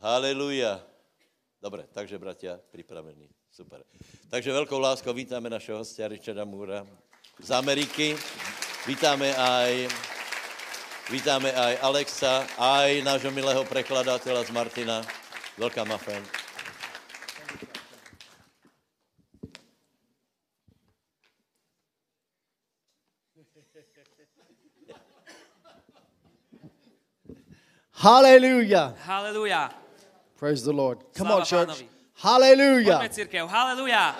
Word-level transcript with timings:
Haleluja. 0.00 0.80
Dobre, 1.60 1.84
takže 1.92 2.16
bratia, 2.16 2.56
pripravení. 2.72 3.28
Super. 3.52 3.84
Takže 4.32 4.48
veľkou 4.48 4.80
láskou 4.80 5.12
vítame 5.12 5.52
našeho 5.52 5.84
hostia 5.84 6.08
Richarda 6.08 6.48
Múra 6.48 6.88
z 7.36 7.52
Ameriky. 7.52 8.16
Vítame 8.88 9.28
aj, 9.36 9.92
vítame 11.12 11.52
aj 11.52 11.84
Alexa, 11.84 12.48
aj 12.56 13.04
nášho 13.04 13.28
milého 13.28 13.60
prekladateľa 13.68 14.48
z 14.48 14.50
Martina. 14.56 15.04
Veľká 15.60 15.84
mafen. 15.84 16.24
Hallelujah. 28.00 28.96
Haleluja. 29.04 29.79
Praise 30.40 30.64
the 30.64 30.72
Lord. 30.72 31.04
Come 31.12 31.28
Slava 31.28 31.40
on, 31.40 31.44
church. 31.44 31.68
Pánovi. 31.68 31.86
Hallelujah. 32.16 32.96
Poďme 33.04 33.12
církev. 33.12 33.44
Haleluja. 33.44 34.16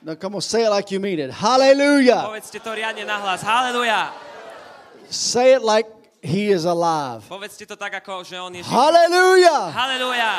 Now 0.00 0.16
come 0.16 0.40
on, 0.40 0.40
say 0.40 0.64
it 0.64 0.72
like 0.72 0.88
you 0.88 0.96
mean 0.96 1.20
it. 1.20 1.28
Hallelujah. 1.28 2.24
Povedzte 2.24 2.56
to 2.64 2.72
riadne 2.72 3.04
nahlas. 3.04 3.44
Haleluja. 3.44 4.08
Say 5.12 5.52
it 5.52 5.60
like 5.60 5.84
he 6.24 6.48
is 6.48 6.64
alive. 6.64 7.28
Povedzte 7.28 7.68
to 7.68 7.76
tak, 7.76 8.00
ako 8.00 8.24
že 8.24 8.40
on 8.40 8.56
je 8.56 8.64
živý. 8.64 8.72
Hallelujah. 8.72 9.68
Haleluja. 9.68 10.32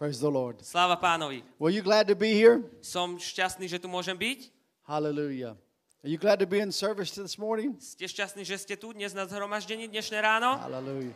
Praise 0.00 0.16
the 0.16 0.32
Lord. 0.32 0.64
Sláva 0.64 0.96
pánovi. 0.96 1.44
Were 1.60 1.68
you 1.68 1.84
glad 1.84 2.08
to 2.08 2.16
be 2.16 2.32
here? 2.32 2.64
Som 2.80 3.20
šťastný, 3.20 3.68
že 3.68 3.76
tu 3.76 3.84
môžem 3.84 4.16
byť. 4.16 4.48
Hallelujah. 4.88 5.60
Are 6.00 6.08
you 6.08 6.16
glad 6.16 6.40
to 6.40 6.48
be 6.48 6.56
in 6.56 6.72
service 6.72 7.12
this 7.12 7.36
morning? 7.36 7.76
Ste 7.84 8.08
šťastní, 8.08 8.48
že 8.48 8.56
ste 8.56 8.80
tu 8.80 8.96
dnes 8.96 9.12
na 9.12 9.28
zhromaždení 9.28 9.92
dnešné 9.92 10.24
ráno? 10.24 10.56
Hallelujah. 10.56 11.12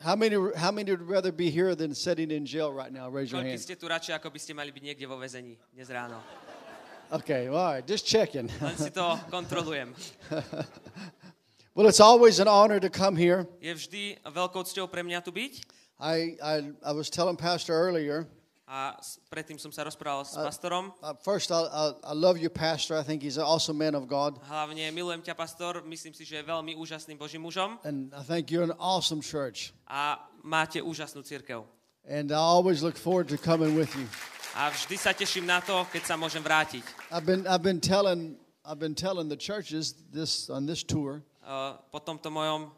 How 0.00 0.16
many, 0.16 0.36
how 0.56 0.72
many 0.72 0.90
would 0.90 1.06
rather 1.06 1.30
be 1.30 1.50
here 1.50 1.74
than 1.74 1.94
sitting 1.94 2.30
in 2.30 2.46
jail 2.46 2.72
right 2.72 2.92
now? 2.92 3.08
Raise 3.08 3.30
your 3.30 3.42
hand. 3.42 3.60
ste 3.60 3.78
tu 3.78 3.86
radšej, 3.86 4.18
ako 4.18 4.34
by 4.34 4.38
ste 4.42 4.50
mali 4.50 4.74
byť 4.74 4.82
niekde 4.82 5.06
vo 5.06 5.14
väzení 5.14 5.54
dnes 5.70 5.86
ráno? 5.86 6.18
Okay, 7.08 7.48
all 7.48 7.78
right, 7.78 7.86
just 7.86 8.04
checking. 8.04 8.50
Len 8.60 8.76
si 8.76 8.90
to 8.90 9.16
kontrolujem. 9.30 9.94
well, 11.78 11.86
it's 11.86 12.02
always 12.02 12.42
an 12.42 12.48
honor 12.50 12.82
to 12.82 12.90
come 12.90 13.14
here. 13.14 13.46
Je 13.62 13.70
vždy 13.70 14.02
veľkou 14.26 14.66
cťou 14.66 14.90
pre 14.90 15.06
mňa 15.06 15.22
tu 15.22 15.30
byť. 15.30 15.62
I, 15.98 16.36
I, 16.42 16.54
I 16.82 16.92
was 16.92 17.08
telling 17.08 17.38
Pastor 17.38 17.74
earlier, 17.74 18.26
A 18.68 19.00
predtým 19.32 19.56
som 19.56 19.72
sa 19.72 19.80
rozprával 19.80 20.28
s 20.28 20.36
pastorom. 20.36 20.92
uh, 21.00 21.16
first, 21.24 21.48
I, 21.48 21.64
I, 21.64 22.12
I 22.12 22.12
love 22.12 22.36
your 22.36 22.52
pastor. 22.52 23.00
I 23.00 23.02
think 23.02 23.24
he's 23.24 23.40
an 23.40 23.48
awesome 23.48 23.80
man 23.80 23.96
of 23.96 24.04
God. 24.04 24.36
Hlavne 24.44 24.92
milujem 24.92 25.24
ťa, 25.24 25.32
pastor. 25.32 25.80
Myslím 25.88 26.12
si, 26.12 26.28
že 26.28 26.36
je 26.36 26.44
veľmi 26.44 26.76
úžasným 26.76 27.16
Božím 27.16 27.48
mužom. 27.48 27.80
And 27.80 28.12
I 28.12 28.20
think 28.20 28.52
you're 28.52 28.68
an 28.68 28.76
awesome 28.76 29.24
church. 29.24 29.72
A 29.88 30.20
máte 30.44 30.84
úžasnú 30.84 31.24
církev. 31.24 31.64
And 32.04 32.28
I 32.28 32.36
always 32.36 32.84
look 32.84 33.00
forward 33.00 33.32
to 33.32 33.40
coming 33.40 33.72
with 33.72 33.88
you. 33.96 34.04
A 34.52 34.68
vždy 34.68 35.00
sa 35.00 35.16
teším 35.16 35.48
na 35.48 35.64
to, 35.64 35.88
keď 35.88 36.04
sa 36.04 36.20
môžem 36.20 36.44
vrátiť. 36.44 36.84
I've 37.08 37.24
been, 37.24 37.48
I've 37.48 37.64
been 37.64 37.80
telling, 37.80 38.36
I've 38.68 38.76
been 38.76 38.92
telling 38.92 39.32
the 39.32 39.40
churches 39.40 39.96
this 40.12 40.52
on 40.52 40.68
this 40.68 40.84
tour. 40.84 41.24
Uh, 41.40 41.80
po 41.88 42.04
tomto 42.04 42.28
mojom 42.28 42.68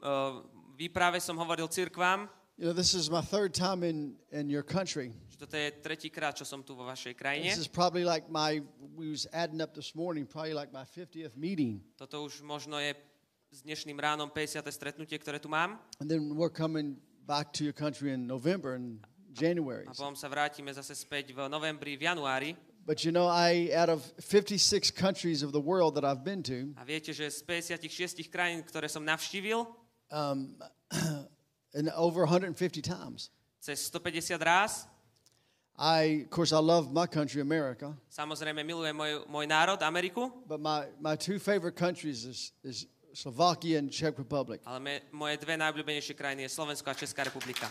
uh, 0.00 0.40
výprave 0.72 1.20
som 1.20 1.36
hovoril 1.36 1.68
cirkvám, 1.68 2.32
You 2.56 2.70
know, 2.70 2.72
this 2.72 2.94
is 2.94 3.10
my 3.10 3.20
third 3.20 3.52
time 3.52 3.82
in, 3.82 4.14
in 4.30 4.48
your 4.48 4.62
country. 4.62 5.10
Že 5.34 5.42
toto 5.42 5.58
je 5.58 5.74
tretíkrát, 5.82 6.30
čo 6.30 6.46
som 6.46 6.62
tu 6.62 6.78
vo 6.78 6.86
vašej 6.86 7.18
krajine. 7.18 7.50
This 7.50 7.66
is 7.66 7.66
probably 7.66 8.06
like 8.06 8.30
my, 8.30 8.62
we 8.94 9.10
was 9.10 9.26
adding 9.34 9.58
up 9.58 9.74
this 9.74 9.90
morning, 9.90 10.30
probably 10.30 10.54
like 10.54 10.70
my 10.70 10.86
50th 10.86 11.34
meeting. 11.34 11.82
Toto 11.98 12.22
už 12.22 12.46
možno 12.46 12.78
je 12.78 12.94
s 13.50 13.66
dnešným 13.66 13.98
ránom 13.98 14.30
50. 14.30 14.62
stretnutie, 14.70 15.18
ktoré 15.18 15.42
tu 15.42 15.50
mám. 15.50 15.82
And 15.98 16.06
then 16.06 16.38
we're 16.38 16.54
coming 16.54 17.02
back 17.26 17.50
to 17.58 17.66
your 17.66 17.74
country 17.74 18.14
in 18.14 18.30
November 18.30 18.78
and 18.78 19.02
January. 19.34 19.90
A 19.90 19.94
potom 19.98 20.14
sa 20.14 20.30
vrátime 20.30 20.70
zase 20.70 20.94
späť 20.94 21.34
v 21.34 21.50
novembri, 21.50 21.98
v 21.98 22.06
januári. 22.06 22.54
But 22.86 23.02
you 23.02 23.10
know, 23.10 23.26
I, 23.26 23.74
out 23.74 23.90
of 23.90 24.06
56 24.22 24.94
countries 24.94 25.42
of 25.42 25.50
the 25.50 25.58
world 25.58 25.98
that 25.98 26.06
I've 26.06 26.22
been 26.22 26.46
to, 26.46 26.78
A 26.78 26.86
viete, 26.86 27.10
že 27.10 27.26
z 27.26 27.42
56 27.42 28.22
krajín, 28.30 28.62
ktoré 28.62 28.86
som 28.86 29.02
navštívil, 29.02 29.66
um, 30.14 30.54
and 31.74 31.90
over 31.98 32.22
150 32.22 32.54
times. 32.86 33.34
cez 33.58 33.90
150 33.90 34.38
ráz, 34.38 34.86
I, 35.76 36.22
of 36.22 36.30
course, 36.30 36.52
I 36.52 36.58
love 36.62 36.92
my 36.92 37.06
country, 37.06 37.42
America, 37.42 37.94
samozrejme 38.06 38.62
milujem 38.62 38.94
môj, 38.94 39.26
môj 39.26 39.46
národ, 39.50 39.82
Ameriku, 39.82 40.30
but 40.46 40.62
my, 40.62 40.86
my 41.02 41.18
two 41.18 41.42
favorite 41.42 41.74
countries 41.74 42.22
is, 42.24 42.54
is 42.62 42.86
Slovakia 43.14 43.78
and 43.78 43.90
Czech 43.90 44.14
Republic. 44.18 44.62
ale 44.66 44.78
me, 44.78 44.94
moje 45.10 45.38
dve 45.42 45.58
najobľúbenejšie 45.58 46.14
krajiny 46.14 46.46
je 46.46 46.50
Slovensko 46.54 46.90
a 46.90 46.94
Česká 46.94 47.26
republika. 47.26 47.66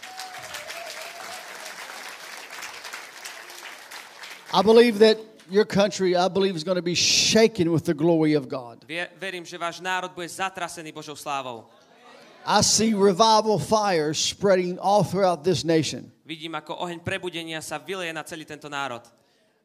I 4.53 4.62
believe 4.62 5.00
that 5.00 5.18
your 5.50 5.66
country, 5.66 6.16
I 6.16 6.28
believe, 6.28 6.56
is 6.56 6.64
going 6.64 6.78
to 6.78 6.85
be 6.85 6.96
shaken 6.96 7.72
with 7.72 7.84
the 7.84 7.94
glory 7.94 8.38
of 8.38 8.47
God. 8.47 8.85
Verím, 9.20 9.44
že 9.47 9.58
váš 9.58 9.81
národ 9.81 10.14
bude 10.14 10.30
zatrasený 10.30 10.91
Božou 10.91 11.16
slávou. 11.16 11.66
I 12.46 12.62
see 12.62 12.94
revival 12.94 13.58
fire 13.58 14.14
spreading 14.14 14.78
all 14.78 15.03
throughout 15.03 15.44
this 15.44 15.64
nation. 15.64 16.12
Vidím, 16.23 16.56
ako 16.56 16.88
oheň 16.88 17.03
prebudenia 17.03 17.59
sa 17.59 17.75
vyleje 17.75 18.16
na 18.16 18.23
celý 18.23 18.47
tento 18.47 18.72
národ. 18.72 19.03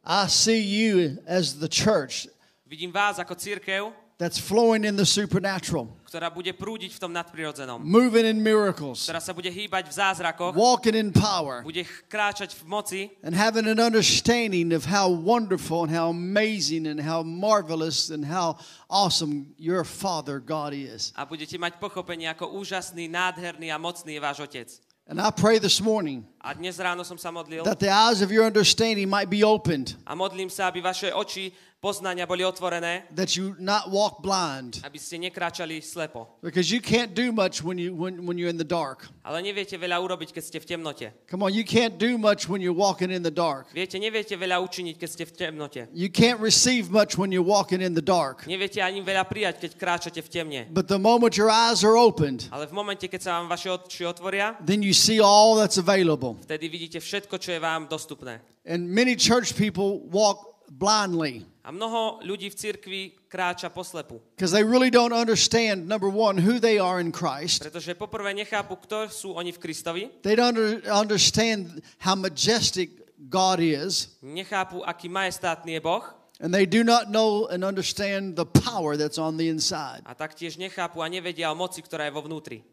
I 0.03 0.27
see 0.27 0.59
you 0.59 1.19
as 1.27 1.59
the 1.59 1.67
church 1.71 2.27
Vidím 2.69 2.91
vás 2.93 3.17
ako 3.17 3.33
církev, 3.33 3.89
that's 4.19 4.37
flowing 4.37 4.83
in 4.85 4.93
the 4.99 5.07
supernatural, 5.07 5.87
ktorá 6.05 6.27
bude 6.29 6.51
prúdiť 6.53 6.91
v 6.95 6.99
tom 6.99 7.11
nadprirodzenom. 7.15 7.79
moving 7.81 8.27
in 8.27 8.37
miracles, 8.43 9.07
Ktorá 9.07 9.23
sa 9.23 9.31
bude 9.33 9.47
hýbať 9.49 9.87
v 9.89 9.93
zázrakoch, 9.95 10.53
walking 10.53 10.93
in 10.99 11.09
power, 11.15 11.63
bude 11.65 11.81
kráčať 12.11 12.53
v 12.59 12.63
moci 12.67 13.01
and 13.25 13.33
having 13.33 13.65
an 13.65 13.79
understanding 13.81 14.69
of 14.75 14.85
how 14.85 15.07
wonderful 15.09 15.87
and 15.87 15.91
how 15.95 16.11
amazing 16.13 16.85
and 16.85 16.99
how 17.01 17.23
marvelous 17.25 18.11
and 18.11 18.27
how 18.27 18.59
awesome 18.91 19.55
your 19.57 19.81
Father 19.87 20.37
God 20.43 20.75
is. 20.75 21.15
a 21.15 21.23
budete 21.25 21.55
mať 21.57 21.79
pochopenie, 21.81 22.27
ako 22.29 22.53
úžasný, 22.59 23.07
nádherný 23.07 23.71
a 23.71 23.79
mocný 23.81 24.15
je 24.15 24.21
váš 24.21 24.43
Otec. 24.43 24.69
And 25.09 25.19
I 25.19 25.31
pray 25.31 25.57
this 25.57 25.81
morning 25.81 26.23
A 26.39 26.53
dnes 26.53 26.77
ráno 26.77 27.01
som 27.03 27.17
sa 27.17 27.33
modlil 27.33 27.65
that 27.65 27.81
the 27.81 27.89
eyes 27.89 28.21
of 28.21 28.29
your 28.31 28.45
understanding 28.45 29.09
might 29.09 29.25
be 29.25 29.43
opened, 29.43 29.97
a 30.05 30.13
modlím 30.13 30.53
sa, 30.53 30.69
aby 30.69 30.85
vaše 30.85 31.09
oči 31.09 31.49
poznania 31.79 32.27
boli 32.27 32.43
otvorené, 32.43 33.07
that 33.15 33.35
you 33.39 33.55
not 33.59 33.87
walk 33.87 34.19
blind, 34.21 34.83
aby 34.83 34.99
ste 34.99 35.15
nekráčali 35.17 35.79
slepo. 35.79 36.27
because 36.43 36.67
you 36.71 36.81
can't 36.83 37.15
do 37.15 37.31
much 37.31 37.63
when, 37.63 37.79
you, 37.79 37.95
when, 37.95 38.25
when 38.27 38.37
you're 38.37 38.51
in 38.51 38.59
the 38.59 38.67
dark. 38.67 39.07
Ale 39.23 39.39
neviete 39.39 39.79
veľa 39.79 39.95
urobiť, 40.03 40.35
keď 40.35 40.43
ste 40.43 40.57
v 40.59 40.65
temnote. 40.67 41.07
Come 41.31 41.43
on, 41.47 41.55
you 41.55 41.63
can't 41.63 41.95
do 41.95 42.19
much 42.19 42.51
when 42.51 42.59
you're 42.59 42.75
walking 42.75 43.11
in 43.11 43.23
the 43.23 43.31
dark. 43.31 43.71
Viete, 43.71 43.95
neviete 43.95 44.35
veľa 44.35 44.59
učiniť, 44.59 44.95
keď 44.99 45.09
ste 45.09 45.23
v 45.23 45.31
temnote. 45.31 45.81
You 45.95 46.11
can't 46.11 46.43
receive 46.43 46.91
much 46.91 47.15
when 47.15 47.31
you're 47.31 47.47
walking 47.47 47.79
in 47.79 47.95
the 47.95 48.03
dark. 48.03 48.43
Neviete 48.43 48.83
ani 48.83 48.99
veľa 48.99 49.23
prijať, 49.23 49.63
keď 49.63 49.71
kráčate 49.79 50.19
v 50.19 50.27
temne. 50.27 50.61
But 50.67 50.91
the 50.91 50.99
moment 50.99 51.39
your 51.39 51.47
eyes 51.47 51.87
are 51.87 51.95
opened, 51.95 52.51
Ale 52.51 52.67
v 52.67 52.75
momente, 52.75 53.07
keď 53.07 53.21
sa 53.23 53.31
vám 53.39 53.47
vaše 53.47 53.71
oči 53.71 54.03
otvoria, 54.03 54.59
then 54.59 54.83
you 54.83 54.91
see 54.91 55.23
all 55.23 55.55
that's 55.55 55.79
available. 55.79 56.35
vtedy 56.43 56.67
vidíte 56.67 56.99
všetko, 56.99 57.39
čo 57.39 57.55
je 57.55 57.59
vám 57.63 57.87
dostupné. 57.87 58.43
And 58.67 58.91
many 58.91 59.15
church 59.15 59.55
people 59.55 60.03
walk 60.11 60.43
blindly 60.69 61.45
A 61.69 61.71
mnoho 61.71 62.17
ľudí 62.25 62.49
v 62.49 62.55
cirkvi 62.57 63.01
kráča 63.29 63.69
poslepu. 63.69 64.17
because 64.33 64.49
they 64.49 64.65
really 64.65 64.89
don't 64.89 65.13
understand, 65.13 65.85
number 65.85 66.09
one, 66.09 66.33
who 66.41 66.57
they 66.57 66.81
are 66.81 66.97
in 66.97 67.13
Christ. 67.13 67.61
Pretože 67.61 67.93
poprvé 67.93 68.33
nechápu, 68.33 68.73
kto 68.81 69.05
sú 69.05 69.37
oni 69.37 69.53
v 69.53 69.59
Kristovi, 69.61 70.03
They 70.25 70.33
don't 70.33 70.57
under, 70.57 70.81
understand 70.89 71.85
how 72.01 72.17
majestic 72.17 72.89
God 73.29 73.61
is. 73.61 74.17
nechápu, 74.25 74.81
aký 74.81 75.05
majestátny 75.13 75.77
je 75.77 75.81
Boh 75.85 76.01
And 76.41 76.49
they 76.55 76.65
do 76.65 76.81
not 76.87 77.11
know 77.13 77.45
and 77.51 77.61
understand 77.67 78.33
the 78.39 78.47
power 78.49 78.97
that's 78.97 79.19
on 79.21 79.37
the 79.37 79.45
inside. 79.45 80.01
a 80.09 80.15
taktiež 80.17 80.57
nechápu 80.57 81.03
a 81.03 81.07
nevedia 81.11 81.51
o 81.51 81.55
moci, 81.55 81.85
ktorá 81.85 82.09
je 82.09 82.15
vo 82.17 82.25
vnútri. 82.25 82.65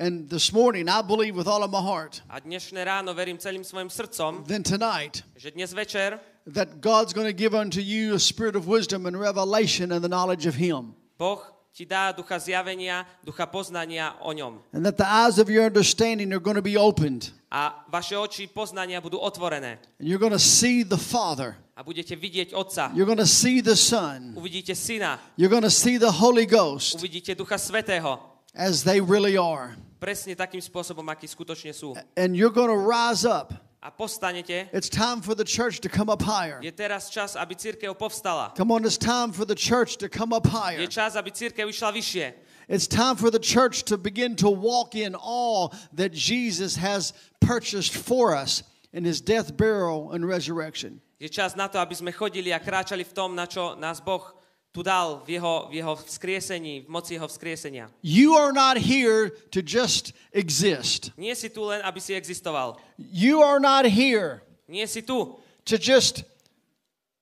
And 0.00 0.30
this 0.32 0.48
morning, 0.54 0.88
I 0.88 1.02
believe 1.04 1.36
with 1.36 1.44
all 1.50 1.60
of 1.60 1.68
my 1.68 1.82
heart, 1.84 2.24
A 2.32 2.40
dnešné 2.40 2.80
ráno 2.88 3.12
verím 3.12 3.36
celým 3.36 3.60
svojim 3.66 3.90
srdcom, 3.92 4.48
then 4.48 4.64
tonight, 4.64 5.26
že 5.36 5.50
dnes 5.52 5.74
večer 5.76 6.16
that 6.54 6.80
God's 6.80 7.12
going 7.12 7.26
to 7.26 7.32
give 7.32 7.54
unto 7.54 7.80
you 7.80 8.14
a 8.14 8.18
spirit 8.18 8.56
of 8.56 8.66
wisdom 8.66 9.06
and 9.06 9.18
revelation 9.18 9.92
and 9.92 10.02
the 10.02 10.08
knowledge 10.08 10.46
of 10.46 10.54
Him. 10.54 10.94
Boh 11.18 11.42
ti 11.72 11.86
dá 11.86 12.12
ducha 12.12 12.38
zjavenia, 12.38 13.06
ducha 13.24 13.46
poznania 13.46 14.14
o 14.20 14.32
ňom. 14.32 14.58
And 14.72 14.84
that 14.84 14.96
the 14.96 15.06
eyes 15.06 15.38
of 15.38 15.48
your 15.48 15.64
understanding 15.64 16.32
are 16.32 16.40
going 16.40 16.56
to 16.56 16.62
be 16.62 16.76
opened. 16.76 17.30
A 17.50 17.72
vaše 17.90 18.14
oči 18.14 18.46
poznania 18.46 19.00
budú 19.02 19.18
otvorené. 19.18 19.78
And 19.98 20.08
you're 20.08 20.20
going 20.20 20.32
to 20.32 20.38
see 20.38 20.82
the 20.82 20.98
Father. 20.98 21.56
A 21.76 21.82
budete 21.82 22.12
vidieť 22.12 22.52
Otca. 22.52 22.92
You're 22.94 23.08
going 23.08 23.22
to 23.22 23.26
see 23.26 23.62
the 23.62 23.76
Son. 23.76 24.36
Uvidíte 24.36 24.76
Syna. 24.76 25.18
You're 25.36 25.50
going 25.50 25.64
to 25.64 25.72
see 25.72 25.96
the 25.96 26.12
Holy 26.12 26.44
Ghost 26.44 26.98
Uvidíte 27.00 27.34
Ducha 27.34 27.56
Svetého. 27.56 28.20
as 28.54 28.84
they 28.84 29.00
really 29.00 29.36
are. 29.36 29.76
Presne 30.00 30.32
takým 30.32 30.60
spôsobom, 30.60 31.04
aký 31.12 31.28
skutočne 31.28 31.72
sú. 31.76 31.92
And 32.16 32.36
you're 32.36 32.52
going 32.52 32.72
to 32.72 32.80
rise 32.80 33.24
up. 33.24 33.52
A 33.82 33.90
postanete. 33.90 34.68
It's 34.72 34.90
time 34.90 35.22
for 35.22 35.34
the 35.34 35.44
church 35.44 35.80
to 35.80 35.88
come 35.88 36.10
up 36.10 36.20
higher. 36.20 36.60
Je 36.60 36.70
teraz 36.70 37.08
čas, 37.08 37.32
aby 37.34 37.56
církev 37.56 37.96
povstala. 37.96 38.52
Come 38.54 38.72
on, 38.72 38.84
it's 38.84 38.98
time 38.98 39.32
for 39.32 39.46
the 39.46 39.54
church 39.56 39.96
to 39.96 40.08
come 40.08 40.34
up 40.36 40.44
Je 40.44 40.52
higher. 40.52 40.86
čas, 40.86 41.16
aby 41.16 41.32
církev 41.32 41.64
išla 41.64 41.88
vyššie. 41.88 42.34
It's 42.68 42.86
time 42.86 43.16
for 43.16 43.30
the 43.32 43.40
church 43.40 43.84
to 43.88 43.96
begin 43.96 44.36
to 44.36 44.50
walk 44.52 44.94
in 44.94 45.16
all 45.16 45.72
that 45.96 46.12
Jesus 46.12 46.76
has 46.76 47.14
purchased 47.40 47.96
for 47.96 48.36
us 48.36 48.62
in 48.92 49.04
his 49.04 49.20
death, 49.20 49.56
burial, 49.56 50.12
and 50.12 50.28
resurrection. 50.28 51.00
Je 51.18 51.28
čas 51.32 51.56
na 51.56 51.66
to, 51.66 51.80
aby 51.80 51.96
sme 51.96 52.12
chodili 52.12 52.52
a 52.52 52.60
kráčali 52.60 53.00
v 53.04 53.12
tom, 53.16 53.32
na 53.32 53.48
čo 53.48 53.80
nás 53.80 54.04
Boh 54.04 54.22
tu 54.70 54.82
dal 54.82 55.22
v 55.26 55.38
jeho, 55.38 55.66
v 55.70 55.82
jeho 55.82 55.96
vzkriesení, 55.96 56.86
v 56.86 56.88
moci 56.88 57.14
jeho 57.14 57.26
vzkriesenia. 57.26 57.90
You 58.02 58.38
are 58.38 58.52
not 58.52 58.78
here 58.78 59.30
to 59.50 59.60
just 59.62 60.14
exist. 60.30 61.10
Nie 61.18 61.34
si 61.34 61.50
tu 61.50 61.66
len, 61.66 61.82
aby 61.82 61.98
si 61.98 62.14
existoval. 62.14 62.78
You 62.98 63.42
are 63.42 63.58
not 63.58 63.86
here 63.86 64.46
Nie 64.70 64.86
si 64.86 65.02
tu, 65.02 65.34
to 65.66 65.76
just 65.76 66.22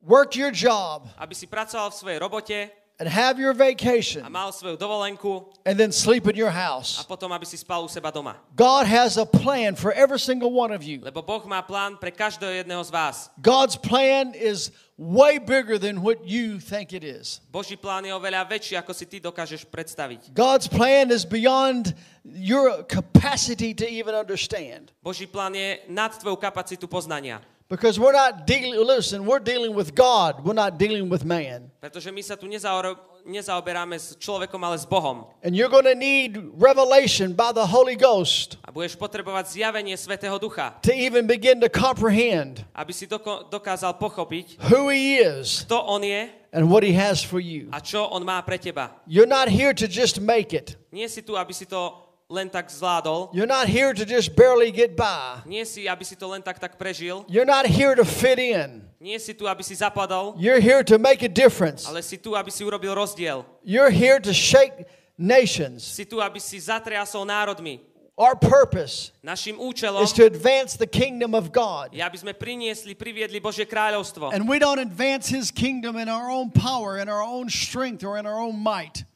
work 0.05 0.37
your 0.37 0.53
job 0.53 1.09
aby 1.17 1.33
si 1.35 1.49
pracoval 1.49 1.89
v 1.91 1.97
svojej 1.97 2.19
robote 2.21 2.59
and 3.01 3.09
have 3.09 3.41
your 3.41 3.57
vacation 3.57 4.21
a 4.21 4.29
mal 4.29 4.53
svoju 4.53 4.77
dovolenku 4.77 5.49
and 5.65 5.81
then 5.81 5.89
sleep 5.89 6.29
in 6.29 6.37
your 6.37 6.53
a 6.53 6.61
house. 6.69 7.01
potom, 7.09 7.33
aby 7.33 7.49
si 7.49 7.57
spal 7.57 7.81
u 7.81 7.89
seba 7.89 8.13
doma. 8.13 8.37
God 8.53 8.85
has 8.85 9.17
a 9.17 9.25
plan 9.25 9.73
for 9.73 9.97
every 9.97 10.21
single 10.21 10.53
one 10.53 10.77
of 10.77 10.85
you. 10.85 11.01
Lebo 11.01 11.25
Boh 11.25 11.41
má 11.49 11.65
plán 11.65 11.97
pre 11.97 12.13
každého 12.13 12.53
jedného 12.61 12.85
z 12.85 12.91
vás. 12.93 13.33
God's 13.41 13.81
plan 13.81 14.37
is 14.37 14.69
way 14.99 15.39
bigger 15.39 15.79
than 15.79 16.03
what 16.03 16.27
you 16.27 16.59
think 16.59 16.93
it 16.93 17.07
is. 17.07 17.41
Boží 17.55 17.79
plán 17.79 18.03
je 18.03 18.11
oveľa 18.11 18.43
väčší, 18.51 18.75
ako 18.75 18.91
si 18.91 19.07
ty 19.07 19.23
dokážeš 19.23 19.63
predstaviť. 19.71 20.35
God's 20.35 20.67
plan 20.67 21.15
is 21.15 21.23
beyond 21.23 21.95
your 22.27 22.83
capacity 22.91 23.71
to 23.79 23.87
even 23.87 24.19
understand. 24.19 24.91
Boží 24.99 25.31
plán 25.31 25.55
je 25.55 25.79
nad 25.87 26.11
tvoju 26.11 26.37
kapacitu 26.37 26.91
poznania. 26.91 27.39
Because 27.69 28.01
we're 28.01 28.17
not 28.17 28.47
dealing, 28.47 28.81
listen, 28.81 29.27
we're 29.27 29.45
dealing 29.45 29.77
with 29.77 29.95
God, 29.95 30.41
we're 30.41 30.57
not 30.57 30.81
dealing 30.81 31.13
with 31.13 31.21
man. 31.21 31.69
Pretože 31.85 32.09
my 32.09 32.25
sa 32.25 32.33
tu 32.33 32.49
nezaoberáme 32.49 33.93
s 33.93 34.17
človekom, 34.17 34.57
ale 34.65 34.81
s 34.81 34.89
Bohom. 34.89 35.29
And 35.45 35.53
you're 35.53 35.69
going 35.69 35.85
to 35.85 35.93
need 35.93 36.41
revelation 36.57 37.37
by 37.37 37.53
the 37.53 37.69
Holy 37.69 37.93
Ghost 37.93 38.57
A 38.65 38.73
budeš 38.73 38.97
potrebovať 38.97 39.53
zjavenie 39.53 39.93
Svetého 40.01 40.41
Ducha, 40.41 40.81
to 40.81 40.97
even 40.97 41.29
begin 41.29 41.61
to 41.61 41.69
comprehend 41.69 42.65
aby 42.73 42.97
si 42.97 43.05
doko- 43.05 43.45
dokázal 43.53 44.01
pochopiť, 44.01 44.65
who 44.73 44.89
He 44.89 45.21
is 45.21 45.69
kto 45.69 45.77
On 45.77 46.01
je 46.01 46.33
and 46.57 46.73
what 46.73 46.81
He 46.81 46.97
has 46.97 47.21
for 47.21 47.37
you. 47.37 47.69
a 47.69 47.85
čo 47.85 48.01
On 48.09 48.25
má 48.25 48.41
pre 48.41 48.57
teba. 48.57 48.97
You're 49.05 49.29
not 49.29 49.53
here 49.53 49.77
to 49.77 49.85
just 49.85 50.25
make 50.25 50.57
it, 50.57 50.81
Nie 50.89 51.13
si 51.13 51.21
tu, 51.21 51.37
aby 51.37 51.53
si 51.53 51.69
to 51.69 52.08
len 52.29 52.51
tak 52.51 52.69
zvládol. 52.69 53.33
you're 53.33 53.49
not 53.49 53.67
here 53.69 53.95
to 53.97 54.05
just 54.05 54.37
barely 54.37 54.71
get 54.71 54.95
by. 54.97 55.41
Nie 55.49 55.65
si, 55.65 55.89
aby 55.89 56.05
si 56.05 56.15
to 56.15 56.29
len 56.29 56.43
tak 56.45 56.61
tak 56.61 56.77
prežil. 56.77 57.25
You're 57.27 57.49
not 57.49 57.65
here 57.65 57.97
to 57.97 58.05
fit 58.05 58.39
in. 58.39 58.85
Nie 59.01 59.17
si 59.19 59.33
tu, 59.33 59.49
aby 59.49 59.65
si 59.65 59.73
zapadol, 59.75 60.37
You're 60.37 60.61
here 60.61 60.85
to 60.85 60.99
make 60.99 61.23
a 61.25 61.29
difference. 61.29 61.89
ale 61.89 62.03
si 62.05 62.19
tu, 62.21 62.37
aby 62.37 62.51
si 62.53 62.65
urobil 62.65 62.93
rozdiel. 62.95 63.47
You're 63.65 63.89
here 63.91 64.21
to 64.21 64.35
shake 64.37 64.85
nations. 65.17 65.85
Si 65.85 66.05
tu, 66.05 66.21
aby 66.21 66.37
si 66.39 66.61
zatriasol 66.61 67.25
národmi. 67.25 67.81
Our 68.19 68.35
purpose 68.35 69.15
Našim 69.23 69.63
účelom 69.63 70.03
is 70.03 70.11
to 70.19 70.27
advance 70.27 70.75
the 70.75 70.91
kingdom 70.91 71.39
of 71.39 71.55
God. 71.55 71.95
je, 71.95 72.03
aby 72.03 72.19
sme 72.19 72.35
priniesli, 72.35 72.99
priviedli 72.99 73.39
Božie 73.39 73.63
kráľovstvo. 73.65 74.35
And 74.35 74.51
we 74.51 74.59
don't 74.59 74.83
advance 74.83 75.31
his 75.31 75.55
kingdom 75.55 75.95
in 75.97 76.11
our 76.11 76.27
own 76.29 76.51
power, 76.51 76.99
in 76.99 77.07
our 77.07 77.23
own 77.23 77.47
strength, 77.49 78.03
or 78.03 78.19
in 78.19 78.27
our 78.27 78.37
own 78.43 78.59
might. 78.59 79.07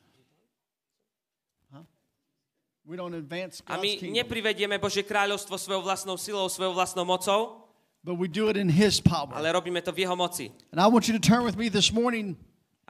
A 3.66 3.76
my 3.78 3.94
neprivedieme 4.10 4.74
Božie 4.78 5.06
kráľovstvo 5.06 5.54
svojou 5.54 5.82
vlastnou 5.86 6.18
silou, 6.18 6.50
svojou 6.50 6.74
vlastnou 6.74 7.06
mocou, 7.06 7.62
but 8.02 8.18
we 8.18 8.26
do 8.26 8.50
it 8.50 8.56
in 8.58 8.66
his 8.66 8.98
power. 8.98 9.30
ale 9.38 9.54
robíme 9.54 9.78
to 9.82 9.94
v 9.94 10.02
jeho 10.02 10.16
moci. 10.18 10.50
And 10.74 10.82
I 10.82 10.90
want 10.90 11.06
you 11.06 11.14
to 11.14 11.22
turn 11.22 11.46
with 11.46 11.54
me 11.54 11.70
this 11.70 11.94
morning 11.94 12.34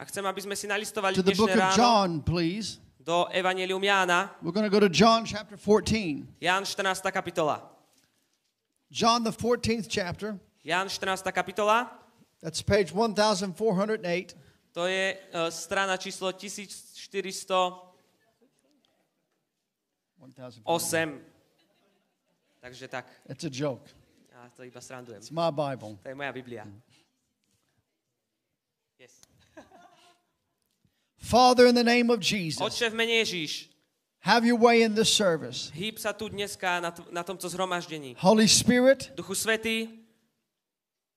A 0.01 0.09
chcem, 0.09 0.25
aby 0.25 0.41
sme 0.41 0.57
si 0.57 0.65
nalistovali 0.65 1.13
to 1.15 1.23
the 1.23 1.37
book 1.37 1.53
of 1.53 1.77
John, 1.77 2.25
please. 2.25 2.81
do 3.05 3.29
Evangelium 3.37 3.85
Jána, 3.85 4.33
We're 4.41 4.57
going 4.57 4.65
to 4.65 4.73
go 4.73 4.81
to 4.81 4.89
John 4.89 5.29
chapter 5.29 5.61
14. 5.61 6.41
Ján 6.41 6.65
14. 6.65 7.13
kapitola. 7.13 7.61
John, 8.89 9.25
the 9.25 9.33
14th 9.33 9.89
chapter. 9.93 10.41
Ján 10.65 10.89
14. 10.89 11.29
kapitola, 11.37 11.93
That's 12.41 12.63
page 12.65 12.93
1408. 12.97 14.35
to 14.73 14.87
je 14.89 15.17
uh, 15.37 15.53
strana 15.53 16.01
číslo 16.01 16.33
1408. 16.33 17.92
1408. 20.31 21.21
Takže 22.61 22.89
tak, 22.89 23.07
It's 23.29 23.45
a 23.45 23.51
joke. 23.51 23.91
ja 24.33 24.49
to 24.57 24.63
iba 24.63 24.81
srandujem. 24.81 25.19
It's 25.19 25.31
my 25.35 25.51
Bible. 25.51 25.99
To 26.03 26.09
je 26.09 26.15
moja 26.15 26.33
Biblia. 26.33 26.63
Hmm. 26.63 26.81
Yes. 28.99 29.19
Father, 31.19 31.67
in 31.67 31.75
the 31.75 31.85
name 31.85 32.11
of 32.11 32.21
Jesus, 32.21 32.63
Otče 32.63 32.91
v 32.91 32.95
mene 32.95 33.13
Ježíš, 33.23 33.69
have 34.21 34.47
your 34.47 34.59
way 34.59 34.83
in 34.83 34.95
this 34.95 35.11
service. 35.11 35.71
hýb 35.75 35.99
sa 35.99 36.13
tu 36.15 36.29
dneska 36.29 36.81
na, 36.81 36.95
na 37.11 37.23
tomto 37.23 37.49
zhromaždení. 37.49 38.15
Holy 38.19 38.47
Spirit, 38.49 39.11
Duchu 39.19 39.35
Svetý, 39.35 39.89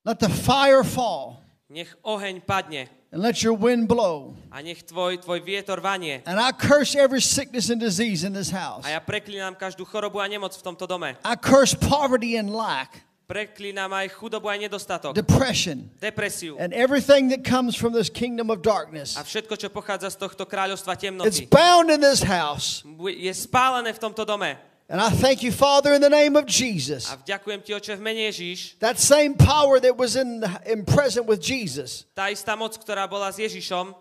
let 0.05 0.17
the 0.19 0.29
fire 0.29 0.83
fall 0.83 1.44
nech 1.69 1.89
oheň 2.05 2.45
padne 2.45 2.85
and 3.11 3.21
let 3.23 3.41
your 3.41 3.53
wind 3.53 3.87
blow. 3.87 4.35
a 4.51 4.61
nech 4.61 4.83
tvoj, 4.85 5.23
tvoj 5.23 5.39
vietor 5.41 5.81
vanie. 5.81 6.21
And 6.25 6.39
I 6.39 6.51
curse 6.51 6.95
every 6.95 7.21
sickness 7.21 7.69
and 7.69 7.79
disease 7.79 8.23
in 8.23 8.33
this 8.33 8.51
house. 8.51 8.85
A 8.85 8.93
ja 8.93 8.99
preklínam 9.01 9.55
každú 9.57 9.85
chorobu 9.87 10.21
a 10.21 10.27
nemoc 10.29 10.53
v 10.53 10.61
tomto 10.61 10.85
dome. 10.85 11.17
I 11.23 11.35
curse 11.39 11.73
poverty 11.73 12.37
and 12.37 12.51
lack, 12.53 13.01
Preklínam 13.25 13.89
aj 13.89 14.13
chudobu 14.13 14.45
a 14.45 14.53
nedostatok, 14.53 15.17
depression, 15.17 15.89
depresiu 15.97 16.61
and 16.61 16.69
everything 16.77 17.33
that 17.33 17.41
comes 17.41 17.73
from 17.73 17.89
this 17.89 18.05
kingdom 18.05 18.53
of 18.53 18.61
darkness. 18.61 19.17
a 19.17 19.25
všetko, 19.25 19.57
čo 19.57 19.73
pochádza 19.73 20.13
z 20.13 20.21
tohto 20.21 20.45
kráľovstva 20.45 20.93
It's 20.93 21.01
temnoty. 21.01 21.49
bound 21.49 21.89
in 21.89 21.97
this 21.97 22.21
house. 22.21 22.85
Je 23.09 23.33
spálené 23.33 23.89
v 23.89 23.97
tomto 23.97 24.21
dome. 24.29 24.53
And 24.87 25.01
I 25.01 25.09
thank 25.09 25.41
you, 25.41 25.51
Father, 25.51 25.93
in 25.93 26.01
the 26.01 26.09
name 26.13 26.35
of 26.35 26.45
A 26.45 26.47
Jesus. 26.47 27.09
vďakujem 27.09 27.59
ti, 27.65 27.73
oče, 27.73 27.97
v 27.97 28.01
mene 28.05 28.29
Ježíš, 28.29 28.77
That 28.79 29.01
same 29.01 29.33
power 29.33 29.81
that 29.81 29.97
was 29.97 30.13
in, 30.15 30.45
in 30.65 30.85
present 30.85 31.25
with 31.25 31.41
Jesus. 31.41 32.05
Tá 32.13 32.29
istá 32.29 32.53
moc, 32.53 32.77
ktorá 32.77 33.09
bola 33.09 33.33
s 33.33 33.41
Ježišom, 33.41 33.97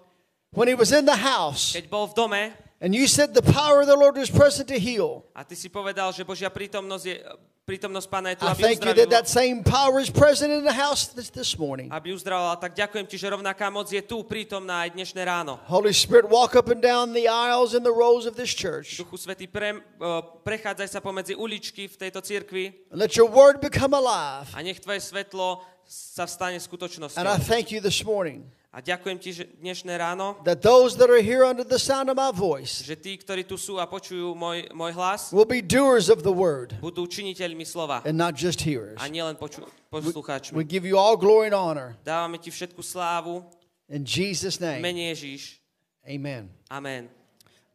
when 0.52 0.68
he 0.68 0.76
was 0.76 0.92
in 0.92 1.08
the 1.08 1.16
house, 1.16 1.72
keď 1.72 1.88
bol 1.88 2.04
v 2.04 2.14
dome 2.14 2.42
and 2.84 2.92
you 2.92 3.08
said 3.08 3.32
the 3.32 3.40
power 3.40 3.80
of 3.80 3.88
the 3.88 3.96
Lord 3.96 4.20
was 4.20 4.28
present 4.28 4.68
to 4.68 4.76
heal. 4.76 5.24
a 5.32 5.40
ty 5.40 5.56
si 5.56 5.72
povedal, 5.72 6.12
že 6.12 6.20
Božia 6.20 6.52
prítomnosť, 6.52 7.04
je, 7.08 7.16
prítomnosť 7.64 8.06
Pána 8.12 8.36
je 8.36 8.44
tu, 8.44 8.44
I 8.44 8.52
aby 8.52 8.60
thank 8.60 8.84
you 8.84 8.92
that 8.92 9.08
that 9.08 9.24
same 9.24 9.64
power 9.64 9.96
is 9.96 10.12
present 10.12 10.52
in 10.52 10.60
the 10.68 10.76
house 10.76 11.08
this, 11.08 11.32
this 11.32 11.56
morning. 11.56 11.88
aby 11.88 12.12
uzdravoval. 12.12 12.60
Tak 12.60 12.76
ďakujem 12.76 13.08
ti, 13.08 13.16
že 13.16 13.32
rovnaká 13.32 13.72
moc 13.72 13.88
je 13.88 14.04
tu 14.04 14.20
prítomná 14.28 14.84
aj 14.84 15.00
dnešné 15.00 15.24
ráno. 15.24 15.56
Holy 15.64 15.96
Spirit, 15.96 16.28
walk 16.28 16.52
up 16.52 16.68
and 16.68 16.84
down 16.84 17.16
the 17.16 17.24
aisles 17.24 17.72
and 17.72 17.80
the 17.80 17.94
rows 17.94 18.28
of 18.28 18.36
this 18.36 18.52
church. 18.52 19.00
Duchu 19.00 19.16
Svetý, 19.16 19.48
pre, 19.48 19.80
uh, 19.80 20.20
prechádzaj 20.44 20.88
sa 20.92 21.00
pomedzi 21.00 21.32
uličky 21.32 21.88
v 21.88 21.96
tejto 21.96 22.20
cirkvi 22.20 22.92
let 22.92 23.16
your 23.16 23.32
word 23.32 23.64
become 23.64 23.96
alive. 23.96 24.52
a 24.52 24.60
nech 24.60 24.76
tvoje 24.84 25.00
svetlo 25.00 25.64
sa 25.88 26.28
stane 26.28 26.56
And 26.56 26.60
I 26.60 26.68
skutočnosťou. 26.68 27.48
thank 27.48 27.72
you 27.72 27.80
this 27.80 28.04
morning 28.04 28.44
A 28.74 28.82
ďakujem 28.82 29.18
ti, 29.22 29.30
že 29.30 29.46
dnešné 29.62 29.94
ráno, 30.02 30.34
that 30.42 30.58
those 30.58 30.98
that 30.98 31.06
are 31.06 31.22
here 31.22 31.46
under 31.46 31.62
the 31.62 31.78
sound 31.78 32.10
of 32.10 32.18
my 32.18 32.34
voice 32.34 32.82
že 32.82 32.98
tí, 32.98 33.14
ktorí 33.14 33.46
tu 33.46 33.54
sú 33.54 33.78
a 33.78 33.86
počujú 33.86 34.34
môj, 34.34 34.66
môj 34.74 34.90
hlas, 34.98 35.30
will 35.30 35.46
be 35.46 35.62
doers 35.62 36.10
of 36.10 36.26
the 36.26 36.34
word 36.34 36.74
budú 36.82 37.06
činiteľmi 37.06 37.62
slova 37.62 38.02
and 38.02 38.18
not 38.18 38.34
just 38.34 38.66
hearers. 38.66 38.98
a 38.98 39.06
nielen 39.06 39.38
poču- 39.38 39.62
We 39.94 40.02
poslucháčmi. 40.02 40.58
give 40.66 40.82
you 40.82 40.98
all 40.98 41.14
glory 41.14 41.46
and 41.46 41.54
honor. 41.54 41.94
Dávame 42.02 42.42
ti 42.42 42.50
všetku 42.50 42.82
slávu 42.82 43.46
In 43.86 44.02
Jesus' 44.02 44.58
name, 44.58 44.82
mene 44.82 45.14
Ježíš. 45.14 45.62
amen. 46.02 46.50
Amen. 46.66 47.06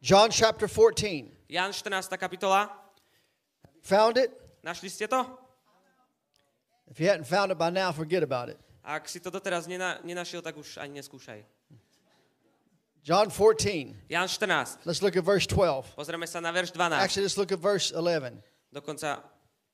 John 0.04 0.28
chapter 0.28 0.68
14. 0.68 1.32
Jan 1.48 1.72
14. 1.72 2.12
kapitola. 2.20 2.68
Found 3.88 4.20
it? 4.20 4.28
Našli 4.60 4.92
ste 4.92 5.08
to? 5.08 5.24
If 6.92 7.00
you 7.00 7.08
hadn't 7.08 7.24
found 7.24 7.48
it 7.52 7.56
by 7.56 7.70
now, 7.72 7.88
forget 7.88 8.20
about 8.22 8.52
it. 8.52 8.60
Ak 8.84 9.08
si 9.08 9.20
to 9.20 9.30
doteraz 9.30 9.68
nena, 9.68 10.00
nenašiel, 10.04 10.40
tak 10.42 10.56
už 10.56 10.80
ani 10.80 11.00
neskúšaj. 11.00 11.44
John 13.04 13.30
14. 13.30 13.96
Jan 14.08 14.28
14. 14.28 14.84
Let's 14.84 15.00
look 15.02 15.16
at 15.16 15.24
verse 15.24 15.46
12. 15.46 15.96
Pozrieme 15.96 16.28
sa 16.28 16.40
na 16.40 16.52
verš 16.52 16.72
12. 16.76 17.00
Actually, 17.00 17.24
let's 17.24 17.38
look 17.40 17.52
at 17.52 17.60
verse 17.60 17.92
11. 17.92 18.40
Dokonca 18.72 19.24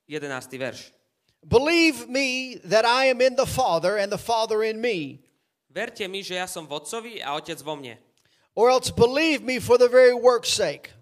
11. 0.07 0.31
verš. 0.59 0.95
Believe 1.47 2.09
me 2.09 2.59
that 2.67 2.87
I 2.87 3.07
am 3.11 3.21
in 3.21 3.35
the 3.37 3.47
Father 3.47 3.99
and 3.99 4.11
the 4.11 4.19
Father 4.19 4.63
in 4.63 4.81
me, 4.81 5.23
Verte 5.71 6.09
mi, 6.09 6.25
že 6.25 6.41
ja 6.41 6.49
som 6.49 6.65
vodcovi 6.65 7.21
a 7.21 7.37
otec 7.37 7.61
vo 7.61 7.77
mne. 7.77 8.01
or 8.57 8.71
else 8.73 8.89
believe 8.91 9.45
me 9.45 9.61
for 9.61 9.77
the 9.77 9.89
very 9.93 10.15
work's 10.17 10.49
sake. 10.49 10.96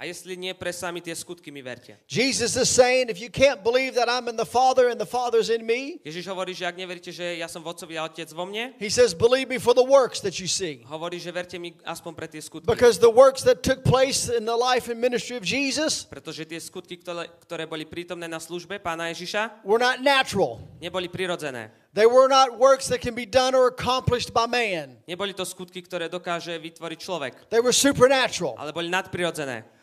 A 0.00 0.08
jestli 0.08 0.32
nie, 0.32 0.56
pre 0.56 0.72
sami 0.72 1.04
tie 1.04 1.12
skutky 1.12 1.52
mi 1.52 1.60
verte. 1.60 1.92
Jesus 2.08 2.56
is 2.56 2.72
saying, 2.72 3.12
if 3.12 3.20
you 3.20 3.28
can't 3.28 3.60
believe 3.60 3.92
that 4.00 4.08
I'm 4.08 4.32
in 4.32 4.36
the 4.40 4.48
Father 4.48 4.88
and 4.88 4.96
the 4.96 5.04
Father's 5.04 5.52
in 5.52 5.60
me, 5.60 6.00
Ježiš 6.00 6.24
hovorí, 6.32 6.56
že 6.56 6.64
ak 6.64 6.72
neveríte, 6.80 7.12
že 7.12 7.36
ja 7.36 7.44
som 7.52 7.60
vodcovi 7.60 8.00
a 8.00 8.08
otec 8.08 8.32
vo 8.32 8.48
mne, 8.48 8.72
he 8.80 8.88
says, 8.88 9.12
believe 9.12 9.52
me 9.52 9.60
for 9.60 9.76
the 9.76 9.84
works 9.84 10.24
that 10.24 10.40
you 10.40 10.48
see. 10.48 10.80
hovorí, 10.88 11.20
že 11.20 11.28
verte 11.28 11.60
mi 11.60 11.76
aspoň 11.84 12.16
pre 12.16 12.32
tie 12.32 12.40
skutky. 12.40 12.64
Because 12.64 12.96
the 12.96 13.12
works 13.12 13.44
that 13.44 13.60
took 13.60 13.84
place 13.84 14.32
in 14.32 14.48
the 14.48 14.56
life 14.56 14.88
and 14.88 14.96
ministry 14.96 15.36
of 15.36 15.44
Jesus 15.44 16.08
Pretože 16.08 16.48
tie 16.48 16.56
skutky, 16.56 16.96
ktoré, 16.96 17.28
ktoré 17.44 17.68
boli 17.68 17.84
prítomné 17.84 18.24
na 18.24 18.40
službe 18.40 18.80
pána 18.80 19.12
Ježiša, 19.12 19.68
were 19.68 19.76
not 19.76 20.00
natural, 20.00 20.64
neboli 20.80 21.12
prirodzené. 21.12 21.76
They 21.92 22.08
were 22.08 22.32
not 22.32 22.56
works 22.56 22.88
that 22.88 23.04
can 23.04 23.12
be 23.12 23.28
done 23.28 23.52
or 23.52 23.68
accomplished 23.68 24.32
by 24.32 24.48
man. 24.48 24.96
Neboli 25.04 25.36
to 25.36 25.44
skutky, 25.44 25.84
ktoré 25.84 26.08
dokáže 26.08 26.56
vytvoriť 26.56 26.98
človek, 27.04 27.32
They 27.52 27.60
were 27.60 27.76
supernatural. 27.76 28.56
ale 28.56 28.72
boli 28.72 28.88
nadprirodzené. 28.88 29.76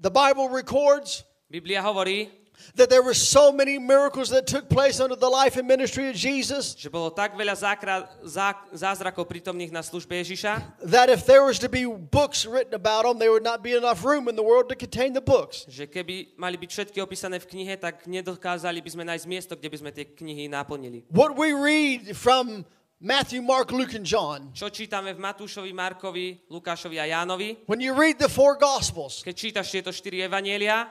The 0.00 0.10
Bible 0.10 0.48
records 0.48 1.24
Biblia 1.50 1.82
hovorí, 1.82 2.30
that 2.76 2.88
there 2.90 3.02
were 3.02 3.14
so 3.14 3.52
many 3.52 3.78
miracles 3.78 4.30
that 4.30 4.46
took 4.46 4.68
place 4.68 5.00
under 5.00 5.16
the 5.16 5.28
life 5.28 5.56
and 5.56 5.68
ministry 5.68 6.08
of 6.08 6.16
Jesus 6.16 6.74
že 6.74 6.90
bolo 6.90 7.10
tak 7.10 7.36
veľa 7.36 7.54
zákra, 7.54 8.08
zá, 8.24 8.56
zázrakov 8.72 9.28
prítomných 9.28 9.70
na 9.70 9.82
službe 9.82 10.14
Ježiša, 10.18 10.82
that 10.82 11.10
if 11.10 11.26
there 11.26 11.44
was 11.44 11.58
to 11.60 11.68
be 11.68 11.84
books 11.86 12.46
written 12.46 12.74
about 12.74 13.04
them, 13.04 13.18
there 13.18 13.30
would 13.30 13.46
not 13.46 13.62
be 13.62 13.74
enough 13.76 14.02
room 14.02 14.26
in 14.30 14.34
the 14.34 14.42
world 14.42 14.70
to 14.70 14.76
contain 14.78 15.12
the 15.12 15.22
books. 15.22 15.66
že 15.68 15.86
keby 15.86 16.34
mali 16.38 16.56
byť 16.58 16.70
všetky 16.70 16.98
opísané 17.02 17.38
v 17.38 17.46
knihe, 17.46 17.74
tak 17.78 18.06
nedokázali 18.06 18.80
by 18.80 18.90
sme 18.90 19.04
nájsť 19.06 19.26
miesto, 19.28 19.52
kde 19.54 19.68
by 19.70 19.76
sme 19.78 19.90
tie 19.92 20.06
knihy 20.08 20.50
naplnili. 20.50 21.06
What 21.12 21.36
we 21.38 21.52
read 21.54 22.16
from 22.16 22.66
Matthew, 23.00 23.42
Mark, 23.42 23.70
Luke, 23.72 23.92
and 23.94 24.06
John, 24.06 24.54
Čo 24.54 24.70
čítame 24.70 25.12
v 25.12 25.20
Matúšovi, 25.20 25.74
Markovi, 25.74 26.40
Lukášovi 26.48 26.96
a 27.02 27.06
Jánovi? 27.10 27.66
when 27.66 27.80
you 27.82 27.92
read 27.92 28.16
the 28.18 28.30
four 28.30 28.56
Gospels, 28.56 29.20
Keď 29.26 29.34
čítaš 29.34 29.66
tieto 29.74 29.90
štyri 29.92 30.24
evanielia, 30.24 30.88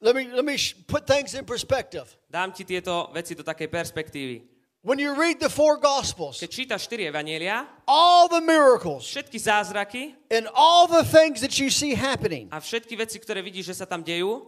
let 0.00 0.14
me, 0.16 0.30
let 0.32 0.46
me 0.46 0.56
put 0.86 1.04
things 1.04 1.34
in 1.34 1.44
perspective. 1.44 2.08
dám 2.30 2.54
ti 2.56 2.64
tieto 2.64 3.10
veci 3.12 3.34
do 3.36 3.42
takej 3.44 3.68
perspektívy. 3.68 4.36
When 4.82 4.98
you 4.98 5.14
read 5.14 5.38
the 5.38 5.50
four 5.52 5.78
Gospels, 5.78 6.40
Keď 6.42 6.50
čítaš 6.50 6.88
štyri 6.90 7.06
evanielia, 7.10 7.68
all 7.86 8.26
the 8.32 8.40
miracles 8.42 9.04
všetky 9.06 9.38
zázraky 9.38 10.14
and 10.32 10.48
all 10.56 10.88
the 10.88 11.04
things 11.04 11.42
that 11.44 11.58
you 11.60 11.68
see 11.68 11.92
happening, 11.94 12.48
a 12.54 12.58
všetky 12.62 12.96
veci, 12.96 13.18
ktoré 13.20 13.44
vidíš, 13.44 13.74
že 13.76 13.84
sa 13.84 13.86
tam 13.86 14.00
dejú, 14.02 14.46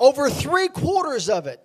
over 0.00 0.26
three 0.32 0.66
quarters 0.72 1.28
of 1.30 1.44
it 1.46 1.60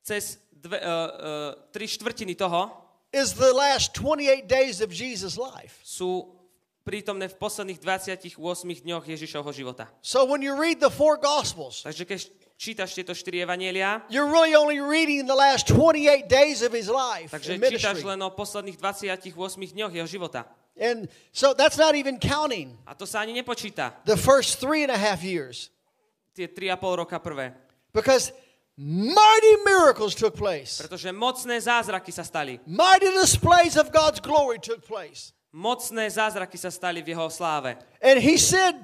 cez 0.00 0.40
dve, 0.48 0.80
uh, 0.80 0.88
uh, 0.88 1.50
tri 1.68 1.84
štvrtiny 1.84 2.32
toho 2.32 2.72
is 3.12 3.34
the 3.34 3.52
last 3.52 3.94
28 3.94 4.46
days 4.48 4.80
of 4.80 4.92
Jesus' 4.92 5.38
life. 5.38 5.80
sú 5.84 6.28
prítomné 6.84 7.28
v 7.28 7.36
posledných 7.36 7.80
28 7.84 8.40
dňoch 8.84 9.04
Ježišovho 9.04 9.52
života. 9.52 9.92
So 10.00 10.24
when 10.24 10.40
you 10.40 10.56
read 10.56 10.80
the 10.80 10.88
four 10.88 11.20
Gospels, 11.20 11.84
Takže 11.84 12.04
keď 12.08 12.20
čítaš 12.56 12.96
tieto 12.96 13.12
štyri 13.12 13.44
evanielia, 13.44 14.00
you're 14.08 14.32
really 14.32 14.56
only 14.56 14.80
reading 14.80 15.28
the 15.28 15.36
last 15.36 15.68
28 15.68 16.26
days 16.32 16.64
of 16.64 16.72
his 16.72 16.88
life 16.88 17.28
takže 17.28 17.60
čítaš 17.60 18.00
len 18.02 18.18
o 18.24 18.32
posledných 18.32 18.80
28 18.80 19.28
dňoch 19.76 19.92
jeho 19.92 20.08
života. 20.08 20.48
And 20.78 21.10
so 21.34 21.52
that's 21.52 21.76
not 21.76 21.92
even 21.98 22.16
counting 22.16 22.78
A 22.88 22.94
to 22.96 23.04
sa 23.04 23.20
ani 23.20 23.36
nepočíta, 23.36 23.92
the 24.08 24.16
first 24.16 24.56
three 24.56 24.86
and 24.86 24.92
a 24.94 24.98
half 24.98 25.20
years 25.20 25.68
tie 26.32 26.48
3,5 26.48 27.02
roka 27.04 27.18
prvé. 27.20 27.52
because 27.92 28.32
mighty 28.78 29.54
miracles 29.66 30.14
took 30.14 30.38
place. 30.38 30.78
Pretože 30.78 31.10
mocné 31.10 31.58
zázraky 31.58 32.14
sa 32.14 32.22
stali. 32.22 32.62
Mighty 32.62 33.10
displays 33.18 33.74
of 33.74 33.90
God's 33.90 34.22
glory 34.22 34.62
took 34.62 34.86
place. 34.86 35.34
Mocné 35.50 36.06
zázraky 36.06 36.54
sa 36.54 36.70
stali 36.70 37.02
v 37.02 37.18
jeho 37.18 37.26
sláve. 37.26 37.74
And 37.98 38.22
he 38.22 38.38
said, 38.38 38.78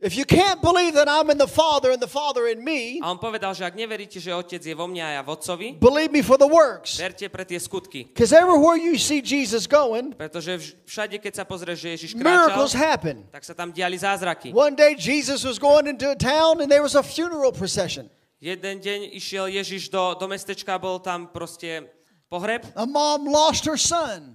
if 0.00 0.16
you 0.16 0.24
can't 0.24 0.62
believe 0.62 0.94
that 0.94 1.10
I'm 1.10 1.28
in 1.28 1.36
the 1.36 1.50
Father 1.50 1.92
and 1.92 2.00
the 2.00 2.08
Father 2.08 2.48
in 2.48 2.64
me, 2.64 3.02
A 3.04 3.12
on 3.12 3.18
povedal, 3.20 3.52
že 3.52 3.68
ak 3.68 3.76
neveríte, 3.76 4.16
že 4.16 4.32
Otec 4.32 4.64
je 4.64 4.72
vo 4.72 4.88
mne 4.88 5.04
a 5.04 5.20
ja 5.20 5.22
v 5.22 5.28
Otcovi, 5.34 5.68
believe 5.76 6.08
me 6.08 6.24
for 6.24 6.40
the 6.40 6.48
works. 6.48 6.96
verte 6.96 7.28
pre 7.28 7.44
tie 7.44 7.60
skutky. 7.60 8.08
Because 8.08 8.32
everywhere 8.32 8.80
you 8.80 8.96
see 8.96 9.20
Jesus 9.20 9.68
going, 9.68 10.16
Pretože 10.16 10.72
všade, 10.88 11.20
keď 11.20 11.42
sa 11.42 11.44
pozrieš, 11.44 11.78
že 11.84 11.88
Ježiš 11.98 12.10
miracles 12.16 12.72
happen. 12.72 13.28
tak 13.28 13.44
sa 13.44 13.52
tam 13.52 13.68
diali 13.74 13.98
zázraky. 14.00 14.56
One 14.56 14.72
day 14.72 14.96
Jesus 14.96 15.44
was 15.44 15.60
going 15.60 15.84
into 15.84 16.08
a 16.08 16.16
town 16.16 16.64
and 16.64 16.70
there 16.72 16.82
was 16.82 16.96
a 16.96 17.04
funeral 17.04 17.52
procession. 17.52 18.08
Jeden 18.42 18.82
deň 18.82 19.14
išiel 19.14 19.46
Ježiš 19.46 19.86
do, 19.86 20.18
do 20.18 20.26
mestečka, 20.26 20.74
bol 20.74 20.98
tam 20.98 21.30
proste 21.30 21.86
pohreb 22.26 22.66
A 22.74 22.82
mom 22.82 23.30
lost 23.30 23.62
her 23.70 23.78
son. 23.78 24.34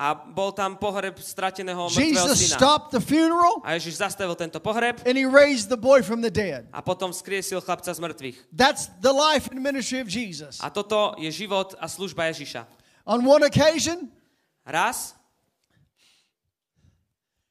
a 0.00 0.12
bol 0.16 0.48
tam 0.52 0.76
pohreb 0.80 1.16
strateného 1.20 1.88
mŕtvého 1.92 2.32
syna. 2.36 2.56
stopped 2.56 2.88
the 2.92 3.00
funeral 3.00 3.60
A 3.64 3.76
Ježiš 3.80 4.00
zastavil 4.00 4.32
tento 4.36 4.60
pohreb 4.60 5.00
and 5.08 5.16
he 5.16 5.24
raised 5.24 5.68
the 5.72 5.76
boy 5.80 6.04
from 6.04 6.20
the 6.20 6.28
dead. 6.32 6.68
a 6.68 6.84
potom 6.84 7.12
skriesil 7.16 7.64
chlapca 7.64 7.88
z 7.92 8.00
mŕtvych. 8.00 8.36
That's 8.52 8.92
the 9.00 9.12
life 9.12 9.48
and 9.48 9.60
ministry 9.64 10.04
of 10.04 10.08
Jesus. 10.12 10.60
A 10.60 10.68
toto 10.68 11.16
je 11.16 11.32
život 11.32 11.72
a 11.80 11.88
služba 11.88 12.28
Ježiša. 12.32 12.68
On 13.08 13.24
one 13.24 13.40
occasion, 13.48 14.12
Raz 14.68 15.16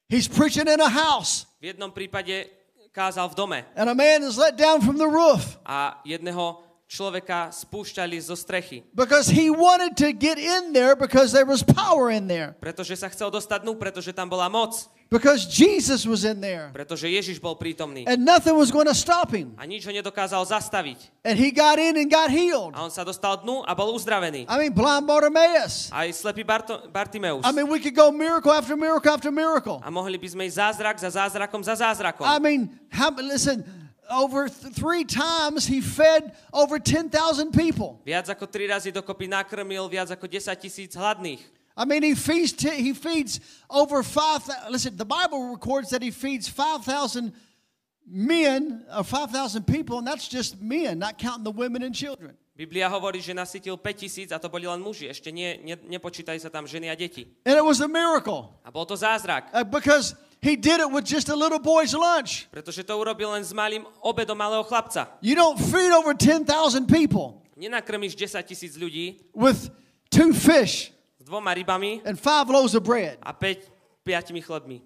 he's 0.10 0.30
preaching 0.30 0.70
in 0.70 0.78
a 0.82 0.90
house 0.90 1.50
v 1.62 1.74
jednom 1.74 1.90
prípade 1.94 2.50
kázal 2.92 3.30
v 3.30 3.36
dome. 3.36 3.60
And 3.78 3.90
a 3.90 3.96
man 3.96 4.24
is 4.26 4.38
let 4.38 4.58
down 4.58 4.82
from 4.82 4.98
the 4.98 5.08
roof 5.08 5.58
a 5.66 6.02
jedného 6.04 6.66
človeka 6.90 7.54
spúšťali 7.54 8.18
zo 8.18 8.34
strechy, 8.34 8.82
because 8.98 9.30
he 9.30 9.54
wanted 9.54 9.94
to 9.94 10.10
get 10.10 10.42
in 10.42 10.74
there 10.74 10.98
because 10.98 11.30
there 11.30 11.46
was 11.46 11.62
power 11.62 12.10
in 12.10 12.26
there. 12.26 12.58
pretože 12.58 12.98
sa 12.98 13.14
chcel 13.14 13.30
dostať 13.30 13.62
dnu, 13.62 13.78
pretože 13.78 14.10
tam 14.10 14.26
bola 14.26 14.50
moc, 14.50 14.74
Because 15.10 15.50
Jesus 15.50 16.06
was 16.06 16.22
in 16.22 16.38
there 16.38 16.70
pretože 16.70 17.10
Ježiš 17.10 17.42
bol 17.42 17.58
prítomný. 17.58 18.06
and 18.06 18.22
nothing 18.22 18.54
was 18.54 18.70
going 18.70 18.86
to 18.86 18.94
stop 18.94 19.34
him. 19.34 19.58
A 19.58 19.66
nič 19.66 19.82
ho 19.82 19.90
nedokázal 19.90 20.46
zastaviť. 20.46 21.26
And 21.26 21.34
he 21.34 21.50
got 21.50 21.82
in 21.82 21.98
and 21.98 22.06
got 22.06 22.30
healed. 22.30 22.78
A 22.78 22.86
on 22.86 22.94
sa 22.94 23.02
dostal 23.02 23.42
dnu 23.42 23.66
a 23.66 23.74
bol 23.74 23.90
uzdravený. 23.98 24.46
I 24.46 24.56
mean, 24.62 24.70
blind 24.70 25.10
Bartimaeus. 25.10 25.90
Aj 25.90 26.06
slepý 26.14 26.46
Barto, 26.46 26.86
Bartimeus. 26.94 27.42
I 27.42 27.50
mean, 27.50 27.66
we 27.66 27.82
could 27.82 27.98
go 27.98 28.14
miracle 28.14 28.54
after 28.54 28.78
miracle 28.78 29.10
after 29.10 29.34
miracle. 29.34 29.82
A 29.82 29.90
mohli 29.90 30.22
by 30.22 30.30
sme 30.30 30.46
ísť 30.46 30.58
zázrak 30.62 30.96
za 31.02 31.10
zázrakom 31.10 31.66
za 31.66 31.74
zázrakom. 31.74 32.30
I 32.30 32.38
mean, 32.38 32.70
how, 32.94 33.10
listen, 33.18 33.66
over 34.14 34.46
th- 34.46 34.74
three 34.78 35.06
times 35.06 35.66
he 35.66 35.82
fed 35.82 36.38
over 36.54 36.78
10,000 36.78 37.10
people. 37.50 37.98
Viac 38.06 38.30
ako 38.30 38.46
tri 38.46 38.70
razy 38.70 38.94
dokopy 38.94 39.26
nakrmil 39.26 39.90
viac 39.90 40.14
ako 40.14 40.30
10 40.30 40.54
tisíc 40.58 40.94
hladných. 40.94 41.42
I 41.80 41.86
mean, 41.86 42.04
he 42.04 42.14
feeds, 42.14 42.62
he 42.62 42.92
feeds 42.92 43.40
over 43.70 44.04
5,000. 44.04 44.70
Listen, 44.70 44.98
the 44.98 45.06
Bible 45.06 45.56
records 45.56 45.90
that 45.92 46.04
he 46.04 46.12
feeds 46.12 46.50
5,000 46.50 47.32
men, 48.06 48.84
or 48.94 49.06
5,000 49.06 49.64
people, 49.66 49.98
and 50.00 50.06
that's 50.06 50.28
just 50.28 50.62
men, 50.62 51.00
not 51.00 51.18
counting 51.18 51.46
the 51.46 51.52
women 51.56 51.84
and 51.84 51.96
children. 51.96 52.36
Biblia 52.60 52.92
hovorí, 52.92 53.24
že 53.24 53.32
nasytil 53.32 53.80
5 53.80 53.96
tisíc 53.96 54.28
a 54.36 54.38
to 54.38 54.52
boli 54.52 54.68
len 54.68 54.84
muži. 54.84 55.08
Ešte 55.08 55.32
nie, 55.32 55.56
ne, 55.64 55.80
nepočítajú 55.96 56.44
sa 56.44 56.52
tam 56.52 56.68
ženy 56.68 56.92
a 56.92 56.96
deti. 57.00 57.24
And 57.48 57.56
it 57.56 57.64
was 57.64 57.80
a 57.80 57.88
miracle 57.88 58.52
A 58.68 58.72
bol 58.76 58.84
to 58.84 59.00
zázrak, 59.00 59.48
uh, 59.56 59.64
because 59.64 60.20
he 60.44 60.60
did 60.60 60.84
it 60.84 60.92
with 60.92 61.08
just 61.08 61.32
a 61.32 61.38
little 61.40 61.64
boy's 61.64 61.96
lunch. 61.96 62.52
pretože 62.52 62.84
to 62.84 62.92
urobil 62.92 63.32
len 63.32 63.48
s 63.48 63.56
malým 63.56 63.88
obedom 64.04 64.36
malého 64.36 64.68
chlapca. 64.68 65.08
You 65.24 65.40
don't 65.40 65.56
feed 65.56 65.96
over 65.96 66.12
10,000 66.12 66.44
people 66.92 67.40
Nenakrmiš 67.56 68.20
10 68.20 68.44
tisíc 68.44 68.76
ľudí 68.76 69.24
with 69.32 69.72
two 70.12 70.36
fish 70.36 70.92
dvoma 71.30 71.54
rybami 71.54 72.02
and 72.06 72.18
five 72.18 72.50
loaves 72.50 72.74
of 72.74 72.84
bread. 72.84 73.18
a 73.22 73.34
5 73.34 73.70
piatimi 74.06 74.42
chlebmi. 74.42 74.82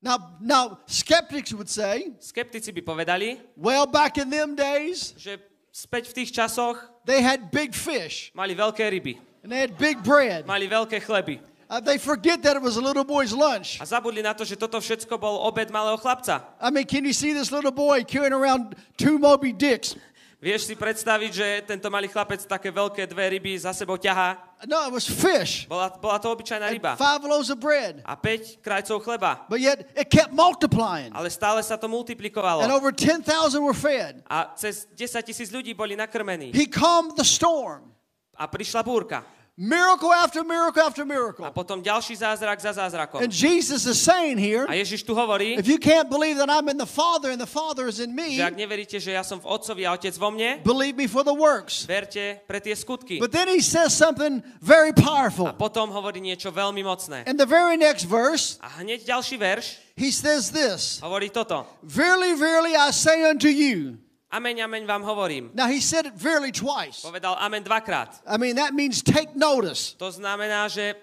Now, 0.00 0.36
now 0.40 0.78
skeptics 0.86 1.52
would 1.52 1.68
say, 1.68 2.12
Skeptici 2.20 2.72
by 2.72 2.80
povedali, 2.80 3.40
well, 3.56 3.86
back 3.86 4.18
in 4.18 4.28
them 4.28 4.56
days, 4.56 5.12
že 5.16 5.40
späť 5.72 6.12
v 6.12 6.24
tých 6.24 6.30
časoch 6.32 6.76
they 7.04 7.24
had 7.24 7.48
big 7.52 7.72
fish 7.72 8.28
mali 8.36 8.52
veľké 8.52 8.84
ryby, 8.84 9.16
and 9.44 9.48
they 9.52 9.60
had 9.60 9.76
big 9.80 10.00
bread. 10.04 10.44
mali 10.44 10.68
veľké 10.68 11.00
chleby. 11.04 11.40
Uh, 11.64 11.80
they 11.80 11.96
forget 11.96 12.44
that 12.44 12.54
it 12.56 12.62
was 12.62 12.76
a 12.76 12.84
little 12.84 13.02
boy's 13.04 13.32
lunch. 13.32 13.80
A 13.80 13.88
zabudli 13.88 14.20
na 14.20 14.36
to, 14.36 14.44
že 14.44 14.60
toto 14.60 14.76
všetko 14.76 15.16
bol 15.16 15.40
obed 15.48 15.72
malého 15.72 15.96
chlapca. 15.96 16.44
I 16.60 16.68
mean, 16.68 16.84
can 16.84 17.08
you 17.08 17.16
see 17.16 17.32
this 17.32 17.48
little 17.48 17.72
boy 17.72 18.04
carrying 18.04 18.36
around 18.36 18.76
two 19.00 19.16
Moby 19.16 19.56
Dicks? 19.56 19.96
Vieš 20.44 20.68
si 20.68 20.76
predstaviť, 20.76 21.30
že 21.32 21.48
tento 21.64 21.88
malý 21.88 22.04
chlapec 22.04 22.36
také 22.44 22.68
veľké 22.68 23.08
dve 23.08 23.32
ryby 23.32 23.56
za 23.56 23.72
sebou 23.72 23.96
ťahá? 23.96 24.36
No, 24.68 24.76
it 24.84 24.92
was 24.92 25.08
fish. 25.08 25.64
Bola, 25.64 25.88
bola 25.88 26.20
to 26.20 26.28
obyčajná 26.28 26.68
ryba. 26.68 27.00
Five 27.00 27.24
loaves 27.24 27.48
of 27.48 27.56
bread. 27.56 28.04
A 28.04 28.12
5 28.12 28.60
krajcov 28.60 29.00
chleba. 29.00 29.48
But 29.48 29.64
yet 29.64 29.88
it 29.96 30.12
kept 30.12 30.36
multiplying. 30.36 31.16
Ale 31.16 31.32
stále 31.32 31.64
sa 31.64 31.80
to 31.80 31.88
multiplikovalo. 31.88 32.60
And 32.60 32.76
over 32.76 32.92
10,000 32.92 33.24
were 33.64 33.72
fed. 33.72 34.20
A 34.28 34.52
cez 34.52 34.84
10 34.92 35.24
tisíc 35.24 35.48
ľudí 35.48 35.72
boli 35.72 35.96
nakrmení. 35.96 36.52
He 36.52 36.68
calmed 36.68 37.16
the 37.16 37.24
storm. 37.24 37.96
A 38.36 38.44
prišla 38.44 38.84
búrka. 38.84 39.24
Miracle 39.56 40.10
after 40.12 40.42
miracle 40.42 40.82
after 40.82 41.02
A 41.02 41.06
miracle. 41.06 41.46
potom 41.54 41.78
ďalší 41.78 42.18
zázrak 42.18 42.58
za 42.58 42.72
zázrakom. 42.74 43.22
And 43.22 43.30
Jesus 43.30 43.86
is 43.86 44.02
saying 44.02 44.34
here, 44.34 44.66
A 44.66 44.74
Ježiš 44.74 45.06
tu 45.06 45.14
hovorí, 45.14 45.54
if 45.54 45.70
you 45.70 45.78
can't 45.78 46.10
believe 46.10 46.42
that 46.42 46.50
I'm 46.50 46.66
in 46.66 46.74
the 46.74 46.90
Father 46.90 47.30
and 47.30 47.38
the 47.38 47.46
Father 47.46 47.86
is 47.86 48.02
in 48.02 48.10
me, 48.18 48.34
že 48.34 48.50
ak 48.50 48.58
neveríte, 48.58 48.98
že 48.98 49.14
ja 49.14 49.22
som 49.22 49.38
v 49.38 49.46
Otcovi 49.46 49.86
a 49.86 49.94
Otec 49.94 50.10
vo 50.18 50.34
mne, 50.34 50.58
believe 50.66 50.98
me 50.98 51.06
for 51.06 51.22
the 51.22 51.30
works. 51.30 51.86
verte 51.86 52.42
pre 52.50 52.58
tie 52.58 52.74
skutky. 52.74 53.22
But 53.22 53.30
then 53.30 53.46
he 53.46 53.62
says 53.62 53.94
something 53.94 54.42
very 54.58 54.90
A 54.90 54.98
powerful. 54.98 55.54
potom 55.54 55.86
hovorí 55.94 56.18
niečo 56.18 56.50
veľmi 56.50 56.82
mocné. 56.82 57.22
In 57.30 57.38
the 57.38 57.46
very 57.46 57.78
next 57.78 58.10
verse, 58.10 58.58
A 58.58 58.82
hneď 58.82 59.06
ďalší 59.06 59.38
verš 59.38 59.78
he 59.94 60.10
says 60.10 60.50
this 60.50 60.98
hovorí 60.98 61.30
toto. 61.30 61.62
Verily, 61.86 62.34
verily, 62.34 62.74
I 62.74 62.90
say 62.90 63.22
unto 63.22 63.46
you. 63.46 64.02
Ameň, 64.34 64.66
ameň 64.66 64.82
vám 64.82 65.02
hovorím. 65.06 65.54
Now 65.54 65.70
he 65.70 65.78
said 65.78 66.10
it 66.10 66.18
verily 66.18 66.50
twice. 66.50 67.06
Povedal 67.06 67.38
amen 67.38 67.62
dvakrát. 67.62 68.18
I 68.26 68.34
mean, 68.34 68.58
that 68.58 68.74
means 68.74 68.98
take 68.98 69.38
notice. 69.38 69.94
To 70.02 70.10
znamená, 70.10 70.66
že 70.66 70.98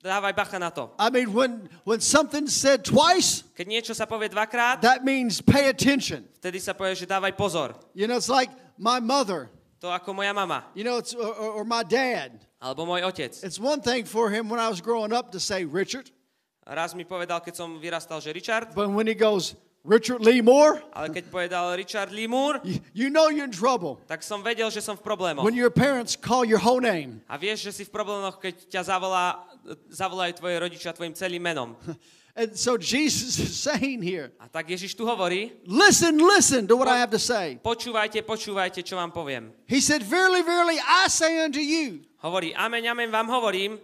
dávaj 0.00 0.32
bacha 0.32 0.56
na 0.56 0.72
to. 0.72 0.88
I 0.96 1.12
mean, 1.12 1.28
when, 1.36 1.68
when 1.84 2.00
something's 2.00 2.56
said 2.56 2.80
twice, 2.80 3.44
Keď 3.52 3.66
niečo 3.68 3.92
sa 3.92 4.08
povie 4.08 4.32
dvakrát, 4.32 4.80
that 4.80 5.04
means 5.04 5.44
pay 5.44 5.68
attention. 5.68 6.24
vtedy 6.40 6.56
sa 6.56 6.72
povie, 6.72 6.96
že 6.96 7.04
dávaj 7.04 7.36
pozor. 7.36 7.76
You 7.92 8.08
know, 8.08 8.16
it's 8.16 8.32
like 8.32 8.48
my 8.80 8.96
mother. 8.96 9.52
to 9.84 9.92
ako 9.92 10.16
moja 10.16 10.32
mama, 10.32 10.64
You 10.72 10.88
know, 10.88 10.96
it's 10.96 11.12
or 11.12 11.60
or 11.60 11.64
my 11.68 11.84
dad. 11.84 12.32
alebo 12.64 12.88
môj 12.88 13.04
otec. 13.04 13.44
It's 13.44 13.60
one 13.60 13.84
thing 13.84 14.08
for 14.08 14.32
him 14.32 14.48
when 14.48 14.56
I 14.56 14.72
was 14.72 14.80
growing 14.80 15.12
up 15.12 15.28
to 15.36 15.40
say 15.40 15.68
Richard, 15.68 16.08
Raz 16.64 16.96
mi 16.96 17.04
povedal, 17.04 17.44
keď 17.44 17.60
som 17.60 17.76
vyrastal, 17.76 18.24
že 18.24 18.32
Richard, 18.32 18.72
but 18.72 18.88
when 18.88 19.04
he 19.04 19.12
goes 19.12 19.52
Richard 19.84 20.24
Lee 20.24 20.40
Moore, 20.40 20.80
ale 20.96 21.12
keď 21.12 21.28
povedal 21.28 21.76
Richard 21.76 22.08
Lee 22.08 22.24
Moore, 22.24 22.56
you, 22.64 22.80
you 22.96 23.08
know 23.12 23.28
you're 23.28 23.44
in 23.44 23.52
trouble. 23.52 24.00
tak 24.08 24.24
som 24.24 24.40
vedel, 24.40 24.72
že 24.72 24.80
som 24.80 24.96
v 24.96 25.04
problémoch. 25.04 25.44
When 25.44 25.52
your 25.52 25.68
parents 25.68 26.16
call 26.16 26.48
your 26.48 26.56
whole 26.56 26.80
name. 26.80 27.20
A 27.28 27.36
vieš, 27.36 27.68
že 27.68 27.72
si 27.72 27.82
v 27.84 27.92
problémoch, 27.92 28.40
keď 28.40 28.64
ťa 28.64 28.80
zavolá, 28.96 29.44
zavolajú 29.92 30.40
tvoje 30.40 30.56
rodičia 30.56 30.96
tvojim 30.96 31.12
celým 31.12 31.44
menom. 31.44 31.76
And 32.34 32.56
so 32.58 32.74
Jesus 32.74 33.38
is 33.38 33.54
saying 33.54 34.02
here, 34.02 34.34
A 34.42 34.50
tak 34.50 34.66
Ježiš 34.66 34.98
tu 34.98 35.06
hovorí, 35.06 35.54
listen, 35.68 36.18
listen 36.18 36.66
to 36.66 36.74
what 36.74 36.90
I 36.90 36.98
have 36.98 37.12
to 37.14 37.20
say. 37.20 37.60
počúvajte, 37.62 38.24
počúvajte, 38.26 38.82
čo 38.82 38.98
vám 38.98 39.12
poviem. 39.14 39.54
He 39.70 39.78
said, 39.78 40.02
Verily, 40.02 40.42
verily, 40.42 40.80
I 40.82 41.06
say 41.12 41.44
unto 41.44 41.62
you, 41.62 42.02
Hovorí, 42.24 42.56
amen, 42.56 42.82
amen, 42.88 43.12
vám 43.12 43.28
hovorím, 43.30 43.76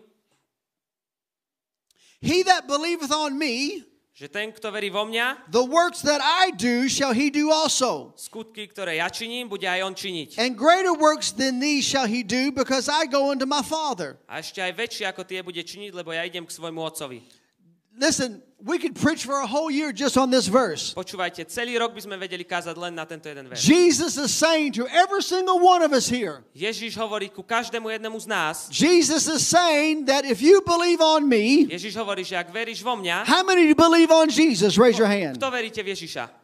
he 2.24 2.42
that 2.42 2.66
believeth 2.66 3.12
on 3.12 3.38
me, 3.38 3.84
že 4.20 4.28
ten, 4.28 4.52
kto 4.52 4.68
verí 4.68 4.92
vo 4.92 5.08
mňa, 5.08 5.48
the 5.48 5.64
works 5.64 6.04
that 6.04 6.20
I 6.20 6.52
do 6.52 6.92
shall 6.92 7.16
he 7.16 7.32
do 7.32 7.48
also. 7.48 8.12
skutky, 8.20 8.68
ktoré 8.68 9.00
ja 9.00 9.08
činím, 9.08 9.48
bude 9.48 9.64
aj 9.64 9.80
on 9.80 9.96
činiť. 9.96 10.36
And 10.36 10.52
greater 10.52 10.92
works 10.92 11.32
than 11.32 11.56
these 11.56 11.88
shall 11.88 12.04
he 12.04 12.20
do, 12.20 12.52
because 12.52 12.92
I 12.92 13.08
go 13.08 13.32
unto 13.32 13.48
my 13.48 13.64
Father. 13.64 14.20
A 14.28 14.44
ešte 14.44 14.60
aj 14.60 14.76
väčšie 14.76 15.08
ako 15.08 15.24
tie 15.24 15.40
bude 15.40 15.64
činiť, 15.64 15.96
lebo 15.96 16.12
ja 16.12 16.20
idem 16.28 16.44
k 16.44 16.52
svojmu 16.52 16.84
otcovi. 16.84 17.24
Listen, 17.98 18.42
we 18.62 18.78
could 18.78 18.94
preach 18.94 19.24
for 19.24 19.40
a 19.40 19.46
whole 19.46 19.70
year 19.70 19.92
just 19.92 20.16
on 20.16 20.30
this 20.30 20.46
verse. 20.46 20.94
Počúvajte, 20.94 21.48
celý 21.48 21.80
rok 21.80 21.96
by 21.96 22.00
sme 22.00 22.16
vedeli 22.20 22.44
kázať 22.44 22.76
len 22.76 22.94
na 22.94 23.04
tento 23.08 23.28
jeden 23.28 23.48
verš. 23.48 23.64
Jesus 23.64 24.16
is 24.20 24.30
saying 24.30 24.72
to 24.76 24.86
every 24.88 25.24
single 25.24 25.58
one 25.58 25.82
of 25.82 25.92
us 25.92 26.08
here, 26.08 26.44
Ježiš 26.52 26.96
hovorí 26.96 27.32
ku 27.32 27.42
každému 27.42 27.88
jednému 27.88 28.16
z 28.20 28.26
nás, 28.28 28.56
Jesus 28.68 29.26
is 29.26 29.42
saying 29.42 30.06
that 30.06 30.24
if 30.24 30.44
you 30.44 30.60
believe 30.62 31.00
on 31.00 31.24
me, 31.26 31.66
Ježiš 31.66 31.96
hovorí, 31.96 32.22
že 32.22 32.36
ak 32.36 32.52
veríš 32.52 32.84
vo 32.84 32.96
mňa, 32.96 33.24
how 33.24 33.42
many 33.42 33.72
believe 33.72 34.12
on 34.12 34.28
Jesus? 34.28 34.76
Raise 34.76 35.00
your 35.00 35.08
hand. 35.08 35.40
kto 35.40 35.48
veríte 35.50 35.80
v 35.80 35.96
Ježiša? 35.96 36.40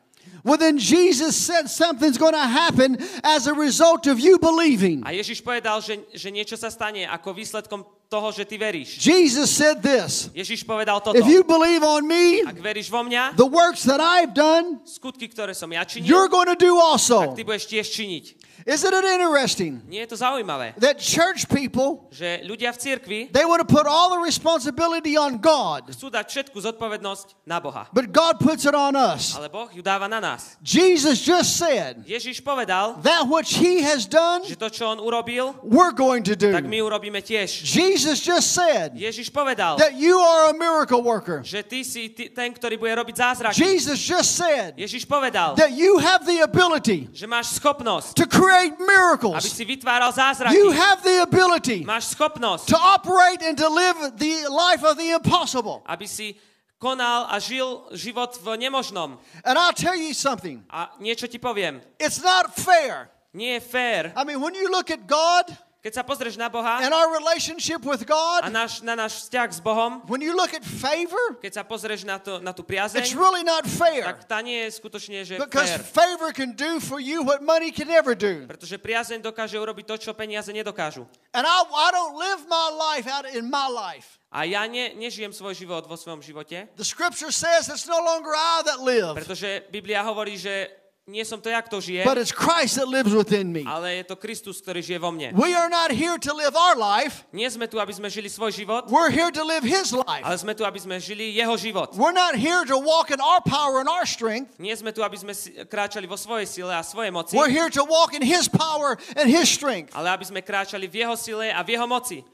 Well, 0.47 0.59
then 0.59 0.79
Jesus 0.79 1.35
said 1.35 1.67
something's 1.67 2.19
going 2.19 2.35
to 2.35 2.47
happen 2.47 2.99
as 3.25 3.47
a 3.47 3.55
result 3.55 4.07
of 4.07 4.23
you 4.23 4.39
believing. 4.39 5.03
A 5.03 5.11
Ježiš 5.11 5.43
povedal, 5.43 5.83
že, 5.83 6.07
že 6.15 6.31
niečo 6.31 6.55
sa 6.55 6.71
stane 6.71 7.03
ako 7.03 7.35
výsledkom 7.35 7.83
toho, 8.07 8.31
že 8.31 8.47
ty 8.47 8.55
veríš. 8.55 9.03
Jesus 9.03 9.51
said 9.51 9.83
this 9.83 10.31
Ježiš 10.31 10.63
povedal 10.63 11.03
toto. 11.03 11.19
If 11.19 11.27
you 11.27 11.43
believe 11.43 11.83
on 11.83 12.07
me, 12.07 12.47
Ak 12.47 12.59
veríš 12.63 12.87
vo 12.87 13.03
mňa, 13.03 13.35
the 13.35 13.47
works 13.47 13.83
that 13.83 13.99
I've 13.99 14.31
done, 14.33 14.79
skutky, 14.87 15.27
ktoré 15.27 15.53
som 15.53 15.67
ja 15.75 15.83
činil, 15.83 16.07
you're 16.07 16.31
going 16.31 16.47
to 16.47 16.59
do 16.59 16.79
also. 16.79 17.35
ty 17.35 17.43
budeš 17.43 17.67
tiež 17.67 17.87
činiť. 17.91 18.25
Isn't 18.67 18.91
it 18.91 19.05
interesting 19.07 19.79
Nie 19.87 20.01
je 20.03 20.11
to 20.11 20.17
zaujímavé, 20.19 20.75
that 20.83 20.99
church 20.99 21.47
people, 21.47 22.11
že 22.11 22.43
ľudia 22.43 22.75
v 22.75 22.79
cirkvi 22.83 23.21
they 23.31 23.47
want 23.47 23.63
to 23.63 23.69
put 23.69 23.87
all 23.87 24.11
the 24.11 24.19
responsibility 24.19 25.15
on 25.15 25.39
God, 25.39 25.87
chcú 25.95 26.11
dať 26.11 26.27
všetku 26.27 26.59
zodpovednosť 26.59 27.47
na 27.47 27.63
Boha. 27.63 27.87
but 27.95 28.11
God 28.11 28.43
puts 28.43 28.67
it 28.67 28.75
on 28.75 28.99
us. 28.99 29.39
Ale 29.39 29.47
Boh 29.47 29.71
ju 29.71 29.87
dáva 29.87 30.11
na 30.11 30.19
nás. 30.19 30.59
Jesus 30.67 31.23
just 31.23 31.55
said 31.63 32.03
Ježiš 32.03 32.43
povedal, 32.43 32.99
that 33.07 33.23
which 33.31 33.55
he 33.55 33.87
has 33.87 34.03
done, 34.03 34.43
že 34.43 34.59
to, 34.59 34.67
čo 34.67 34.91
on 34.91 34.99
urobil, 34.99 35.55
we're 35.63 35.95
going 35.95 36.27
to 36.27 36.35
tak 36.35 36.67
do. 36.67 36.71
my 36.71 36.83
urobíme 36.83 37.23
tiež. 37.23 37.63
Jesus 37.63 38.19
just 38.19 38.51
said 38.51 38.99
Ježiš 38.99 39.31
povedal, 39.31 39.79
that 39.79 39.95
you 39.95 40.19
are 40.19 40.51
a 40.51 40.55
miracle 40.59 41.07
worker. 41.07 41.39
že 41.47 41.63
ty 41.63 41.87
si 41.87 42.11
ten, 42.11 42.51
ktorý 42.51 42.75
bude 42.83 42.91
robiť 42.99 43.15
zázraky. 43.15 43.63
Jesus 43.63 44.03
just 44.03 44.35
said 44.35 44.75
Ježiš 44.75 45.07
povedal, 45.07 45.55
that 45.55 45.71
you 45.71 46.03
have 46.03 46.27
the 46.27 46.43
ability 46.43 47.07
že 47.15 47.31
máš 47.31 47.55
schopnosť, 47.63 48.19
to 48.19 48.27
create 48.27 48.56
aby 48.57 48.77
miracles. 48.81 49.45
si 49.45 49.65
vytváral 49.65 50.13
zázraky. 50.13 50.57
You 50.57 50.71
have 50.73 51.03
the 51.03 51.23
ability 51.23 51.85
Máš 51.85 52.17
schopnosť, 52.17 52.67
to 52.73 52.79
operate 52.79 53.45
and 53.45 53.59
to 53.59 53.69
live 53.69 54.17
the 54.17 54.49
life 54.49 54.83
of 54.83 54.97
the 54.97 55.13
impossible. 55.13 55.83
aby 55.87 56.09
si 56.09 56.35
konal 56.79 57.27
a 57.33 57.39
žil 57.41 57.89
život 57.93 58.37
v 58.41 58.57
nemožnom. 58.57 59.17
And 59.45 59.55
I'll 59.57 59.77
tell 59.77 59.97
you 59.97 60.13
something. 60.13 60.65
A 60.69 60.93
niečo 61.01 61.29
ti 61.29 61.39
poviem. 61.41 61.81
It's 62.01 62.21
not 62.21 62.53
fair. 62.53 63.09
Nie 63.37 63.61
je 63.61 63.69
fér, 63.69 64.17
I 64.17 64.25
mean, 64.25 64.41
when 64.41 64.57
you 64.57 64.73
look 64.73 64.89
at 64.89 65.05
God 65.05 65.53
keď 65.87 65.95
sa 65.95 66.03
pozrieš 66.03 66.35
na 66.35 66.51
Boha 66.51 66.83
and 66.83 66.91
our 66.91 67.15
relationship 67.15 67.79
with 67.87 68.03
a 68.03 68.09
God, 68.11 68.51
náš, 68.51 68.83
na 68.83 68.99
náš 68.99 69.23
vzťah 69.31 69.49
s 69.55 69.63
Bohom, 69.63 70.03
when 70.11 70.19
you 70.19 70.35
look 70.35 70.51
at 70.51 70.67
favor, 70.67 71.39
keď 71.39 71.53
sa 71.53 71.63
pozrieš 71.63 72.03
na, 72.03 72.19
to, 72.19 72.43
na 72.43 72.51
tú 72.51 72.67
it's 72.67 72.75
priazeň, 72.75 73.15
really 73.15 73.47
not 73.47 73.63
fair. 73.63 74.03
tak 74.03 74.27
tá 74.27 74.43
nie 74.43 74.67
je 74.67 74.83
skutočne, 74.83 75.23
že 75.23 75.39
Because 75.39 75.71
fér. 75.71 75.87
favor 75.87 76.35
can 76.35 76.59
do 76.59 76.83
for 76.83 76.99
you 76.99 77.23
what 77.23 77.39
money 77.39 77.71
can 77.71 77.87
never 77.87 78.19
do. 78.19 78.51
Pretože 78.51 78.83
priazeň 78.83 79.23
dokáže 79.23 79.55
urobiť 79.55 79.87
to, 79.87 79.95
čo 79.95 80.11
peniaze 80.11 80.51
nedokážu. 80.51 81.07
And 81.31 81.47
I, 81.47 81.59
I 81.63 81.89
don't 81.95 82.19
live 82.19 82.43
my 82.51 82.67
life 82.75 83.07
out 83.07 83.31
in 83.31 83.47
my 83.47 83.71
life. 83.71 84.19
A 84.35 84.43
ja 84.43 84.67
ne, 84.67 84.91
nežijem 84.99 85.31
svoj 85.31 85.55
život 85.55 85.87
vo 85.87 85.95
svojom 85.95 86.19
živote, 86.19 86.67
The 86.75 86.83
scripture 86.83 87.31
says 87.31 87.71
it's 87.71 87.87
no 87.87 88.03
longer 88.03 88.35
I 88.35 88.67
that 88.67 88.83
live, 88.83 89.15
pretože 89.15 89.71
Biblia 89.71 90.03
hovorí, 90.03 90.35
že 90.35 90.67
nie 91.07 91.23
som 91.23 91.39
to 91.39 91.47
ja, 91.47 91.63
kto 91.63 91.79
žije, 91.79 92.03
but 92.03 92.19
it's 92.19 92.35
Christ 92.35 92.75
that 92.83 92.91
lives 92.91 93.15
within 93.15 93.55
me. 93.55 93.63
ale 93.63 94.03
je 94.03 94.05
to 94.11 94.19
Kristus, 94.19 94.59
ktorý 94.59 94.83
žije 94.83 94.99
vo 94.99 95.15
mne. 95.15 95.31
We 95.39 95.55
are 95.55 95.71
not 95.71 95.95
here 95.95 96.19
to 96.19 96.35
live 96.35 96.59
our 96.59 96.75
life. 96.75 97.23
Nie 97.31 97.47
sme 97.47 97.71
tu, 97.71 97.79
aby 97.79 97.95
sme 97.95 98.11
žili 98.11 98.27
svoj 98.27 98.51
život, 98.51 98.91
We're 98.91 99.15
here 99.15 99.31
to 99.31 99.47
live 99.47 99.63
his 99.63 99.95
life. 99.95 100.27
ale 100.27 100.35
sme 100.35 100.59
tu, 100.59 100.67
aby 100.67 100.83
sme 100.83 100.99
žili 100.99 101.31
jeho 101.39 101.55
život. 101.55 101.95
We're 101.95 102.11
not 102.11 102.35
here 102.35 102.67
to 102.67 102.75
walk 102.83 103.15
in 103.15 103.23
our 103.23 103.39
power 103.39 103.79
and 103.79 103.87
our 103.87 104.03
strength. 104.03 104.59
Nie 104.59 104.75
sme 104.75 104.91
tu, 104.91 105.07
aby 105.07 105.15
sme 105.15 105.31
kráčali 105.71 106.11
vo 106.11 106.19
svojej 106.19 106.51
sile 106.51 106.75
a 106.75 106.83
svojej 106.83 107.15
moci, 107.15 107.39
We're 107.39 107.55
here 107.55 107.71
to 107.71 107.87
walk 107.87 108.11
in 108.11 108.27
his 108.27 108.51
power 108.51 108.99
and 109.15 109.31
his 109.31 109.47
strength. 109.47 109.95
ale 109.95 110.11
aby 110.11 110.27
sme 110.27 110.43
kráčali 110.43 110.91
v 110.91 111.07
jeho 111.07 111.15
sile 111.15 111.55
a 111.55 111.63
v 111.63 111.79
jeho 111.79 111.87
moci. 111.87 112.27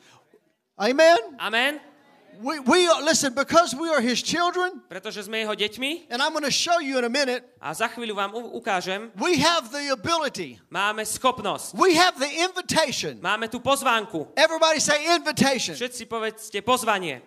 Amen. 0.80 1.20
Amen? 1.36 1.91
We, 2.40 2.58
we 2.60 2.88
are, 2.88 3.02
listen, 3.02 3.34
because 3.34 3.74
we 3.76 3.92
are 3.92 4.00
his 4.00 4.22
children, 4.24 4.80
Pretože 4.88 5.28
sme 5.28 5.44
jeho 5.44 5.52
deťmi 5.52 6.08
and 6.08 6.24
I'm 6.24 6.32
going 6.32 6.48
to 6.48 6.54
show 6.54 6.80
you 6.80 6.96
in 6.96 7.04
a 7.04 7.12
minute, 7.12 7.44
a 7.60 7.76
za 7.76 7.92
chvíľu 7.92 8.16
vám 8.16 8.32
ukážem, 8.56 9.12
we 9.20 9.36
have 9.36 9.68
the 9.68 9.92
ability, 9.92 10.56
máme 10.72 11.04
schopnosť, 11.04 11.76
we 11.76 11.92
have 11.94 12.16
the 12.16 12.30
invitation. 12.42 13.20
máme 13.20 13.52
tu 13.52 13.60
pozvánku. 13.60 14.32
Everybody 14.34 14.80
say 14.80 15.12
invitation. 15.12 15.76
Všetci 15.76 16.08
povedzte 16.08 16.58
pozvanie. 16.64 17.20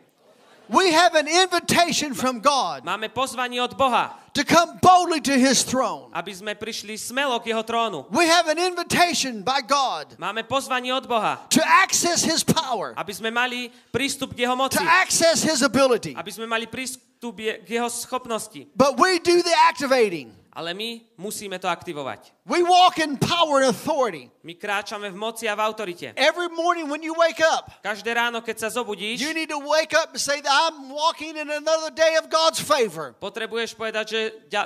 We 0.66 0.90
have 0.90 1.14
an 1.14 1.30
invitation 1.30 2.18
from 2.18 2.42
God 2.42 2.82
Máme 2.82 3.14
pozvanie 3.14 3.62
od 3.62 3.78
Boha, 3.78 4.18
to 4.36 4.44
come 4.44 4.76
boldly 4.84 5.24
to 5.24 5.34
his 5.40 5.64
throne. 5.64 6.12
aby 6.12 6.36
sme 6.36 6.52
prišli 6.60 7.00
smelo 7.00 7.40
k 7.40 7.56
jeho 7.56 7.64
trónu. 7.64 8.04
We 8.12 8.28
have 8.28 8.52
an 8.52 8.60
invitation 8.60 9.40
by 9.42 9.64
God 9.64 10.20
Máme 10.20 10.44
pozvanie 10.44 10.92
od 10.92 11.08
Boha, 11.08 11.40
to 11.50 11.64
access 11.64 12.22
his 12.22 12.44
power, 12.44 12.92
aby 13.00 13.16
sme 13.16 13.32
mali 13.32 13.72
prístup 13.96 14.36
k 14.36 14.44
jeho 14.44 14.54
moci, 14.60 14.76
to 14.76 14.84
access 14.84 15.40
his 15.40 15.64
ability. 15.64 16.12
aby 16.14 16.32
sme 16.36 16.46
mali 16.46 16.68
prístup 16.68 17.40
k 17.40 17.66
jeho 17.66 17.88
schopnosti. 17.88 18.68
But 18.76 19.00
we 19.00 19.18
do 19.24 19.40
the 19.40 19.56
activating. 19.72 20.36
Ale 20.56 20.72
my 20.72 21.04
musíme 21.20 21.60
to 21.60 21.68
aktivovať. 21.68 22.32
We 22.48 22.64
walk 22.64 22.96
in 23.04 23.20
power 23.20 23.60
and 23.60 23.76
authority. 23.76 24.32
My 24.40 24.56
kráčame 24.56 25.12
v 25.12 25.18
moci 25.20 25.52
a 25.52 25.54
v 25.58 25.60
autorite. 25.68 26.16
Every 26.16 26.48
morning 26.48 26.88
when 26.88 27.04
you 27.04 27.12
wake 27.12 27.44
up, 27.44 27.68
Každé 27.84 28.16
ráno, 28.16 28.40
keď 28.40 28.64
sa 28.64 28.70
zobudíš, 28.72 29.20
you 29.20 29.36
need 29.36 29.52
to 29.52 29.60
wake 29.60 29.92
up 29.92 30.16
and 30.16 30.22
say 30.22 30.40
that 30.40 30.48
I'm 30.48 30.88
walking 30.88 31.36
in 31.36 31.52
another 31.52 31.92
day 31.92 32.16
of 32.16 32.32
God's 32.32 32.64
favor. 32.64 33.12
potrebuješ 33.20 33.76
povedať, 33.76 34.06
že 34.08 34.20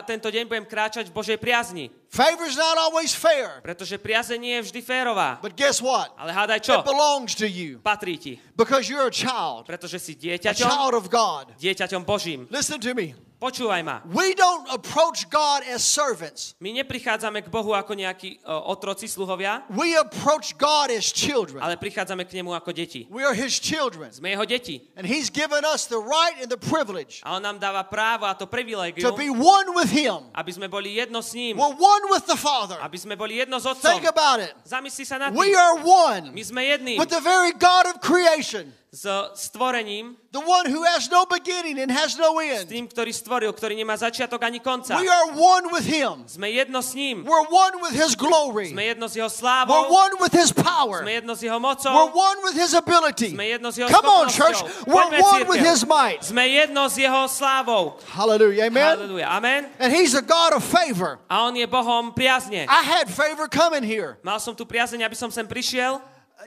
tento 0.06 0.30
deň 0.30 0.46
budem 0.46 0.66
kráčať 0.70 1.10
v 1.10 1.14
Božej 1.18 1.38
priazni. 1.42 1.90
Favor's 2.14 2.54
not 2.54 2.78
always 2.78 3.10
fair, 3.14 3.58
Pretože 3.66 3.98
priazeň 3.98 4.38
nie 4.38 4.54
je 4.62 4.70
vždy 4.70 4.82
férová. 4.86 5.42
but 5.42 5.58
guess 5.58 5.82
what? 5.82 6.14
Ale 6.22 6.30
hádaj 6.30 6.70
čo? 6.70 6.74
It 6.82 6.86
belongs 6.86 7.34
to 7.34 7.50
you 7.50 7.82
Patrí 7.82 8.18
ti. 8.22 8.38
because 8.54 8.86
you're 8.90 9.10
a 9.10 9.14
child, 9.14 9.66
Pretože 9.66 9.98
si 9.98 10.14
a 10.14 10.38
dieťaťom, 10.38 10.70
child 10.70 10.94
of 10.94 11.10
God. 11.10 11.50
dieťaťom 11.58 12.06
Božím. 12.06 12.46
Listen 12.54 12.78
to 12.78 12.94
me. 12.94 13.14
Počúvaj 13.40 13.82
ma. 13.88 14.04
We 14.12 14.36
don't 14.36 14.68
approach 14.68 15.24
God 15.32 15.64
as 15.64 15.80
servants. 15.80 16.60
My 16.60 16.76
neprichádzame 16.76 17.40
k 17.40 17.48
Bohu 17.48 17.72
ako 17.72 17.96
nejakí 17.96 18.44
o, 18.44 18.76
otroci, 18.76 19.08
sluhovia, 19.08 19.64
We 19.72 19.96
approach 19.96 20.60
God 20.60 20.92
as 20.92 21.08
children. 21.08 21.64
ale 21.64 21.80
prichádzame 21.80 22.28
k 22.28 22.36
nemu 22.44 22.52
ako 22.52 22.76
deti. 22.76 23.08
We 23.08 23.24
are 23.24 23.32
his 23.32 23.56
children. 23.56 24.12
Sme 24.12 24.36
jeho 24.36 24.44
deti. 24.44 24.84
And 25.00 25.08
he's 25.08 25.32
given 25.32 25.64
us 25.64 25.88
the 25.88 26.04
right 26.04 26.36
and 26.44 26.52
the 26.52 26.60
privilege 26.60 27.24
A 27.24 27.40
on 27.40 27.48
nám 27.48 27.64
dáva 27.64 27.88
právo 27.88 28.28
a 28.28 28.36
to 28.36 28.44
to 28.44 28.52
privilegium, 28.52 29.16
be 29.16 29.32
one 29.32 29.72
with 29.72 29.88
him. 29.88 30.28
aby 30.36 30.52
sme 30.52 30.68
boli 30.68 31.00
jedno 31.00 31.24
s 31.24 31.32
ním. 31.32 31.56
We're 31.56 31.80
one 31.80 32.04
with 32.12 32.28
the 32.28 32.36
Father. 32.36 32.76
Aby 32.84 33.00
sme 33.00 33.16
boli 33.16 33.40
jedno 33.40 33.56
s 33.56 33.64
Think 33.80 34.04
Otcom. 34.04 34.12
about 34.12 34.44
it. 34.44 34.52
Zamysli 34.68 35.08
sa 35.08 35.16
nad 35.16 35.32
We 35.32 35.56
tým. 35.56 35.56
are 35.56 35.76
one 35.80 36.24
My 36.36 36.44
sme 36.44 36.60
jední 36.68 37.00
with 37.00 37.08
the 37.08 37.24
very 37.24 37.56
God 37.56 37.88
of 37.88 38.04
creation. 38.04 38.76
S 38.90 39.06
stvorením, 39.36 40.18
the 40.34 40.42
one 40.42 40.66
who 40.66 40.82
has 40.82 41.10
no 41.12 41.22
beginning 41.26 41.78
and 41.78 41.92
has 41.94 42.18
no 42.18 42.42
end. 42.42 42.66
s 42.66 42.74
tým, 42.74 42.90
ktorý 42.90 43.14
stvoril, 43.14 43.54
ktorý 43.54 43.78
nemá 43.78 43.94
začiatok 43.94 44.42
ani 44.42 44.58
konca. 44.58 44.98
We 44.98 45.06
are 45.06 45.30
one 45.38 45.70
with 45.70 45.86
him. 45.86 46.26
Sme 46.26 46.50
jedno 46.50 46.82
s 46.82 46.98
ním. 46.98 47.22
We're 47.22 47.46
one 47.54 47.86
with 47.86 47.94
his 47.94 48.18
glory. 48.18 48.74
Sme 48.74 48.90
jedno 48.90 49.06
s 49.06 49.14
jeho 49.14 49.30
We're 49.70 49.94
one 49.94 50.18
with 50.18 50.34
his 50.34 50.50
power. 50.50 51.06
Sme 51.06 51.22
jedno 51.22 51.38
s 51.38 51.42
jeho 51.46 51.62
mocou. 51.62 51.94
We're 51.94 52.14
one 52.18 52.38
with 52.42 52.58
his 52.58 52.74
ability. 52.74 53.38
Sme 53.38 53.46
jedno 53.54 53.70
s 53.70 53.78
jeho 53.78 53.90
Come 53.94 54.10
on, 54.10 54.26
church. 54.34 54.58
We're 54.90 55.22
one 55.22 55.46
with 55.46 55.62
his 55.62 55.86
might. 55.86 56.26
Sme 56.26 56.50
jedno 56.50 56.90
s 56.90 56.98
jeho 56.98 57.30
slávou. 57.30 58.02
Hallelujah. 58.10 58.74
Amen. 58.74 58.98
Halleluja. 58.98 59.30
Amen. 59.30 59.70
And 59.78 59.94
he's 59.94 60.18
a 60.18 60.26
God 60.26 60.58
of 60.58 60.66
favor. 60.66 61.22
A 61.30 61.46
on 61.46 61.54
je 61.54 61.70
Bohom 61.70 62.10
priazne. 62.10 62.66
I 62.66 62.82
had 62.82 63.06
favor 63.06 63.46
coming 63.46 63.86
here. 63.86 64.18
Mal 64.26 64.42
som 64.42 64.58
tu 64.58 64.66
priazeň, 64.66 65.06
aby 65.06 65.14
som 65.14 65.30
sem 65.30 65.46
prišiel 65.46 66.02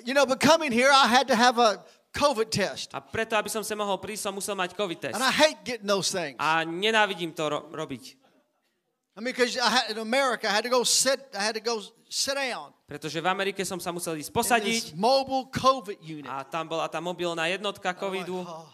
You 0.04 0.14
know, 0.14 0.24
but 0.24 0.40
coming 0.40 0.72
here, 0.72 0.88
I 0.88 1.06
had 1.06 1.28
to 1.28 1.36
have 1.36 1.58
a 1.58 1.84
COVID 2.12 2.48
test. 2.52 2.92
a 2.92 3.00
preto, 3.00 3.36
aby 3.36 3.48
som 3.48 3.64
sem 3.64 3.76
mohol 3.76 3.96
prísť, 3.96 4.28
som 4.28 4.34
musel 4.36 4.52
mať 4.52 4.76
COVID 4.76 4.98
test. 5.00 5.16
And 5.16 5.24
I 5.24 5.32
hate 5.32 5.64
getting 5.64 5.88
those 5.88 6.12
things. 6.12 6.36
A 6.36 6.62
nenávidím 6.64 7.32
to 7.32 7.48
ro- 7.48 7.66
robiť. 7.72 8.20
I 9.12 9.20
mean, 9.20 9.36
because 9.36 9.56
in 9.92 9.98
America, 10.00 10.48
I 10.48 10.56
had 10.56 10.64
to 10.64 10.72
go 10.72 10.84
sit, 10.84 11.20
I 11.36 11.44
had 11.44 11.52
to 11.52 11.60
go 11.60 11.84
sit 12.08 12.32
down 12.32 12.72
Pretože 12.88 13.20
v 13.20 13.28
Amerike 13.28 13.64
som 13.64 13.80
sa 13.80 13.88
musel 13.92 14.20
ísť 14.20 14.32
posadiť 14.32 14.82
mobile 14.96 15.48
COVID 15.52 16.00
unit. 16.00 16.28
a 16.28 16.44
tam 16.44 16.68
bola 16.68 16.88
tá 16.88 17.00
mobilná 17.00 17.48
jednotka 17.48 17.92
covidu. 17.96 18.44
Oh. 18.44 18.68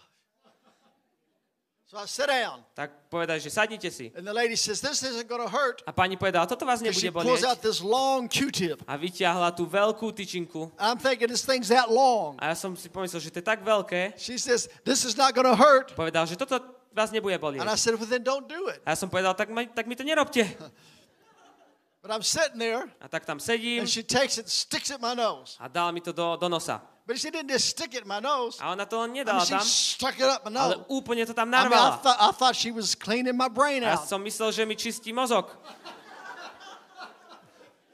So 1.88 1.96
I 1.96 2.04
sit 2.04 2.28
down, 2.28 2.60
Tak 2.76 3.08
povedali, 3.08 3.40
že 3.40 3.48
sadnite 3.48 3.88
si. 3.88 4.12
and 4.12 4.20
the 4.28 4.36
lady 4.36 4.60
says, 4.60 4.76
"This 4.84 5.00
isn't 5.00 5.24
to 5.24 5.48
hurt." 5.48 5.80
A 5.88 5.92
pani 5.96 6.20
povedala, 6.20 6.44
toto 6.44 6.68
vás 6.68 6.84
she 6.84 6.92
nebude 6.92 7.16
pulls 7.16 7.40
bolieť. 7.40 7.48
out 7.48 7.64
this 7.64 7.80
long 7.80 8.28
Q-tip. 8.28 8.84
A 8.84 9.00
vyťahla 9.00 9.56
tú 9.56 9.64
veľkú 9.64 10.12
tyčinku. 10.12 10.68
I'm 10.76 11.00
thinking 11.00 11.32
this 11.32 11.48
thing's 11.48 11.72
that 11.72 11.88
long. 11.88 12.36
A 12.44 12.52
ja 12.52 12.56
som 12.60 12.76
si 12.76 12.92
pomyslel, 12.92 13.24
že 13.24 13.32
to 13.32 13.40
je 13.40 13.46
tak 13.48 13.64
veľké. 13.64 14.12
She 14.20 14.36
says, 14.36 14.68
"This 14.84 15.08
is 15.08 15.16
not 15.16 15.32
to 15.32 15.56
hurt." 15.56 15.96
Povedal, 15.96 16.28
že 16.28 16.36
toto 16.36 16.60
vás 16.92 17.08
nebude 17.08 17.40
And 17.40 17.40
I 17.40 17.44
bolieť. 17.56 17.80
said, 17.80 17.96
"Well, 17.96 18.04
then 18.04 18.20
don't 18.20 18.44
do 18.44 18.68
it." 18.68 18.84
A 18.84 18.92
ja 18.92 18.96
som 19.00 19.08
povedal, 19.08 19.32
tak, 19.32 19.48
ma, 19.48 19.64
tak 19.64 19.88
mi 19.88 19.96
to 19.96 20.04
nerobte. 20.04 20.44
But 22.04 22.12
I'm 22.12 22.22
sitting 22.22 22.60
there, 22.60 22.84
A 23.00 23.08
tak 23.08 23.24
tam 23.24 23.40
sedím 23.40 23.80
and 23.84 23.90
she 23.90 24.04
takes 24.04 24.36
it, 24.36 24.44
sticks 24.48 24.92
it 24.92 25.00
in 25.00 25.02
my 25.02 25.16
nose. 25.16 25.56
a 25.56 25.72
dala 25.72 25.88
mi 25.88 26.04
to 26.04 26.12
do, 26.12 26.36
do 26.36 26.46
nosa. 26.52 26.84
But 27.08 27.16
she 27.16 27.32
didn't 27.32 27.48
just 27.48 27.72
stick 27.72 27.96
it 27.96 28.04
in 28.04 28.08
my 28.08 28.20
nose. 28.20 28.60
A 28.60 28.68
ona 28.68 28.84
to 28.84 29.00
len 29.00 29.10
I 29.10 29.12
mean, 29.16 29.24
nedala 29.24 29.40
tam, 29.48 29.64
stuck 29.64 30.12
it 30.20 30.28
up 30.28 30.44
my 30.44 30.52
ale 30.52 30.76
nose. 30.76 30.92
úplne 30.92 31.24
to 31.24 31.32
tam 31.32 31.48
I 31.48 31.64
mean, 31.64 31.72
I 31.72 31.72
narvala. 31.72 32.02
thought, 32.04 32.18
I 32.20 32.30
thought 32.36 32.52
she 32.54 32.68
was 32.68 32.92
cleaning 32.92 33.32
my 33.32 33.48
brain 33.48 33.80
A 33.80 33.96
ja 33.96 33.96
out. 33.96 34.04
som 34.04 34.20
myslel, 34.20 34.52
že 34.52 34.62
mi 34.68 34.76
čistí 34.76 35.08
mozog. 35.08 35.48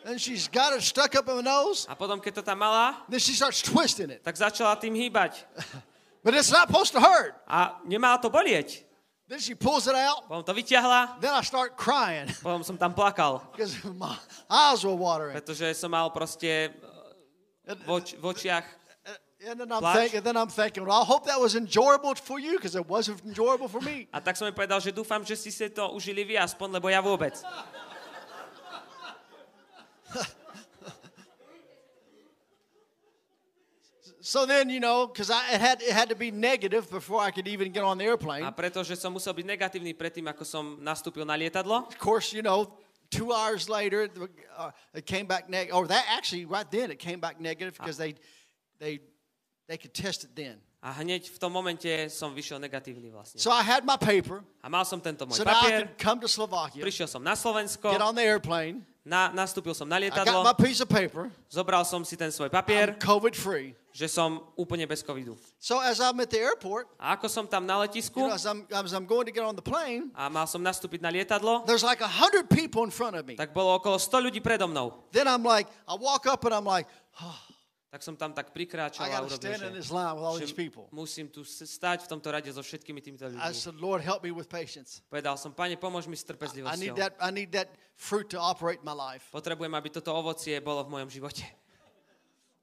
And 0.04 0.20
she's 0.20 0.48
got 0.48 0.74
it 0.76 0.82
stuck 0.82 1.14
up 1.14 1.28
in 1.30 1.36
my 1.36 1.42
nose. 1.46 1.86
A 1.88 1.94
potom, 1.96 2.20
keď 2.20 2.34
to 2.34 2.42
tam 2.42 2.58
mala, 2.60 3.06
Then 3.08 3.20
she 3.22 3.32
starts 3.32 3.62
twisting 3.62 4.10
it. 4.12 4.20
tak 4.20 4.36
začala 4.36 4.76
tým 4.76 4.92
hýbať. 4.92 5.46
But 6.24 6.34
it's 6.34 6.50
not 6.52 6.68
supposed 6.68 6.92
to 6.92 7.00
hurt. 7.00 7.36
A 7.48 7.80
nemala 7.88 8.18
to 8.20 8.28
bolieť. 8.28 8.82
Then 9.28 9.40
she 9.40 9.54
pulls 9.56 9.88
it 9.88 9.94
out. 9.96 10.28
Potom 10.28 10.44
to 10.44 10.52
vyťahla, 10.52 11.20
Then 11.24 11.32
I 11.32 11.40
start 11.40 11.78
crying 11.80 12.28
potom 12.44 12.60
som 12.66 12.76
tam 12.76 12.92
plakal. 12.92 13.40
because 13.56 13.78
my 13.96 14.12
eyes 14.50 14.84
were 14.84 14.92
watering. 14.92 15.38
Pretože 15.40 15.72
som 15.72 15.88
mal 15.94 16.10
proste 16.12 16.74
v, 17.64 17.88
oč- 17.88 18.18
v 18.20 18.24
očiach 18.28 18.64
and 19.46 19.60
then 19.60 19.72
I'm 19.72 19.82
thinking, 19.82 20.20
then 20.22 20.36
I'm 20.36 20.48
thinking, 20.48 20.84
well, 20.84 21.02
I 21.02 21.04
hope 21.04 21.26
that 21.26 21.40
was 21.40 21.54
enjoyable 21.54 22.14
for 22.14 22.38
you 22.38 22.52
because 22.56 22.74
it 22.76 22.86
wasn't 22.88 23.24
enjoyable 23.24 23.68
for 23.68 23.80
me. 23.80 24.08
A 24.12 24.20
tak 24.20 24.36
som 24.36 24.48
jej 24.48 24.54
povedal, 24.54 24.80
že 24.80 24.90
dúfam, 24.92 25.20
že 25.24 25.36
si 25.36 25.50
si 25.52 25.68
to 25.70 25.92
užili 25.92 26.24
vy 26.24 26.34
aspoň, 26.40 26.80
lebo 26.80 26.88
ja 26.88 27.00
vôbec. 27.04 27.34
So 34.24 34.46
then, 34.46 34.70
you 34.72 34.80
know, 34.80 35.06
because 35.06 35.28
I 35.28 35.52
it 35.52 35.60
had 35.60 35.82
it 35.84 35.92
had 35.92 36.08
to 36.08 36.16
be 36.16 36.32
negative 36.32 36.88
before 36.88 37.20
I 37.20 37.30
could 37.30 37.44
even 37.44 37.68
get 37.68 37.84
on 37.84 38.00
the 38.00 38.08
airplane. 38.08 38.40
A 38.40 38.48
pretože 38.48 38.96
som 38.96 39.12
musel 39.12 39.36
byť 39.36 39.44
negatívny 39.44 39.92
predtým, 39.92 40.24
ako 40.24 40.48
som 40.48 40.64
nastúpil 40.80 41.28
na 41.28 41.36
lietadlo, 41.36 41.84
Of 41.84 42.00
course, 42.00 42.32
you 42.32 42.40
know, 42.40 42.72
two 43.12 43.36
hours 43.36 43.68
later, 43.68 44.08
uh, 44.56 44.72
it 44.96 45.04
came 45.04 45.28
back 45.28 45.52
negative. 45.52 45.76
Or 45.76 45.84
that 45.92 46.08
actually, 46.08 46.48
right 46.48 46.64
then, 46.64 46.88
it 46.90 46.96
came 46.96 47.20
back 47.20 47.36
negative 47.36 47.76
because 47.76 48.00
they, 48.00 48.16
they, 48.80 49.04
they 49.66 49.76
could 49.76 49.94
test 49.94 50.24
it 50.24 50.34
then. 50.34 50.60
a 50.84 50.92
hneď 50.92 51.32
v 51.32 51.38
tom 51.40 51.48
momente 51.48 51.88
som 52.12 52.28
vyšiel 52.36 52.60
negatívny 52.60 53.08
vlastne. 53.08 53.40
So 53.40 53.48
I 53.48 53.64
had 53.64 53.88
my 53.88 53.96
paper. 53.96 54.44
A 54.60 54.68
mal 54.68 54.84
som 54.84 55.00
tento 55.00 55.24
môj 55.24 55.40
So 55.40 55.44
now 55.48 55.56
I 55.56 55.64
papier, 55.64 55.80
could 55.80 55.96
come 55.96 56.18
to 56.20 56.28
Slovakia, 56.28 56.84
prišiel 56.84 57.08
som 57.08 57.24
na 57.24 57.32
Slovensko, 57.32 57.88
get 57.88 58.04
on 58.04 58.12
the 58.12 58.20
airplane. 58.20 58.84
na, 59.00 59.32
nastúpil 59.32 59.72
som 59.72 59.88
na 59.88 59.96
I 59.96 60.12
got 60.12 60.28
lietadlo, 60.28 60.44
my 60.44 60.52
piece 60.52 60.84
of 60.84 60.88
paper. 60.92 61.32
zobral 61.48 61.88
som 61.88 62.04
si 62.04 62.20
ten 62.20 62.28
svoj 62.28 62.52
I'm 62.52 62.60
papier, 62.60 62.92
COVID 63.00 63.32
free. 63.32 63.72
že 63.96 64.12
som 64.12 64.44
úplne 64.60 64.84
bez 64.84 65.00
covidu. 65.00 65.40
So 65.56 65.80
as 65.80 66.04
I'm 66.04 66.20
at 66.20 66.28
the 66.28 66.44
airport, 66.44 66.84
A 67.00 67.16
ako 67.16 67.32
som 67.32 67.48
tam 67.48 67.64
na 67.64 67.80
you 67.80 67.88
letisku 67.88 68.20
know, 68.20 68.36
as 68.36 68.44
I'm, 68.44 68.68
as 68.68 68.92
I'm 68.92 69.08
going 69.08 69.24
to 69.24 69.32
get 69.32 69.40
on 69.40 69.56
the 69.56 69.64
plane, 69.64 70.12
a 70.12 70.28
mal 70.28 70.44
som 70.44 70.60
nastúpiť 70.60 71.00
na 71.00 71.08
lietadlo, 71.08 71.64
there's 71.64 71.80
like 71.80 72.04
a 72.04 72.12
hundred 72.20 72.52
people 72.52 72.84
in 72.84 72.92
front 72.92 73.16
of 73.16 73.24
me. 73.24 73.40
tak 73.40 73.56
bolo 73.56 73.72
okolo 73.80 73.96
100 73.96 74.20
ľudí 74.20 74.44
predo 74.44 74.68
mnou. 74.68 75.00
Then 75.16 75.24
I'm 75.32 75.40
like, 75.40 75.64
I 75.88 75.96
walk 75.96 76.28
up 76.28 76.44
and 76.44 76.52
I'm 76.52 76.68
like, 76.68 76.84
oh, 77.24 77.53
Tak 77.94 78.02
som 78.02 78.18
tam 78.18 78.34
tak 78.34 78.50
prikráčal 78.50 79.06
I 79.06 79.14
a 79.14 79.22
urobil, 79.22 79.38
že, 79.38 80.50
musím 80.90 81.30
tu 81.30 81.46
stať 81.46 82.02
v 82.02 82.08
tomto 82.10 82.26
rade 82.26 82.50
so 82.50 82.58
všetkými 82.58 82.98
týmito 82.98 83.22
I 83.22 83.38
ľuďmi. 83.38 83.54
said, 83.54 83.78
Lord, 83.78 84.02
help 84.02 84.26
me 84.26 84.34
with 84.34 84.50
patience. 84.50 84.98
Povedal 85.06 85.38
som, 85.38 85.54
pane, 85.54 85.78
pomôž 85.78 86.10
mi 86.10 86.18
s 86.18 86.26
I 86.26 86.34
trpezlivosťou. 86.34 86.74
need 86.90 86.98
that. 86.98 87.14
I 87.22 87.30
need 87.30 87.54
that 87.54 87.70
fruit 87.94 88.34
to 88.34 88.38
operate 88.42 88.82
my 88.82 88.90
life. 88.90 89.30
Potrebujem, 89.30 89.70
aby 89.78 89.94
toto 89.94 90.10
ovocie 90.10 90.58
bolo 90.58 90.82
v 90.82 90.90
mojom 90.90 91.22
živote. 91.22 91.46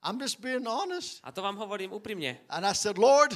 I'm 0.04 0.20
just 0.20 0.44
being 0.44 0.68
honest. 0.68 1.24
A 1.24 1.32
to 1.32 1.40
vám 1.40 1.56
hovorím 1.56 1.96
úprimne. 1.96 2.36
And 2.52 2.68
I 2.68 2.76
said, 2.76 3.00
Lord, 3.00 3.32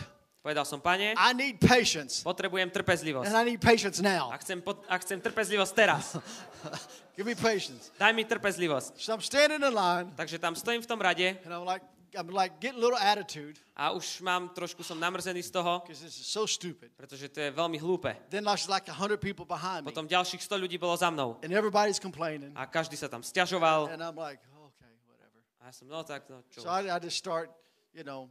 Povedal 0.45 0.62
som, 0.62 0.77
pane, 0.77 1.17
I 1.17 1.34
need 1.34 1.58
patience, 1.58 2.21
potrebujem 2.21 2.69
trpezlivosť. 2.69 3.25
and 3.25 3.34
I 3.34 3.43
need 3.49 3.58
patience 3.58 3.97
now. 3.97 4.29
A 4.29 4.38
chcem, 4.38 4.62
pot- 4.62 4.86
a 4.86 4.93
chcem 5.01 5.17
trpezlivosť 5.17 5.73
teraz. 5.73 6.21
Give 7.17 7.25
me 7.25 7.34
patience. 7.34 7.89
Daj 7.97 8.13
mi 8.13 8.21
trpezlivosť. 8.21 8.93
So 9.01 9.17
I'm 9.17 9.25
standing 9.25 9.65
in 9.65 9.73
line, 9.73 10.13
Takže 10.13 10.38
tam 10.38 10.53
stojím 10.53 10.86
v 10.86 10.88
tom 10.88 11.01
rade 11.01 11.41
and 11.41 11.49
I'm 11.49 11.65
like, 11.65 11.81
I'm 12.13 12.29
like 12.29 12.62
getting 12.62 12.77
a 12.77 12.84
little 12.86 13.01
attitude 13.01 13.58
a 13.73 13.89
už 13.91 14.21
mám 14.21 14.53
trošku 14.53 14.86
som 14.86 14.95
namrzený 15.01 15.41
z 15.43 15.49
toho, 15.51 15.81
because 15.81 15.99
this 16.05 16.13
is 16.15 16.29
so 16.29 16.45
stupid. 16.45 16.93
pretože 16.93 17.25
to 17.34 17.41
je 17.41 17.49
veľmi 17.49 17.81
hlúpe. 17.81 18.13
Then 18.29 18.45
there's 18.45 18.69
like 18.69 18.86
a 18.86 18.93
hundred 18.93 19.19
people 19.25 19.49
behind 19.49 19.81
me, 19.81 19.89
Potom 19.89 20.05
ďalších 20.05 20.45
100 20.45 20.62
ľudí 20.62 20.77
bolo 20.77 20.93
za 20.93 21.10
mnou 21.10 21.41
and 21.41 21.49
everybody's 21.49 21.97
complaining, 21.97 22.53
a 22.53 22.69
každý 22.69 22.93
sa 22.93 23.10
tam 23.10 23.25
stiažoval. 23.25 23.89
and 23.89 23.99
I'm 23.99 24.13
like, 24.13 24.39
okay, 24.45 24.93
whatever. 25.10 25.39
A 25.60 25.63
ja 25.67 25.71
som, 25.73 25.89
no 25.89 26.05
tak, 26.05 26.29
no 26.29 26.45
čo. 26.53 26.62
So 26.63 26.69
I, 26.69 26.86
I 26.88 27.01
just 27.01 27.17
start, 27.17 27.49
you 27.97 28.05
know, 28.05 28.29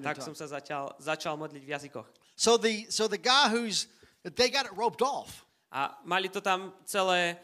Tak 0.00 0.18
som 0.24 0.34
sa 0.34 0.46
začal, 0.48 0.96
začal 0.96 1.36
modliť 1.36 1.62
v 1.62 1.70
jazykoch. 1.76 2.08
So 2.36 2.56
the 2.56 2.88
so 2.88 3.04
the 3.04 3.20
guy 3.20 3.52
who's 3.52 3.86
they 4.24 4.48
got 4.48 4.64
it 4.64 4.72
roped 4.72 5.04
off. 5.04 5.44
A 5.70 5.94
mali 6.02 6.28
to 6.32 6.40
tam 6.40 6.72
celé 6.88 7.36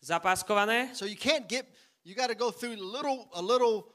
zapáskované, 0.00 0.94
So 0.94 1.04
you 1.04 1.16
can't 1.16 1.48
get 1.48 1.66
you 2.04 2.14
got 2.14 2.28
to 2.28 2.38
go 2.38 2.50
through 2.50 2.78
little 2.78 3.28
a 3.34 3.42
little 3.42 3.90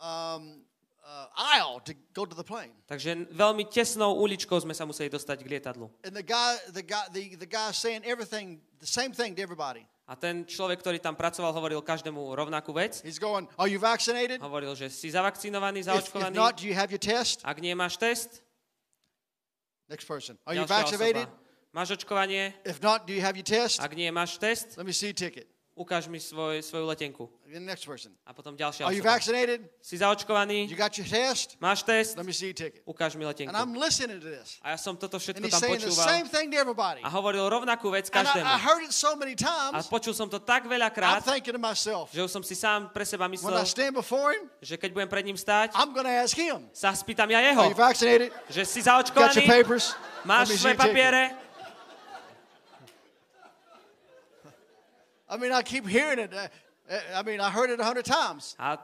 um, 0.00 0.62
uh, 1.04 1.26
aisle 1.36 1.80
to 1.84 1.94
go 2.14 2.24
to 2.24 2.34
the 2.36 2.44
plane. 2.44 2.70
takže 2.86 3.28
veľmi 3.34 3.66
tesnou 3.66 4.14
uličkou 4.22 4.56
sme 4.62 4.70
sa 4.72 4.86
museli 4.86 5.10
dostať 5.10 5.42
k 5.42 5.48
lietadlu. 5.58 5.90
And 6.06 6.14
the 6.14 6.22
guy 6.22 6.56
the 6.70 6.86
guy 6.86 7.04
the, 7.10 7.34
the 7.34 7.50
guy 7.50 7.74
saying 7.74 8.06
everything 8.06 8.62
the 8.78 8.86
same 8.86 9.10
thing 9.10 9.34
to 9.34 9.42
everybody. 9.42 9.82
A 10.10 10.18
ten 10.18 10.42
človek, 10.42 10.82
ktorý 10.82 10.98
tam 10.98 11.14
pracoval, 11.14 11.54
hovoril 11.54 11.78
každému 11.86 12.34
rovnakú 12.34 12.74
vec. 12.74 12.98
He's 13.06 13.22
going, 13.22 13.46
"Are 13.54 13.70
you 13.70 13.78
vaccinated? 13.78 14.42
Hovoril, 14.42 14.74
že 14.74 14.90
si 14.90 15.06
zavakcinovaný, 15.06 15.80
If, 15.80 15.86
if 15.86 15.90
zaočkovaný. 16.10 16.34
not, 16.34 16.58
do 16.58 16.66
you 16.66 16.74
have 16.74 16.90
your 16.90 16.98
test?" 16.98 17.46
Ak 17.46 17.62
nie 17.62 17.70
máš 17.78 17.94
test, 17.94 18.42
Next 19.90 20.06
person. 20.06 20.38
Are 20.46 20.54
you 20.54 20.66
vaccinated? 20.66 21.26
osoba. 21.26 21.38
Máš 21.74 21.90
očkovanie? 21.98 22.54
If 22.66 22.82
not, 22.82 23.06
do 23.06 23.14
you 23.14 23.22
have 23.22 23.38
your 23.38 23.46
test? 23.46 23.78
Ak 23.78 23.94
nie 23.94 24.10
máš 24.10 24.38
test, 24.38 24.74
Let 24.78 24.86
me 24.86 24.90
see 24.94 25.14
your 25.14 25.18
ticket. 25.18 25.46
Ukáž 25.80 26.12
mi 26.12 26.20
svoj, 26.20 26.60
svoju 26.60 26.84
letenku. 26.84 27.24
Next 27.50 27.88
person. 27.88 28.12
A 28.28 28.36
potom 28.36 28.52
ďalšia 28.54 28.84
Are 28.86 28.92
you 28.92 29.00
osoba. 29.00 29.16
vaccinated? 29.16 29.64
Si 29.80 29.96
zaočkovaný? 29.98 30.68
You 30.68 30.76
got 30.76 30.92
your 30.94 31.08
test? 31.08 31.56
Máš 31.58 31.82
test? 31.82 32.14
Let 32.20 32.22
me 32.28 32.36
see 32.36 32.52
your 32.52 32.58
ticket. 32.60 32.84
Ukáž 32.84 33.16
mi 33.16 33.24
letenku. 33.24 33.48
And 33.50 33.56
I'm 33.56 33.72
listening 33.74 34.20
to 34.20 34.28
this. 34.28 34.60
A 34.62 34.70
ja 34.70 34.78
som 34.78 34.94
toto 34.94 35.16
And 35.16 35.24
všetko 35.24 35.42
he's 35.48 35.56
tam 35.56 35.60
saying 35.64 35.80
the 35.80 35.88
počúval. 35.90 36.06
same 36.06 36.26
thing 36.28 36.46
to 36.52 36.56
everybody. 36.60 37.00
A 37.02 37.08
hovoril 37.10 37.48
rovnakú 37.48 37.88
vec 37.90 38.06
And 38.12 38.22
každému. 38.22 38.44
I, 38.46 38.54
I 38.54 38.58
heard 38.60 38.82
it 38.86 38.92
so 38.92 39.16
many 39.16 39.32
A 39.34 39.40
times. 39.40 39.88
počul 39.88 40.12
som 40.12 40.28
to 40.28 40.36
tak 40.38 40.68
I'm 40.68 40.76
veľakrát, 40.76 41.24
thinking 41.24 41.56
to 41.56 41.62
myself, 41.62 42.12
že 42.12 42.20
už 42.22 42.30
som 42.30 42.44
si 42.44 42.52
sám 42.54 42.92
pre 42.92 43.02
seba 43.08 43.24
when 43.26 43.34
myslel, 43.34 43.58
I 43.58 43.66
stand 43.66 43.96
before 43.96 44.36
him, 44.36 44.46
že 44.60 44.76
keď 44.76 44.92
budem 44.94 45.08
pred 45.10 45.24
ním 45.24 45.40
stáť, 45.40 45.72
I'm 45.74 45.96
to 46.06 46.12
ask 46.12 46.36
him, 46.36 46.68
sa 46.76 46.92
spýtam 46.92 47.26
ja 47.32 47.40
Are 47.40 47.46
jeho, 47.50 47.62
you 47.72 47.74
vaccinated? 47.74 48.28
že 48.52 48.62
si 48.68 48.84
Got 48.84 48.84
your 48.84 49.10
zaočkovaný, 49.10 49.42
papers? 49.48 49.96
Máš 50.28 50.52
svoje 50.60 50.76
papiere. 50.76 51.39
I 55.30 55.38
mean, 55.38 55.52
I 55.52 55.62
keep 55.62 55.86
hearing 55.86 56.18
it. 56.18 56.34
Uh, 56.34 56.48
uh, 56.90 56.98
I 57.14 57.22
mean, 57.22 57.40
I 57.40 57.50
heard 57.50 57.70
it 57.70 57.78
a 57.78 57.84
hundred 57.84 58.04
times. 58.04 58.56
A 58.58 58.78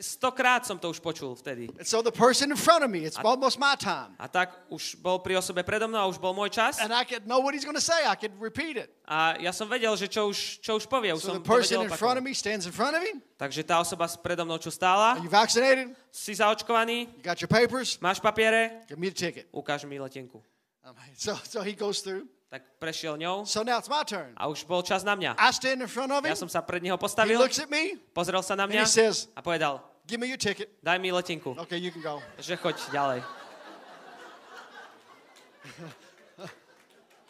stokrát 0.00 0.66
som 0.66 0.78
to 0.78 0.90
už 0.90 1.02
počul 1.02 1.34
vtedy. 1.34 1.66
And 1.78 1.86
so 1.86 2.02
the 2.02 2.12
person 2.14 2.50
in 2.50 2.56
front 2.56 2.84
of 2.86 2.90
me, 2.90 3.02
it's 3.06 3.18
almost 3.18 3.58
my 3.58 3.74
time. 3.74 4.14
A 4.18 4.28
tak 4.30 4.54
už 4.70 4.94
bol 5.02 5.18
pri 5.18 5.34
osobe 5.38 5.62
predo 5.66 5.90
mnou 5.90 5.98
a 5.98 6.06
už 6.06 6.18
bol 6.22 6.34
môj 6.34 6.54
čas. 6.54 6.78
And 6.78 6.94
I 6.94 7.02
could 7.02 7.26
know 7.26 7.42
what 7.42 7.54
he's 7.54 7.66
going 7.66 7.78
to 7.78 7.82
say. 7.82 8.06
I 8.06 8.14
could 8.14 8.30
repeat 8.38 8.78
it. 8.78 8.90
A 9.06 9.34
ja 9.42 9.50
som 9.50 9.66
vedel, 9.66 9.90
že 9.98 10.06
čo 10.06 10.30
už, 10.30 10.62
čo 10.62 10.78
už 10.78 10.86
povie. 10.86 11.10
Už 11.14 11.22
So 11.22 11.34
som 11.34 11.42
the 11.42 11.46
person 11.46 11.82
in 11.82 11.90
front 11.90 12.18
of 12.18 12.22
me 12.22 12.30
stands 12.34 12.66
in 12.66 12.74
front 12.74 12.94
of 12.94 13.02
him. 13.02 13.18
Takže 13.38 13.66
tá 13.66 13.82
osoba 13.82 14.06
predo 14.22 14.46
mnou, 14.46 14.58
čo 14.62 14.70
stála, 14.70 15.18
Are 15.18 15.22
you 15.22 15.30
vaccinated? 15.30 15.90
si 16.14 16.34
zaočkovaný, 16.38 17.10
You 17.18 17.22
got 17.26 17.38
your 17.42 17.50
papers? 17.50 17.98
máš 17.98 18.22
papiere, 18.22 18.86
Give 18.86 18.98
me 19.02 19.10
the 19.10 19.18
ticket. 19.18 19.50
ukáž 19.50 19.82
mi 19.86 19.98
letenku. 19.98 20.38
Like- 20.86 21.18
So, 21.18 21.34
so 21.42 21.58
he 21.62 21.74
goes 21.74 22.02
through. 22.02 22.26
Tak 22.52 22.60
prešiel 22.76 23.16
ňou 23.16 23.48
So 23.48 23.64
now 23.64 23.80
it's 23.80 23.88
my 23.88 24.04
turn. 24.04 24.36
a 24.36 24.44
už 24.44 24.68
bol 24.68 24.84
čas 24.84 25.00
na 25.00 25.16
mňa. 25.16 25.40
I 25.40 25.48
stand 25.56 25.80
in 25.80 25.88
front 25.88 26.12
of 26.12 26.20
Ja 26.20 26.36
him. 26.36 26.36
som 26.36 26.52
sa 26.52 26.60
pred 26.60 26.84
neho 26.84 26.94
He 26.94 27.00
postavil, 27.00 27.40
looks 27.40 27.56
at 27.56 27.72
me 27.72 27.96
pozrel 28.12 28.44
sa 28.44 28.52
na 28.52 28.68
and 28.68 28.76
mňa 28.76 28.84
he 28.84 28.92
says, 28.92 29.32
a 29.32 29.40
povedal, 29.40 29.80
Give 30.04 30.20
me 30.20 30.28
your 30.28 30.36
ticket. 30.36 30.68
daj 30.84 31.00
mi 31.00 31.08
letenku, 31.08 31.56
Okay, 31.64 31.80
you 31.80 31.88
can 31.88 32.04
go. 32.04 32.20
že 32.36 32.52
choď 32.60 32.76
ďalej. 32.92 33.20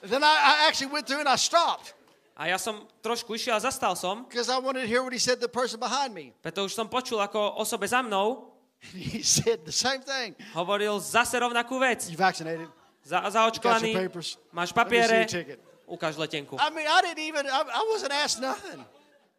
Then 0.02 0.24
I, 0.24 0.34
I 0.34 0.66
actually 0.66 0.90
went 0.90 1.06
through 1.06 1.20
and 1.22 1.28
I 1.30 1.36
stopped 1.38 1.94
A 2.34 2.48
ja 2.50 2.56
som 2.58 2.88
trošku 3.04 3.36
išiel 3.38 3.54
a 3.54 3.60
zastal 3.62 3.92
som, 3.94 4.24
because 4.26 4.48
I 4.50 4.56
wanted 4.58 4.82
to 4.82 4.88
hear 4.90 5.04
what 5.04 5.12
he 5.14 5.20
said 5.20 5.36
to 5.38 5.46
the 5.46 5.52
person 5.52 5.78
behind 5.78 6.10
me. 6.16 6.32
preto 6.42 6.64
už 6.66 6.72
som 6.74 6.88
počul, 6.90 7.20
ako 7.22 7.60
osobe 7.60 7.86
za 7.86 8.02
mnou 8.02 8.50
He 8.98 9.22
said 9.22 9.62
the 9.62 9.70
same 9.70 10.02
thing. 10.02 10.34
hovoril 10.56 10.98
zase 10.98 11.38
rovnakú 11.38 11.78
vec. 11.78 12.10
You 12.10 12.18
vaccinated? 12.18 12.66
Za, 13.04 13.18
papers? 13.92 14.38
máš 14.52 14.70
papiere, 14.72 15.26
ukáž 15.86 16.16
letenku. 16.16 16.56
I 16.56 16.70
mean, 16.70 16.86
I 16.86 17.02
didn't 17.02 17.24
even, 17.26 17.46
I, 17.46 17.60
I 17.66 17.82
wasn't 17.90 18.14
asked 18.14 18.38
nothing. 18.40 18.78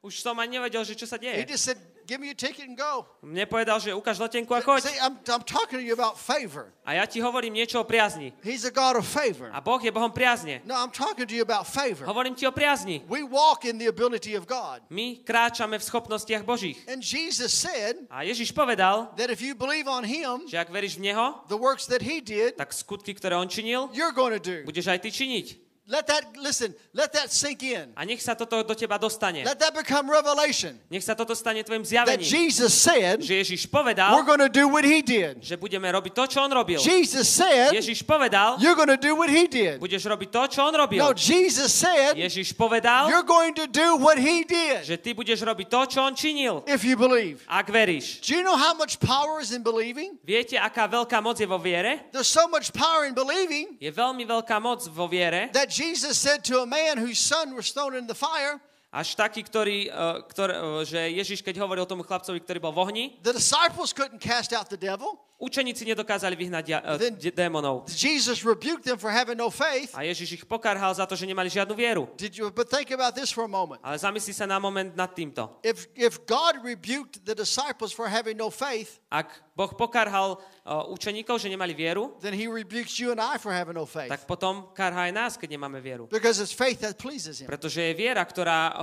Už 0.03 0.19
som 0.19 0.35
ani 0.39 0.59
nevedel, 0.59 0.83
že 0.83 0.99
čo 0.99 1.07
sa 1.07 1.15
He 1.15 1.31
deje. 1.31 1.47
just 1.47 1.63
said, 1.63 1.79
Give 2.05 2.19
me 2.19 2.27
your 2.27 2.35
ticket 2.35 2.67
and 2.67 2.75
go. 2.75 3.07
Mne 3.23 3.47
povedal, 3.47 3.79
že 3.79 3.95
ukáž 3.95 4.19
letenku 4.19 4.51
a 4.51 4.59
choď. 4.59 4.83
See, 4.83 4.99
I'm, 4.99 5.15
I'm 5.31 5.43
talking 5.47 5.79
to 5.79 5.85
you 5.85 5.95
about 5.95 6.19
favor. 6.19 6.71
A 6.83 6.99
ja 6.99 7.07
ti 7.07 7.23
hovorím 7.23 7.55
niečo 7.55 7.79
o 7.79 7.85
priazni. 7.87 8.35
He's 8.43 8.67
a 8.67 8.73
God 8.73 8.99
of 8.99 9.07
favor. 9.07 9.47
A 9.55 9.63
Boh 9.63 9.79
je 9.79 9.87
Bohom 9.87 10.11
priazne. 10.11 10.59
No, 10.67 10.75
I'm 10.75 10.91
talking 10.91 11.23
to 11.23 11.35
you 11.35 11.41
about 11.47 11.63
favor. 11.63 12.03
Hovorím 12.03 12.35
ti 12.35 12.43
o 12.43 12.51
priazni. 12.51 12.99
We 13.07 13.23
walk 13.23 13.63
in 13.63 13.79
the 13.79 13.87
ability 13.87 14.35
of 14.35 14.43
God. 14.43 14.83
My 14.91 15.23
kráčame 15.23 15.79
v 15.79 15.83
schopnostiach 15.87 16.43
Božích. 16.43 16.75
And 16.91 16.99
Jesus 16.99 17.55
said 17.55 18.03
A 18.11 18.27
Ježiš 18.27 18.51
povedal, 18.51 19.15
that 19.15 19.31
if 19.31 19.39
you 19.39 19.55
believe 19.55 19.87
on 19.87 20.03
Him, 20.03 20.43
že 20.47 20.59
ak 20.59 20.67
veríš 20.67 20.99
v 20.99 21.07
Neho, 21.11 21.39
the 21.47 21.55
works 21.55 21.87
that 21.87 22.03
He 22.03 22.19
did, 22.19 22.59
tak 22.59 22.75
skutky, 22.75 23.15
ktoré 23.15 23.39
On 23.39 23.47
činil, 23.47 23.87
you're 23.95 24.11
going 24.11 24.35
to 24.35 24.43
do. 24.43 24.67
budeš 24.67 24.91
aj 24.91 24.99
ty 24.99 25.09
činiť. 25.09 25.63
Let 25.83 26.07
that, 26.07 26.23
listen, 26.39 26.71
let 26.95 27.11
that 27.11 27.27
sink 27.27 27.59
in. 27.59 27.91
A 27.99 28.07
nech 28.07 28.23
sa 28.23 28.39
toto 28.39 28.55
do 28.63 28.71
teba 28.71 28.95
dostane. 28.95 29.43
Let 29.43 29.59
that 29.59 29.75
become 29.75 30.07
revelation. 30.07 30.79
Nech 30.87 31.03
sa 31.03 31.11
toto 31.11 31.35
stane 31.35 31.59
tvojim 31.59 31.83
That 31.83 32.23
zjavením. 32.23 32.23
Jesus 32.23 32.71
said, 32.71 33.19
Že 33.19 33.43
Ježiš 33.43 33.67
we're 33.67 33.75
povedal, 33.83 34.23
going 34.23 34.39
to 34.39 34.47
do 34.47 34.71
what 34.71 34.87
He 34.87 35.03
did. 35.03 35.43
že 35.43 35.59
budeme 35.59 35.91
robiť 35.91 36.15
to, 36.15 36.23
čo 36.31 36.39
On 36.39 36.47
robil. 36.55 36.79
Jesus 36.79 37.27
said, 37.27 37.75
Ježiš 37.75 37.99
povedal, 38.07 38.63
you're 38.63 38.79
going 38.79 38.87
to 38.87 38.95
do 38.95 39.11
what 39.11 39.27
He 39.27 39.43
did. 39.43 39.75
budeš 39.83 40.07
robiť 40.07 40.29
to, 40.31 40.41
čo 40.55 40.59
On 40.63 40.71
robil. 40.71 41.03
No, 41.03 41.11
Jesus 41.11 41.75
said, 41.75 42.15
Ježiš 42.15 42.55
povedal, 42.55 43.11
you're 43.11 43.27
going 43.27 43.51
to 43.51 43.67
do 43.67 43.99
what 43.99 44.15
He 44.15 44.47
did 44.47 44.87
že 44.87 44.95
ty 44.95 45.11
budeš 45.11 45.43
robiť 45.43 45.67
to, 45.67 45.81
čo 45.91 45.99
On 45.99 46.15
činil, 46.15 46.63
if 46.63 46.87
you 46.87 46.95
believe. 46.95 47.43
ak 47.43 47.67
veríš. 47.67 48.23
Do 48.23 48.31
you 48.31 48.43
know 48.47 48.55
how 48.55 48.71
much 48.71 49.03
power 49.03 49.43
is 49.43 49.51
in 49.51 49.59
believing? 49.59 50.15
Viete, 50.23 50.55
aká 50.55 50.87
veľká 50.87 51.19
moc 51.19 51.35
je 51.35 51.47
vo 51.49 51.59
viere? 51.59 52.07
There's 52.15 52.31
so 52.31 52.47
much 52.47 52.71
power 52.71 53.03
in 53.03 53.11
believing 53.11 53.75
Je 53.83 53.91
veľmi 53.91 54.23
veľká 54.23 54.63
moc 54.63 54.79
vo 54.87 55.11
viere, 55.11 55.51
that 55.51 55.72
Jesus 55.73 56.17
said 56.17 56.43
to 56.45 56.59
a 56.59 56.65
man 56.67 56.97
whose 56.97 57.17
son 57.17 57.55
was 57.55 57.71
thrown 57.71 57.95
in 57.95 58.07
the 58.07 58.13
fire, 58.13 58.61
až 58.93 59.17
taký, 59.17 59.41
ktorý, 59.41 59.89
uh, 59.89 60.21
ktor, 60.29 60.53
uh, 60.53 60.85
že 60.85 61.01
Ježiš, 61.09 61.41
keď 61.41 61.57
hovoril 61.65 61.89
tomu 61.89 62.05
chlapcovi, 62.05 62.37
ktorý 62.45 62.61
bol 62.61 62.69
v 62.69 62.79
ohni, 62.85 63.03
the 63.25 63.33
disciples 63.33 63.89
couldn't 63.89 64.21
cast 64.21 64.53
out 64.53 64.69
the 64.69 64.77
devil. 64.77 65.17
učeníci 65.43 65.83
nedokázali 65.83 66.39
vyhnať 66.39 66.65
Then- 66.95 67.19
de- 67.19 67.35
démonov. 67.35 67.83
Jesus 67.91 68.47
rebuked 68.47 68.87
them 68.87 68.95
for 68.95 69.11
having 69.11 69.35
no 69.35 69.51
faith. 69.51 69.91
A 69.91 70.07
Ježiš 70.07 70.39
ich 70.39 70.45
pokarhal 70.47 70.95
za 70.95 71.03
to, 71.03 71.19
že 71.19 71.27
nemali 71.27 71.51
žiadnu 71.51 71.75
vieru. 71.75 72.07
Did 72.15 72.37
you 72.39 72.47
but 72.47 72.71
think 72.71 72.95
about 72.95 73.11
this 73.11 73.27
for 73.27 73.43
a 73.43 73.51
moment. 73.51 73.83
Ale 73.83 73.99
zamyslí 73.99 74.31
sa 74.31 74.47
na 74.47 74.55
moment 74.55 74.95
nad 74.95 75.11
týmto. 75.11 75.59
If 75.59 75.91
if 75.99 76.23
God 76.23 76.63
rebuked 76.63 77.27
the 77.27 77.35
disciples 77.35 77.91
for 77.91 78.07
having 78.07 78.39
no 78.39 78.47
faith, 78.47 79.03
Ak 79.11 79.29
Boh 79.53 79.69
pokarhal 79.69 80.41
uh, 80.65 80.89
učeníkov, 80.89 81.37
že 81.37 81.45
nemali 81.45 81.77
vieru, 81.77 82.17
then 82.23 82.33
he 82.33 82.49
rebukes 82.49 82.97
you 82.97 83.13
and 83.13 83.21
I 83.21 83.37
for 83.37 83.53
having 83.53 83.77
no 83.77 83.85
faith. 83.85 84.09
tak 84.09 84.25
potom 84.25 84.71
karha 84.73 85.05
aj 85.05 85.13
nás, 85.13 85.31
keď 85.37 85.59
nemáme 85.59 85.77
vieru. 85.83 86.07
Because 86.09 86.39
it's 86.41 86.55
faith 86.55 86.81
that 86.81 86.97
pleases 86.97 87.43
him. 87.43 87.51
Pretože 87.51 87.83
je 87.83 87.93
viera, 87.93 88.23
ktorá 88.25 88.73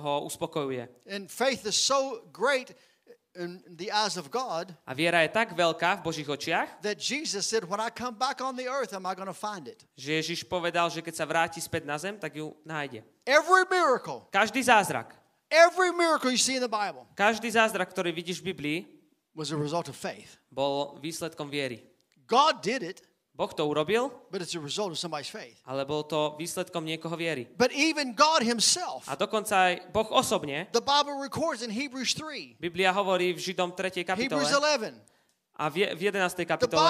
ho 0.00 0.20
uspokojuje. 0.26 0.88
And 1.10 1.30
faith 1.30 1.66
is 1.66 1.76
so 1.76 2.22
great 2.32 2.74
in 3.36 3.62
the 3.70 3.90
eyes 3.94 4.18
of 4.18 4.26
God 4.30 4.74
A 4.86 4.90
viera 4.94 5.22
je 5.22 5.30
tak 5.30 5.54
veľká 5.54 6.02
v 6.02 6.02
Božích 6.02 6.26
očiach, 6.26 6.82
that 6.82 6.98
Jesus 6.98 7.46
said, 7.46 7.62
When 7.62 7.78
I 7.78 7.90
come 7.94 8.18
back 8.18 8.42
on 8.42 8.58
the 8.58 8.66
earth, 8.66 8.90
am 8.90 9.06
I 9.06 9.14
going 9.14 9.30
to 9.30 9.36
find 9.36 9.70
it? 9.70 9.86
že 9.94 10.18
Ježiš 10.18 10.42
povedal, 10.50 10.90
že 10.90 10.98
keď 10.98 11.14
sa 11.14 11.24
vráti 11.26 11.62
späť 11.62 11.86
na 11.86 11.94
zem, 11.94 12.18
tak 12.18 12.34
ju 12.34 12.50
nájde. 12.66 13.06
Every 13.22 13.62
miracle, 13.70 14.26
Každý 14.34 14.58
zázrak, 14.66 15.14
every 15.46 15.94
miracle 15.94 16.30
you 16.34 16.38
see 16.40 16.58
in 16.58 16.62
the 16.62 16.70
Bible 16.70 17.06
každý 17.14 17.50
zázrak, 17.50 17.90
ktorý 17.94 18.10
vidíš 18.10 18.42
v 18.42 18.50
Biblii, 18.50 18.78
was 19.30 19.54
a 19.54 19.58
result 19.58 19.86
of 19.86 19.94
faith. 19.94 20.42
bol 20.50 20.98
výsledkom 20.98 21.46
viery. 21.46 21.86
God 22.26 22.62
did 22.66 22.82
it, 22.82 23.02
Boh 23.40 23.48
to 23.56 23.64
urobil, 23.64 24.12
but 24.28 24.44
it's 24.44 24.52
a 24.52 24.60
result 24.60 24.92
of 24.92 25.00
somebody's 25.00 25.32
faith. 25.32 25.56
ale 25.64 25.88
bol 25.88 26.04
to 26.04 26.36
výsledkom 26.36 26.84
niekoho 26.84 27.16
viery. 27.16 27.48
But 27.56 27.72
even 27.72 28.12
God 28.12 28.44
himself, 28.44 29.08
A 29.08 29.16
dokonca 29.16 29.72
aj 29.72 29.88
Boh 29.96 30.04
osobne, 30.12 30.68
the 30.76 30.84
Bible 30.84 31.16
records 31.16 31.64
in 31.64 31.72
Hebrews 31.72 32.12
3, 32.12 32.60
Biblia 32.60 32.92
hovorí 32.92 33.32
v 33.32 33.40
Židom 33.40 33.72
3. 33.72 34.04
kapitole 34.04 34.44
Hebrews 34.44 34.52
11, 34.52 34.92
a 35.56 35.68
v 35.72 35.88
je- 35.88 35.92
v 35.96 36.00
11. 36.12 36.36
the 36.36 36.44
kapitole 36.44 36.84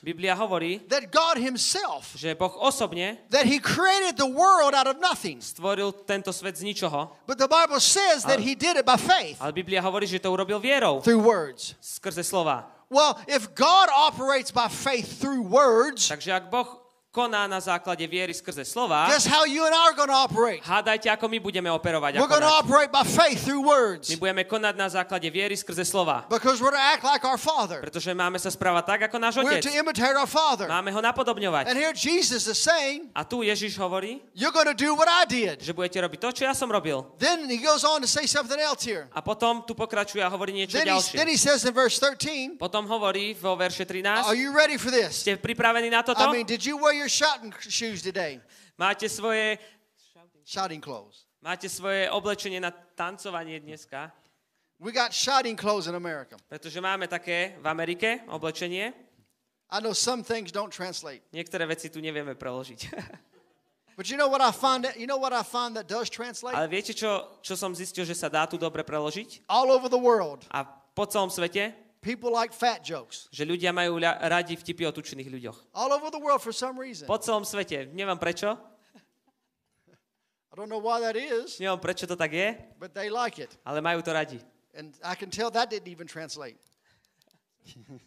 Biblia 0.00 0.32
hovorí, 0.32 0.80
that 0.88 1.12
God 1.12 1.36
himself, 1.36 2.16
že 2.16 2.32
Boh 2.32 2.56
osobne 2.56 3.20
that 3.28 3.44
he 3.44 3.60
created 3.60 4.16
the 4.16 4.24
world 4.28 4.72
out 4.72 4.88
of 4.88 4.96
nothing. 5.04 5.36
stvoril 5.44 5.92
tento 6.08 6.32
svet 6.32 6.56
z 6.56 6.64
ničoho, 6.64 7.12
But 7.28 7.36
the 7.36 7.48
Bible 7.48 7.76
says 7.80 8.24
that 8.24 8.40
he 8.40 8.56
did 8.56 8.80
it 8.80 8.88
by 8.88 8.96
faith 8.96 9.36
ale 9.36 9.52
Biblia 9.52 9.84
hovorí, 9.84 10.08
že 10.08 10.16
to 10.16 10.32
urobil 10.32 10.56
vierou, 10.64 11.04
through 11.04 11.20
words. 11.20 11.76
skrze 11.76 12.24
slova. 12.24 12.71
Well, 12.92 13.16
if 13.26 13.56
God 13.56 13.88
operates 13.88 14.52
by 14.52 14.68
faith 14.68 15.16
through 15.16 15.48
words, 15.48 16.04
Takže 16.12 16.28
ak 16.28 16.52
Boh 16.52 16.81
koná 17.12 17.44
na 17.44 17.60
základe 17.60 18.00
viery 18.08 18.32
skrze 18.32 18.64
slova, 18.64 19.04
guess 19.12 19.28
how 19.28 19.44
you 19.44 19.60
and 19.68 19.76
I 19.76 19.92
are 19.92 19.92
going 19.92 20.08
to 20.08 20.16
operate? 20.16 20.64
hádajte, 20.64 21.12
ako 21.12 21.28
my 21.28 21.38
budeme 21.44 21.68
operovať. 21.68 22.16
We're 22.16 22.24
going 22.24 22.40
to 22.40 22.56
operate 22.56 22.88
by 22.88 23.04
faith 23.04 23.44
through 23.44 23.60
words 23.60 24.08
My 24.08 24.16
budeme 24.16 24.42
konať 24.48 24.74
na 24.80 24.88
základe 24.88 25.28
viery 25.28 25.52
skrze 25.52 25.84
slova. 25.84 26.24
because 26.32 26.56
we're 26.64 26.72
to 26.72 26.80
act 26.80 27.04
like 27.04 27.20
our 27.28 27.36
Father. 27.36 27.84
Pretože 27.84 28.16
máme 28.16 28.40
sa 28.40 28.48
správať 28.48 28.96
tak, 28.96 29.00
ako 29.12 29.16
náš 29.20 29.36
We're 29.36 29.60
otec. 29.60 29.68
to 29.68 29.72
imitate 29.76 30.16
our 30.16 30.24
Father. 30.24 30.64
Máme 30.72 30.88
ho 30.88 31.04
napodobňovať. 31.04 31.68
And 31.68 31.76
here 31.76 31.92
Jesus 31.92 32.48
is 32.48 32.56
saying, 32.56 33.12
A 33.12 33.28
tu 33.28 33.44
Ježiš 33.44 33.76
hovorí, 33.76 34.24
You're 34.32 34.56
going 34.56 34.72
to 34.72 34.78
do 34.78 34.96
what 34.96 35.12
I 35.12 35.28
did. 35.28 35.60
že 35.60 35.76
budete 35.76 36.00
robiť 36.00 36.16
to, 36.16 36.28
čo 36.32 36.42
ja 36.48 36.56
som 36.56 36.72
robil. 36.72 37.04
Then 37.20 37.44
he 37.44 37.60
goes 37.60 37.84
on 37.84 38.00
to 38.00 38.08
say 38.08 38.24
something 38.24 38.56
else 38.56 38.80
here. 38.88 39.12
A 39.12 39.20
potom 39.20 39.60
tu 39.68 39.76
pokračuje 39.76 40.24
a 40.24 40.32
hovorí 40.32 40.56
niečo 40.56 40.80
Then 40.80 40.88
he, 40.88 40.96
then 41.12 41.28
ďalšie. 41.28 41.28
he 41.28 41.36
says 41.36 41.60
in 41.68 41.76
verse 41.76 42.00
13, 42.00 42.56
Potom 42.56 42.88
hovorí 42.88 43.36
vo 43.36 43.52
verše 43.52 43.84
Are 43.84 44.32
13, 44.32 44.32
you 44.32 44.48
ready 44.56 44.80
for 44.80 44.88
this? 44.88 45.20
ste 45.28 45.36
pripravení 45.36 45.92
na 45.92 46.00
toto? 46.00 46.24
I 46.24 46.32
mean, 46.32 46.48
did 46.48 46.64
you 46.64 46.80
wear 46.80 47.01
your 47.02 47.10
shouting 47.10 47.50
shoes 47.66 48.02
today? 48.02 48.38
Máte 48.78 49.08
svoje, 49.10 49.58
Shouting 50.46 50.82
clothes. 50.82 51.26
máte 51.42 51.66
svoje 51.66 52.10
oblečenie 52.10 52.62
na 52.62 52.70
tancovanie 52.70 53.58
dneska? 53.58 54.10
We 54.78 54.90
got 54.90 55.14
shouting 55.14 55.54
clothes 55.58 55.86
in 55.86 55.94
America. 55.94 56.34
Pretože 56.50 56.78
máme 56.82 57.06
také 57.06 57.54
v 57.62 57.66
Amerike 57.66 58.22
oblečenie. 58.26 58.94
I 59.70 59.78
know 59.80 59.94
some 59.94 60.22
things 60.26 60.50
don't 60.50 60.70
translate. 60.74 61.22
Niektoré 61.30 61.66
veci 61.66 61.90
tu 61.90 61.98
nevieme 62.02 62.34
preložiť. 62.34 62.80
But 63.98 64.08
you 64.08 64.16
know 64.16 64.26
what 64.26 64.40
I 64.40 64.50
find 64.50 64.82
that, 64.88 64.96
you 64.96 65.06
know 65.06 65.20
what 65.20 65.36
I 65.36 65.44
find 65.44 65.76
that 65.76 65.86
does 65.86 66.08
translate? 66.10 66.56
Ale 66.56 66.66
viete, 66.66 66.96
čo, 66.96 67.38
čo 67.44 67.54
som 67.54 67.76
zistil, 67.76 68.08
že 68.08 68.16
sa 68.16 68.32
dá 68.32 68.48
tu 68.48 68.56
dobre 68.56 68.82
preložiť? 68.82 69.46
All 69.52 69.68
over 69.70 69.86
the 69.92 70.00
world, 70.00 70.48
A 70.50 70.64
po 70.66 71.04
celom 71.06 71.28
svete, 71.28 71.76
people 72.02 72.34
like 72.34 72.50
fat 72.52 72.82
jokes. 72.82 73.30
že 73.30 73.46
ľudia 73.46 73.70
majú 73.70 74.02
radi 74.02 74.58
vtipy 74.58 74.84
o 74.84 74.92
tučných 74.92 75.30
ľuďoch. 75.30 75.58
All 75.72 75.94
over 75.94 76.10
the 76.10 76.18
world 76.18 76.42
for 76.42 76.50
some 76.52 76.74
reason. 76.74 77.06
Po 77.06 77.16
celom 77.22 77.46
svete. 77.46 77.86
Neviem 77.94 78.18
prečo. 78.18 78.58
I 80.52 80.54
don't 80.58 80.68
know 80.68 80.82
why 80.82 81.00
that 81.00 81.16
is, 81.16 81.56
Neviem 81.56 81.80
prečo 81.80 82.04
to 82.04 82.12
tak 82.12 82.34
je, 82.36 82.52
but 82.76 82.92
they 82.92 83.08
like 83.08 83.40
it. 83.40 83.48
ale 83.64 83.80
majú 83.80 84.04
to 84.04 84.12
radi. 84.12 84.36
And 84.76 84.92
I 85.00 85.16
can 85.16 85.32
tell 85.32 85.48
that 85.54 85.72
didn't 85.72 85.88
even 85.88 86.04
translate. 86.04 86.58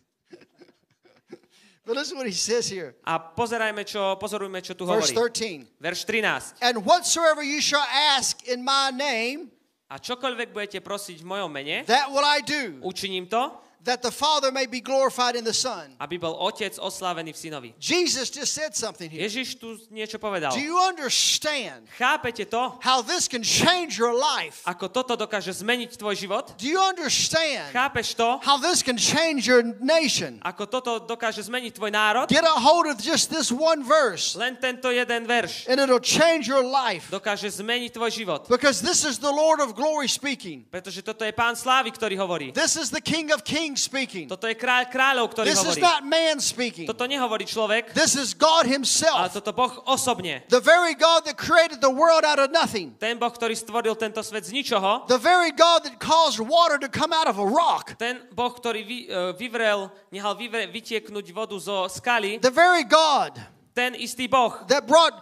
but 1.86 1.96
listen 1.96 2.18
what 2.18 2.26
he 2.28 2.34
says 2.34 2.68
here. 2.70 2.94
A 3.06 3.18
pozerajme, 3.18 3.86
čo, 3.86 4.18
pozorujme, 4.18 4.62
čo 4.62 4.74
tu 4.74 4.86
Verse 4.86 5.14
hovorí. 5.14 5.34
13. 5.34 5.78
Verš 5.82 6.00
13. 6.06 6.62
And 6.62 6.82
whatsoever 6.86 7.42
you 7.46 7.62
shall 7.62 7.86
ask 8.18 8.46
in 8.50 8.62
my 8.66 8.92
name, 8.94 9.50
A 9.86 10.02
čokoľvek 10.02 10.50
budete 10.50 10.82
prosiť 10.82 11.22
v 11.22 11.28
mojom 11.30 11.46
mene, 11.46 11.86
that 11.86 12.10
will 12.10 12.26
I 12.26 12.42
do, 12.42 12.82
učiním 12.82 13.30
to, 13.30 13.54
that 13.86 14.02
the 14.02 14.10
Father 14.12 14.50
may 14.52 14.65
be 14.65 14.82
glorified 14.82 15.38
in 15.38 15.45
the 15.45 15.54
Son. 15.54 15.93
aby 16.02 16.17
bol 16.17 16.34
otec 16.34 16.74
oslávený 16.82 17.32
v 17.34 17.38
synovi. 17.38 17.69
Jesus 17.78 18.34
just 18.34 18.52
said 18.52 18.74
something 18.74 19.08
here. 19.13 19.21
Ježiš 19.21 19.62
tu 19.62 19.78
niečo 19.93 20.17
povedal. 20.17 20.50
Do 20.52 20.60
you 20.60 20.74
understand 20.78 21.86
Chápete 21.98 22.50
to? 22.50 22.82
how 22.82 23.06
this 23.06 23.30
can 23.30 23.45
change 23.45 23.98
your 24.02 24.17
life? 24.17 24.65
Ako 24.65 24.89
toto 24.89 25.13
dokáže 25.13 25.54
zmeniť 25.54 26.02
tvoj 26.02 26.17
život? 26.17 26.58
Do 26.58 26.65
you 26.65 26.82
understand 26.82 27.69
Chápeš 27.71 28.17
to? 28.17 28.41
how 28.41 28.58
this 28.58 28.82
can 28.82 28.98
change 28.98 29.45
your 29.45 29.62
nation? 29.80 30.41
Ako 30.41 30.65
toto 30.65 30.98
dokáže 31.06 31.45
zmeniť 31.45 31.78
tvoj 31.78 31.93
národ? 31.93 32.26
Get 32.26 32.41
a 32.41 32.58
hold 32.58 32.89
of 32.89 32.98
just 32.98 33.30
this 33.30 33.54
one 33.54 33.86
verse, 33.86 34.34
Len 34.34 34.58
tento 34.58 34.89
jeden 34.89 35.30
verš 35.30 35.69
and 35.69 35.78
it'll 35.78 36.02
change 36.02 36.50
your 36.50 36.65
life. 36.65 37.08
dokáže 37.13 37.48
zmeniť 37.54 37.93
tvoj 37.93 38.10
život. 38.10 38.41
Because 38.50 38.82
this 38.82 39.06
is 39.06 39.21
the 39.21 39.30
Lord 39.30 39.62
of 39.62 39.78
glory 39.78 40.10
speaking. 40.10 40.65
Pretože 40.74 41.06
toto 41.06 41.21
je 41.21 41.30
pán 41.32 41.54
slávy, 41.54 41.93
ktorý 41.93 42.17
hovorí. 42.17 42.50
This 42.50 42.74
is 42.82 42.89
the 42.89 43.04
King 43.04 43.30
of 43.30 43.45
kings 43.45 43.75
speaking. 43.78 44.26
Toto 44.28 44.48
je 44.48 44.56
kráľ 44.58 44.88
kráľov, 44.90 45.32
ktorý 45.36 45.48
This 45.52 45.62
is 45.62 45.76
hovorí. 45.76 45.84
not 45.84 46.02
man 46.08 46.40
speaking. 46.40 46.88
Toto 46.88 47.06
nehovorí 47.06 47.46
človek, 47.48 47.92
This 47.94 48.16
is 48.16 48.34
God 48.34 48.66
ale 48.66 48.76
himself. 48.76 49.32
toto 49.36 49.52
Boh 49.52 49.72
osobne. 49.88 50.44
The 50.52 50.64
very 50.64 50.96
God 50.96 51.28
that 51.30 51.36
created 51.36 51.80
the 51.80 51.92
world 51.92 52.24
out 52.24 52.40
of 52.40 52.50
nothing. 52.52 52.96
Ten 53.00 53.20
Boh, 53.20 53.30
ktorý 53.32 53.56
stvoril 53.56 53.96
tento 54.00 54.20
svet 54.24 54.48
z 54.48 54.56
ničoho, 54.56 55.08
The 55.08 55.20
very 55.20 55.52
God 55.52 55.84
that 55.88 56.00
caused 56.00 56.40
water 56.40 56.80
to 56.80 56.88
come 56.88 57.12
out 57.12 57.28
of 57.28 57.38
a 57.40 57.48
rock. 57.48 57.96
ten 58.00 58.24
Boh, 58.32 58.52
ktorý 58.52 58.82
vy, 58.84 58.98
e, 59.08 59.36
vyvrel, 59.36 59.92
nehal 60.12 60.36
vyvre, 60.36 60.68
vytieknúť 60.72 61.32
vodu 61.36 61.56
zo 61.60 61.88
skaly, 61.92 62.40
The 62.40 62.52
very 62.54 62.84
God 62.88 63.36
ten 63.76 63.92
istý 64.00 64.32
Boh, 64.32 64.56
that 64.72 64.88
brought 64.88 65.20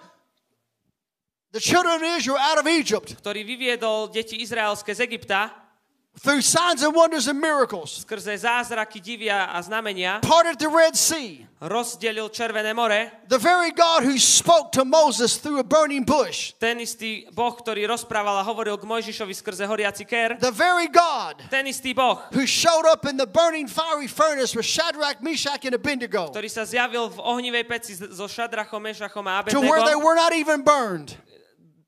the 1.54 1.62
children 1.62 2.02
of 2.02 2.06
Israel 2.18 2.38
out 2.38 2.58
of 2.58 2.66
Egypt 2.66 3.18
ktorý 3.22 3.46
vyviedol 3.46 4.10
deti 4.10 4.42
izraelské 4.42 4.94
z 4.94 5.06
Egypta 5.06 5.54
through 6.22 6.42
signs 6.42 6.84
and 6.84 6.96
wonders 6.96 7.28
and 7.28 7.42
miracles, 7.42 8.06
skrze 8.06 8.38
zázraky, 8.38 9.02
divia 9.02 9.50
a 9.50 9.60
znamenia, 9.62 10.22
parted 10.22 10.60
the 10.60 10.70
Red 10.70 10.96
Sea. 10.96 11.46
rozdelil 11.64 12.30
Červené 12.30 12.76
more, 12.76 13.12
The 13.28 13.40
very 13.40 13.72
God 13.72 14.04
who 14.04 14.20
spoke 14.20 14.72
to 14.74 14.86
Moses 14.86 15.38
through 15.38 15.60
a 15.60 15.64
burning 15.64 16.04
bush. 16.06 16.54
ten 16.60 16.78
istý 16.80 17.26
Boh, 17.32 17.56
ktorý 17.56 17.88
rozprával 17.88 18.40
a 18.40 18.44
hovoril 18.44 18.76
k 18.78 18.84
Mojžišovi 18.84 19.34
skrze 19.34 19.66
horiaci 19.66 20.04
ker, 20.04 20.36
The 20.40 20.52
very 20.52 20.88
God 20.92 21.40
ten 21.50 21.66
istý 21.66 21.96
Boh, 21.96 22.20
who 22.36 22.46
showed 22.46 22.86
up 22.86 23.08
in 23.08 23.18
the 23.18 23.28
burning 23.28 23.68
fiery 23.68 24.08
furnace 24.08 24.56
with 24.56 24.68
Shadrach, 24.68 25.24
Meshach, 25.24 25.66
and 25.66 25.76
Abednego. 25.76 26.30
ktorý 26.36 26.52
sa 26.52 26.68
zjavil 26.68 27.10
v 27.10 27.20
ohnivej 27.20 27.64
peci 27.64 27.96
so 27.96 28.28
Šadrachom, 28.28 28.84
Mešachom 28.84 29.26
a 29.28 29.48
to 29.50 29.60
where 29.64 29.84
they 29.88 29.96
were 29.98 30.16
not 30.16 30.36
even 30.36 30.62
burned, 30.68 31.16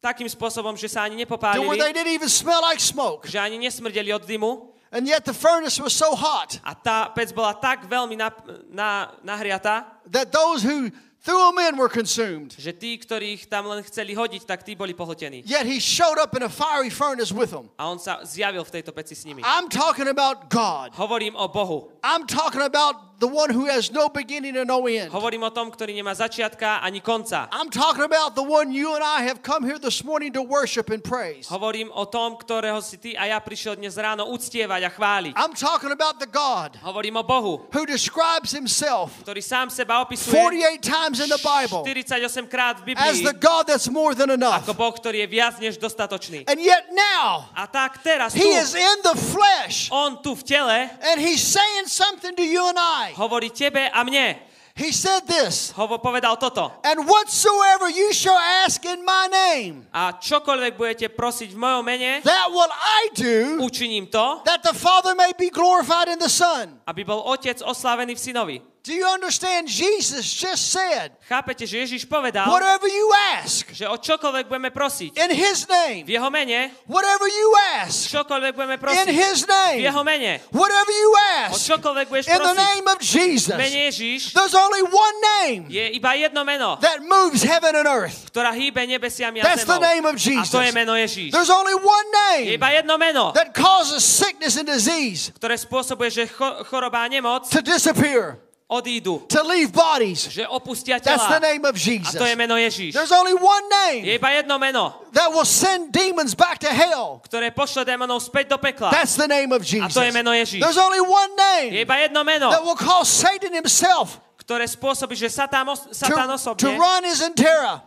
takým 0.05 0.29
spôsobom, 0.29 0.77
že 0.77 0.85
sa 0.85 1.09
ani 1.09 1.17
where 1.17 1.25
nepopálili, 1.25 1.81
they 1.81 1.93
didn't 1.93 2.13
even 2.13 2.29
smell 2.29 2.61
like 2.61 2.77
smoke. 2.77 3.25
že 3.25 3.41
ani 3.41 3.57
nesmrdeli 3.57 4.13
od 4.13 4.21
dymu 4.21 4.75
And 4.95 5.03
yet 5.09 5.25
the 5.25 5.33
furnace 5.33 5.81
was 5.81 5.91
so 5.91 6.15
hot 6.15 6.61
a 6.63 6.71
tá 6.71 7.11
pec 7.11 7.33
bola 7.35 7.51
tak 7.57 7.83
veľmi 7.89 8.15
na, 8.15 8.31
na, 8.71 9.11
nahriatá, 9.25 9.83
that 10.07 10.31
those 10.31 10.63
who 10.63 10.87
threw 11.19 11.41
them 11.51 11.57
in 11.67 11.73
were 11.75 11.89
consumed. 11.89 12.55
že 12.55 12.71
tí, 12.71 12.95
ktorých 13.01 13.49
tam 13.49 13.65
len 13.67 13.83
chceli 13.83 14.15
hodiť, 14.15 14.45
tak 14.45 14.63
tí 14.63 14.77
boli 14.77 14.93
pohltení. 14.95 15.43
Yet 15.43 15.65
he 15.67 15.83
showed 15.83 16.15
up 16.21 16.31
in 16.37 16.45
a 16.45 16.51
fiery 16.53 16.93
furnace 16.93 17.33
with 17.33 17.51
them. 17.51 17.67
A 17.75 17.89
on 17.91 17.99
sa 17.99 18.23
zjavil 18.23 18.63
v 18.63 18.71
tejto 18.71 18.95
peci 18.95 19.17
s 19.17 19.25
nimi. 19.27 19.43
I'm 19.43 19.67
talking 19.67 20.07
about 20.07 20.47
God. 20.53 20.93
Hovorím 20.95 21.35
o 21.35 21.49
Bohu. 21.51 21.91
I'm 21.99 22.23
talking 22.23 22.61
about 22.63 23.14
the 23.19 23.28
one 23.28 23.49
who 23.49 23.65
has 23.65 23.91
no 23.91 24.10
beginning 24.10 24.58
and 24.58 24.67
no 24.67 24.88
end. 24.88 25.12
Hovorím 25.12 25.47
o 25.47 25.51
tom, 25.51 25.71
ktorý 25.71 25.95
nemá 25.95 26.12
začiatka 26.12 26.84
ani 26.84 26.99
konca. 26.99 27.47
I'm 27.51 27.71
talking 27.71 28.04
about 28.04 28.36
the 28.36 28.43
one 28.43 28.75
you 28.75 28.91
and 28.95 29.04
I 29.04 29.23
have 29.23 29.39
come 29.39 29.63
here 29.63 29.80
this 29.80 30.04
morning 30.04 30.36
to 30.36 30.43
worship 30.43 30.91
and 30.91 30.99
praise. 30.99 31.47
Hovorím 31.47 31.91
o 31.95 32.04
tom, 32.06 32.36
ktorého 32.36 32.84
si 32.84 32.99
ty 32.99 33.15
a 33.15 33.32
ja 33.32 33.39
prišiel 33.39 33.80
dnes 33.80 33.95
ráno 33.95 34.28
uctievať 34.28 34.82
a 34.84 34.91
chváliť. 34.91 35.34
I'm 35.39 35.56
talking 35.56 35.95
about 35.95 36.19
the 36.19 36.28
God 36.28 36.75
Hovorím 36.84 37.15
o 37.19 37.23
Bohu, 37.23 37.63
who 37.71 37.88
describes 37.88 38.51
himself 38.51 39.15
ktorý 39.23 39.39
sám 39.39 39.71
seba 39.71 40.04
opisuje 40.04 40.36
48 40.36 40.84
times 40.84 41.17
in 41.23 41.30
the 41.32 41.39
Bible 41.39 41.88
48 41.88 42.51
krát 42.51 42.84
v 42.84 42.93
as 42.99 43.23
the 43.23 43.36
God 43.36 43.67
that's 43.71 43.88
more 43.88 44.12
than 44.12 44.28
enough. 44.32 44.67
ako 44.67 44.75
Boh, 44.75 44.91
ktorý 44.91 45.23
je 45.23 45.28
viac 45.32 45.56
než 45.63 45.80
dostatočný. 45.80 46.43
And 46.51 46.60
yet 46.60 46.91
now, 46.91 47.47
A 47.56 47.67
tak 47.71 48.04
teraz 48.04 48.36
tu, 48.36 48.43
he 48.43 48.60
is 48.60 48.75
in 48.75 48.97
the 49.08 49.15
flesh 49.15 49.88
on 49.89 50.19
tu 50.19 50.36
v 50.36 50.43
tele 50.43 50.91
and 51.13 51.17
he's 51.21 51.39
saying 51.39 51.88
something 51.88 52.36
to 52.36 52.43
you 52.43 52.60
and 52.67 52.78
I. 52.78 53.04
hovorí 53.13 53.53
tebe 53.53 53.85
a 53.93 54.01
mne. 54.01 54.41
He 54.75 54.91
said 54.91 55.23
this, 55.23 55.71
Hovo 55.71 56.03
povedal 56.03 56.35
toto. 56.35 56.67
and 56.83 57.07
whatsoever 57.07 57.87
you 57.87 58.11
shall 58.11 58.35
ask 58.67 58.83
in 58.83 59.05
my 59.07 59.31
name, 59.31 59.87
A 59.95 60.11
čokoľvek 60.19 60.75
budete 60.75 61.07
prosiť 61.15 61.55
v 61.55 61.59
mojom 61.63 61.83
mene, 61.87 62.19
that 62.27 62.51
will 62.51 62.67
I 62.75 63.01
do, 63.15 63.63
učiním 63.63 64.11
to, 64.11 64.43
that 64.43 64.67
the 64.67 64.75
Father 64.75 65.15
may 65.15 65.31
be 65.39 65.47
glorified 65.47 66.11
in 66.11 66.19
the 66.19 66.27
Son. 66.27 66.75
aby 66.83 67.07
bol 67.07 67.23
otec 67.23 67.63
oslávený 67.63 68.19
v 68.19 68.19
synovi. 68.19 68.57
Do 68.86 68.93
you 68.93 69.02
understand? 69.10 69.65
Jesus 69.65 70.30
just 70.30 70.69
said, 70.69 71.17
Chápete, 71.26 71.65
že 71.65 71.82
Ježiš 71.82 72.06
povedal, 72.06 72.45
whatever 72.45 72.86
you 72.86 73.10
ask 73.34 73.65
že 73.74 73.89
o 73.89 73.98
čokoľvek 73.98 74.45
budeme 74.45 74.69
prosiť 74.69 75.17
in 75.17 75.34
his 75.34 75.65
name, 75.65 76.06
v 76.06 76.13
jeho 76.13 76.30
mene, 76.30 76.69
whatever 76.86 77.26
you 77.26 77.50
ask 77.82 78.13
čokoľvek 78.13 78.54
budeme 78.54 78.78
in 78.78 78.84
prosiť 78.86 79.10
his 79.10 79.41
v 79.41 79.50
name, 79.50 79.80
jeho 79.89 80.04
mene, 80.06 80.38
whatever 80.54 80.93
you 80.93 81.10
o 81.10 81.17
ask 81.50 81.65
čokoľvek 81.65 82.06
budeš 82.13 82.30
in 82.30 82.38
the 82.38 82.54
name 82.54 82.86
of 82.86 83.02
v 83.02 83.10
Jesus. 83.10 83.58
mene 83.58 83.89
Ježiš, 83.89 84.38
There's 84.38 84.54
only 84.54 84.86
one 84.86 85.17
name 85.41 85.62
je 85.65 85.86
iba 85.98 86.13
jedno 86.13 86.45
meno, 86.45 86.78
that 86.86 87.02
moves 87.02 87.41
heaven 87.41 87.74
and 87.74 87.89
earth. 87.89 88.30
ktorá 88.30 88.54
hýbe 88.54 88.86
nebesiami 88.86 89.41
a 89.41 89.50
That's 89.50 89.65
the 89.65 89.82
name 89.82 90.06
of 90.06 90.13
A 90.13 90.21
Jesus. 90.21 90.54
to 90.54 90.62
je 90.62 90.69
meno 90.69 90.93
Ježíš. 90.93 91.34
There's 91.34 91.50
only 91.50 91.74
one 91.74 92.08
Je 92.38 92.54
name 92.54 92.62
iba 92.62 92.69
jedno 92.69 93.02
meno, 93.02 93.34
that 93.34 93.50
causes 93.58 94.06
sickness 94.06 94.62
and 94.62 94.69
disease 94.69 95.34
ktoré 95.41 95.58
spôsobuje, 95.58 96.13
že 96.13 96.24
choroba 96.69 97.02
a 97.02 97.10
nemoc 97.10 97.50
to 97.50 97.65
disappear, 97.65 98.44
odídu, 98.67 99.21
to 99.30 99.43
leave 99.43 99.71
bodies. 99.71 100.25
že 100.30 100.47
opustia 100.47 100.97
That's 100.97 101.21
the 101.30 101.38
tela. 101.38 101.54
name 101.54 101.63
of 101.65 101.75
A 101.75 101.80
Jesus. 101.80 102.17
to 102.17 102.25
je 102.25 102.36
meno 102.36 102.58
Ježíš. 102.58 102.93
There's 102.93 103.12
only 103.13 103.34
one 103.38 103.63
Je 103.93 104.01
name 104.01 104.17
iba 104.17 104.30
jedno 104.30 104.58
meno, 104.60 104.93
that 105.13 105.30
will 105.30 105.45
send 105.45 105.93
demons 105.93 106.34
back 106.34 106.58
to 106.60 106.69
hell. 106.69 107.21
ktoré 107.30 107.54
pošle 107.54 107.86
démonov 107.86 108.25
späť 108.25 108.49
do 108.49 108.58
pekla. 108.58 108.89
That's 108.89 109.15
the 109.15 109.28
name 109.30 109.54
of 109.54 109.62
A 109.62 109.65
Jesus. 109.65 109.93
to 109.93 110.01
je 110.01 110.12
meno 110.12 110.34
Ježíš. 110.34 110.62
There's 110.65 110.82
only 110.82 111.01
one 111.01 111.32
Je 111.32 111.41
name 111.71 111.86
iba 111.86 111.95
jedno 112.01 112.21
meno, 112.25 112.49
that 112.49 112.63
will 112.65 112.78
cause 112.80 113.08
Satan 113.10 113.54
himself 113.54 114.21
ktoré 114.45 114.69
spôsobí, 114.69 115.17
že 115.17 115.25
Satán, 115.25 115.65
os- 115.65 115.89
Satán 115.89 116.30
to, 116.30 116.38
to 116.38 116.69
osobne 116.69 116.78
run 116.78 117.01
his 117.01 117.17
terror. 117.34 117.82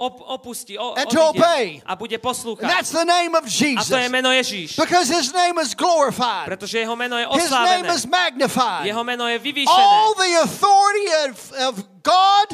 Op- 0.00 0.24
opustí, 0.40 0.78
o, 0.80 0.96
And 0.96 1.04
to 1.12 1.20
obey. 1.28 1.82
a 1.84 1.92
bude 1.92 2.16
And 2.16 2.24
poslúchať. 2.24 2.64
that's 2.64 2.88
the 2.90 3.04
name 3.04 3.36
of 3.36 3.44
A 3.44 3.52
to 3.52 3.52
Jesus. 3.52 3.92
je 3.92 4.08
meno 4.08 4.32
Ježíš. 4.32 4.80
Because 4.80 5.12
his 5.12 5.28
name 5.36 5.60
is 5.60 5.76
glorified. 5.76 6.48
Pretože 6.48 6.80
jeho 6.80 6.96
meno 6.96 7.20
je 7.20 7.26
His 7.36 7.50
name 7.52 7.84
oslávené. 7.84 7.94
is 7.94 8.04
magnified. 8.08 8.86
Jeho 8.88 9.04
meno 9.04 9.28
je 9.28 9.36
All 9.36 9.44
vyvýšené. 9.44 10.16
the 10.16 10.32
authority 10.40 11.06
of, 11.28 11.34
of 11.68 11.74
God, 12.00 12.48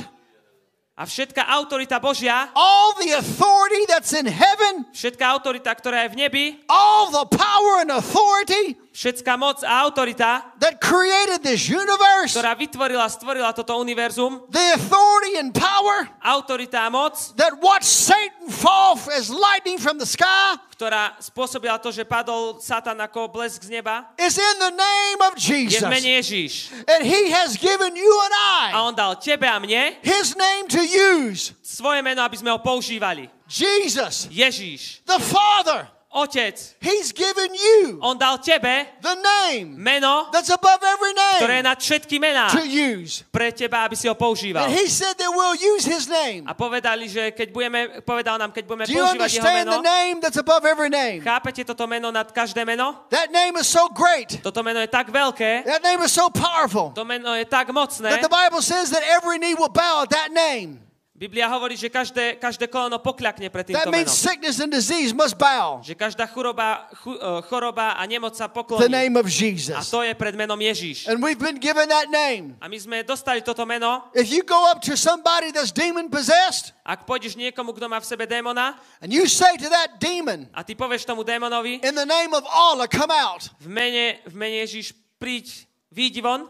A 0.97 1.05
všetká 1.05 1.45
autorita 1.45 2.01
Božia, 2.01 2.49
all 2.57 2.97
the 2.97 3.13
authority 3.21 3.85
that's 3.85 4.17
in 4.17 4.25
heaven, 4.25 4.89
všetká 4.97 5.29
autorita, 5.29 5.69
ktorá 5.77 6.09
je 6.09 6.17
v 6.17 6.17
nebi, 6.25 6.45
all 6.73 7.13
the 7.13 7.29
power 7.37 7.85
and 7.85 7.93
authority 7.93 8.81
všetká 8.97 9.37
moc 9.37 9.61
a 9.61 9.85
autorita, 9.85 10.57
that 10.57 10.81
created 10.81 11.45
this 11.45 11.69
universe, 11.69 12.33
ktorá 12.33 12.57
vytvorila, 12.57 13.05
stvorila 13.13 13.53
toto 13.53 13.77
univerzum, 13.77 14.49
the 14.49 14.81
authority 14.81 15.37
and 15.37 15.53
power 15.53 16.09
autorita 16.25 16.89
a 16.89 16.91
moc, 16.91 17.13
that 17.37 17.53
watched 17.61 17.85
Satan 17.93 18.49
fall 18.49 18.97
as 19.13 19.29
lightning 19.29 19.77
from 19.77 20.01
the 20.01 20.09
sky 20.09 20.57
ktorá 20.77 21.17
spôsobila 21.17 21.81
to, 21.81 21.89
že 21.89 22.05
padol 22.05 22.61
Satan 22.61 23.01
ako 23.01 23.33
blesk 23.33 23.65
z 23.65 23.81
neba, 23.81 24.13
is 24.21 24.37
in 24.37 24.57
the 24.61 24.75
name 24.77 25.21
of 25.25 25.33
je 25.41 25.73
Jesus. 25.73 25.81
v 25.81 25.89
mene 25.89 26.21
Ježíš. 26.21 26.69
And 26.85 27.01
he 27.01 27.33
has 27.33 27.57
given 27.57 27.97
you 27.97 28.13
and 28.29 28.35
A 28.37 28.77
I 28.77 28.85
on 28.85 28.93
dal 28.93 29.17
tebe 29.17 29.49
a 29.49 29.57
mne 29.57 29.97
his 30.05 30.37
name 30.37 30.69
to 30.69 30.85
use. 30.85 31.57
svoje 31.65 32.05
meno, 32.05 32.21
aby 32.21 32.37
sme 32.37 32.53
ho 32.53 32.61
používali. 32.61 33.33
Jesus, 33.49 34.29
Ježíš, 34.29 35.01
the 35.09 35.17
Father, 35.17 35.89
Otec, 36.17 36.57
he's 36.81 37.13
given 37.13 37.53
you 37.53 38.01
on 38.01 38.17
dal 38.17 38.41
tebe 38.41 38.89
the 39.05 39.13
name 39.21 39.77
meno, 39.77 40.33
that's 40.33 40.49
above 40.49 40.81
every 40.81 41.13
ktoré 41.13 41.61
je 41.61 41.61
name 41.61 41.69
nad 41.69 41.77
všetky 41.77 42.17
mená 42.17 42.49
to 42.49 42.65
use. 42.65 43.21
pre 43.29 43.53
teba, 43.53 43.85
aby 43.85 43.93
si 44.01 44.09
ho 44.09 44.17
používal. 44.17 44.65
And 44.65 44.73
he 44.73 44.89
said 44.89 45.13
that 45.21 45.29
we'll 45.29 45.61
use 45.61 45.85
his 45.85 46.09
name. 46.09 46.49
A 46.49 46.57
povedali, 46.57 47.13
že 47.13 47.37
keď 47.37 47.53
budeme, 47.53 48.01
povedal 48.01 48.41
nám, 48.41 48.49
keď 48.49 48.65
budeme 48.65 48.89
Do 48.89 48.97
you 48.97 49.05
používať 49.05 49.29
jeho 49.29 49.45
understand 49.45 49.69
meno, 49.69 49.73
the 49.77 49.85
name 49.85 50.17
that's 50.25 50.41
above 50.41 50.65
every 50.65 50.89
name? 50.89 51.21
chápete 51.21 51.69
toto 51.69 51.85
meno 51.85 52.09
nad 52.09 52.33
každé 52.33 52.65
meno? 52.65 52.97
That 53.13 53.29
name 53.29 53.61
is 53.61 53.69
so 53.69 53.93
great. 53.93 54.41
Toto 54.41 54.65
meno 54.65 54.81
je 54.81 54.89
tak 54.89 55.13
veľké, 55.13 55.69
That 55.69 55.85
name 55.85 56.01
is 56.01 56.17
so 56.17 56.33
powerful. 56.33 56.97
to 56.97 57.05
meno 57.05 57.37
je 57.37 57.45
tak 57.45 57.69
mocné. 57.69 58.09
That 58.09 58.25
the 58.25 58.33
Bible 58.33 58.65
says 58.65 58.89
that 58.97 59.05
every 59.05 59.37
knee 59.37 59.53
will 59.53 59.69
bow 59.69 60.09
at 60.09 60.17
that 60.17 60.33
name. 60.33 60.86
Biblia 61.17 61.49
hovorí, 61.49 61.81
že 61.81 61.89
každé, 61.89 62.37
každé 62.37 62.69
koleno 62.69 63.01
pokľakne 63.01 63.49
pred 63.49 63.65
That 63.73 63.89
týmto 63.89 63.93
means 63.97 64.13
menom. 64.13 64.21
sickness 64.21 64.61
and 64.61 64.69
disease 64.69 65.17
must 65.17 65.41
bow. 65.41 65.81
Že 65.81 65.97
každá 65.97 66.29
choroba, 66.29 66.93
chu, 66.93 67.17
eh, 67.17 67.41
choroba 67.49 67.97
a 67.97 68.05
nemoc 68.05 68.37
sa 68.37 68.53
The 68.53 68.53
pokloní. 68.53 68.93
name 68.93 69.17
of 69.17 69.25
A 69.25 69.33
Jesus. 69.33 69.89
to 69.89 70.05
je 70.05 70.13
pred 70.13 70.37
menom 70.37 70.61
Ježíš. 70.61 71.09
And 71.09 71.25
we've 71.25 71.41
been 71.41 71.57
given 71.57 71.89
that 71.89 72.13
name. 72.13 72.61
A 72.61 72.69
my 72.69 72.77
sme 72.77 73.01
dostali 73.01 73.41
toto 73.41 73.65
meno. 73.65 74.13
If 74.13 74.29
you 74.29 74.45
go 74.45 74.69
up 74.69 74.85
to 74.85 74.93
somebody 74.93 75.57
that's 75.57 75.73
demon 75.73 76.13
possessed 76.13 76.77
Ak 76.85 77.09
pôjdeš 77.09 77.33
niekomu, 77.41 77.73
kto 77.73 77.89
má 77.89 77.97
v 77.97 78.05
sebe 78.07 78.29
démona 78.29 78.77
and 79.01 79.09
you 79.09 79.25
say 79.25 79.57
to 79.57 79.73
that 79.73 79.97
demon, 79.97 80.45
a 80.53 80.61
ty 80.63 80.77
povieš 80.77 81.09
tomu 81.09 81.25
démonovi, 81.25 81.81
in 81.81 81.97
the 81.97 82.05
name 82.05 82.37
of 82.37 82.45
Allah, 82.45 82.85
come 82.87 83.09
out. 83.11 83.49
v 83.57 83.73
mene, 83.73 84.21
v 84.29 84.35
mene 84.37 84.61
Ježíš 84.69 84.93
príď, 85.17 85.65
výjdi 85.89 86.21
von. 86.21 86.45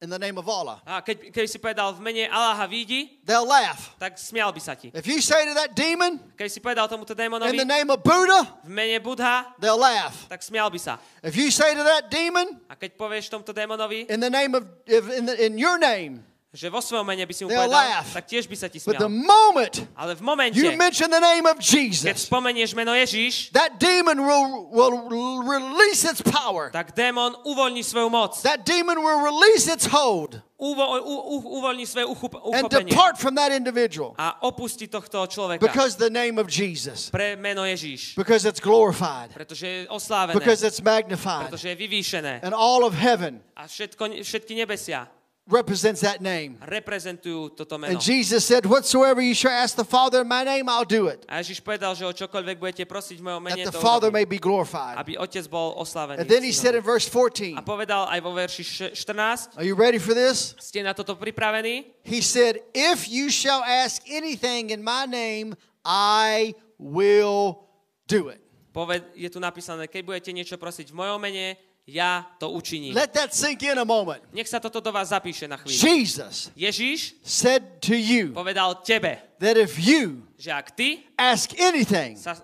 In 0.00 0.10
the 0.10 0.18
name 0.18 0.38
of 0.38 0.46
Allah. 0.46 0.78
A 0.86 1.02
keď, 1.02 1.34
keď 1.34 1.44
si 1.50 1.58
povedal 1.58 1.90
v 1.90 2.00
mene 2.02 2.30
Aláha 2.30 2.70
výjdi, 2.70 3.18
They'll 3.26 3.46
laugh. 3.46 3.98
tak 3.98 4.14
smial 4.14 4.54
by 4.54 4.60
sa 4.62 4.78
ti. 4.78 4.94
If 4.94 5.10
you 5.10 5.18
say 5.18 5.42
to 5.42 5.54
that 5.58 5.74
demon 5.74 6.22
Keď 6.38 6.48
si 6.48 6.58
povedal 6.62 6.86
tomuto 6.86 7.18
in 7.18 7.26
démonovi 7.26 7.58
the 7.58 7.66
name 7.66 7.90
of 7.90 7.98
Buddha, 8.06 8.46
v 8.62 8.70
mene 8.70 9.02
Budha, 9.02 9.50
they'll 9.58 9.80
laugh. 9.80 10.14
tak 10.30 10.38
smial 10.46 10.70
by 10.70 10.78
sa. 10.78 11.02
If 11.22 11.34
you 11.34 11.50
say 11.50 11.74
to 11.74 11.82
that 11.82 12.10
demon 12.14 12.62
A 12.70 12.78
keď 12.78 12.94
povieš 12.94 13.26
tomuto 13.26 13.50
démonovi, 13.50 14.06
in 14.06 14.22
the 14.22 14.30
name 14.30 14.54
of 14.54 14.62
in, 14.86 15.26
the, 15.26 15.34
in 15.34 15.58
your 15.58 15.82
name, 15.82 16.22
že 16.48 16.72
vo 16.72 16.80
svojom 16.80 17.04
mene 17.04 17.28
by 17.28 17.34
si 17.36 17.44
mu 17.44 17.52
povedal, 17.52 17.68
laugh. 17.68 18.08
tak 18.08 18.24
tiež 18.24 18.48
by 18.48 18.56
sa 18.56 18.72
ti 18.72 18.80
but 18.80 18.96
the 18.96 19.04
smial. 19.04 19.12
moment 19.12 19.84
Ale 19.92 20.16
v 20.16 20.22
momente, 20.24 20.56
you 20.56 20.72
mention 20.80 21.12
the 21.12 21.20
name 21.20 21.44
of 21.44 21.60
keď 21.60 21.68
Jesus, 21.68 22.24
spomenieš 22.24 22.72
meno 22.72 22.96
Ježíš, 22.96 23.52
that 23.52 23.76
demon 23.76 24.16
will 24.24 24.64
will 24.72 24.96
release 25.44 26.08
its 26.08 26.24
power. 26.24 26.72
tak 26.72 26.96
démon 26.96 27.36
uvoľní 27.44 27.84
svoju 27.84 28.08
moc. 28.08 28.40
That 28.40 28.64
demon 28.64 28.96
will 29.04 29.20
release 29.20 29.68
its 29.68 29.84
hold 29.92 30.40
Uvo, 30.58 30.82
u, 30.98 31.14
u, 31.14 31.36
uvoľní 31.62 31.86
svoje 31.86 32.02
uchup, 32.08 32.34
and 32.34 32.66
uchopenie. 32.66 32.90
depart 32.90 33.14
from 33.20 33.36
that 33.36 33.52
individual 33.52 34.16
A 34.18 34.40
opustí 34.42 34.88
tohto 34.88 35.22
človeka. 35.28 35.60
because 35.62 35.94
the 36.00 36.10
name 36.10 36.34
of 36.40 36.48
Jesus, 36.48 37.12
Pre 37.12 37.36
meno 37.36 37.62
Ježíš. 37.68 38.16
because 38.16 38.48
it's 38.48 38.58
glorified, 38.58 39.30
Pretože 39.36 39.66
je 39.68 39.78
oslávené. 39.92 40.32
because 40.34 40.64
it's 40.64 40.80
magnified, 40.80 41.52
Pretože 41.52 41.68
je 41.68 41.76
vyvýšené. 41.76 42.40
and 42.42 42.56
all 42.56 42.82
of 42.88 42.96
heaven 42.96 43.38
A 43.54 43.68
všetko, 43.68 44.16
všetky 44.24 44.56
nebesia 44.56 45.06
represents 45.48 46.04
that 46.04 46.20
name. 46.20 46.60
reprezentujú 46.60 47.56
toto 47.56 47.80
And 47.80 47.96
meno. 47.96 48.00
Jesus 48.00 48.44
said, 48.44 48.68
Whatsoever 48.68 49.18
you 49.24 49.32
shall 49.32 49.56
ask 49.56 49.74
the 49.74 49.84
Father 49.88 50.20
in 50.20 50.28
my 50.28 50.44
name, 50.44 50.68
I'll 50.68 50.84
do 50.84 51.08
it, 51.08 51.24
A 51.24 51.40
Ježiš 51.40 51.64
povedal, 51.64 51.96
že 51.96 52.04
o 52.04 52.12
čokoľvek 52.12 52.56
budete 52.60 52.84
prosiť 52.84 53.16
v 53.18 53.24
mojom 53.24 53.42
mene, 53.42 53.64
that 53.64 53.72
the 53.72 53.80
Father 53.80 54.12
may 54.12 54.28
be 54.28 54.36
glorified. 54.36 55.00
aby 55.00 55.16
Otec 55.16 55.48
bol 55.48 55.72
oslávený. 55.80 56.20
And 56.20 56.28
then 56.28 56.44
he 56.44 56.52
said 56.52 56.76
in 56.76 56.84
verse 56.84 57.08
14, 57.08 57.56
A 57.56 57.64
povedal 57.64 58.04
aj 58.12 58.20
vo 58.20 58.36
verši 58.36 58.62
še- 58.62 58.92
14, 58.92 59.56
Are 59.56 59.64
you 59.64 59.72
ready 59.74 59.96
for 59.98 60.12
this? 60.12 60.52
ste 60.60 60.84
na 60.84 60.92
toto 60.92 61.16
pripravení? 61.16 61.88
He 62.04 62.20
said, 62.20 62.60
If 62.76 63.08
you 63.08 63.32
shall 63.32 63.64
ask 63.64 64.04
anything 64.06 64.68
in 64.68 64.84
my 64.84 65.08
name, 65.08 65.56
I 65.88 66.52
will 66.76 67.64
do 68.06 68.28
it. 68.28 68.44
Poved, 68.68 69.02
je 69.16 69.26
tu 69.26 69.40
napísané, 69.42 69.88
keď 69.88 70.02
budete 70.04 70.30
niečo 70.30 70.54
prosiť 70.54 70.92
v 70.92 70.96
mojom 71.02 71.18
mene, 71.18 71.56
ja 71.88 72.28
to 72.36 72.52
učiním. 72.52 72.92
Let 72.92 73.16
that 73.16 73.32
sink 73.32 73.64
in 73.64 73.80
a 73.80 73.84
moment. 73.88 74.20
Nech 74.36 74.44
sa 74.44 74.60
toto 74.60 74.84
do 74.84 74.92
vás 74.92 75.08
zapíše 75.08 75.48
na 75.48 75.56
chvíľu. 75.56 75.80
Jesus 75.80 76.52
Ježiš 76.52 77.16
said 77.24 77.80
to 77.80 77.96
you 77.96 78.36
povedal 78.36 78.84
tebe, 78.84 79.16
that 79.40 79.56
if 79.56 79.80
you 79.80 80.20
že 80.36 80.52
ak 80.52 80.76
ty 80.76 81.08
ask 81.16 81.56
anything 81.56 82.20
sa 82.20 82.36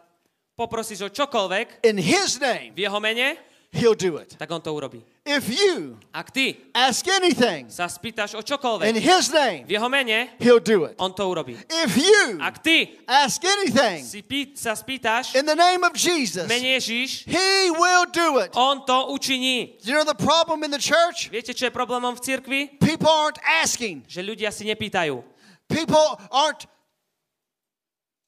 poprosíš 0.56 1.04
o 1.04 1.10
čokoľvek 1.12 1.84
in 1.84 2.00
his 2.00 2.40
name, 2.40 2.72
v 2.72 2.88
jeho 2.88 2.98
mene, 3.02 3.36
he'll 3.74 3.98
do 3.98 4.16
it. 4.22 4.36
tak 4.38 4.50
on 4.50 4.62
to 4.62 4.70
urobí. 4.70 5.02
If 5.26 5.48
you 5.48 5.96
Ak 6.12 6.30
ty 6.30 6.54
ask 6.76 7.00
anything 7.08 7.66
sa 7.72 7.88
spýtaš 7.88 8.36
in 8.36 8.38
o 8.38 8.42
čokoľvek 8.44 8.92
his 9.00 9.32
name, 9.32 9.64
v 9.66 9.74
jeho 9.74 9.88
mene, 9.88 10.28
he'll 10.38 10.60
do 10.60 10.84
it. 10.84 10.94
on 11.00 11.12
to 11.16 11.24
urobí. 11.26 11.56
If 11.68 11.96
you 11.96 12.38
Ak 12.40 12.62
ty 12.62 13.00
ask 13.08 13.40
anything 13.42 14.04
si 14.04 14.20
pý, 14.22 14.52
sa 14.54 14.76
spýtaš 14.76 15.34
in 15.34 15.48
the 15.48 15.56
name 15.56 15.80
of 15.82 15.96
Jesus, 15.96 16.44
mene 16.46 16.76
Ježiš, 16.78 17.24
he 17.26 17.70
will 17.72 18.04
do 18.12 18.38
it. 18.38 18.52
on 18.54 18.84
to 18.84 19.10
učiní. 19.16 19.80
You 19.82 19.96
know 19.96 20.04
the 20.04 20.14
problem 20.14 20.62
in 20.62 20.70
the 20.70 20.78
church? 20.80 21.32
Viete, 21.32 21.56
čo 21.56 21.66
je 21.66 21.72
problémom 21.72 22.14
v 22.14 22.20
cirkvi? 22.20 22.60
People 22.78 23.08
aren't 23.08 23.40
asking. 23.64 24.04
Že 24.06 24.20
ľudia 24.28 24.52
si 24.52 24.68
nepýtajú. 24.68 25.24
People 25.66 26.20
aren't 26.30 26.68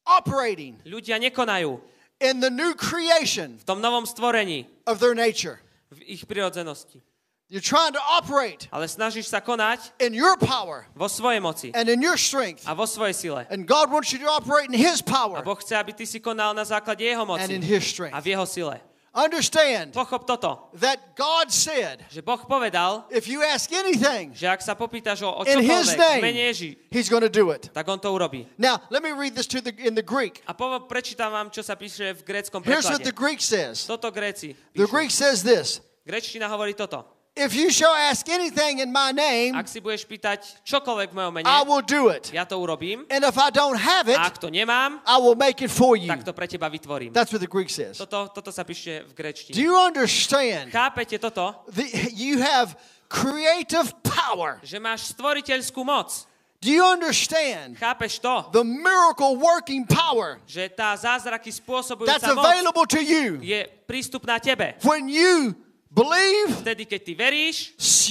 operating 0.07 0.79
Ľudia 0.87 1.19
nekonajú 1.19 1.77
in 2.21 2.41
the 2.41 2.51
new 2.51 2.75
creation 2.75 3.59
v 3.59 3.65
tom 3.65 3.81
novom 3.83 4.07
stvorení, 4.07 4.67
of 4.87 4.99
their 4.99 5.15
nature. 5.15 5.61
v 5.93 6.03
ich 6.07 6.27
prirodzenosti. 6.27 7.03
You're 7.49 7.63
trying 7.63 7.95
to 7.95 8.03
operate 8.03 8.67
Ale 8.75 8.91
snažíš 8.91 9.31
sa 9.31 9.39
konať 9.39 9.95
in 10.03 10.11
your 10.11 10.35
power 10.35 10.91
vo 10.99 11.07
svojej 11.07 11.39
moci 11.39 11.71
and 11.79 11.87
in 11.87 12.03
your 12.03 12.19
strength. 12.19 12.67
a 12.67 12.75
vo 12.75 12.91
svojej 12.91 13.15
sile. 13.15 13.47
And 13.55 13.63
God 13.71 13.87
wants 13.95 14.11
you 14.11 14.19
to 14.19 14.27
operate 14.27 14.67
in 14.67 14.75
His 14.75 14.99
A 14.99 15.07
power 15.07 15.39
Boh 15.47 15.55
chce, 15.55 15.79
aby 15.79 15.95
ty 15.95 16.11
si 16.11 16.19
konal 16.19 16.59
na 16.59 16.67
základe 16.67 17.07
jeho 17.07 17.23
and 17.23 17.47
in 17.55 17.63
moci 17.63 17.71
His 17.71 17.87
a 17.87 17.87
strength. 17.87 18.19
v 18.19 18.27
jeho 18.35 18.47
sile. 18.51 18.83
Understand 19.17 19.97
Pochop 19.97 20.29
toto, 20.29 20.69
that 20.77 21.17
God 21.17 21.49
said, 21.49 22.05
že 22.13 22.21
Boh 22.21 22.37
povedal, 22.37 23.09
if 23.09 23.25
you 23.25 23.41
ask 23.41 23.73
anything 23.73 24.37
že 24.37 24.45
ak 24.45 24.61
sa 24.61 24.77
popýtaš 24.77 25.25
o, 25.25 25.33
o 25.33 25.43
in 25.49 25.65
His 25.65 25.97
mene 25.97 26.21
name, 26.21 26.37
Ježi, 26.37 26.77
He's 26.93 27.09
going 27.09 27.25
to 27.25 27.33
do 27.33 27.49
it. 27.49 27.73
tak 27.73 27.89
on 27.89 27.97
to 27.97 28.13
urobí. 28.13 28.45
Now, 28.61 28.77
let 28.93 29.01
me 29.01 29.17
read 29.17 29.33
this 29.33 29.49
to 29.49 29.65
the, 29.65 29.73
in 29.81 29.97
the 29.97 30.05
Greek. 30.05 30.45
A 30.45 30.53
po, 30.53 30.69
prečítam 30.85 31.33
vám, 31.33 31.49
čo 31.49 31.65
sa 31.65 31.81
píše 31.81 32.13
v 32.13 32.29
gréckom 32.29 32.61
Here's 32.61 32.85
what 32.85 33.01
the. 33.01 33.17
Greek 33.17 33.41
says 33.41 33.89
Toto 33.89 34.13
Gréci 34.13 34.53
the 34.77 34.85
píšu. 34.85 34.93
Greek 34.93 35.09
says 35.09 35.41
this 35.41 35.81
Gréčtina 36.05 36.53
hovorí 36.53 36.77
toto. 36.77 37.16
If 37.37 37.53
you 37.55 37.69
shall 37.71 37.93
ask 37.93 38.25
anything 38.33 38.81
in 38.81 38.89
my 38.91 39.13
name, 39.13 39.53
Ak 39.53 39.69
si 39.69 39.85
budeš 39.85 40.09
pýtať 40.09 40.65
čokoľvek 40.65 41.13
v 41.13 41.15
mojom 41.21 41.33
mene, 41.37 41.45
I 41.45 41.69
will 41.69 41.85
do 41.85 42.09
it. 42.09 42.33
ja 42.33 42.49
to 42.49 42.57
urobím. 42.57 43.05
And 43.13 43.21
if 43.29 43.37
I 43.37 43.53
don't 43.53 43.77
have 43.77 44.09
it, 44.09 44.17
A 44.17 44.33
ak 44.33 44.41
to 44.41 44.49
nemám, 44.49 45.05
I 45.05 45.21
will 45.21 45.37
make 45.37 45.61
it 45.61 45.69
for 45.69 46.01
you. 46.01 46.09
tak 46.09 46.25
to 46.25 46.33
pre 46.33 46.49
teba 46.49 46.73
vytvorím. 46.73 47.13
That's 47.13 47.29
what 47.37 47.45
the 47.45 47.53
Greek 47.53 47.69
says. 47.69 48.01
Toto, 48.01 48.33
toto 48.33 48.49
sa 48.49 48.65
píše 48.65 49.05
v 49.05 49.13
Do 49.13 49.17
gréčtine. 49.21 49.53
you 49.53 49.77
understand? 49.77 50.73
Chápete 50.73 51.21
toto? 51.21 51.53
The, 51.77 51.85
you 52.17 52.41
have 52.41 52.73
creative 53.13 53.93
power. 54.01 54.57
Že 54.65 54.81
máš 54.81 55.13
stvoriteľskú 55.13 55.85
moc. 55.85 56.25
Do 56.65 56.73
you 56.73 56.83
understand 56.89 57.77
the 57.77 58.65
miracle 58.65 59.37
working 59.37 59.85
power 59.85 60.41
that's 60.49 62.25
available 62.25 62.87
to 62.87 63.05
you 63.05 63.39
when 64.83 65.09
you 65.09 65.55
believe, 65.97 66.53
Vtedy, 66.61 66.85
keď 66.85 67.01
ty 67.01 67.13
veríš, 67.17 67.57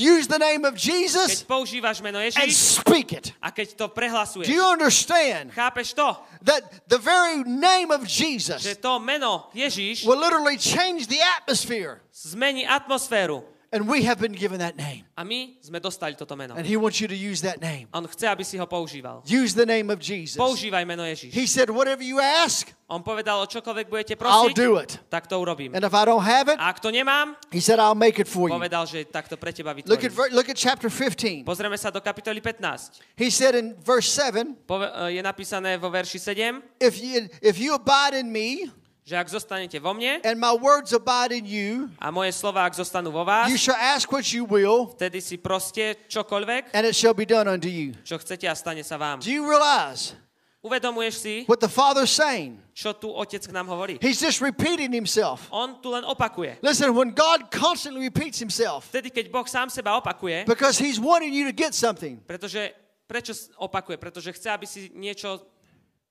use 0.02 0.26
the 0.26 0.42
name 0.42 0.66
of 0.66 0.74
keď 0.74 0.82
Jesus, 0.90 1.46
používaš 1.46 2.02
meno 2.02 2.18
and 2.18 2.34
Ježiš 2.34 2.82
speak 2.82 3.14
it? 3.14 3.30
a 3.38 3.54
keď 3.54 3.78
to 3.78 3.86
prehlasuješ. 3.94 4.50
Do 4.50 4.54
you 4.58 4.66
understand 4.66 5.54
Chápeš 5.54 5.94
to? 5.94 6.18
that 6.42 6.66
the 6.90 6.98
very 6.98 7.46
name 7.46 7.94
of 7.94 8.02
Že 8.10 8.42
Jesus 8.42 8.62
to 8.82 8.98
meno 8.98 9.54
Ježiš 9.54 10.02
will 10.10 10.18
literally 10.18 10.58
change 10.58 11.06
the 11.06 11.22
atmosphere? 11.38 12.02
zmení 12.12 12.66
atmosféru. 12.66 13.46
And 13.76 13.92
we 13.92 14.08
have 14.08 14.24
been 14.24 14.32
given 14.32 14.64
that 14.64 14.80
name. 14.80 15.04
A 15.20 15.28
my 15.28 15.60
sme 15.60 15.84
dostali 15.84 16.16
toto 16.16 16.32
meno. 16.40 16.56
And 16.56 16.64
He 16.64 16.80
wants 16.80 17.04
you 17.04 17.12
to 17.12 17.18
use 17.18 17.44
that 17.44 17.60
name. 17.60 17.92
On 17.92 18.08
chce, 18.08 18.24
aby 18.32 18.48
si 18.48 18.56
ho 18.56 18.64
používal. 18.64 19.20
Use 19.28 19.52
the 19.52 19.68
name 19.68 19.92
of 19.92 20.00
Jesus. 20.00 20.40
Používaj 20.40 20.88
meno 20.88 21.04
Ježiš. 21.04 21.36
He 21.36 21.44
said, 21.44 21.68
Whatever 21.68 22.00
you 22.00 22.24
ask, 22.24 22.72
On 22.88 23.04
povedal, 23.04 23.42
o 23.42 23.48
čokoľvek 23.50 23.90
budete 23.92 24.14
I'll 24.16 24.48
prosiť, 24.48 24.56
do 24.56 24.80
it. 24.80 24.96
tak 25.12 25.28
to 25.28 25.36
urobím. 25.36 25.76
And 25.76 25.84
if 25.84 25.92
I 25.92 26.06
don't 26.08 26.24
have 26.24 26.48
it, 26.48 26.56
A 26.56 26.72
ak 26.72 26.80
to 26.80 26.88
nemám, 26.94 27.36
He 27.52 27.60
said, 27.60 27.82
I'll 27.84 27.98
make 28.00 28.16
it 28.16 28.32
for 28.32 28.48
you. 28.48 28.56
povedal, 28.56 28.88
že 28.88 29.04
tak 29.10 29.28
to 29.28 29.36
pre 29.36 29.52
teba 29.52 29.76
Look 29.76 30.06
at, 30.08 30.14
vytvorím. 30.14 30.32
look 30.32 30.48
at 30.48 30.56
chapter 30.56 30.88
15. 30.88 31.44
Pozrieme 31.44 31.76
sa 31.76 31.92
do 31.92 32.00
kapitoly 32.00 32.40
15. 32.40 33.04
He 33.20 33.28
said 33.28 33.60
in 33.60 33.76
verse 33.84 34.08
7 34.08 34.56
Pove- 34.70 34.88
e, 35.12 35.20
je 35.20 35.22
napísané 35.26 35.76
vo 35.82 35.92
verši 35.92 36.22
7, 36.22 36.64
if 36.80 36.96
you, 37.02 37.28
if 37.44 37.60
you 37.60 37.74
abide 37.76 38.14
in 38.16 38.30
me 38.32 38.70
že 39.06 39.14
ak 39.14 39.30
zostanete 39.30 39.78
vo 39.78 39.94
mne 39.94 40.18
and 40.26 40.42
my 40.42 40.50
words 40.58 40.90
abide 40.90 41.30
in 41.30 41.46
you, 41.46 41.94
a 42.02 42.10
moje 42.10 42.34
slova, 42.34 42.66
ak 42.66 42.74
zostanú 42.74 43.14
vo 43.14 43.22
vás, 43.22 43.46
you 43.54 43.58
shall 43.58 43.78
ask 43.78 44.10
what 44.10 44.26
you 44.34 44.50
will, 44.50 44.90
vtedy 44.98 45.22
si 45.22 45.38
proste 45.38 45.94
čokoľvek, 46.10 46.74
and 46.74 46.90
it 46.90 46.98
shall 46.98 47.14
be 47.14 47.22
done 47.22 47.46
unto 47.46 47.70
you. 47.70 47.94
čo 48.02 48.18
chcete 48.18 48.50
a 48.50 48.58
stane 48.58 48.82
sa 48.82 48.98
vám. 48.98 49.22
Do 49.22 49.30
you 49.30 49.46
realize 49.46 50.18
Uvedomuješ 50.66 51.14
si, 51.22 51.34
what 51.46 51.62
the 51.62 51.70
Father's 51.70 52.10
saying? 52.10 52.58
čo 52.74 52.98
tu 52.98 53.14
otec 53.14 53.46
k 53.46 53.54
nám 53.54 53.70
hovorí? 53.70 54.02
He's 54.02 54.18
just 54.18 54.42
repeating 54.42 54.90
himself. 54.90 55.46
On 55.54 55.78
tu 55.78 55.94
len 55.94 56.02
opakuje. 56.02 56.58
Listen, 56.66 56.90
when 56.98 57.14
God 57.14 57.54
constantly 57.54 58.02
repeats 58.10 58.42
himself, 58.42 58.90
Vtedy, 58.90 59.14
keď 59.14 59.30
Boh 59.30 59.46
sám 59.46 59.70
seba 59.70 59.94
opakuje, 60.02 60.50
because 60.50 60.82
he's 60.82 60.98
wanting 60.98 61.30
you 61.30 61.46
to 61.46 61.54
get 61.54 61.78
something, 61.78 62.18
pretože, 62.26 62.74
prečo 63.06 63.38
opakuje? 63.62 64.02
Pretože 64.02 64.34
chce, 64.34 64.50
aby 64.50 64.66
si 64.66 64.90
niečo 64.98 65.46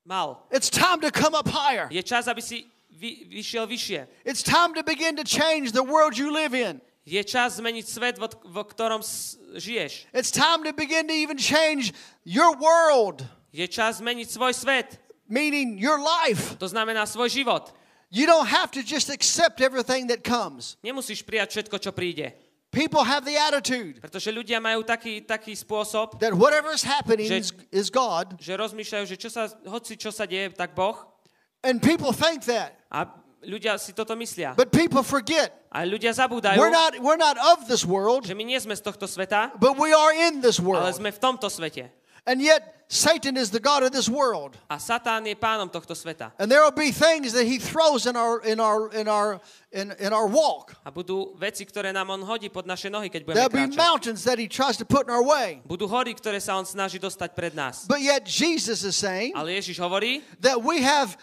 mal. 0.07 0.47
it's 0.55 0.71
time 0.71 1.03
to 1.03 1.11
come 1.11 1.35
up 1.35 1.51
higher. 1.51 1.91
Je 1.91 1.99
čas, 2.07 2.31
aby 2.31 2.39
si 2.39 2.71
vyšiel 2.99 3.67
vyššie. 3.67 4.07
It's 4.25 4.43
time 4.43 4.75
to 4.75 4.83
begin 4.83 5.17
to 5.17 5.25
change 5.25 5.73
the 5.73 5.83
world 5.85 6.17
you 6.17 6.31
live 6.31 6.55
in. 6.55 6.81
Je 7.05 7.21
čas 7.21 7.61
zmeniť 7.61 7.85
svet, 7.85 8.17
vo, 8.17 8.33
vo 8.49 8.65
ktorom 8.65 9.05
žiješ. 9.61 10.09
It's 10.17 10.33
time 10.33 10.65
to 10.65 10.73
begin 10.73 11.05
to 11.05 11.13
even 11.13 11.37
change 11.37 11.93
your 12.25 12.57
world, 12.57 13.21
Je 13.53 13.69
čas 13.69 14.01
zmeniť 14.01 14.27
svoj 14.27 14.57
svet. 14.57 14.99
meaning 15.29 15.77
your 15.81 16.01
life. 16.01 16.57
To 16.61 16.69
znamená 16.69 17.05
svoj 17.09 17.29
život. 17.29 17.73
You 18.13 18.27
don't 18.27 18.47
have 18.49 18.71
to 18.73 18.81
just 18.85 19.11
accept 19.11 19.61
everything 19.61 20.07
that 20.09 20.25
comes. 20.25 20.77
Nemusíš 20.85 21.25
prijať 21.27 21.51
všetko, 21.61 21.77
čo 21.81 21.91
príde. 21.93 22.33
People 22.75 23.07
have 23.07 23.23
the 23.23 23.39
attitude 23.39 24.03
Pretože 24.03 24.35
ľudia 24.35 24.59
majú 24.59 24.83
taký, 24.83 25.23
taký 25.23 25.55
spôsob, 25.55 26.19
that 26.19 26.35
whatever's 26.35 26.83
happening 26.83 27.31
Že- 27.31 27.39
is, 27.39 27.49
is 27.71 27.87
God, 27.87 28.35
že 28.43 28.51
rozmýšľajú, 28.59 29.05
že 29.07 29.15
čo 29.15 29.31
sa, 29.31 29.47
hoci 29.71 29.95
čo 29.95 30.11
sa 30.11 30.27
deje, 30.27 30.51
tak 30.57 30.75
Boh. 30.75 30.99
And 31.65 31.83
people 31.83 32.12
think 32.12 32.45
that. 32.45 32.79
A 32.93 33.09
ľudia 33.43 33.81
si 33.81 33.93
toto 33.93 34.15
myslia. 34.17 34.55
But 34.57 34.73
people 34.73 35.03
forget 35.03 35.53
A 35.75 35.83
ľudia 35.83 36.15
zabúdajú, 36.15 36.55
we're 36.55 36.71
not, 36.71 36.95
we're 37.03 37.19
not 37.19 37.35
of 37.35 37.67
this 37.67 37.83
world, 37.83 38.23
že 38.23 38.35
my 38.39 38.47
nie 38.47 38.59
sme 38.62 38.79
z 38.79 38.83
tohto 38.87 39.11
sveta, 39.11 39.51
but 39.59 39.75
we 39.75 39.91
are 39.91 40.15
in 40.31 40.39
this 40.39 40.62
ale 40.62 40.71
world. 40.71 40.87
sme 40.95 41.11
v 41.11 41.19
tomto 41.19 41.51
svete. 41.51 41.91
And 42.25 42.41
yet, 42.41 42.75
Satan 42.89 43.37
is 43.37 43.51
the 43.51 43.61
God 43.61 43.83
of 43.83 43.93
this 43.93 44.09
world. 44.09 44.57
A 44.71 44.77
Satán 44.77 45.27
je 45.27 45.35
pánom 45.35 45.69
tohto 45.69 45.93
sveta. 45.99 46.33
And 46.39 46.47
there 46.47 46.62
will 46.62 46.73
be 46.73 46.93
things 46.93 47.33
that 47.35 47.45
he 47.45 47.59
throws 47.59 48.07
in 48.07 48.15
our 48.15 48.39
in 48.45 48.61
our 48.61 48.87
in 48.95 49.09
our 49.09 49.41
in, 49.73 49.91
in 49.99 50.12
our 50.12 50.31
walk. 50.31 50.79
A 50.85 50.95
budú 50.95 51.35
veci, 51.35 51.67
ktoré 51.67 51.91
nám 51.91 52.15
on 52.15 52.23
hodí 52.23 52.53
pod 52.53 52.71
naše 52.71 52.87
nohy, 52.93 53.11
keď 53.11 53.27
budeme 53.27 53.41
There'll 53.41 53.69
be 53.69 53.73
mountains 53.75 54.23
that 54.25 54.39
he 54.39 54.47
tries 54.47 54.79
to 54.79 54.87
put 54.87 55.09
in 55.09 55.12
our 55.12 55.25
way. 55.25 55.59
Budú 55.67 55.91
hory, 55.91 56.15
ktoré 56.15 56.39
sa 56.39 56.55
on 56.55 56.65
snaží 56.69 57.03
dostať 57.03 57.35
pred 57.35 57.53
nás. 57.57 57.89
But 57.91 58.05
yet 58.05 58.29
Jesus 58.29 58.87
is 58.87 58.95
saying 58.95 59.35
Ale 59.35 59.57
Ježiš 59.59 59.81
hovorí, 59.83 60.23
that 60.45 60.61
we 60.61 60.85
have 60.85 61.19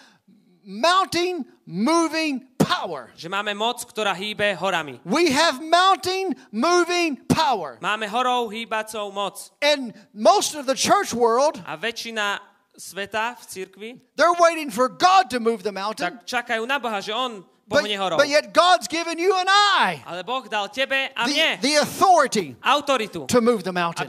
mounting, 0.63 1.45
moving 1.65 2.45
power. 2.57 3.09
že 3.17 3.27
máme 3.29 3.53
moc, 3.57 3.83
ktorá 3.85 4.13
hýbe 4.15 4.55
horami. 4.55 5.01
We 5.03 5.31
have 5.33 5.59
mounting, 5.59 6.35
moving 6.51 7.17
power. 7.27 7.77
Máme 7.81 8.07
horou 8.07 8.47
hýbacou 8.49 9.11
moc. 9.11 9.51
And 9.61 9.93
most 10.13 10.55
of 10.55 10.65
the 10.65 10.75
church 10.77 11.13
world, 11.13 11.59
A 11.65 11.75
väčšina 11.77 12.39
sveta 12.77 13.35
v 13.37 13.43
cirkvi 13.45 13.89
they're 14.15 14.37
waiting 14.39 14.71
for 14.71 14.87
God 14.89 15.29
to 15.29 15.39
move 15.39 15.61
the 15.61 15.75
mountain. 15.75 16.17
tak 16.17 16.25
čakajú 16.25 16.63
na 16.65 16.79
Boha, 16.79 16.97
že 17.03 17.11
on 17.13 17.43
But, 17.71 18.17
but 18.17 18.27
yet 18.27 18.53
God's 18.53 18.87
given 18.87 19.17
you 19.17 19.31
and 19.39 19.47
I 19.49 20.03
Ale 20.05 20.23
Boh 20.23 20.43
dal 20.43 20.67
tebe 20.67 21.11
a 21.15 21.25
the, 21.25 21.57
the 21.61 21.75
authority 21.81 22.55
autoritu, 22.61 23.27
to 23.27 23.39
move 23.39 23.63
the 23.63 23.71
mountain. 23.71 24.05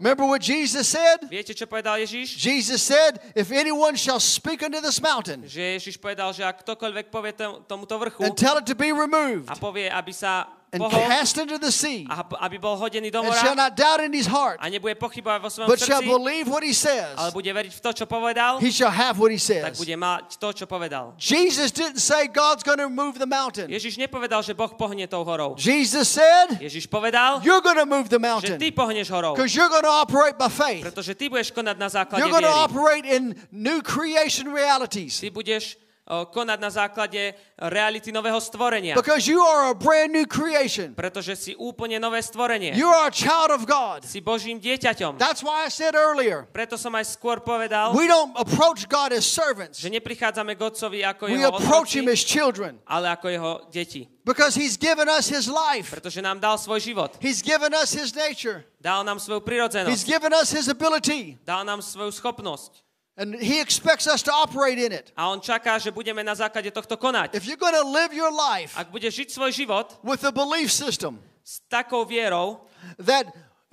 Remember 0.00 0.26
what 0.26 0.42
Jesus 0.42 0.88
said? 0.88 1.20
Viete? 1.30 1.54
Jesus 2.36 2.82
said, 2.82 3.20
If 3.34 3.52
anyone 3.52 3.94
shall 3.94 4.18
speak 4.20 4.62
unto 4.62 4.80
this 4.80 5.00
mountain 5.00 5.44
povedal, 5.96 6.32
že 6.32 6.42
ak 6.42 6.64
ktokoľvek 6.64 7.06
povie 7.10 7.32
tom- 7.32 7.62
tomuto 7.68 7.98
vrchu 7.98 8.24
and 8.24 8.36
tell 8.36 8.58
it 8.58 8.66
to 8.66 8.74
be 8.74 8.90
removed 8.90 9.48
povie, 9.60 9.90
sa 10.12 10.48
and 10.72 10.82
cast 10.90 11.38
into 11.38 11.58
the 11.58 11.70
sea, 11.70 12.06
aby 12.42 12.58
bol 12.58 12.74
hodený 12.74 13.10
do 13.14 13.22
and 13.22 13.34
shall 13.38 13.54
not 13.54 13.78
doubt 13.78 14.02
in 14.02 14.10
his 14.10 14.26
heart, 14.26 14.58
a 14.58 14.66
nebude 14.66 14.98
pochybovať 14.98 15.38
vo 15.38 15.50
svojom 15.50 15.68
but 15.70 15.78
shall 15.78 16.02
believe 16.02 16.50
what 16.50 16.66
he 16.66 16.74
says, 16.74 17.14
ale 17.14 17.30
bude 17.30 17.46
veriť 17.46 17.70
v 17.70 17.80
to, 17.80 17.90
čo 18.02 18.04
povedal, 18.10 18.58
he 18.58 18.74
shall 18.74 18.90
have 18.90 19.14
what 19.22 19.30
he 19.30 19.38
tak 19.38 19.72
says. 19.72 19.78
bude 19.78 19.94
mať 19.94 20.36
to, 20.42 20.48
čo 20.52 20.64
povedal. 20.66 21.14
Jesus 21.16 21.70
didn't 21.70 22.02
say 22.02 22.26
God's 22.26 22.66
going 22.66 22.82
to 22.82 22.90
move 22.90 23.22
the 23.22 23.30
mountain. 23.30 23.70
Ježiš 23.70 23.94
nepovedal, 23.96 24.42
že 24.42 24.58
Boh 24.58 24.70
pohne 24.74 25.06
tou 25.06 25.22
horou. 25.22 25.54
Jesus 25.54 26.10
said, 26.10 26.58
Ježiš 26.58 26.90
povedal, 26.90 27.38
You're 27.46 27.62
going 27.62 27.78
to 27.78 27.86
move 27.86 28.10
the 28.10 28.18
že 28.18 28.26
mountain 28.26 28.58
ty 28.58 28.74
pohneš 28.74 29.06
horou. 29.14 29.38
because 29.38 29.54
you're 29.54 29.70
going 29.70 29.86
to 29.86 29.94
operate 29.94 30.34
by 30.34 30.50
faith. 30.50 30.82
Pretože 30.82 31.14
ty 31.14 31.30
budeš 31.30 31.54
konať 31.54 31.76
na 31.78 31.88
základe 31.88 32.18
You're 32.18 32.34
going 32.34 32.42
to 32.42 32.58
operate 32.66 33.06
in 33.06 33.38
new 33.54 33.78
creation 33.80 34.50
realities 34.50 35.22
Ty 35.22 35.30
budeš 35.30 35.78
konať 36.06 36.58
na 36.62 36.70
základe 36.70 37.34
reality 37.58 38.14
nového 38.14 38.38
stvorenia. 38.38 38.94
because 38.94 39.26
you 39.26 39.42
are 39.42 39.70
a 39.70 39.74
brand 39.74 40.14
new 40.14 40.22
creation. 40.22 40.94
Pretože 40.94 41.34
si 41.34 41.52
úplne 41.58 41.98
nové 41.98 42.22
stvorenie. 42.22 42.78
You 42.78 42.86
are 42.86 43.10
a 43.10 43.14
child 43.14 43.50
of 43.50 43.66
God. 43.66 44.06
Si 44.06 44.22
Božím 44.22 44.62
dieťaťom. 44.62 45.18
That's 45.18 45.42
why 45.42 45.66
I 45.66 45.70
said 45.70 45.98
earlier, 45.98 46.46
Preto 46.54 46.78
som 46.78 46.94
aj 46.94 47.18
skôr 47.18 47.42
povedal, 47.42 47.90
we 47.90 48.06
don't 48.06 48.30
approach 48.38 48.86
God 48.86 49.10
as 49.10 49.26
servants. 49.26 49.82
že 49.82 49.90
neprichádzame 49.90 50.54
k 50.54 50.60
Otcovi 50.62 51.02
ako 51.02 51.26
We 51.26 51.42
jeho 51.42 51.50
approach 51.50 51.98
Him 51.98 52.06
as 52.06 52.22
children 52.22 52.78
ale 52.86 53.10
ako 53.10 53.26
jeho 53.26 53.52
deti. 53.74 54.06
because 54.22 54.54
He's 54.54 54.78
given 54.78 55.10
us 55.10 55.26
His 55.26 55.50
life. 55.50 55.90
Pretože 55.90 56.22
nám 56.22 56.38
dal 56.38 56.54
svoj 56.54 56.78
život. 56.78 57.18
He's 57.18 57.42
given 57.42 57.74
us 57.74 57.90
His 57.90 58.14
nature. 58.14 58.62
Dal 58.78 59.02
nám 59.02 59.18
svoju 59.18 59.42
He's 59.42 59.48
prirodzenosť. 59.50 60.06
given 60.06 60.30
us 60.30 60.54
His 60.54 60.70
ability. 60.70 61.34
Dal 61.42 61.66
nám 61.66 61.82
svoju 61.82 62.14
schopnosť. 62.14 62.85
And 63.16 63.32
He 63.32 63.64
expects 63.64 64.04
us 64.04 64.20
to 64.28 64.32
operate 64.32 64.76
in 64.76 64.92
it. 64.92 65.08
A 65.16 65.32
on 65.32 65.40
čaká, 65.40 65.80
že 65.80 65.88
budeme 65.88 66.20
na 66.20 66.36
základe 66.36 66.68
tohto 66.68 67.00
konať. 67.00 67.32
If 67.32 67.48
you're 67.48 67.60
going 67.60 67.76
to 67.76 67.88
live 67.88 68.12
your 68.12 68.28
life 68.28 68.76
Ak 68.76 68.92
budeš 68.92 69.24
žiť 69.24 69.28
svoj 69.32 69.50
život 69.56 69.96
with 70.04 70.20
a 70.28 70.32
belief 70.32 70.68
system 70.68 71.16
s 71.40 71.64
takou 71.70 72.04
vierou 72.04 72.66
that 73.00 73.24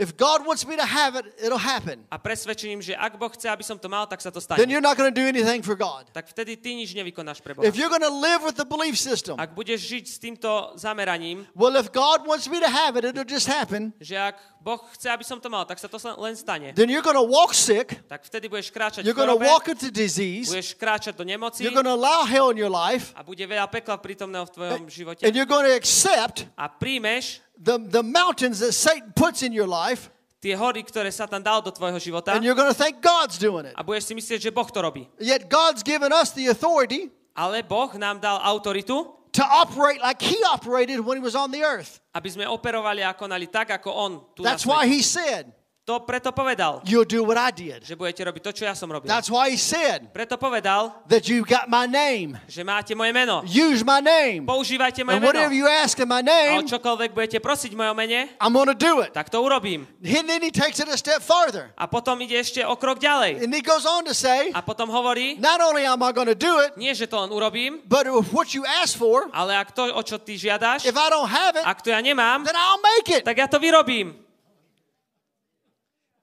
if 0.03 0.19
God 0.19 0.43
wants 0.43 0.67
me 0.67 0.75
to 0.75 0.83
have 0.83 1.15
it, 1.15 1.23
it'll 1.39 1.55
happen, 1.57 2.03
a 2.11 2.19
presvedčením, 2.19 2.83
že 2.83 2.91
ak 2.93 3.15
Boh 3.15 3.31
chce, 3.31 3.47
aby 3.47 3.63
som 3.63 3.79
to 3.79 3.87
mal, 3.87 4.03
tak 4.03 4.19
sa 4.19 4.27
to 4.27 4.43
then 4.43 4.59
stane. 4.59 4.67
you're 4.67 4.83
not 4.83 4.99
going 4.99 5.07
to 5.07 5.15
do 5.15 5.23
anything 5.23 5.63
for 5.63 5.79
God. 5.79 6.11
Tak 6.11 6.27
vtedy 6.27 6.59
ty 6.59 6.75
nič 6.75 6.91
nevykonáš 6.91 7.39
pre 7.39 7.55
Boha. 7.55 7.63
If 7.63 7.79
you're 7.79 7.87
going 7.89 8.03
to 8.03 8.11
live 8.11 8.43
with 8.43 8.59
the 8.59 8.67
belief 8.67 8.99
system, 8.99 9.39
Ak 9.39 9.55
budeš 9.55 9.79
žiť 9.87 10.03
s 10.03 10.17
týmto 10.19 10.75
zameraním, 10.75 11.47
well, 11.55 11.79
if 11.79 11.87
God 11.95 12.27
wants 12.27 12.51
me 12.51 12.59
to 12.59 12.67
have 12.67 12.99
it, 12.99 13.07
it'll 13.07 13.23
just 13.23 13.47
happen, 13.47 13.95
že 14.03 14.19
ak 14.19 14.35
Boh 14.63 14.79
chce, 14.95 15.11
aby 15.11 15.27
som 15.27 15.43
to 15.43 15.51
mal, 15.51 15.67
tak 15.67 15.75
sa 15.75 15.91
to 15.91 15.99
len 16.19 16.35
stane. 16.39 16.71
then 16.71 16.87
you're 16.87 17.03
going 17.03 17.19
to 17.19 17.27
walk 17.27 17.51
sick, 17.51 17.99
Tak 18.07 18.23
vtedy 18.23 18.47
budeš 18.47 18.71
kráčať 18.71 19.03
you're 19.03 19.17
going 19.17 19.27
to 19.27 19.35
walk 19.39 19.67
into 19.67 19.91
disease, 19.91 20.47
budeš 20.47 20.71
kráčať 20.79 21.19
do 21.19 21.27
nemoci 21.27 21.67
you're 21.67 21.75
going 21.75 21.83
to 21.87 21.91
allow 21.91 22.23
hell 22.23 22.47
in 22.47 22.55
your 22.55 22.71
life, 22.71 23.11
a 23.11 23.27
bude 23.27 23.43
veľa 23.43 23.67
pekla 23.67 23.99
prítomného 23.99 24.47
v 24.47 24.51
tvojom 24.55 24.81
živote. 24.87 25.21
and 25.27 25.35
you're 25.35 25.49
going 25.49 25.67
to 25.67 25.75
accept 25.75 26.47
A 26.55 26.71
príjmeš 26.71 27.42
the, 27.57 27.77
the 27.79 28.03
mountains 28.03 28.59
that 28.59 28.73
Satan 28.73 29.13
puts 29.15 29.43
in 29.43 29.53
your 29.53 29.67
life, 29.67 30.09
tie 30.43 30.55
hory, 30.59 30.83
ktoré 30.83 31.07
sa 31.13 31.23
tam 31.23 31.39
dal 31.39 31.63
do 31.63 31.71
tvojho 31.71 31.99
života 32.03 32.35
and 32.35 32.43
you're 32.43 32.57
going 32.57 32.67
to 32.67 32.75
think 32.75 32.99
God's 32.99 33.39
doing 33.39 33.63
it. 33.63 33.73
a 33.77 33.81
budeš 33.83 34.11
si 34.11 34.13
myslieť, 34.13 34.39
že 34.47 34.51
Boh 34.51 34.67
to 34.67 34.79
robí. 34.83 35.07
Yet 35.19 35.47
God's 35.47 35.83
given 35.87 36.11
us 36.11 36.35
the 36.35 36.51
authority 36.51 37.09
Ale 37.33 37.63
Boh 37.65 37.89
nám 37.97 38.19
dal 38.21 38.37
autoritu, 38.43 39.09
to 39.33 39.41
operate 39.41 39.97
like 40.03 40.21
He 40.21 40.37
operated 40.51 41.01
when 41.01 41.17
He 41.17 41.23
was 41.23 41.33
on 41.33 41.49
the 41.49 41.63
earth. 41.65 41.97
aby 42.13 42.29
sme 42.29 42.45
operovali 42.45 43.01
a 43.01 43.15
konali 43.17 43.49
tak, 43.49 43.73
ako 43.73 43.89
On 43.89 44.11
tu 44.37 44.45
That's 44.45 44.67
why. 44.67 44.85
He 44.85 45.01
said, 45.01 45.49
To 45.83 45.99
preto 45.99 46.31
povedal, 46.31 46.79
You'll 46.87 47.03
do 47.03 47.27
what 47.27 47.35
I 47.35 47.51
did. 47.51 47.83
že 47.83 47.99
budete 47.99 48.23
robiť 48.23 48.39
to, 48.39 48.51
čo 48.55 48.63
ja 48.63 48.71
som 48.71 48.87
robil. 48.87 49.03
That's 49.11 49.27
why 49.27 49.51
He 49.51 49.59
said 49.59 50.15
Preto 50.15 50.39
povedal, 50.39 50.95
that 51.11 51.27
you 51.27 51.43
got 51.43 51.67
my 51.67 51.83
name. 51.83 52.39
že 52.47 52.63
máte 52.63 52.95
moje 52.95 53.11
meno. 53.11 53.43
Use 53.43 53.83
my 53.83 53.99
name. 53.99 54.47
Používajte 54.47 55.03
moje 55.03 55.19
And 55.19 55.27
whatever 55.27 55.51
meno. 55.51 55.59
you 55.59 55.67
ask 55.67 55.99
in 55.99 56.07
my 56.07 56.23
A 56.23 56.23
name, 56.23 56.63
čokoľvek 56.71 57.11
budete 57.11 57.43
prosiť 57.43 57.75
v 57.75 57.83
mojom 57.83 57.99
mene, 57.99 58.31
I'm 58.39 58.55
to 58.55 58.71
do 58.79 59.03
it. 59.03 59.11
tak 59.11 59.27
to 59.27 59.43
urobím. 59.43 59.83
And 60.07 60.23
then 60.23 60.39
He 60.39 60.55
takes 60.55 60.79
it 60.79 60.87
a 60.87 60.95
step 60.95 61.19
farther. 61.19 61.75
A 61.75 61.83
potom 61.83 62.15
ide 62.23 62.39
ešte 62.39 62.63
o 62.63 62.79
krok 62.79 63.03
ďalej. 63.03 63.43
And 63.43 63.51
He 63.51 63.59
goes 63.59 63.83
on 63.83 64.07
to 64.07 64.15
say, 64.15 64.55
A 64.55 64.63
potom 64.63 64.87
hovorí, 64.87 65.35
Not 65.35 65.59
only 65.59 65.83
am 65.83 65.99
I 65.99 66.15
to 66.15 66.31
do 66.31 66.63
it, 66.63 66.79
nie, 66.79 66.95
že 66.95 67.11
to 67.11 67.19
len 67.19 67.35
urobím, 67.35 67.83
but 67.91 68.07
what 68.31 68.55
you 68.55 68.63
ask 68.63 68.95
for, 68.95 69.27
ale 69.35 69.51
ak 69.59 69.75
to, 69.75 69.83
o 69.91 69.99
čo 69.99 70.15
ty 70.15 70.39
žiadaš, 70.39 70.87
if 70.87 70.95
I 70.95 71.11
don't 71.11 71.27
have 71.27 71.59
it, 71.59 71.67
ak 71.67 71.83
to 71.83 71.91
ja 71.91 71.99
nemám, 71.99 72.47
then 72.47 72.55
I'll 72.55 72.79
make 72.79 73.11
it. 73.11 73.27
tak 73.27 73.35
ja 73.35 73.51
to 73.51 73.59
vyrobím. 73.59 74.22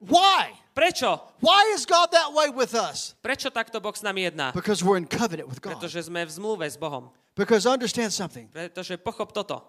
Why? 0.01 0.57
Prečo? 0.73 1.21
Why 1.45 1.77
is 1.77 1.85
God 1.85 2.11
that 2.17 2.33
way 2.33 2.49
with 2.49 2.73
us? 2.73 3.15
Prečo 3.21 3.53
takto 3.53 3.79
Boh 3.85 3.93
s 3.93 4.01
nami 4.01 4.25
jedná? 4.33 4.57
Because 4.57 4.81
we're 4.81 4.97
in 4.97 5.05
covenant 5.05 5.47
with 5.47 5.61
God. 5.61 5.77
Pretože 5.77 6.09
sme 6.09 6.25
v 6.25 6.31
zmluve 6.33 6.65
s 6.65 6.81
Bohom. 6.81 7.13
Because 7.37 7.69
understand 7.69 8.11
something. 8.11 8.49
Pretože 8.49 8.97
pochop 8.97 9.37
toto. 9.37 9.61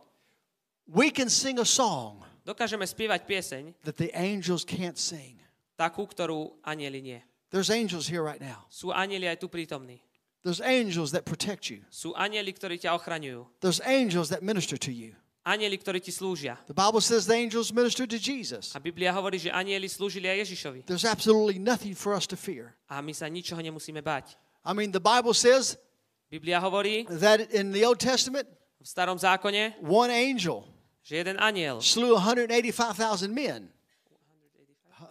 We 0.88 1.11
can 1.11 1.27
sing 1.27 1.59
a 1.59 1.67
song 1.67 2.23
Dokážeme 2.41 2.89
spievať 2.89 3.21
pieseň, 3.29 3.63
that 3.86 4.01
the 4.01 4.09
angels 4.17 4.65
can't 4.65 4.97
sing. 4.97 5.38
takú, 5.77 6.09
ktorú 6.09 6.57
anieli 6.65 7.01
nie. 7.01 7.19
There's 7.53 7.69
angels 7.69 8.09
here 8.09 8.25
right 8.25 8.41
now. 8.41 8.65
Sú 8.71 8.89
anieli 8.89 9.29
aj 9.29 9.41
tu 9.41 9.47
prítomní. 9.51 10.01
There's 10.41 10.61
angels 10.61 11.13
that 11.13 11.21
protect 11.21 11.69
you. 11.69 11.86
Sú 11.93 12.17
anieli, 12.17 12.49
ktorí 12.49 12.82
ťa 12.82 12.97
ochraňujú. 12.97 13.45
There's 13.61 13.77
angels 13.86 14.34
that 14.34 14.41
minister 14.41 14.73
to 14.73 14.89
you. 14.89 15.13
Anieli, 15.41 15.73
ktorí 15.73 15.97
ti 15.97 16.13
slúžia. 16.13 16.53
The 16.69 16.77
Bible 16.77 17.01
says 17.01 17.25
the 17.25 17.33
angels 17.33 17.73
ministered 17.73 18.13
to 18.13 18.21
Jesus. 18.21 18.77
A 18.77 18.79
Biblia 18.79 19.09
hovorí, 19.09 19.41
že 19.41 19.49
anieli 19.49 19.89
slúžili 19.89 20.29
aj 20.29 20.45
Ježišovi. 20.45 20.85
There's 20.85 21.07
absolutely 21.07 21.57
nothing 21.57 21.97
for 21.97 22.13
us 22.13 22.29
to 22.29 22.37
fear. 22.37 22.77
A 22.85 23.01
my 23.01 23.09
sa 23.09 23.25
ničoho 23.25 23.57
nemusíme 23.57 24.05
báť. 24.05 24.37
I 24.61 24.77
mean, 24.77 24.93
the 24.93 25.01
Bible 25.01 25.33
says 25.33 25.81
Biblia 26.29 26.61
hovorí 26.61 27.09
that 27.09 27.49
in 27.49 27.73
the 27.73 27.81
Old 27.81 27.97
Testament, 27.97 28.45
v 28.77 28.85
starom 28.85 29.17
zákone, 29.17 29.81
one 29.81 30.13
angel 30.13 30.69
že 31.01 31.15
jeden 31.17 31.41
aniel 31.41 31.81
slew 31.81 32.13
185,000 32.13 33.33
men. 33.33 33.69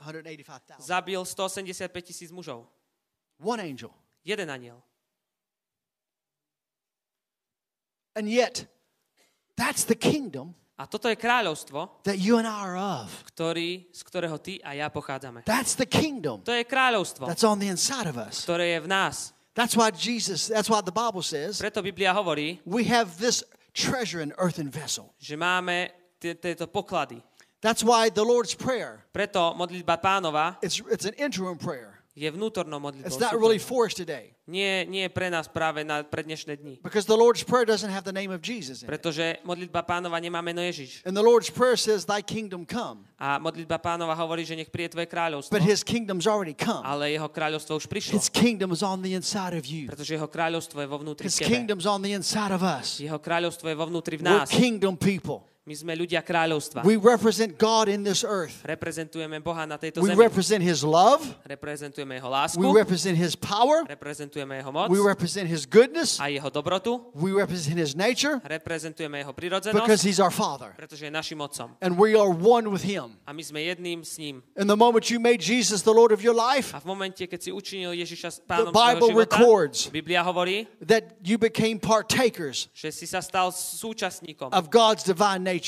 185,000. 0.01 0.81
zabil 0.81 1.25
185 1.25 2.07
tisíc 2.07 2.31
mužov. 2.31 2.67
One 3.43 3.63
angel. 3.63 3.91
Jeden 4.25 4.51
aniel. 4.51 4.83
And 8.15 8.29
yet, 8.29 8.67
that's 9.61 9.85
the 9.85 9.95
kingdom 9.95 10.57
A 10.81 10.89
toto 10.89 11.13
je 11.13 11.17
kráľovstvo, 11.21 12.01
that 12.09 12.17
you 12.17 12.41
and 12.41 12.49
I 12.49 12.57
are 12.65 12.81
of. 12.81 13.13
ktorý, 13.37 13.93
z 13.93 14.01
ktorého 14.01 14.41
ty 14.41 14.57
a 14.65 14.73
ja 14.73 14.89
pochádzame. 14.89 15.45
That's 15.45 15.77
the 15.77 15.85
kingdom 15.85 16.41
To 16.49 16.57
je 16.57 16.65
kráľovstvo, 16.65 17.29
that's 17.29 17.45
on 17.45 17.61
the 17.61 17.69
inside 17.69 18.09
of 18.09 18.17
us. 18.17 18.49
ktoré 18.49 18.81
je 18.81 18.81
v 18.81 18.89
nás. 18.89 19.37
That's 19.53 19.77
why 19.77 19.93
Jesus, 19.93 20.49
that's 20.49 20.73
why 20.73 20.81
the 20.81 20.95
Bible 20.95 21.21
says 21.21 21.61
Preto 21.61 21.85
Biblia 21.85 22.17
hovorí, 22.17 22.65
we 22.65 22.89
have 22.89 23.21
this 23.21 23.45
treasure 23.77 24.25
in 24.25 24.33
earthen 24.41 24.73
vessel. 24.73 25.13
že 25.21 25.37
máme 25.37 25.93
tieto 26.17 26.65
poklady. 26.65 27.21
That's 27.61 27.85
why 27.85 28.09
the 28.09 28.25
Lord's 28.25 28.57
Prayer, 28.57 29.05
Preto 29.13 29.53
modlitba 29.53 30.01
pánova 30.01 30.57
it's, 30.65 30.81
it's 30.89 31.05
an 31.05 31.13
interim 31.21 31.61
prayer. 31.61 31.90
Je 32.11 32.27
vnútornou 32.27 32.83
modlitbou. 32.83 33.07
It's 33.07 33.23
not 33.23 33.33
really 33.39 33.59
for 33.63 33.87
us 33.87 33.95
today 33.95 34.35
Nie, 34.51 34.83
nie 34.83 35.07
pre 35.07 35.31
nás 35.31 35.47
práve 35.47 35.87
na 35.87 36.03
pre 36.03 36.27
dnešné 36.27 36.59
dni. 36.59 36.75
because 36.83 37.07
the 37.07 37.15
Lord's 37.15 37.47
Prayer 37.47 37.63
doesn't 37.63 37.89
have 37.95 38.03
the 38.03 38.11
name 38.11 38.35
of 38.35 38.43
Jesus 38.43 38.83
in. 38.83 38.91
Pretože 38.91 39.39
modlitba 39.47 39.87
pánova 39.87 40.19
nemá 40.19 40.43
meno 40.43 40.59
Ježiš. 40.59 41.07
And 41.07 41.15
the 41.15 41.23
Lord's 41.23 41.47
Prayer 41.55 41.79
says, 41.79 42.03
Thy 42.03 42.19
kingdom 42.19 42.67
come. 42.67 43.07
A 43.15 43.39
modlitba 43.39 43.79
pánova 43.79 44.11
hovorí, 44.19 44.43
že 44.43 44.59
nech 44.59 44.67
príde 44.75 44.91
tvoje 44.99 45.07
kráľovstvo. 45.07 45.55
But 45.55 45.63
His 45.63 45.87
kingdom's 45.87 46.27
already 46.27 46.59
come. 46.59 46.83
Ale 46.83 47.15
jeho 47.15 47.31
kráľovstvo 47.31 47.79
už 47.79 47.87
prišlo. 47.87 48.19
His 48.19 48.27
kingdom 48.27 48.75
is 48.75 48.83
on 48.83 49.07
the 49.07 49.15
inside 49.15 49.55
of 49.55 49.63
you, 49.71 49.87
Pretože 49.87 50.19
jeho 50.19 50.27
kráľovstvo 50.27 50.83
je 50.83 50.89
vo 50.91 50.99
vnútri 50.99 51.31
His 51.31 51.39
tebe. 51.39 51.47
kingdom's 51.47 51.87
on 51.87 52.03
the 52.03 52.11
inside 52.11 52.51
of 52.51 52.67
us. 52.67 52.99
Jeho 52.99 53.23
kráľovstvo 53.23 53.71
je 53.71 53.77
vo 53.79 53.87
vnútri 53.87 54.19
v 54.19 54.27
We're 54.27 54.43
nás. 54.43 54.51
kingdom 54.51 54.99
people. 54.99 55.47
My 55.71 55.79
sme 55.79 55.95
ľudia 55.95 56.19
kráľovstva. 56.19 56.83
We 56.83 56.99
represent 56.99 57.55
God 57.55 57.87
in 57.87 58.03
this 58.03 58.27
earth. 58.27 58.59
Reprezentujeme 58.67 59.39
Boha 59.39 59.71
na 59.71 59.79
tejto 59.79 60.03
We 60.03 60.11
zemi. 60.11 60.19
represent 60.19 60.67
His 60.67 60.83
love. 60.83 61.23
Reprezentujeme 61.47 62.19
Jeho 62.19 62.27
lásku. 62.27 62.59
We 62.59 62.75
represent 62.75 63.15
His 63.15 63.39
power. 63.39 63.87
Reprezentujeme 63.87 64.59
Jeho 64.59 64.75
moc. 64.75 64.91
We 64.91 64.99
represent 64.99 65.47
His 65.47 65.71
goodness. 65.71 66.19
A 66.19 66.27
Jeho 66.27 66.51
dobrotu. 66.51 67.15
We 67.15 67.31
represent 67.31 67.79
His 67.79 67.95
nature 67.95 68.43
Reprezentujeme 68.43 69.23
Jeho 69.23 69.31
because. 69.31 70.03
He's 70.03 70.19
our 70.19 70.35
Father. 70.35 70.75
Pretože 70.75 71.07
je 71.07 71.13
našim 71.15 71.39
otcom. 71.39 71.79
And 71.79 71.95
we 71.95 72.19
are 72.19 72.35
one 72.35 72.67
with 72.67 72.83
Him. 72.83 73.23
A 73.23 73.31
my 73.31 73.47
sme 73.47 73.63
jedným 73.63 74.03
s 74.03 74.19
ním. 74.19 74.43
And 74.59 74.67
the 74.67 74.75
moment 74.75 75.07
you 75.07 75.23
made 75.23 75.39
Jesus 75.39 75.87
the 75.87 75.95
Lord 75.95 76.11
of 76.11 76.19
your 76.19 76.35
life, 76.35 76.75
A 76.75 76.83
v 76.83 76.91
momente, 76.91 77.31
keď 77.31 77.39
si 77.47 77.55
učinil 77.55 77.95
Ježiša 77.95 78.43
pánom 78.43 78.75
svojho 78.75 79.15
života, 79.15 79.39
records. 79.39 79.87
Biblia 79.87 80.27
hovorí, 80.27 80.67
that 80.83 81.15
you 81.23 81.39
became 81.39 81.79
partakers 81.79 82.67
že 82.75 82.91
si 82.91 83.07
sa 83.07 83.23
stal 83.23 83.55
súčasníkom 83.55 84.51
of 84.51 84.67
God's 84.67 85.07
divine 85.07 85.47
nature. 85.47 85.60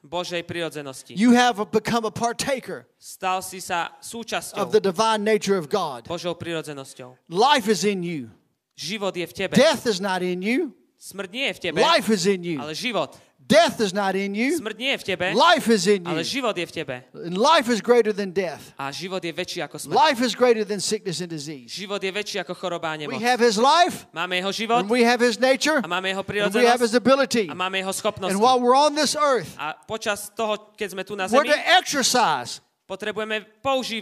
Božej 0.00 0.42
prirodzenosti. 0.48 1.12
You 1.12 1.36
have 1.36 1.60
become 1.70 2.08
a 2.08 2.10
partaker 2.10 2.88
Stal 2.96 3.44
si 3.44 3.60
sa 3.60 3.92
súčasťou 4.00 4.56
of 4.56 4.72
the 4.72 4.80
divine 4.80 5.20
nature 5.24 5.60
of 5.60 5.68
God. 5.68 6.08
Božou 6.08 6.32
prirodzenosťou. 6.32 7.18
Life 7.28 7.68
is 7.68 7.84
in 7.84 8.00
you. 8.00 8.32
Život 8.80 9.12
je 9.12 9.26
v 9.28 9.34
tebe. 9.36 9.52
Death 9.56 9.84
is 9.84 10.00
not 10.00 10.24
in 10.24 10.40
you. 10.40 10.72
Smrť 11.00 11.30
nie 11.32 11.46
je 11.48 11.54
v 11.56 11.60
tebe, 11.60 11.76
Life 11.80 12.08
is 12.12 12.24
in 12.24 12.40
you. 12.44 12.56
ale 12.60 12.72
život. 12.72 13.16
Death 13.50 13.82
is 13.82 13.90
not 13.90 14.14
in 14.14 14.38
you. 14.38 14.54
Smrť 14.62 14.76
nie 14.78 14.94
je 14.94 14.98
v 15.02 15.04
tebe, 15.10 15.26
Life 15.34 15.66
is 15.66 15.90
in 15.90 16.06
ale 16.06 16.22
you. 16.22 16.38
život 16.38 16.54
je 16.54 16.62
v 16.62 16.72
tebe. 16.72 16.96
And 17.10 17.34
life 17.34 17.66
is 17.66 17.82
greater 17.82 18.14
than 18.14 18.30
death. 18.30 18.70
A 18.78 18.94
život 18.94 19.18
je 19.18 19.34
väčší 19.34 19.58
ako 19.66 19.76
smrť. 19.82 19.94
Life 19.98 20.20
is 20.22 20.38
greater 20.38 20.62
than 20.62 20.78
sickness 20.78 21.18
and 21.18 21.26
disease. 21.26 21.66
Život 21.74 21.98
je 21.98 22.14
väčší 22.14 22.38
ako 22.46 22.54
choroba 22.54 22.94
a 22.94 23.10
We 23.10 23.18
have 23.18 23.42
His 23.42 23.58
life, 23.58 24.06
Máme 24.14 24.38
jeho 24.38 24.54
život 24.54 24.86
and 24.86 24.88
we 24.88 25.02
have 25.02 25.18
His 25.18 25.42
nature, 25.42 25.82
a 25.82 25.88
máme 25.90 26.14
jeho 26.14 26.22
and 26.22 26.54
we 26.54 26.62
have 26.62 26.78
His 26.78 26.94
ability. 26.94 27.50
a 27.50 27.56
máme 27.58 27.82
jeho 27.82 27.90
schopnosti. 27.90 28.30
And 28.30 28.38
while 28.38 28.62
we're 28.62 28.78
on 28.78 28.94
this 28.94 29.18
earth, 29.18 29.50
A 29.58 29.74
počas 29.74 30.30
toho, 30.30 30.70
keď 30.78 30.88
sme 30.94 31.02
tu 31.02 31.18
na 31.18 31.26
we're 31.26 31.42
to 31.42 31.58
exercise 31.74 32.62
potrebujeme 32.86 33.46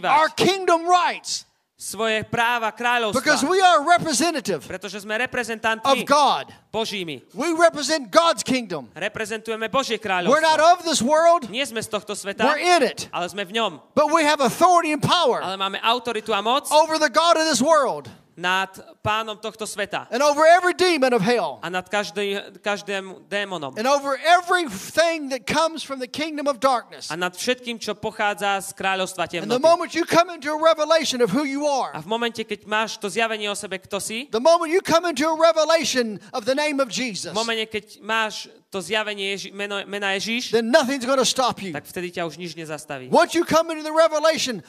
our 0.05 0.29
kingdom 0.33 0.85
rights 0.85 1.48
svoje 1.79 2.27
práva 2.27 2.75
because 2.75 3.39
kráľovstva. 3.39 3.47
we 3.47 3.63
are 3.63 3.79
a 3.79 3.85
representative 3.87 4.67
Pretože 4.67 4.99
sme 5.07 5.15
of 5.15 5.23
reprezentantmi 5.31 6.03
God. 6.03 6.51
Božími. 6.75 7.23
We 7.31 7.55
represent 7.55 8.11
God's 8.11 8.43
kingdom. 8.43 8.91
Reprezentujeme 8.91 9.71
Božie 9.71 9.95
We're 9.95 10.43
not 10.43 10.59
kráľovstvo. 10.59 10.75
of 10.75 10.77
this 10.83 10.99
world, 10.99 11.47
Nie 11.47 11.63
sme 11.63 11.79
z 11.79 11.87
tohto 11.87 12.19
sveta, 12.19 12.43
we're 12.43 12.59
in 12.59 12.83
it. 12.83 13.07
ale 13.15 13.31
sme 13.31 13.47
v 13.47 13.55
ňom. 13.55 13.79
But 13.95 14.11
we 14.11 14.27
have 14.27 14.43
authority 14.43 14.91
and 14.91 14.99
power 14.99 15.39
Ale 15.39 15.55
máme 15.55 15.79
autoritu 15.79 16.35
a 16.35 16.43
moc 16.43 16.67
over 16.67 16.99
the 16.99 17.09
God 17.09 17.39
of 17.39 17.47
this 17.47 17.63
world 17.63 18.11
nad 18.39 18.71
pánom 19.03 19.35
tohto 19.35 19.67
sveta. 19.67 20.07
and 20.15 20.23
over 20.23 20.47
every 20.47 20.71
demon 20.73 21.11
of 21.11 21.19
hell 21.21 21.59
A 21.61 21.67
nad 21.69 21.83
každý, 21.91 22.39
každým 22.63 23.27
démonom. 23.27 23.75
and 23.75 23.83
over 23.85 24.15
everything 24.15 25.29
that 25.29 25.43
comes 25.45 25.83
from 25.83 25.99
the 25.99 26.07
kingdom 26.07 26.47
of 26.47 26.59
darkness. 26.63 27.11
A 27.11 27.19
nad 27.19 27.35
všetkým, 27.35 27.75
čo 27.79 27.93
pochádza 27.99 28.63
z 28.63 28.71
kráľovstva 28.73 29.27
And 29.27 29.51
the 29.51 29.59
temnoty. 29.59 29.61
moment 29.61 29.91
you 29.93 30.05
come 30.07 30.31
into 30.31 30.47
a 30.51 30.57
revelation 30.57 31.19
of 31.21 31.29
who 31.35 31.43
you 31.43 31.67
A 31.67 31.91
are, 31.91 31.93
v 31.99 32.07
momente, 32.07 32.41
keď 32.47 32.63
máš 32.63 32.95
to 32.95 33.11
zjavenie 33.11 33.51
o 33.51 33.55
sebe, 33.59 33.75
kto 33.75 33.99
si, 33.99 34.31
the 34.31 34.39
moment 34.39 34.71
you 34.71 34.79
come 34.79 35.03
into 35.03 35.27
a 35.27 35.35
revelation 35.35 36.19
of 36.31 36.47
the 36.47 36.55
name 36.55 36.79
of 36.79 36.87
Jesus, 36.87 37.31
v 37.31 37.37
momente, 37.37 37.67
keď 37.67 37.99
máš 37.99 38.47
to 38.71 38.79
zjavenie 38.79 39.35
Ježi- 39.35 39.51
meno, 39.51 39.81
mena 39.89 40.15
Ježíš, 40.15 40.55
then 40.55 40.71
nothing's 40.71 41.03
going 41.03 41.19
to 41.19 41.27
stop 41.27 41.59
you. 41.59 41.73
tak 41.75 41.83
vtedy 41.83 42.13
ťa 42.15 42.23
už 42.23 42.39
nič 42.39 42.55
nezastaví. 42.55 43.09
Once 43.11 43.35
you 43.35 43.43
come 43.43 43.67
into 43.73 43.83
the 43.83 43.91
revelation 43.91 44.63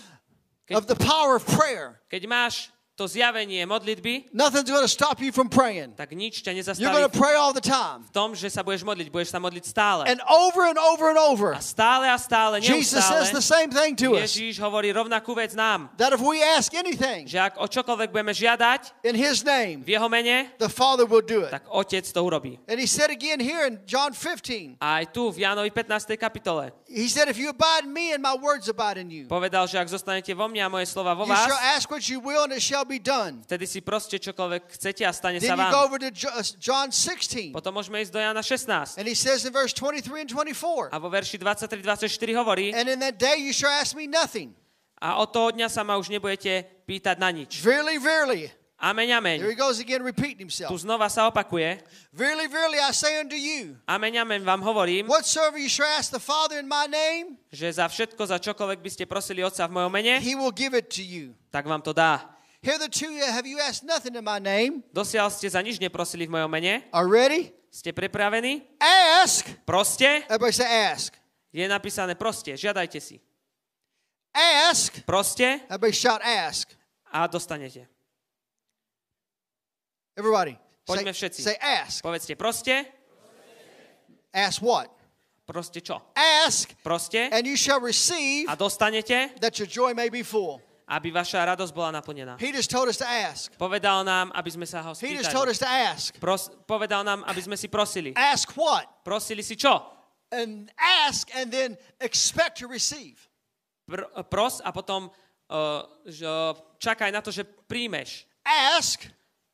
of 0.75 0.87
the 0.91 0.97
power 0.99 1.37
of 1.39 1.45
prayer, 1.47 2.01
Keď 2.11 2.27
máš 2.27 2.73
to 3.01 3.09
zjavenie 3.09 3.65
modlitby, 3.65 4.29
nothing's 4.37 4.69
going 4.69 4.85
to 4.85 4.93
stop 4.93 5.17
you 5.25 5.33
from 5.33 5.49
praying. 5.49 5.97
tak 5.97 6.13
nič 6.13 6.45
ťa 6.45 6.53
You're 6.53 6.61
nezastaví 6.61 6.85
going 6.93 7.09
to 7.09 7.17
v 7.17 7.17
pray 7.17 7.33
all 7.33 7.57
the 7.57 7.65
time. 7.65 8.05
tom, 8.13 8.37
že 8.37 8.53
sa 8.53 8.61
budeš 8.61 8.85
modliť. 8.85 9.09
Budeš 9.09 9.33
sa 9.33 9.41
modliť 9.41 9.65
stále. 9.65 10.05
And 10.05 10.21
over 10.29 10.69
and 10.69 10.77
over 10.77 11.09
and 11.09 11.17
over, 11.17 11.57
A 11.57 11.65
stále 11.65 12.05
a 12.13 12.21
stále, 12.21 12.61
Jesus 12.61 13.01
says 13.01 13.33
the 13.33 13.41
neustále, 13.41 13.57
same 13.57 13.71
thing 13.73 13.97
to 13.97 14.21
us 14.21 14.37
Ježíš 14.37 14.61
hovorí 14.61 14.93
rovnakú 14.93 15.33
vec 15.33 15.57
nám. 15.57 15.89
that 15.97 16.13
if 16.13 16.21
we 16.21 16.45
ask 16.45 16.77
anything 16.77 17.25
Že 17.25 17.39
ak 17.41 17.53
o 17.57 17.65
čokoľvek 17.65 18.13
budeme 18.13 18.37
žiadať 18.37 18.93
in 19.09 19.17
His 19.17 19.41
name, 19.41 19.81
v 19.81 19.97
jeho 19.97 20.09
mene, 20.13 20.53
the 20.61 20.69
Father 20.69 21.09
will 21.09 21.25
do 21.25 21.49
it. 21.49 21.57
tak 21.57 21.65
Otec 21.73 22.05
to 22.05 22.21
urobí. 22.21 22.61
And 22.69 22.77
He 22.77 22.85
said 22.85 23.09
again 23.09 23.41
here 23.41 23.65
in 23.65 23.81
John 23.89 24.13
15, 24.13 24.77
A 24.85 25.01
aj 25.01 25.15
tu 25.17 25.33
v 25.33 25.49
Jánovi 25.49 25.73
15. 25.73 26.21
kapitole 26.21 26.77
He 26.91 27.07
said, 27.07 27.31
If 27.31 27.39
you 27.39 27.55
abide 27.55 27.87
in 27.87 27.95
me 27.95 28.11
and 28.13 28.19
my 28.21 28.35
words 28.37 28.67
abide 28.69 28.99
in 28.99 29.09
you, 29.09 29.25
povedal, 29.31 29.65
že 29.71 29.79
ak 29.79 29.87
zostanete 29.89 30.35
vo 30.35 30.51
mne 30.51 30.67
a 30.67 30.69
moje 30.69 30.91
slova 30.91 31.15
vo 31.15 31.23
you 31.23 31.31
vás, 31.31 31.47
shall 31.47 31.63
ask 31.79 31.87
what 31.87 32.03
you 32.11 32.19
will 32.19 32.43
and 32.45 32.53
it 32.53 32.59
shall 32.59 32.83
be 32.91 32.99
done. 32.99 33.47
vtedy 33.47 33.71
si 33.71 33.79
proste 33.79 34.19
čokoľvek 34.19 34.75
chcete 34.75 35.07
a 35.07 35.15
stane 35.15 35.39
sa 35.39 35.55
you 35.55 35.55
go 35.55 35.63
vám. 35.63 35.87
over 35.87 35.97
to 36.03 36.11
uh, 36.11 36.43
John 36.59 36.91
16, 36.91 37.55
Potom 37.55 37.71
môžeme 37.71 38.03
ísť 38.03 38.11
do 38.11 38.19
Jana 38.19 38.43
16. 38.43 38.99
and 38.99 39.07
He 39.07 39.15
says 39.15 39.47
in 39.47 39.55
verse 39.55 39.71
23 39.71 40.27
and 40.27 40.31
24, 40.35 40.91
A 40.91 40.99
vo 40.99 41.07
verši 41.07 41.39
23-24 41.39 42.35
hovorí, 42.35 42.75
And 42.75 42.91
in 42.91 42.99
that 42.99 43.15
day 43.15 43.39
you 43.39 43.55
shall 43.55 43.71
ask 43.71 43.95
me 43.95 44.11
nothing. 44.11 44.51
a 44.99 45.17
od 45.23 45.31
toho 45.31 45.55
dňa 45.55 45.71
sa 45.71 45.81
ma 45.87 45.97
už 45.97 46.11
nebudete 46.11 46.67
pýtať 46.85 47.17
na 47.17 47.31
nič. 47.31 47.63
Verily, 47.65 47.97
verily. 47.97 48.51
Ameň, 48.81 49.13
ameň. 49.21 49.37
Here 49.45 49.53
he 49.53 49.61
goes 49.61 49.77
again, 49.77 50.01
repeating 50.01 50.41
Tu 50.41 50.49
himself. 50.49 50.73
znova 50.73 51.05
sa 51.13 51.29
opakuje. 51.29 51.85
Verily, 52.17 52.49
verily, 52.49 52.81
I 52.81 52.97
say 52.97 53.21
unto 53.21 53.37
you, 53.37 53.77
Ameň, 53.85 54.25
ameň 54.25 54.41
vám 54.41 54.65
hovorím, 54.65 55.05
whatsoever 55.05 55.61
you 55.61 55.69
shall 55.69 55.85
ask 56.01 56.09
the 56.09 56.21
Father 56.21 56.57
in 56.57 56.65
my 56.65 56.89
name, 56.89 57.37
že 57.53 57.69
za 57.77 57.85
všetko, 57.85 58.17
za 58.25 58.41
čokoľvek 58.41 58.81
by 58.81 58.91
ste 58.93 59.05
prosili 59.05 59.45
Otca 59.45 59.69
v 59.69 59.77
mojom 59.77 59.93
mene, 59.93 60.17
he 60.21 60.33
will 60.33 60.49
give 60.53 60.73
it 60.73 60.89
to 60.89 61.05
you. 61.05 61.37
tak 61.53 61.69
vám 61.69 61.85
to 61.85 61.93
dá. 61.93 62.25
Hitherto 62.63 63.09
have 63.25 63.47
you 63.49 63.59
asked 63.59 63.85
nothing 63.85 64.15
in 64.15 64.25
my 64.25 64.37
name. 64.39 64.85
Dosiaľ 64.93 65.33
ste 65.33 65.49
za 65.49 65.65
nič 65.65 65.81
neprosili 65.81 66.29
v 66.29 66.37
mojom 66.37 66.51
mene. 66.53 66.85
Are 66.93 67.09
ready? 67.09 67.57
Ste 67.73 67.97
pripravení? 67.97 68.61
Ask. 68.77 69.49
Proste. 69.65 70.29
Everybody 70.29 70.53
say 70.53 70.69
ask. 70.93 71.17
Je 71.55 71.65
napísané 71.65 72.13
proste. 72.19 72.53
Žiadajte 72.53 73.01
si. 73.01 73.17
Ask. 74.69 75.01
Proste 75.09 75.65
Everybody 75.73 75.95
shout 75.97 76.21
ask. 76.21 76.69
a 77.09 77.25
dostanete. 77.27 77.89
Everybody. 80.13 80.55
Poďme 80.85 81.17
Say, 81.17 81.19
všetci. 81.25 81.41
say 81.41 81.57
ask. 81.57 82.05
Povedzte 82.05 82.37
proste. 82.37 82.85
Ask 84.37 84.61
what? 84.61 84.93
Proste 85.49 85.81
čo? 85.83 85.99
Ask, 86.15 86.71
Proste 86.87 87.27
and 87.33 87.43
you 87.43 87.59
shall 87.59 87.83
receive 87.83 88.47
a 88.47 88.55
dostanete, 88.55 89.35
that 89.43 89.59
your 89.59 89.67
joy 89.67 89.91
may 89.91 90.07
be 90.07 90.23
full. 90.23 90.63
Aby 90.91 91.15
vaša 91.15 91.47
radosť 91.55 91.71
bola 91.71 92.03
naplnená. 92.03 92.35
He 92.43 92.51
just 92.51 92.67
told 92.67 92.91
us 92.91 92.99
to 92.99 93.07
ask. 93.07 93.55
Povedal 93.55 94.03
nám, 94.03 94.35
aby 94.35 94.51
sme 94.51 94.67
sa 94.67 94.83
ho 94.83 94.91
He 94.99 95.15
just 95.15 95.31
told 95.31 95.47
spýtali. 95.47 95.55
us 95.55 95.59
to 95.63 95.69
ask. 95.71 96.09
Pros, 96.19 96.51
povedal 96.67 97.07
nám, 97.07 97.23
aby 97.31 97.39
sme 97.39 97.55
si 97.55 97.71
prosili. 97.71 98.11
Ask 98.19 98.51
what? 98.59 98.91
Prosili 99.07 99.47
si 99.47 99.55
čo? 99.55 99.79
And 100.35 100.67
ask 101.07 101.31
and 101.35 101.51
then 101.55 101.79
expect 102.03 102.59
to 102.59 102.67
receive. 102.67 103.23
Pr- 103.87 104.07
pros 104.27 104.59
a 104.63 104.71
potom 104.75 105.11
uh, 105.51 105.83
že, 106.07 106.27
čakaj 106.79 107.11
na 107.15 107.23
to, 107.23 107.31
že 107.31 107.47
príjmeš. 107.47 108.27
Ask 108.43 109.07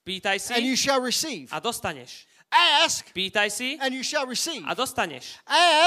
Pýtaj 0.07 0.39
si 0.39 0.53
and 0.55 0.64
you 0.64 0.76
shall 0.78 1.01
receive. 1.05 1.49
a 1.53 1.59
dostaneš. 1.61 2.24
Ask 2.53 3.11
Pýtaj 3.11 3.49
si 3.51 3.74
and 3.80 3.91
you 3.93 4.05
shall 4.07 4.24
receive. 4.24 4.62
a 4.64 4.72
dostaneš. 4.72 5.37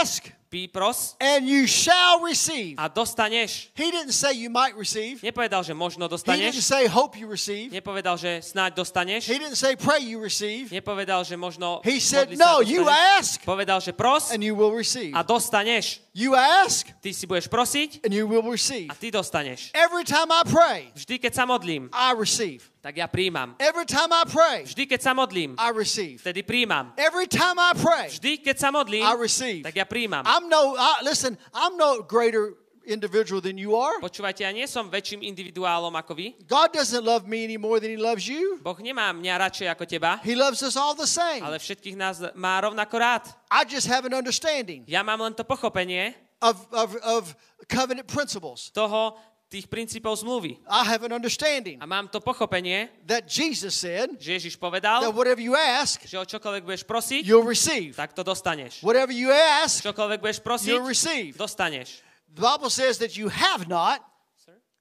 Ask 0.02 0.28
Pí, 0.50 0.66
pros 0.66 1.14
and 1.22 1.46
you 1.46 1.68
shall 1.70 2.26
receive. 2.26 2.74
a 2.82 2.90
dostaneš. 2.90 3.70
He 3.78 3.92
didn't 3.94 4.14
say 4.18 4.34
you 4.34 4.50
might 4.50 4.74
receive. 4.74 5.22
Nepovedal, 5.22 5.62
že 5.62 5.78
možno 5.78 6.10
He 6.10 6.10
didn't 6.10 6.26
dostaneš. 6.26 6.54
say 6.66 6.88
hope 6.90 7.14
you 7.14 7.30
receive. 7.30 7.70
Nepovedal, 7.70 8.18
že 8.18 8.42
snáď 8.42 8.74
dostaneš. 8.82 9.30
He 9.30 9.38
didn't 9.38 9.62
say 9.62 9.78
pray 9.78 10.02
you 10.02 10.18
receive. 10.18 10.74
Nepovedal, 10.74 11.22
že 11.22 11.38
možno 11.38 11.86
He 11.86 12.02
said, 12.02 12.34
no, 12.34 12.66
you 12.66 12.82
dostaneš. 12.82 13.18
ask 13.22 13.38
Povedal, 13.46 13.78
že 13.78 13.94
pros 13.94 14.34
and 14.34 14.42
you 14.42 14.58
will 14.58 14.74
receive. 14.74 15.14
a 15.14 15.22
dostaneš. 15.22 16.02
You 16.18 16.34
ask 16.36 16.90
Ty 17.00 17.14
si 17.14 17.30
budeš 17.30 17.46
prosiť 17.48 18.02
and 18.04 18.12
you 18.12 18.26
will 18.26 18.42
receive. 18.44 18.90
a 18.90 18.98
ty 18.98 19.14
dostaneš. 19.14 19.70
Every 19.78 20.02
time 20.04 20.34
I 20.34 20.42
pray, 20.50 20.90
Vždy, 20.98 21.22
keď 21.22 21.32
sa 21.38 21.46
modlím, 21.46 21.88
I 21.94 22.12
receive. 22.18 22.66
tak 22.82 22.98
ja 22.98 23.08
príjmam. 23.08 23.56
Every 23.62 23.86
time 23.86 24.10
I 24.12 24.24
pray, 24.28 24.64
Vždy, 24.66 24.84
keď 24.88 25.00
sa 25.04 25.12
modlím, 25.14 25.56
I 25.56 25.70
receive. 25.72 26.20
vtedy 26.20 26.42
príjmam. 26.44 26.92
Every 27.00 27.28
time 27.30 27.56
I 27.60 27.72
pray, 27.78 28.08
Vždy, 28.12 28.40
keď 28.44 28.56
sa 28.58 28.70
modlím, 28.74 29.04
I 29.06 29.14
receive. 29.16 29.64
tak 29.64 29.76
ja 29.80 29.86
príjmam. 29.88 30.24
I'm 30.28 30.39
no, 30.48 30.78
I, 30.80 31.02
listen, 31.04 31.36
I'm 31.52 31.76
no 31.76 32.00
greater 32.06 32.56
individual 32.86 33.38
than 33.42 33.58
you 33.60 33.76
are. 33.78 34.00
Počúvajte, 34.02 34.42
ja 34.42 34.50
nie 34.50 34.66
som 34.66 34.90
väčším 34.90 35.22
individuálom 35.22 35.94
ako 35.94 36.16
vy. 36.18 36.34
God 36.50 36.74
doesn't 36.74 37.06
love 37.06 37.28
me 37.30 37.46
any 37.46 37.58
more 37.60 37.78
than 37.78 37.94
he 37.94 38.00
loves 38.00 38.26
you. 38.26 38.58
Boh 38.64 38.78
nemá 38.82 39.14
mňa 39.14 39.46
radšej 39.46 39.68
ako 39.70 39.84
teba, 39.86 40.18
He 40.26 40.34
loves 40.34 40.64
us 40.66 40.74
all 40.74 40.98
the 40.98 41.06
same. 41.06 41.44
ale 41.46 41.62
všetkých 41.62 41.94
nás 41.94 42.18
má 42.34 42.58
rovnako 42.64 42.96
rád. 42.98 43.24
I 43.52 43.62
just 43.68 43.86
have 43.86 44.10
an 44.10 44.16
understanding 44.18 44.88
Ja 44.90 45.06
mám 45.06 45.22
len 45.22 45.38
to 45.38 45.46
pochopenie 45.46 46.18
of, 46.42 46.56
of, 46.74 46.96
of 47.04 47.24
covenant 47.70 48.08
principles. 48.10 48.72
toho, 48.74 49.14
tých 49.50 49.66
princípov 49.66 50.14
zmluvy. 50.22 50.62
I 50.70 50.86
have 50.86 51.02
an 51.02 51.10
understanding 51.10 51.82
A 51.82 51.90
mám 51.90 52.06
to 52.14 52.22
pochopenie, 52.22 52.86
that 53.10 53.26
Jesus 53.26 53.74
said 53.74 54.14
že 54.22 54.38
Ježiš 54.38 54.54
that 54.56 54.62
povedal, 54.62 55.02
whatever 55.10 55.42
you 55.42 55.58
ask, 55.58 56.06
že 56.06 56.16
o 56.16 56.24
čokoľvek 56.24 56.64
budeš 56.70 56.84
prosiť, 56.86 57.26
you'll 57.26 57.42
receive. 57.42 57.98
tak 57.98 58.14
to 58.14 58.22
dostaneš. 58.22 58.86
Whatever 58.86 59.10
you 59.10 59.34
ask, 59.34 59.82
Čokoľvek 59.82 60.22
budeš 60.22 60.40
prosiť, 60.46 60.70
you'll 60.70 60.86
receive. 60.86 61.34
dostaneš. 61.34 62.06
The 62.38 62.46
Bible 62.46 62.70
says 62.70 63.02
that 63.02 63.18
you 63.18 63.26
have 63.34 63.66
not 63.66 64.06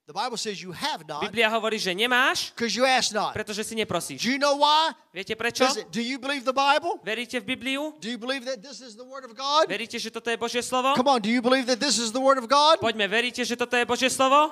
The 0.08 0.16
Bible 0.16 0.40
says 0.40 0.56
you 0.62 0.72
have 0.72 1.04
not 1.04 1.20
Biblia 1.20 1.52
hovorí, 1.52 1.76
že 1.76 1.92
nemáš, 1.92 2.56
you 2.72 2.88
ask 2.88 3.12
not. 3.12 3.36
pretože 3.36 3.60
si 3.60 3.76
neprosíš. 3.76 4.24
Do 4.24 4.32
you 4.32 4.40
know 4.40 4.56
why? 4.56 4.96
Viete 5.12 5.36
prečo? 5.36 5.68
Listen, 5.68 5.84
do 5.92 6.00
you 6.00 6.16
believe 6.16 6.48
the 6.48 6.56
Bible? 6.56 6.96
Veríte 7.04 7.36
v 7.36 7.52
Bibliu? 7.52 7.92
Do 8.00 8.08
you 8.08 8.16
believe 8.16 8.48
that 8.48 8.64
this 8.64 8.80
is 8.80 8.96
the 8.96 9.04
Word 9.04 9.28
of 9.28 9.36
God? 9.36 9.68
Veríte, 9.68 10.00
že 10.00 10.08
toto 10.08 10.32
je 10.32 10.40
Božie 10.40 10.64
slovo? 10.64 10.96
Come 10.96 11.12
on, 11.12 11.20
do 11.20 11.28
you 11.28 11.44
believe 11.44 11.68
that 11.68 11.76
this 11.76 12.00
is 12.00 12.08
the 12.08 12.24
Word 12.24 12.40
of 12.40 12.48
God? 12.48 12.80
Poďme, 12.80 13.04
veríte, 13.04 13.44
že 13.44 13.52
toto 13.52 13.76
je 13.76 13.84
Božie 13.84 14.08
slovo? 14.08 14.48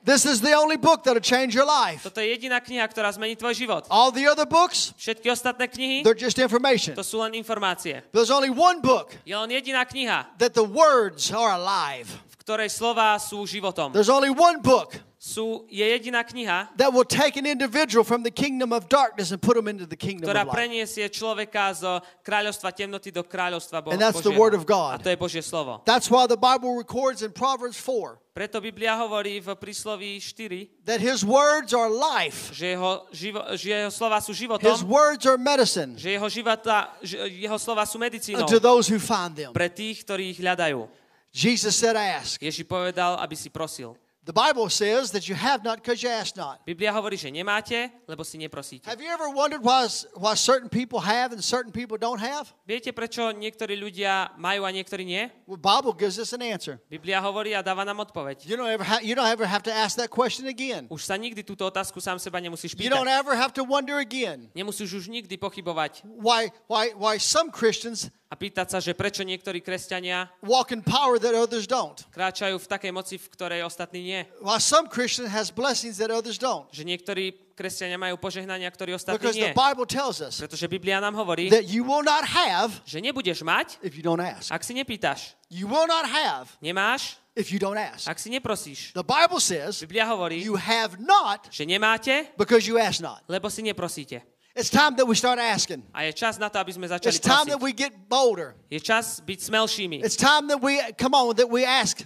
This 0.00 0.24
is 0.24 0.40
the 0.40 0.56
only 0.56 0.80
book 0.80 1.04
that'll 1.04 1.20
change 1.20 1.52
your 1.52 1.68
life. 1.68 2.00
Toto 2.02 2.24
je 2.24 2.32
jediná 2.32 2.56
kniha, 2.56 2.88
ktorá 2.88 3.12
zmení 3.12 3.36
tvoj 3.36 3.52
život. 3.52 3.82
All 3.92 4.08
the 4.08 4.24
other 4.24 4.48
books, 4.48 4.96
Všetky 4.96 5.28
ostatné 5.28 5.68
knihy, 5.68 6.00
they're 6.00 6.16
just 6.16 6.40
information. 6.40 6.96
to 6.96 7.04
sú 7.04 7.20
len 7.20 7.36
informácie. 7.36 8.00
There's 8.16 8.32
only 8.32 8.48
one 8.48 8.80
book 8.80 9.12
Je 9.28 9.36
len 9.36 9.52
jediná 9.52 9.84
kniha, 9.84 10.32
that 10.40 10.56
the 10.56 10.64
words 10.64 11.28
are 11.28 11.52
alive. 11.52 12.08
v 12.32 12.36
ktorej 12.40 12.72
slova 12.72 13.20
sú 13.20 13.44
životom. 13.44 13.92
There's 13.92 14.08
only 14.08 14.32
one 14.32 14.64
book 14.64 14.96
Sú, 15.20 15.68
je 15.68 15.84
jediná 15.84 16.24
kniha, 16.24 16.72
that 16.80 16.88
will 16.96 17.04
take 17.04 17.36
an 17.36 17.44
individual 17.44 18.00
from 18.00 18.24
the 18.24 18.32
kingdom 18.32 18.72
of 18.72 18.88
darkness 18.88 19.36
and 19.36 19.36
put 19.36 19.52
them 19.52 19.68
into 19.68 19.84
the 19.84 19.92
kingdom 19.92 20.24
ktorá 20.24 20.48
of 20.48 20.48
light. 20.48 20.56
preniesie 20.56 21.04
človeka 21.12 21.76
z 21.76 22.00
kráľovstva 22.24 22.72
temnoty 22.72 23.12
do 23.12 23.20
kráľovstva 23.20 23.84
Bo- 23.84 23.92
And 23.92 24.00
that's 24.00 24.24
the 24.24 24.32
Božieho. 24.32 24.40
word 24.40 24.56
of 24.56 24.64
God. 24.64 24.96
A 24.96 25.04
to 25.04 25.12
je 25.12 25.20
Božie 25.20 25.44
slovo. 25.44 25.84
That's 25.84 26.08
why 26.08 26.24
the 26.24 26.40
Bible 26.40 26.72
records 26.72 27.20
in 27.20 27.36
Proverbs 27.36 27.76
4 27.76 28.16
Preto 28.32 28.64
Biblia 28.64 28.96
hovorí 28.96 29.44
v 29.44 29.52
prísloví 29.60 30.16
4, 30.16 30.88
that 30.88 31.04
his 31.04 31.20
words 31.20 31.76
are 31.76 31.92
life, 31.92 32.48
že 32.56 32.72
jeho, 32.72 33.04
živo, 33.12 33.44
že 33.60 33.76
jeho 33.76 33.92
slova 33.92 34.24
sú 34.24 34.32
his 34.32 34.48
životom, 34.48 34.72
words 34.88 35.28
are 35.28 35.36
medicine 35.36 36.00
že 36.00 36.16
jeho, 36.16 36.32
života, 36.32 36.96
že 37.04 37.20
jeho 37.28 37.58
slova 37.60 37.84
sú 37.84 38.00
medicínou 38.00 38.48
unto 38.48 38.56
those 38.56 38.88
who 38.88 38.96
find 38.96 39.36
them. 39.36 39.52
pre 39.52 39.68
tých, 39.68 40.00
ktorí 40.00 40.32
ich 40.32 40.40
hľadajú. 40.40 40.88
Jesus 41.28 41.76
said, 41.76 41.92
Ask. 41.92 42.40
Ježiš 42.40 42.64
povedal, 42.64 43.20
aby 43.20 43.36
si 43.36 43.52
prosil. 43.52 43.92
The 44.30 44.38
Bible 44.38 44.70
says 44.70 45.10
that 45.10 45.26
you 45.26 45.34
have 45.34 45.64
not 45.66 45.82
because 45.82 46.04
you 46.04 46.08
ask 46.08 46.38
not. 46.38 46.62
Biblia 46.62 46.94
hovorí, 46.94 47.18
že 47.18 47.34
nemáte, 47.34 47.90
lebo 48.06 48.22
si 48.22 48.38
neprosíte. 48.38 48.86
Have 48.86 49.02
you 49.02 49.10
ever 49.10 49.26
wondered 49.34 49.58
why, 49.58 49.90
why 50.14 50.38
certain 50.38 50.70
people 50.70 51.02
have 51.02 51.34
and 51.34 51.42
certain 51.42 51.74
people 51.74 51.98
don't 51.98 52.22
have? 52.22 52.46
Viete, 52.62 52.94
prečo 52.94 53.34
niektorí 53.34 53.74
ľudia 53.74 54.30
majú 54.38 54.62
a 54.62 54.70
niektorí 54.70 55.02
nie? 55.02 55.26
Well, 55.50 55.58
Bible 55.58 55.98
gives 55.98 56.14
us 56.22 56.30
an 56.30 56.46
answer. 56.46 56.78
Biblia 56.86 57.18
hovorí 57.18 57.58
a 57.58 57.62
dáva 57.66 57.82
nám 57.82 58.06
odpoveď. 58.06 58.46
You 58.46 58.54
don't 58.54 58.70
ever 58.70 58.86
ha- 58.86 59.02
you 59.02 59.18
don't 59.18 59.26
ever 59.26 59.50
have 59.50 59.66
to 59.66 59.74
ask 59.74 59.98
that 59.98 60.14
question 60.14 60.46
again. 60.46 60.86
Už 60.94 61.02
sa 61.02 61.18
nikdy 61.18 61.42
túto 61.42 61.66
otázku 61.66 61.98
sám 61.98 62.22
seba 62.22 62.38
nemusíš 62.38 62.78
You 62.78 62.86
don't 62.86 63.10
ever 63.10 63.34
have 63.34 63.50
to 63.58 63.66
wonder 63.66 63.98
again 63.98 64.46
Nemusíš 64.54 64.94
už 64.94 65.04
nikdy 65.10 65.34
pochybovať 65.42 66.06
why 66.06 66.54
why 66.70 66.94
why 66.94 67.18
some 67.18 67.50
Christians 67.50 68.14
a 68.30 68.38
pýtať 68.38 68.70
sa, 68.70 68.78
že 68.78 68.94
prečo 68.94 69.26
niektorí 69.26 69.58
kresťania 69.58 70.30
walk 70.46 70.70
in 70.70 70.86
power 70.86 71.18
that 71.18 71.34
others 71.34 71.66
don't. 71.66 71.98
kráčajú 72.14 72.62
v 72.62 72.66
takej 72.70 72.92
moci, 72.94 73.18
v 73.18 73.26
ktorej 73.26 73.66
ostatní 73.66 74.06
nie. 74.06 74.20
Why 74.38 74.62
some 74.62 74.86
Christian 74.86 75.26
has 75.26 75.50
blessings 75.50 75.98
that 75.98 76.14
others 76.14 76.38
don't. 76.38 76.70
Že 76.70 76.86
niektorí 76.94 77.34
kresťania 77.58 77.98
majú 77.98 78.16
požehnania, 78.22 78.70
ktorí 78.70 78.94
ostatní 78.94 79.18
Because 79.18 79.34
nie. 79.36 79.50
the 79.50 79.58
Bible 79.58 79.82
tells 79.84 80.22
us 80.22 80.38
Pretože 80.38 80.70
Biblia 80.70 81.02
nám 81.02 81.18
hovorí, 81.18 81.50
that 81.50 81.66
you 81.66 81.82
will 81.82 82.06
not 82.06 82.22
have 82.22 82.70
že 82.86 83.02
nebudeš 83.02 83.42
mať, 83.42 83.82
if 83.82 83.98
you 83.98 84.02
don't 84.06 84.22
ask. 84.22 84.48
ak 84.54 84.62
si 84.62 84.78
nepýtaš. 84.78 85.34
You 85.50 85.66
will 85.66 85.90
not 85.90 86.06
have 86.06 86.46
Nemáš, 86.62 87.18
if 87.34 87.50
you 87.50 87.58
don't 87.58 87.76
ask. 87.76 88.06
ak 88.06 88.16
si 88.22 88.30
neprosíš. 88.30 88.94
The 88.94 89.02
Bible 89.02 89.42
says 89.42 89.82
Biblia 89.82 90.06
hovorí, 90.06 90.38
you 90.38 90.54
have 90.54 91.02
not 91.02 91.50
že 91.50 91.66
nemáte, 91.66 92.30
because 92.38 92.62
you 92.70 92.78
ask 92.78 93.02
not. 93.02 93.26
lebo 93.26 93.50
si 93.50 93.60
neprosíte. 93.66 94.22
It's 94.56 94.70
time 94.70 94.96
that 94.96 95.06
we 95.06 95.14
start 95.14 95.38
asking. 95.38 95.82
A 95.94 96.02
je 96.04 96.12
čas 96.12 96.38
na 96.38 96.50
to, 96.50 96.58
aby 96.58 96.72
sme 96.74 96.90
začali 96.90 97.14
It's 97.14 97.22
time 97.22 97.46
that 97.46 97.58
prosiť. 97.58 97.64
we 97.64 97.72
get 97.72 97.92
bolder. 98.10 98.58
Je 98.70 98.80
čas 98.82 99.22
byť 99.22 99.38
smelšími. 99.46 100.02
It's 100.02 100.18
time 100.18 100.48
that 100.50 100.58
we 100.58 100.82
come 100.98 101.14
on 101.14 101.36
that 101.38 101.46
we 101.46 101.62
ask. 101.62 102.02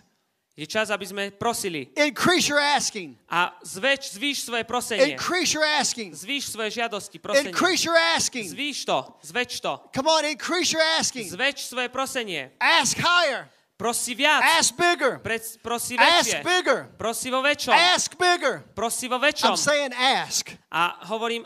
Je 0.55 0.71
čas, 0.71 0.87
aby 0.87 1.03
sme 1.03 1.23
prosili. 1.35 1.91
Increase 1.99 2.47
your 2.47 2.63
asking. 2.63 3.19
A 3.27 3.51
zväč, 3.67 4.15
zvýš 4.15 4.47
svoje 4.47 4.63
prosenie. 4.63 5.19
Increase 5.19 5.51
your 5.51 5.67
asking. 5.67 6.15
Zvýš 6.15 6.55
svoje 6.55 6.79
žiadosti, 6.79 7.19
prosenie. 7.19 7.51
Increase 7.51 7.83
your 7.83 7.99
asking. 8.15 8.47
Zvýš 8.47 8.87
to, 8.87 9.03
zväč 9.27 9.59
to. 9.59 9.83
Come 9.91 10.07
on, 10.07 10.23
increase 10.23 10.71
your 10.71 10.85
asking. 11.01 11.27
Zväč 11.27 11.67
svoje 11.67 11.91
prosenie. 11.91 12.55
Ask 12.63 12.95
higher. 12.95 13.51
Prosi 13.75 14.15
viac. 14.15 14.39
Ask 14.55 14.79
bigger. 14.79 15.19
Pre, 15.19 15.35
prosi 15.59 15.99
Ask 15.99 16.31
väčšie. 16.31 16.47
bigger. 16.47 16.87
Prosi 16.95 17.27
vo 17.35 17.43
väčšom. 17.43 17.75
Ask 17.75 18.15
bigger. 18.15 18.63
Prosi 18.79 19.11
vo 19.11 19.19
I'm 19.19 19.27
väčšom. 19.27 19.59
saying 19.59 19.91
ask. 19.91 20.55
A 20.71 21.03
hovorím 21.11 21.43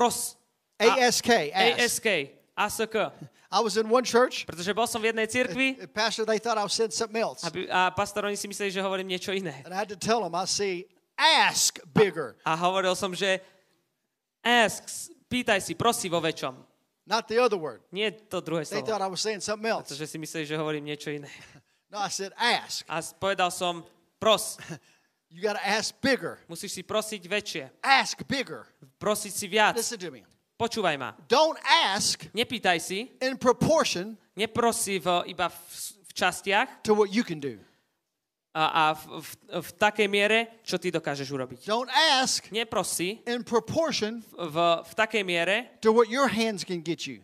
pros. 0.00 0.40
ASK. 0.80 1.28
Ask. 1.52 2.06
ASK. 2.56 2.96
I 3.52 3.60
was 3.60 3.76
in 3.76 3.90
one 3.90 4.04
church. 4.04 4.46
Pretože 4.46 4.72
bol 4.72 4.86
som 4.86 5.02
v 5.02 5.10
jednej 5.12 5.26
cirkvi 5.26 5.74
Pastor, 5.92 6.24
they 6.24 6.38
thought 6.38 6.56
I 6.56 6.64
was 6.64 6.72
saying 6.72 6.94
something 6.94 7.20
else. 7.20 7.42
a, 7.44 7.50
a 7.50 7.80
pastor 7.90 8.24
oni 8.24 8.38
si 8.38 8.46
mysleli, 8.46 8.70
že 8.70 8.80
hovorím 8.80 9.10
niečo 9.10 9.34
iné. 9.34 9.66
And 9.66 9.74
I 9.74 9.78
had 9.82 9.90
to 9.90 9.98
tell 9.98 10.22
them, 10.22 10.32
I 10.38 10.46
see, 10.46 10.86
ask 11.18 11.82
bigger. 11.92 12.38
A 12.46 12.54
hovoril 12.54 12.94
som, 12.94 13.10
že 13.10 13.42
ask, 14.40 14.86
pýtaj 15.26 15.60
si, 15.60 15.74
prosi 15.74 16.06
vo 16.06 16.22
väčšom. 16.22 16.54
Not 17.10 17.26
the 17.26 17.42
other 17.42 17.58
word. 17.58 17.82
Nie 17.90 18.14
to 18.14 18.38
druhé 18.38 18.62
They 18.62 18.80
slovo. 18.80 18.86
thought 18.86 19.02
I 19.02 19.10
was 19.10 19.18
saying 19.18 19.42
something 19.42 19.66
else. 19.66 19.90
Pretože 19.90 20.14
si 20.14 20.16
mysleli, 20.22 20.46
že 20.46 20.54
hovorím 20.54 20.86
niečo 20.88 21.12
iné. 21.12 21.28
No, 21.90 21.98
I 21.98 22.06
said, 22.06 22.30
ask. 22.38 22.86
A 22.86 23.02
povedal 23.02 23.50
som, 23.50 23.82
pros. 24.22 24.54
You 25.30 25.40
got 25.40 25.54
to 25.54 25.62
ask 25.62 25.94
bigger. 26.02 26.42
Musíš 26.50 26.74
si 26.74 26.82
prosiť 26.82 27.22
väčšie. 27.22 27.62
Ask 27.80 28.26
bigger. 28.26 28.66
Prosiť 28.98 29.32
si 29.32 29.46
viac. 29.46 29.78
Listen 29.78 29.96
to 29.96 30.10
me. 30.10 30.26
Počúvaj 30.58 30.98
ma. 30.98 31.14
Don't 31.30 31.56
ask 31.94 32.26
Nepýtaj 32.34 32.82
si, 32.82 33.14
in 33.22 33.38
proportion 33.38 34.18
neprosi 34.36 34.98
v, 35.00 35.32
iba 35.32 35.48
v, 35.48 35.56
v 36.04 36.12
častiach 36.12 36.82
to 36.84 36.92
what 36.92 37.08
you 37.14 37.22
can 37.22 37.38
do. 37.38 37.56
a, 38.54 38.90
a 38.90 38.94
v, 38.94 39.22
v, 39.22 39.30
v 39.62 39.68
takej 39.78 40.08
miere, 40.10 40.38
čo 40.66 40.74
ty 40.78 40.90
dokážeš 40.90 41.30
urobiť. 41.30 41.58
Don't 41.70 41.90
ask 42.18 42.50
Neprosi 42.50 43.22
in 43.22 43.46
proportion 43.46 44.26
v, 44.34 44.56
v 44.82 44.92
takej 44.98 45.22
miere, 45.22 45.56
to 45.78 45.94
what 45.94 46.10
your 46.10 46.26
hands 46.26 46.66
can 46.66 46.82
get 46.82 47.06
you. 47.06 47.22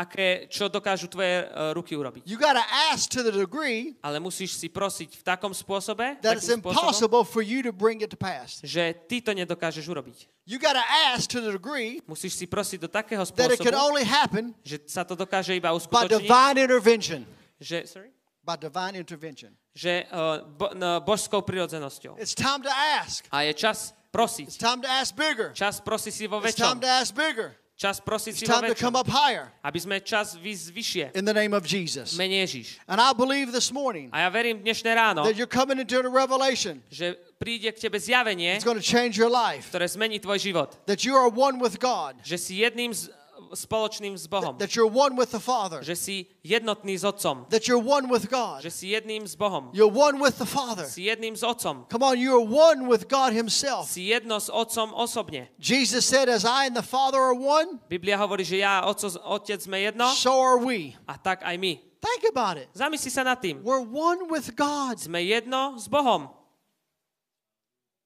Aké, 0.00 0.48
čo 0.48 0.72
dokážu 0.72 1.12
tvoje 1.12 1.44
uh, 1.44 1.76
ruky 1.76 1.92
urobiť. 1.92 2.24
You 2.24 2.40
got 2.40 2.56
to 2.56 2.64
ask 2.88 3.12
to 3.12 3.20
the 3.20 3.28
degree 3.28 3.92
Ale 4.00 4.16
musíš 4.16 4.56
si 4.56 4.72
prosiť 4.72 5.20
v 5.20 5.22
takom 5.22 5.52
spôsobe, 5.52 6.16
that 6.24 6.40
it's 6.40 6.48
impossible 6.48 7.20
for 7.28 7.44
you 7.44 7.60
to 7.60 7.68
bring 7.68 8.00
it 8.00 8.08
to 8.08 8.16
pass. 8.16 8.64
že 8.64 8.96
ty 9.04 9.20
to 9.20 9.36
nedokážeš 9.36 9.84
urobiť. 9.84 10.24
You 10.48 10.56
got 10.56 10.74
to 10.74 10.84
ask 11.12 11.28
to 11.30 11.44
the 11.44 11.52
degree 11.52 12.00
Musíš 12.08 12.40
si 12.40 12.48
prosiť 12.48 12.80
do 12.80 12.88
takého 12.88 13.20
that 13.36 13.52
it 13.52 13.60
can 13.60 13.70
spôsobu, 13.76 13.84
only 13.92 14.02
happen 14.08 14.56
že 14.64 14.80
sa 14.88 15.04
to 15.04 15.12
dokáže 15.12 15.52
iba 15.52 15.68
by 15.70 15.76
uskutočniť, 15.76 16.26
divine 16.26 16.56
intervention. 16.56 17.20
že, 17.60 17.84
sorry? 17.84 18.08
By 18.40 18.56
divine 18.56 18.96
intervention. 18.96 19.52
že 19.76 20.08
uh, 20.10 20.40
bo, 20.56 20.72
no, 20.74 20.98
božskou 21.04 21.44
prirodzenosťou. 21.44 22.16
It's 22.18 22.32
time 22.34 22.64
to 22.64 22.72
ask. 22.72 23.28
A 23.30 23.44
je 23.46 23.52
čas 23.54 23.92
It's 23.92 24.10
prosiť. 24.10 24.58
time 24.58 24.80
to 24.82 24.88
ask 24.90 25.14
bigger. 25.14 25.54
Čas 25.54 25.78
prosiť 25.78 26.10
si 26.10 26.24
vo 26.26 26.40
It's 26.42 26.58
time 26.58 26.80
väčšom. 26.80 26.82
to 26.82 26.88
ask 26.88 27.12
bigger. 27.14 27.54
Čas 27.80 27.96
prosiť 27.96 28.34
si 28.36 28.44
time 28.44 28.68
to 28.68 28.76
come 28.76 28.92
up 28.92 29.08
higher 29.08 29.48
Aby 29.64 29.80
sme 29.80 29.96
čas 30.04 30.36
vyššie. 30.36 31.16
in 31.16 31.24
the 31.24 31.32
name 31.32 31.56
of 31.56 31.64
Jesus. 31.64 32.12
Mene 32.12 32.44
Ježiš. 32.44 32.76
And 32.84 33.00
I 33.00 33.16
believe 33.16 33.56
this 33.56 33.72
morning 33.72 34.12
A 34.12 34.20
ja 34.20 34.28
verím 34.28 34.60
dnešné 34.60 34.92
ráno, 34.92 35.24
that 35.24 35.32
you're 35.32 35.48
coming 35.48 35.80
into 35.80 35.96
a 35.96 36.04
revelation. 36.04 36.84
že 36.92 37.16
príde 37.40 37.72
k 37.72 37.80
tebe 37.80 37.96
zjavenie, 37.96 38.52
It's 38.60 38.68
going 38.68 38.76
to 38.76 38.84
change 38.84 39.16
your 39.16 39.32
life. 39.32 39.72
ktoré 39.72 39.88
zmení 39.88 40.20
tvoj 40.20 40.36
život. 40.36 40.76
That 40.84 41.08
you 41.08 41.16
are 41.16 41.32
one 41.32 41.56
with 41.56 41.80
God. 41.80 42.20
Že 42.20 42.36
si 42.36 42.52
jedným 42.60 42.92
z, 42.92 43.08
spoločným 43.52 44.16
s 44.16 44.26
Bohom. 44.26 44.56
That 44.58 44.74
you're 44.74 44.88
one 44.88 45.14
with 45.14 45.30
the 45.30 45.42
Father. 45.42 45.82
Že 45.82 45.96
si 45.96 46.16
jednotný 46.42 46.98
s 46.98 47.04
Otcom. 47.04 47.46
That 47.50 47.66
you're 47.66 47.82
one 47.82 48.08
with 48.08 48.30
God. 48.30 48.62
Že 48.64 48.70
si 48.70 48.86
jedným 48.94 49.26
s 49.26 49.34
Bohom. 49.34 49.70
You're 49.74 49.90
one 49.90 50.18
with 50.18 50.38
the 50.38 50.48
Father. 50.48 50.86
Si 50.86 51.06
jedným 51.06 51.36
s 51.36 51.42
Otcom. 51.42 51.86
Come 51.90 52.02
on, 52.02 52.16
you're 52.16 52.42
one 52.42 52.86
with 52.86 53.10
God 53.10 53.34
Himself. 53.34 53.90
Si 53.90 54.10
jedno 54.10 54.40
s 54.40 54.50
Otcom 54.50 54.94
osobne. 54.94 55.50
Jesus 55.58 56.06
said, 56.06 56.28
As 56.28 56.44
I 56.44 56.66
and 56.66 56.76
the 56.76 56.86
Father 56.86 57.18
are 57.18 57.36
one, 57.36 57.78
Biblia 57.88 58.16
hovorí, 58.18 58.46
že 58.46 58.62
ja 58.62 58.80
a 58.80 58.88
Otec 58.90 59.60
sme 59.60 59.82
jedno 59.82 60.10
so 60.14 60.38
are 60.38 60.58
we. 60.58 60.94
a 61.06 61.18
tak 61.18 61.42
aj 61.42 61.56
my. 61.58 61.78
Think 62.00 62.32
about 62.32 62.56
it. 62.56 62.68
Zamysli 62.72 63.12
sa 63.12 63.20
nad 63.20 63.36
tým. 63.36 63.60
We're 63.60 63.84
one 63.84 64.32
with 64.32 64.56
God. 64.56 64.96
Sme 64.96 65.20
jedno 65.20 65.76
s 65.76 65.84
Bohom. 65.84 66.32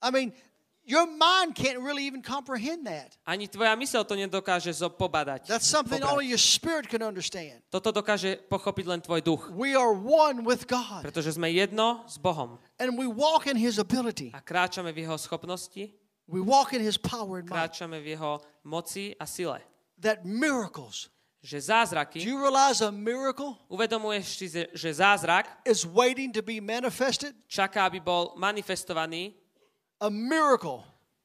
I 0.02 0.10
mean, 0.10 0.34
your 0.84 1.08
mind 1.08 1.56
can't 1.56 1.80
really 1.80 2.04
even 2.06 2.22
comprehend 2.22 2.86
that. 2.86 3.16
Ani 3.26 3.48
tvoja 3.48 3.72
mysel 3.76 4.04
to 4.04 4.14
nedokáže 4.14 4.70
pobadať. 4.72 5.48
That's 5.48 5.66
something 5.66 6.00
pobrať. 6.00 6.12
only 6.12 6.26
your 6.28 6.40
spirit 6.40 6.88
can 6.88 7.02
understand. 7.02 7.60
Toto 7.72 7.90
dokáže 7.90 8.36
pochopiť 8.48 8.84
len 8.86 9.00
tvoj 9.00 9.20
duch. 9.24 9.42
We 9.56 9.72
are 9.76 9.92
one 9.96 10.44
with 10.44 10.68
God. 10.68 11.02
Pretože 11.02 11.34
sme 11.36 11.48
jedno 11.52 12.04
s 12.04 12.20
Bohom. 12.20 12.60
And 12.76 12.96
we 13.00 13.08
walk 13.08 13.48
in 13.48 13.56
His 13.56 13.80
ability. 13.80 14.30
A 14.36 14.44
kráčame 14.44 14.92
v 14.92 15.08
jeho 15.08 15.16
schopnosti, 15.16 15.90
We 16.24 16.40
walk 16.40 16.72
in 16.72 16.80
His 16.80 16.96
power 16.96 17.44
and 17.44 17.48
might. 17.48 17.68
kráčame 17.68 18.00
v 18.00 18.16
jeho 18.16 18.40
moci 18.64 19.12
a 19.20 19.28
sile. 19.28 19.60
That 20.00 20.24
miracles. 20.24 21.12
Že 21.44 21.60
Do 21.60 21.68
zázraky, 21.68 22.24
you 22.24 22.40
realize 22.40 22.80
a 22.80 22.88
miracle 22.88 23.52
uvedomuješ 23.68 24.24
si, 24.32 24.46
že 24.48 24.88
zázrak 24.96 25.44
is 25.68 25.84
waiting 25.84 26.32
to 26.32 26.40
be 26.40 26.56
manifested? 26.56 27.36
čaká, 27.44 27.84
aby 27.84 28.00
bol 28.00 28.32
manifestovaný. 28.40 29.36
A 30.00 30.10
miracle 30.10 30.82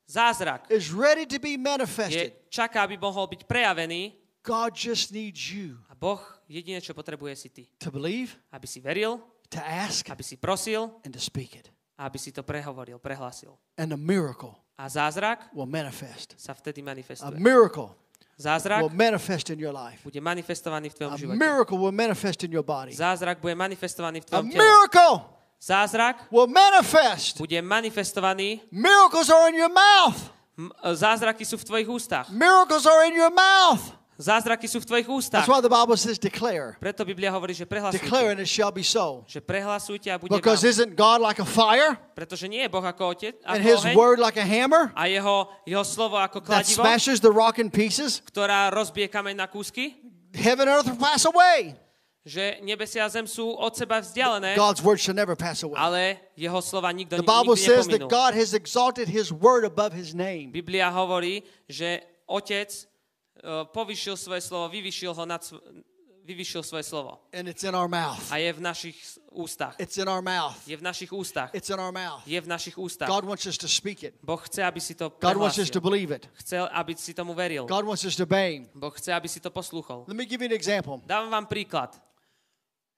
Zázrak 0.09 0.65
is 0.73 0.89
ready 0.89 1.25
to 1.25 1.37
be 1.39 1.53
je, 1.53 1.57
manifested. 1.57 2.33
čaká, 2.49 2.81
aby 2.83 2.97
mohol 2.97 3.29
byť 3.29 3.45
prejavený 3.45 4.17
God 4.41 4.73
just 4.73 5.11
needs 5.13 5.51
you 5.53 5.77
a 5.85 5.93
Boh 5.93 6.17
jediné, 6.49 6.81
čo 6.81 6.97
potrebuje 6.97 7.33
si 7.37 7.49
ty. 7.53 7.63
to 7.77 7.91
believe, 7.93 8.33
Aby 8.49 8.65
si 8.65 8.79
veril, 8.81 9.21
to 9.51 9.59
ask, 9.61 10.09
aby 10.09 10.23
si 10.25 10.33
prosil 10.39 10.89
and 11.05 11.13
to 11.13 11.21
speak 11.21 11.53
it. 11.59 11.69
a 11.99 12.07
aby 12.09 12.17
si 12.17 12.31
to 12.33 12.41
prehovoril, 12.41 12.97
prehlásil. 12.97 13.53
And 13.77 13.93
a 13.93 13.99
miracle 13.99 14.55
A 14.79 14.87
zázrak 14.89 15.51
will 15.53 15.67
manifest. 15.69 16.33
sa 16.39 16.55
vtedy 16.55 16.81
A 16.81 16.95
manifestuje. 16.95 17.37
miracle 17.37 17.93
Zázrak 18.39 18.79
will 18.87 18.95
manifest 18.95 19.51
in 19.51 19.59
your 19.59 19.75
life. 19.75 19.99
bude 20.01 20.15
manifestovaný 20.23 20.87
v 20.89 20.95
tvojom 20.95 21.13
A 21.13 21.17
živote. 21.19 21.35
miracle 21.37 21.75
will 21.77 21.91
manifest 21.93 22.39
in 22.47 22.49
your 22.55 22.63
body. 22.63 22.95
Zázrak 22.95 23.43
bude 23.43 23.51
manifestovaný 23.53 24.23
v 24.23 24.25
A 24.25 24.27
tvojom 24.31 24.45
tele. 24.49 24.57
miracle 24.63 25.11
Zázrak 25.59 26.31
will 26.31 26.47
manifest. 26.47 27.37
bude 27.37 27.61
manifestovaný, 27.61 28.61
Miracles 28.71 29.29
are 29.29 29.49
in 29.49 29.55
your 29.59 29.69
mouth. 29.71 30.17
m- 30.57 30.71
zázraky 30.95 31.43
sú 31.45 31.57
v 31.59 31.63
tvojich 31.63 31.87
ústach. 31.91 32.27
Miracles 32.31 32.85
are 32.87 33.03
in 33.07 33.15
your 33.15 33.31
mouth. 33.31 33.95
Zázraky 34.19 34.67
sú 34.67 34.83
v 34.83 34.87
tvojich 34.87 35.07
ústach. 35.07 35.43
That's 35.43 35.51
why 35.51 35.63
the 35.63 35.71
Bible 35.71 35.95
says 35.95 36.19
declare. 36.19 36.75
Preto 36.75 37.07
Biblia 37.07 37.31
hovorí, 37.31 37.55
že 37.55 37.63
Declare 37.63 37.95
prehlasujte. 37.95 38.31
and 38.35 38.39
it 38.43 38.51
shall 38.51 38.67
be 38.71 38.83
so. 38.83 39.23
Že 39.27 39.39
prehlasujte 39.47 40.11
a 40.11 40.19
bude 40.19 40.35
Because 40.35 40.59
vám. 40.59 40.71
isn't 40.75 40.91
God 40.99 41.23
like 41.23 41.39
a 41.39 41.47
fire 41.47 41.95
Pretože 42.19 42.51
nie 42.51 42.59
je 42.63 42.67
Boh 42.67 42.83
ako 42.83 43.15
otec, 43.15 43.39
and 43.47 43.63
ako 43.63 43.67
his 43.67 43.79
oheň 43.79 43.95
word 43.95 44.19
like 44.19 44.35
a 44.35 44.43
hammer 44.43 44.91
a 44.91 45.07
jeho, 45.07 45.47
jeho 45.63 45.83
slovo 45.87 46.19
ako 46.19 46.43
that 46.43 46.67
kladivo, 46.67 46.83
smashes 46.83 47.23
the 47.23 47.31
rock 47.31 47.63
in 47.63 47.71
pieces? 47.71 48.19
ktorá 48.27 48.67
rozbije 48.75 49.07
kameň 49.07 49.39
na 49.39 49.47
kúsky, 49.47 49.95
Heaven 50.35 50.67
and 50.67 50.83
earth 50.83 50.87
will 50.91 50.99
pass 50.99 51.23
away. 51.23 51.79
Že 52.25 52.59
nebesia 52.61 53.05
a 53.05 53.09
zem 53.09 53.23
sú 53.25 53.55
od 53.55 53.71
seba 53.73 54.03
vzdialené, 54.03 54.53
God's 54.55 54.83
word 54.83 54.99
shall 54.99 55.15
never 55.15 55.35
pass 55.39 55.63
away. 55.63 55.79
ale 55.79 56.01
jeho 56.35 56.59
slova 56.61 56.91
nikto 56.91 57.15
The 57.15 57.23
Bible 57.23 57.55
nikdy 57.55 57.65
says 57.65 57.87
that. 57.87 58.05
God 58.11 58.35
has 58.35 58.53
exalted 58.53 59.07
his 59.07 59.31
word 59.31 59.63
above 59.63 59.95
his 59.95 60.13
name. 60.13 60.51
Biblia 60.51 60.91
hovorí, 60.91 61.41
že 61.71 62.03
otec 62.27 62.69
uh, 63.41 63.63
povyšil 63.71 64.19
svoje 64.19 64.43
slovo, 64.43 64.67
vyvyšil 64.69 65.15
ho 65.15 65.23
nad, 65.25 65.39
sv- 65.41 65.63
vyvyšil 66.27 66.61
svoje 66.61 66.83
slovo. 66.85 67.23
And 67.33 67.47
it's 67.49 67.63
in 67.65 67.73
our 67.73 67.87
mouth. 67.89 68.21
A 68.29 68.37
je 68.37 68.53
v 68.53 68.61
našich 68.61 68.97
s- 69.01 69.17
ústach. 69.33 69.73
It's 69.81 69.97
in 69.97 70.05
our 70.05 70.21
mouth. 70.21 70.53
Je 70.67 70.77
v 70.77 70.83
našich 70.85 71.09
ústach. 71.09 71.49
It's 71.55 71.71
in 71.73 71.79
our 71.79 71.95
mouth. 71.95 72.21
Je 72.27 72.37
v 72.37 72.45
našich 72.45 72.77
ústach. 72.77 73.09
God 73.09 73.25
wants 73.25 73.47
us 73.49 73.57
to 73.57 73.65
speak 73.65 74.03
it. 74.03 74.13
Boh 74.21 74.37
chce, 74.37 74.61
aby 74.61 74.77
si 74.77 74.93
to 74.93 75.09
God 75.17 75.39
wants 75.39 75.57
us 75.57 75.71
to 75.71 75.79
prehlásil. 75.79 75.87
believe 75.87 76.11
it. 76.13 76.27
Chcel, 76.45 76.69
aby 76.69 76.93
si 76.99 77.15
tomu 77.17 77.33
veril. 77.33 77.65
God 77.65 77.87
wants 77.87 78.05
us 78.05 78.13
to 78.19 78.27
obey 78.29 78.61
him. 78.61 78.69
Boh 78.75 78.91
chce, 78.93 79.09
aby 79.09 79.25
si 79.25 79.39
to 79.41 79.49
poslúchol. 79.49 80.05
Let 80.05 80.13
me 80.19 80.27
give 80.29 80.43
you 80.43 80.51
an 80.51 80.53
example. 80.53 81.01
Dávam 81.07 81.31
vám 81.31 81.47
príklad. 81.49 81.97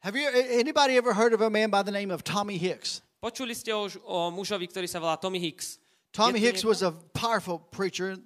Have 0.01 0.15
you 0.15 0.27
anybody 0.33 0.97
ever 0.97 1.13
heard 1.13 1.31
of 1.31 1.41
a 1.41 1.49
man 1.49 1.69
by 1.69 1.83
the 1.83 1.91
name 1.91 2.09
of 2.09 2.23
Tommy 2.23 2.57
Hicks? 2.57 3.01
Počuli 3.21 3.53
ste 3.53 3.69
o, 3.69 3.85
o 4.01 4.33
mužovi, 4.33 4.65
ktorý 4.65 4.89
sa 4.89 4.97
volá 4.97 5.13
Tommy 5.13 5.37
Hicks. 5.37 5.77
Tommy 6.09 6.41
Hicks 6.41 6.65
was 6.65 6.81
a 6.81 6.89
powerful 7.13 7.61
preacher 7.61 8.17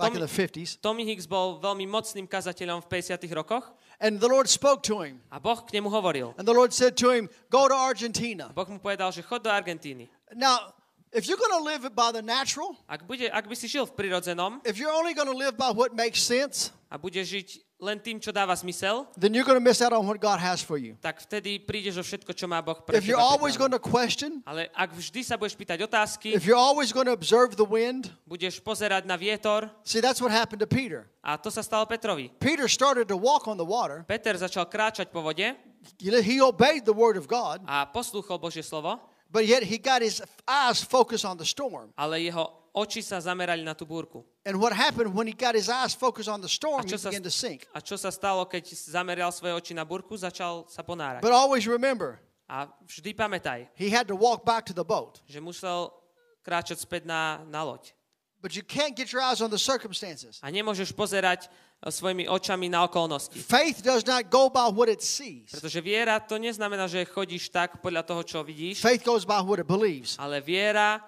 back 0.00 0.16
in 0.16 0.24
the 0.24 0.30
50s. 0.30 0.80
Tommy 0.80 1.04
Hicks 1.04 1.28
bol 1.28 1.60
veľmi 1.60 1.84
mocným 1.84 2.24
kazateľom 2.24 2.80
v 2.80 2.86
50 2.88 3.28
rokoch 3.36 3.76
And 4.00 4.16
the 4.16 4.30
Lord 4.30 4.48
spoke 4.48 4.80
to 4.88 5.04
him. 5.04 5.20
a 5.28 5.36
Boh 5.36 5.60
k 5.60 5.76
nemu 5.76 5.92
hovoril. 5.92 6.32
And 6.40 6.48
the 6.48 6.56
Lord 6.56 6.72
said 6.72 6.96
to 7.04 7.12
him, 7.12 7.28
Go 7.52 7.68
to 7.68 7.76
Argentina. 7.76 8.48
Boh 8.56 8.64
mu 8.64 8.80
povedal, 8.80 9.12
že 9.12 9.20
chod 9.20 9.44
do 9.44 9.52
Argentíny. 9.52 10.08
Now, 10.32 10.72
if 11.12 11.26
you're 11.28 11.40
going 11.40 11.56
to 11.56 11.64
live 11.64 11.82
by 11.94 12.12
the 12.12 12.22
natural, 12.22 12.76
Ak, 12.88 13.06
bude, 13.06 13.30
ak 13.30 13.48
by 13.48 13.56
si 13.56 13.68
žil 13.68 13.86
v 13.86 13.92
prirodzenom 13.96 14.60
if 14.64 14.76
you're 14.76 14.92
only 14.92 15.14
going 15.14 15.28
to 15.28 15.36
live 15.36 15.56
by 15.56 15.70
what 15.72 15.94
makes 15.94 16.20
sense, 16.20 16.72
a 16.88 16.96
budeš 16.96 17.28
žiť 17.28 17.48
len 17.78 18.02
tým, 18.02 18.18
čo 18.18 18.34
dáva 18.34 18.50
zmysel, 18.58 19.06
then 19.14 19.30
you're 19.30 19.46
going 19.46 19.54
to 19.54 19.62
miss 19.62 19.78
out 19.78 19.94
on 19.94 20.02
what 20.02 20.18
God 20.18 20.42
has 20.42 20.58
for 20.58 20.74
you. 20.80 20.98
tak 20.98 21.22
vtedy 21.22 21.62
prídeš 21.62 22.00
o 22.00 22.04
všetko, 22.04 22.34
čo 22.34 22.50
má 22.50 22.58
Boh 22.58 22.74
pre 22.82 22.98
If 22.98 23.06
you're 23.06 23.20
always 23.20 23.54
going 23.54 23.70
to 23.70 23.78
question, 23.78 24.42
Ale 24.42 24.66
ak 24.74 24.98
vždy 24.98 25.22
sa 25.22 25.38
budeš 25.38 25.54
pýtať 25.54 25.78
otázky, 25.86 26.34
if 26.34 26.42
you're 26.42 26.58
always 26.58 26.90
going 26.90 27.06
to 27.06 27.14
observe 27.14 27.54
the 27.54 27.64
wind, 27.68 28.10
budeš 28.26 28.58
pozerať 28.58 29.06
na 29.06 29.14
vietor, 29.14 29.70
see, 29.86 30.02
that's 30.02 30.18
what 30.18 30.34
happened 30.34 30.58
to 30.58 30.66
Peter. 30.66 31.06
a 31.22 31.38
to 31.38 31.54
sa 31.54 31.62
stalo 31.62 31.86
Petrovi. 31.86 32.34
Peter 32.42 32.66
started 32.66 33.06
to 33.06 33.14
walk 33.14 33.46
on 33.46 33.54
the 33.54 33.64
water. 33.64 34.02
Peter 34.10 34.34
začal 34.34 34.66
kráčať 34.66 35.14
po 35.14 35.22
vode 35.22 35.54
He 36.02 36.10
he 36.20 36.42
obeyed 36.42 36.84
the 36.84 36.92
word 36.92 37.16
of 37.16 37.30
God, 37.30 37.62
a 37.64 37.86
poslúchol 37.86 38.36
Božie 38.42 38.66
slovo, 38.66 38.98
but 39.30 39.46
yet 39.46 39.62
he 39.62 39.78
got 39.78 40.02
his 40.02 40.22
eyes 40.46 40.82
focused 40.82 41.24
on 41.24 41.36
the 41.36 41.44
storm. 41.44 41.92
ale 41.96 42.18
jeho 42.20 42.44
oči 42.74 43.02
sa 43.02 43.18
zamerali 43.18 43.64
na 43.64 43.74
tú 43.74 43.84
búrku. 43.86 44.24
And 44.46 44.56
what 44.60 44.72
happened 44.72 45.12
when 45.14 45.26
he 45.26 45.34
got 45.34 45.54
his 45.54 45.68
eyes 45.68 45.92
focused 45.94 46.28
on 46.30 46.40
the 46.40 46.48
storm, 46.48 46.86
he 46.86 46.96
began 46.96 47.22
to 47.22 47.30
sink. 47.32 47.66
a 47.74 47.80
čo 47.80 47.96
sa 47.98 48.08
stalo, 48.08 48.46
keď 48.48 48.70
zameral 48.72 49.32
svoje 49.34 49.52
oči 49.54 49.72
na 49.74 49.84
búrku? 49.84 50.16
Začal 50.16 50.64
sa 50.70 50.80
ponárať. 50.86 51.20
But 51.20 51.32
always 51.32 51.66
remember, 51.66 52.20
A 52.48 52.64
vždy 52.88 53.12
pamätaj, 53.12 53.68
he 53.76 53.92
had 53.92 54.08
to 54.08 54.16
walk 54.16 54.40
back 54.48 54.64
to 54.64 54.72
the 54.72 54.84
boat. 54.86 55.20
že 55.28 55.36
musel 55.36 55.92
kráčať 56.40 56.80
späť 56.80 57.04
na, 57.04 57.44
na 57.44 57.60
loď. 57.60 57.92
But 58.40 58.56
you 58.56 58.62
can't 58.64 58.94
get 58.96 59.12
your 59.12 59.20
eyes 59.20 59.42
on 59.44 59.50
the 59.52 59.58
circumstances. 59.60 60.38
A 60.40 60.48
nemôžeš 60.48 60.94
pozerať 60.96 61.50
svojimi 61.86 62.26
očami 62.26 62.66
na 62.66 62.82
okolnosti. 62.90 63.38
Faith 63.38 63.86
does 63.86 64.02
not 64.02 64.26
go 64.26 64.50
by 64.50 64.66
what 64.66 64.90
it 64.90 64.98
sees. 64.98 65.46
Pretože 65.54 65.78
viera 65.78 66.18
to 66.18 66.34
neznamená, 66.34 66.90
že 66.90 67.06
chodíš 67.06 67.54
tak 67.54 67.78
podľa 67.78 68.02
toho, 68.02 68.22
čo 68.26 68.38
vidíš, 68.42 68.82
Faith 68.82 69.06
goes 69.06 69.22
by 69.22 69.38
what 69.46 69.62
it 69.62 69.68
believes. 69.70 70.18
ale 70.18 70.42
viera 70.42 70.98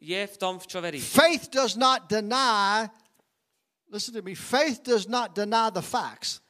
je 0.00 0.16
v 0.16 0.36
tom, 0.40 0.56
v 0.56 0.64
čo 0.64 0.80
veríš. 0.80 1.12
Faith 1.12 1.52
does 1.52 1.76
not 1.76 2.08
deny, 2.08 2.88
listen 3.92 4.16
to 4.16 4.24
me, 4.24 4.32
faith 4.32 4.80
does 4.80 5.04
not 5.04 5.36
deny 5.36 5.68
the 5.68 5.84
facts. 5.84 6.40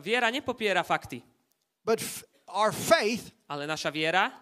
Viera 0.00 0.32
nepopiera 0.32 0.80
fakty, 0.80 1.20
But 1.84 2.00
our 2.48 2.72
faith 2.72 3.30
ale 3.44 3.68
naša 3.68 3.92
viera 3.92 4.32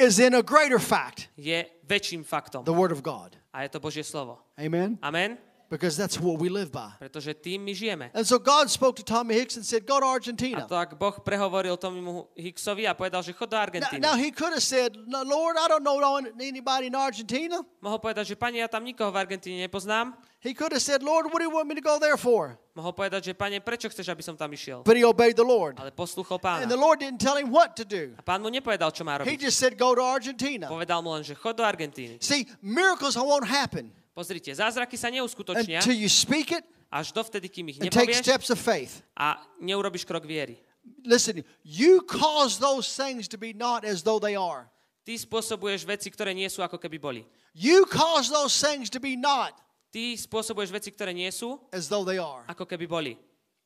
is 0.00 0.16
in 0.16 0.32
a 0.32 0.40
greater 0.40 0.80
fact, 0.80 1.28
je 1.36 1.68
väčším 1.84 2.24
faktom. 2.24 2.64
the 2.64 2.72
Word 2.72 2.96
of 2.96 3.04
God. 3.04 3.36
A 3.52 3.68
je 3.68 3.76
to 3.76 3.80
Božie 3.80 4.00
slovo. 4.00 4.40
Amen? 4.56 4.96
Amen? 5.04 5.36
Because 5.66 5.98
that's 5.98 6.14
what 6.22 6.38
we 6.38 6.46
live 6.46 6.70
by. 6.70 6.94
Pretože 7.02 7.34
tým 7.34 7.58
my 7.58 7.74
žijeme. 7.74 8.06
And 8.14 8.22
so 8.22 8.38
God 8.38 8.70
spoke 8.70 8.94
to 9.02 9.04
Tommy 9.04 9.34
Hicks 9.34 9.58
and 9.58 9.66
said, 9.66 9.82
Go 9.82 9.98
to 9.98 10.06
Argentina. 10.06 10.62
to 10.62 10.78
ak 10.78 10.94
Boh 10.94 11.18
prehovoril 11.18 11.74
tomu 11.74 12.30
Hicksovi 12.38 12.86
a 12.86 12.94
povedal, 12.94 13.26
že 13.26 13.34
chod 13.34 13.50
do 13.50 13.58
Now, 13.58 13.66
Argentíny. 13.66 13.98
now 13.98 14.14
he 14.14 14.30
could 14.30 14.54
have 14.54 14.62
said, 14.62 14.94
no, 15.10 15.26
Lord, 15.26 15.58
I 15.58 15.66
don't 15.66 15.82
know 15.82 15.98
anybody 16.38 16.86
in 16.86 16.94
Argentina. 16.94 17.66
Mohol 17.82 17.98
povedať, 17.98 18.30
že 18.30 18.34
ja 18.38 18.70
tam 18.70 18.86
nikoho 18.86 19.10
v 19.10 19.18
Argentíne 19.18 19.66
nepoznám. 19.66 20.14
He 20.38 20.54
could 20.54 20.70
have 20.70 20.82
said, 20.82 21.02
Lord, 21.02 21.26
what 21.34 21.42
do 21.42 21.50
you 21.50 21.50
want 21.50 21.66
me 21.66 21.74
to 21.74 21.82
go 21.82 21.98
there 21.98 22.14
for? 22.14 22.54
Mohol 22.78 22.92
povedať, 22.94 23.20
že 23.26 23.32
pane, 23.34 23.58
prečo 23.58 23.90
chceš, 23.90 24.06
aby 24.06 24.22
som 24.22 24.38
tam 24.38 24.54
išiel? 24.54 24.86
But 24.86 24.94
he 24.94 25.02
obeyed 25.02 25.34
the 25.34 25.42
Lord. 25.42 25.82
Ale 25.82 25.90
poslúchol 25.90 26.38
And 26.62 26.70
the. 26.70 26.78
Lord 26.78 27.02
didn't 27.02 27.18
tell 27.18 27.34
him 27.34 27.50
what 27.50 27.74
to 27.74 27.82
do. 27.82 28.14
A 28.14 28.22
pán 28.22 28.38
mu 28.38 28.52
nepovedal, 28.54 28.94
čo 28.94 29.02
má 29.02 29.18
He 29.26 29.34
just 29.34 29.58
said, 29.58 29.74
Go 29.74 29.98
to 29.98 30.04
Argentina. 30.04 30.70
Povedal 30.70 31.02
mu 31.02 31.10
len, 31.10 31.26
že 31.26 31.34
chod 31.34 31.58
do 31.58 31.66
Argentíny. 31.66 32.22
See, 32.22 32.46
miracles 32.62 33.18
won't 33.18 33.50
happen 33.50 33.90
Pozrite, 34.16 34.48
zázraky 34.48 34.96
sa 34.96 35.12
neuskutočnia 35.12 35.84
until 35.84 35.92
you 35.92 36.08
speak 36.08 36.56
it 36.56 36.64
až 36.88 37.12
dovtedy, 37.12 37.52
kým 37.52 37.68
ich 37.68 37.76
and 37.76 37.92
take 37.92 38.08
nepovieš 38.08 38.24
steps 38.24 38.48
of 38.48 38.56
faith. 38.56 39.04
a 39.12 39.36
neurobiš 39.60 40.08
krok 40.08 40.24
viery. 40.24 40.56
Listen, 41.04 41.44
you 41.60 42.00
cause 42.00 42.56
those 42.56 42.88
things 42.88 43.28
to 43.28 43.36
be 43.36 43.52
not 43.52 43.84
as 43.84 44.00
though 44.00 44.16
they 44.16 44.32
are. 44.32 44.72
Ty 45.04 45.20
spôsobuješ 45.20 45.84
veci, 45.84 46.08
ktoré 46.08 46.32
nie 46.32 46.48
sú 46.48 46.64
ako 46.64 46.80
keby 46.80 46.96
boli. 46.96 47.22
You 47.52 47.84
cause 47.84 48.32
those 48.32 48.56
things 48.56 48.88
to 48.88 48.98
be 48.98 49.20
not 49.20 49.52
Ty 49.96 50.12
spôsobuješ 50.18 50.70
veci, 50.72 50.90
ktoré 50.92 51.16
nie 51.16 51.28
sú 51.32 51.56
as 51.72 51.88
though 51.88 52.04
they 52.04 52.20
are. 52.20 52.44
ako 52.48 52.64
keby 52.68 52.84
boli. 52.88 53.12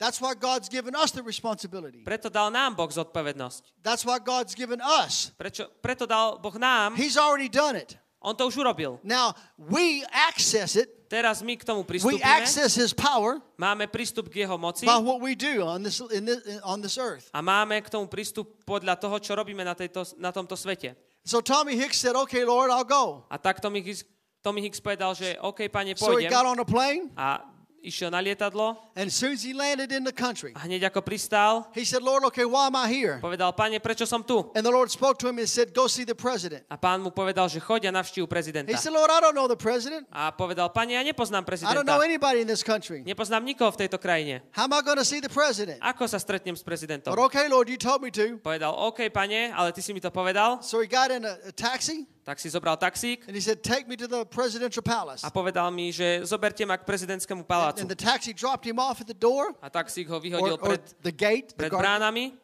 That's 0.01 0.17
why 0.17 0.33
God's 0.33 0.73
given 0.73 0.97
us 0.97 1.13
the 1.13 1.21
responsibility. 1.21 2.01
Preto 2.09 2.33
dal 2.33 2.49
nám 2.49 2.73
Boh 2.73 2.89
zodpovednosť. 2.89 3.85
That's 3.85 4.01
why 4.01 4.17
God's 4.17 4.57
given 4.57 4.81
us. 4.81 5.29
Prečo, 5.37 5.69
preto 5.85 6.09
dal 6.09 6.41
Boh 6.41 6.57
nám, 6.57 6.97
He's 6.97 7.21
already 7.21 7.53
done 7.53 7.77
it. 7.77 8.00
On 8.21 8.37
to 8.37 8.47
už 8.47 8.61
urobil. 8.61 9.01
Now, 9.03 9.33
we 9.57 10.05
access 10.13 10.77
it. 10.77 10.89
Teraz 11.11 11.43
my 11.43 11.59
k 11.59 11.67
tomu 11.67 11.83
We 11.83 11.99
pristúpime, 11.99 12.23
access 12.23 12.79
His 12.79 12.95
power 12.95 13.43
máme 13.59 13.91
prístup 13.91 14.31
k 14.31 14.47
jeho 14.47 14.55
moci 14.55 14.87
by 14.87 15.03
what 15.03 15.19
we 15.19 15.35
do 15.35 15.67
on 15.67 15.83
this, 15.83 15.99
in 16.15 16.23
this, 16.23 16.39
on 16.63 16.79
this 16.79 16.95
earth. 16.95 17.27
a 17.35 17.43
máme 17.43 17.83
k 17.83 17.91
tomu 17.91 18.07
prístup 18.07 18.63
podľa 18.63 18.95
toho, 18.95 19.19
čo 19.19 19.35
robíme 19.35 19.67
na, 19.67 19.75
tejto, 19.75 20.07
na 20.23 20.31
tomto 20.31 20.55
svete. 20.55 20.95
So 21.27 21.43
Tommy 21.43 21.75
Hicks 21.75 21.99
said, 21.99 22.15
Okay, 22.15 22.47
Lord, 22.47 22.71
I'll 22.71 22.87
go. 22.87 23.27
A 23.27 23.43
tak 23.43 23.59
Tommy 23.59 23.83
Hicks, 23.83 24.07
Tommy 24.39 24.63
Hicks 24.63 24.79
povedal, 24.79 25.19
že 25.19 25.35
OK, 25.43 25.67
pane, 25.67 25.99
So 25.99 26.15
he 26.15 26.25
pôjdem. 26.25 26.31
got 26.31 26.47
on 26.47 26.63
a 26.63 26.65
plane, 26.65 27.11
A 27.19 27.43
išiel 27.83 28.13
na 28.13 28.21
lietadlo 28.21 28.77
and 28.97 29.09
as 29.09 29.17
soon 29.17 29.33
as 29.33 29.43
he 29.43 29.53
landed 29.53 29.93
in 29.93 30.05
the 30.05 30.13
country, 30.13 30.53
a 30.57 30.65
hneď 30.69 30.93
ako 30.93 31.01
pristál, 31.03 31.67
he 31.73 31.85
said, 31.85 32.03
Lord, 32.05 32.25
okay, 32.29 32.45
why 32.45 32.69
am 32.69 32.77
I 32.77 32.87
here? 32.89 33.19
povedal, 33.21 33.53
pane, 33.57 33.81
prečo 33.81 34.05
som 34.05 34.21
tu? 34.23 34.53
And 34.53 34.63
the 34.65 34.73
Lord 34.73 34.91
spoke 34.93 35.19
to 35.23 35.29
him 35.29 35.41
and 35.41 35.49
said, 35.49 35.73
Go 35.73 35.89
see 35.89 36.05
the 36.05 36.15
president. 36.17 36.65
A 36.69 36.77
pán 36.77 37.01
mu 37.01 37.11
povedal, 37.11 37.49
že 37.49 37.61
choď 37.61 37.89
a 37.89 37.93
navštív 37.97 38.29
prezidenta. 38.29 38.69
He 38.69 38.77
said, 38.77 38.93
Lord, 38.93 39.09
I 39.09 39.21
don't 39.21 39.35
know 39.35 39.49
the 39.49 39.59
president. 39.59 40.05
A 40.13 40.31
povedal, 40.31 40.69
pane, 40.71 40.95
ja 40.95 41.03
nepoznám 41.03 41.43
I 41.43 41.75
don't 41.75 41.89
know 41.89 41.99
prezidenta. 41.99 42.05
anybody 42.05 42.39
in 42.45 42.49
this 42.49 42.63
country. 42.63 43.03
Nepoznám 43.03 43.45
nikoho 43.45 43.73
v 43.73 43.79
tejto 43.87 43.97
krajine. 43.97 44.45
How 44.53 44.69
am 44.69 44.75
I 44.77 44.83
going 44.85 45.01
to 45.01 45.07
see 45.07 45.21
the 45.25 45.33
president? 45.33 45.81
Ako 45.81 46.05
sa 46.07 46.21
stretnem 46.21 46.55
s 46.55 46.63
prezidentom? 46.63 47.11
But 47.11 47.23
okay, 47.33 47.49
Lord, 47.49 47.73
you 47.73 47.81
told 47.81 48.05
me 48.05 48.13
to. 48.13 48.37
Povedal, 48.39 48.77
OK, 48.77 49.09
pane, 49.09 49.51
ale 49.57 49.73
ty 49.73 49.81
si 49.81 49.97
mi 49.97 50.01
to 50.01 50.13
povedal. 50.13 50.61
So 50.61 50.81
he 50.81 50.87
got 50.87 51.09
in 51.11 51.25
a, 51.25 51.39
a 51.49 51.53
taxi 51.55 52.05
Tak 52.25 52.37
si 52.39 52.53
zobral 52.53 52.77
taxík 52.77 53.25
and 53.27 53.35
he 53.35 53.41
said, 53.41 53.65
Take 53.65 53.89
me 53.89 53.97
to 53.97 54.07
the 54.07 54.29
presidential 54.29 54.85
palace. 54.85 55.25
a 55.25 55.33
povedal 55.33 55.73
mi, 55.73 55.89
že 55.89 56.21
zoberte 56.25 56.63
ma 56.69 56.77
k 56.77 56.85
prezidentskému 56.85 57.49
palácu. 57.49 57.81
And 57.81 57.89
the 57.89 57.97
taxi 57.97 58.37
dropped 58.37 58.69
him 58.69 58.77
off 58.79 59.01
at 59.01 59.09
the 59.09 59.17
door 59.17 59.57
A 59.65 59.73
taxík 59.73 60.09
ho 60.09 60.21
vyhodil 60.21 60.57
or 60.57 60.61
pred, 60.61 60.83
the 61.01 61.15
gate. 61.15 61.57
The 61.57 61.67
pred 61.67 61.73
guard, 61.73 61.85
bránami 61.85 62.37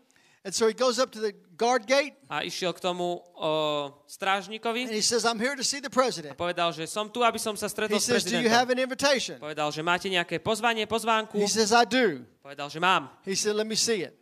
and 0.47 0.55
so 0.55 0.69
he 0.71 0.75
goes 0.75 1.01
up 1.03 1.11
to 1.11 1.19
the 1.19 1.35
guard 1.59 1.91
gate 1.91 2.15
a 2.31 2.47
išiel 2.47 2.71
k 2.71 2.79
tomu 2.79 3.19
o, 3.35 3.91
and 3.91 3.93
strážnikovi 4.07 4.87
he 4.87 5.03
says, 5.03 5.27
I'm 5.27 5.43
here 5.43 5.59
to 5.59 5.67
see 5.67 5.83
the 5.83 5.91
president. 5.91 6.33
a 6.33 6.39
povedal, 6.39 6.71
že 6.71 6.87
som 6.87 7.11
tu, 7.11 7.27
aby 7.27 7.37
som 7.37 7.59
sa 7.59 7.67
He 7.67 7.75
stretol 7.75 7.99
s 7.99 8.07
says, 8.07 8.23
Do 8.23 8.39
you 8.39 8.47
have 8.47 8.71
prezidentom. 8.71 8.79
an 8.79 8.79
invitation? 8.79 9.37
Povedal, 9.43 9.75
že 9.75 9.83
máte 9.83 10.07
nejaké 10.07 10.39
pozvanie, 10.39 10.87
pozvánku. 10.87 11.35
He 11.35 11.51
says, 11.51 11.75
I 11.75 11.83
do. 11.83 12.23
Povedal, 12.47 12.71
že 12.71 12.79
mám. 12.79 13.11
He 13.27 13.35
said, 13.35 13.59
Let 13.59 13.67
me 13.67 13.75
see 13.75 14.07
it. 14.07 14.15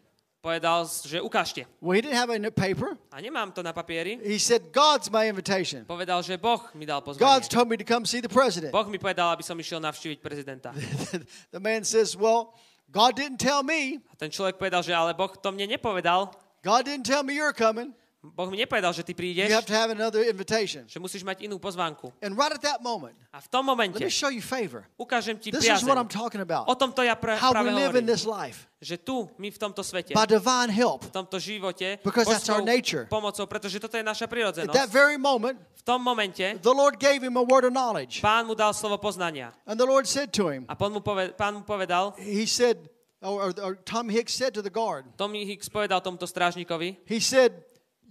Povedal, 0.45 0.84
že 0.84 1.24
ukážte. 1.24 1.64
Well, 1.80 1.97
he 1.97 2.05
didn't 2.05 2.20
have 2.20 2.28
it 2.28 2.36
in 2.36 2.45
paper. 2.53 3.01
A 3.09 3.16
nemám 3.16 3.49
to 3.57 3.64
na 3.64 3.72
papieri. 3.72 4.20
He 4.20 4.36
said, 4.36 4.76
God's 4.76 5.09
my 5.09 5.24
invitation. 5.24 5.88
Povedal, 5.88 6.20
že 6.20 6.36
Boh 6.36 6.61
mi 6.76 6.84
dal 6.84 7.01
God's 7.01 7.16
pozvanie. 7.16 7.49
told 7.49 7.72
me 7.72 7.80
to 7.80 7.86
come 7.88 8.05
see 8.05 8.20
the 8.20 8.28
president. 8.28 8.68
Boh 8.68 8.84
mi 8.84 9.01
povedal, 9.01 9.32
aby 9.32 9.40
som 9.40 9.57
išiel 9.57 9.80
navštíviť 9.80 10.20
prezidenta. 10.20 10.76
the 11.57 11.62
man 11.64 11.80
says, 11.80 12.12
Well, 12.12 12.53
God 12.92 13.16
didn't 13.16 13.40
tell 13.40 13.64
me. 13.64 14.05
A 14.12 14.20
ten 14.20 14.28
človek 14.28 14.61
povedal, 14.61 14.84
že 14.84 14.92
ale 14.92 15.16
Boh 15.16 15.32
to 15.32 15.49
mne 15.49 15.80
nepovedal. 15.80 16.28
God 16.61 16.84
didn't 16.84 17.09
tell 17.09 17.24
me 17.24 17.40
you're 17.40 17.57
coming. 17.57 17.97
Boh 18.33 18.49
mi 18.49 18.57
nepovedal, 18.57 18.89
že 18.97 19.05
ty 19.05 19.12
You 19.12 19.20
prídeš, 19.20 19.53
have 19.53 19.68
to 19.68 19.77
have 19.77 19.93
another 19.93 20.25
invitation. 20.25 20.89
že 20.89 20.97
musíš 20.97 21.20
mať 21.20 21.45
inú 21.45 21.61
pozvánku. 21.61 22.09
And 22.25 22.33
right 22.41 22.57
at 22.57 22.64
that 22.64 22.81
moment, 22.81 23.12
A 23.29 23.45
v 23.45 23.49
tom 23.53 23.68
let 23.68 23.77
momente 23.77 24.01
me 24.01 24.09
show 24.09 24.33
you 24.33 24.41
favor. 24.41 24.89
ukážem 24.97 25.37
ti 25.37 25.53
This 25.53 25.68
is 25.68 25.85
what 25.85 26.01
I'm 26.01 26.09
priazeň. 26.09 26.16
talking 26.16 26.41
O 26.41 26.47
about. 26.49 26.64
tomto 26.81 27.05
ja 27.05 27.12
pre, 27.20 27.37
How 27.37 27.53
we 27.53 27.61
práve 27.61 27.70
live 27.77 27.93
in 28.01 28.05
hovorím. 28.05 28.09
this 28.09 28.25
life 28.25 28.64
Že 28.81 28.97
tu, 29.05 29.16
my 29.37 29.49
v 29.53 29.59
tomto 29.61 29.81
svete, 29.85 30.12
by 30.16 30.25
divine 30.25 30.72
help. 30.72 31.05
v 31.05 31.12
tomto 31.12 31.37
živote, 31.37 32.01
Because 32.01 32.25
that's 32.25 32.49
our 32.49 32.64
nature. 32.64 33.05
pomocou, 33.12 33.45
pretože 33.45 33.77
toto 33.77 33.97
je 33.97 34.05
naša 34.05 34.25
At 34.25 34.33
that 34.33 34.33
prirodzenosť. 34.33 34.89
very 34.89 35.20
moment, 35.20 35.61
V 35.77 35.83
tom 35.85 36.01
momente 36.01 36.57
the 36.64 36.72
Lord 36.72 36.97
gave 36.97 37.20
him 37.20 37.37
a 37.37 37.45
word 37.45 37.68
of 37.68 37.72
knowledge. 37.77 38.25
pán 38.25 38.49
mu 38.49 38.57
dal 38.57 38.72
slovo 38.72 38.97
poznania. 38.97 39.53
And 39.68 39.77
the 39.77 39.85
Lord 39.85 40.09
said 40.09 40.33
to 40.41 40.49
him, 40.49 40.64
A 40.64 40.72
pán 40.77 40.93
mu, 40.97 41.05
poved, 41.05 41.37
pán 41.37 41.53
mu 41.57 41.61
povedal, 41.61 42.16
He 42.16 42.49
said, 42.49 42.89
or, 43.25 43.49
or, 43.49 43.51
or 43.61 43.72
Tom 43.85 44.09
Hicks 44.12 44.33
said 44.37 44.53
to 44.57 44.61
the 44.61 44.72
guard, 44.72 45.05
Tommy 45.16 45.45
Hicks 45.49 45.68
povedal 45.72 46.01
tomuto 46.05 46.25
strážnikovi, 46.29 47.01
He 47.09 47.20
said, 47.25 47.57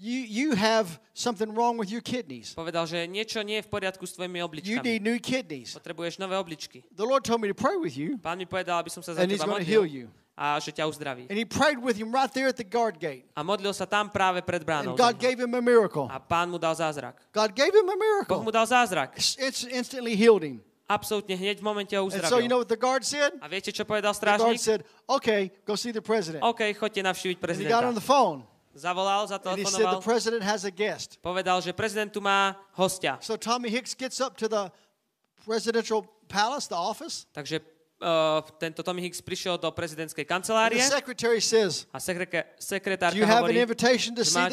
you, 0.04 0.20
you 0.28 0.48
have 0.60 1.00
something 1.16 1.56
wrong 1.56 1.80
with 1.80 1.88
your 1.88 2.04
kidneys. 2.04 2.52
povedal, 2.52 2.84
že 2.84 3.08
niečo 3.08 3.40
nie 3.40 3.64
je 3.64 3.64
v 3.64 3.72
poriadku 3.72 4.04
s 4.04 4.20
tvojimi 4.20 4.44
You 4.44 4.46
obličkami. 4.52 4.84
need 4.84 5.00
new 5.00 5.16
kidneys. 5.24 5.72
Potrebuješ 5.80 6.20
nové 6.20 6.36
obličky. 6.36 6.84
The 6.92 7.08
Lord 7.08 7.24
told 7.24 7.40
me 7.40 7.48
to 7.48 7.56
pray 7.56 7.80
with 7.80 7.96
you, 7.96 8.20
Pán 8.20 8.36
mi 8.36 8.44
povedal, 8.44 8.84
aby 8.84 8.92
som 8.92 9.00
sa 9.00 9.16
za 9.16 9.24
and 9.24 9.32
teba 9.32 9.48
heal 9.64 9.88
modlil 9.88 9.88
you. 9.88 10.06
a 10.36 10.58
že 10.60 10.74
ťa 10.76 10.84
uzdraví. 10.90 11.30
And 11.32 11.38
he 11.40 11.46
prayed 11.48 11.78
with 11.80 11.96
him 11.96 12.12
right 12.12 12.28
there 12.34 12.50
at 12.50 12.58
the 12.60 12.66
guard 12.68 12.98
gate. 13.00 13.24
A 13.38 13.46
modlil 13.46 13.72
sa 13.72 13.86
tam 13.88 14.10
práve 14.12 14.42
pred 14.44 14.66
And 14.66 14.68
bránou. 14.68 14.94
God 15.00 15.16
za 15.16 15.16
ňou. 15.16 15.24
gave 15.24 15.38
him 15.40 15.54
a 15.56 15.62
miracle. 15.64 16.10
A 16.12 16.18
pán 16.20 16.50
mu 16.52 16.58
dal 16.60 16.76
zázrak. 16.76 17.16
God 17.32 17.56
gave 17.56 17.72
him 17.72 17.86
a 17.88 17.94
Boh 17.94 18.02
miracle. 18.02 18.38
mu 18.44 18.52
dal 18.52 18.66
zázrak. 18.68 19.16
Inst- 19.40 19.70
instantly 19.72 20.18
healed 20.20 20.44
him. 20.44 20.60
Absolútne 20.84 21.40
hneď 21.40 21.62
v 21.62 21.64
momente 21.64 21.96
ho 21.96 22.04
And 22.12 22.28
so 22.28 22.44
you 22.44 22.52
know 22.52 22.60
uzdravil. 22.60 22.68
what 22.68 22.70
the 22.70 22.82
guard 22.82 23.02
said? 23.08 23.32
A 23.40 23.48
viete, 23.48 23.72
čo 23.72 23.88
povedal 23.88 24.12
The 24.12 24.20
guard 24.20 24.42
strážnik? 24.52 24.60
said, 24.60 24.82
okay, 25.08 25.48
go 25.64 25.80
see 25.80 25.96
the 25.96 26.04
president. 26.04 26.44
OK, 26.44 26.76
choďte 26.76 27.00
navštíviť 27.08 27.38
And 27.40 27.56
he 27.56 27.66
got 27.70 27.88
on 27.88 27.96
prezidenta. 27.96 28.02
the 28.02 28.04
phone. 28.04 28.40
Zavolal, 28.74 29.30
zatelefonoval. 29.30 30.02
Povedal, 31.22 31.62
že 31.62 31.72
prezident 31.78 32.10
tu 32.10 32.22
má 32.22 32.58
hostia. 32.74 33.22
So 33.22 33.38
Tommy 33.38 33.70
Hicks 33.70 33.94
gets 33.94 34.18
up 34.18 34.34
to 34.38 34.50
the 34.50 34.74
presidential 35.46 36.02
palace, 36.26 36.66
the 36.66 36.76
office. 36.76 37.30
Takže 37.30 37.62
uh, 38.02 38.42
tento 38.58 38.82
Tommy 38.82 39.06
Hicks 39.06 39.22
prišiel 39.22 39.62
do 39.62 39.70
prezidentskej 39.70 40.26
kancelárie 40.26 40.82
says, 41.40 41.86
a 41.94 42.00
do 42.02 42.42
sekretárka 42.58 43.14
hovorí, 43.46 43.62
že 43.62 44.34
má, 44.34 44.50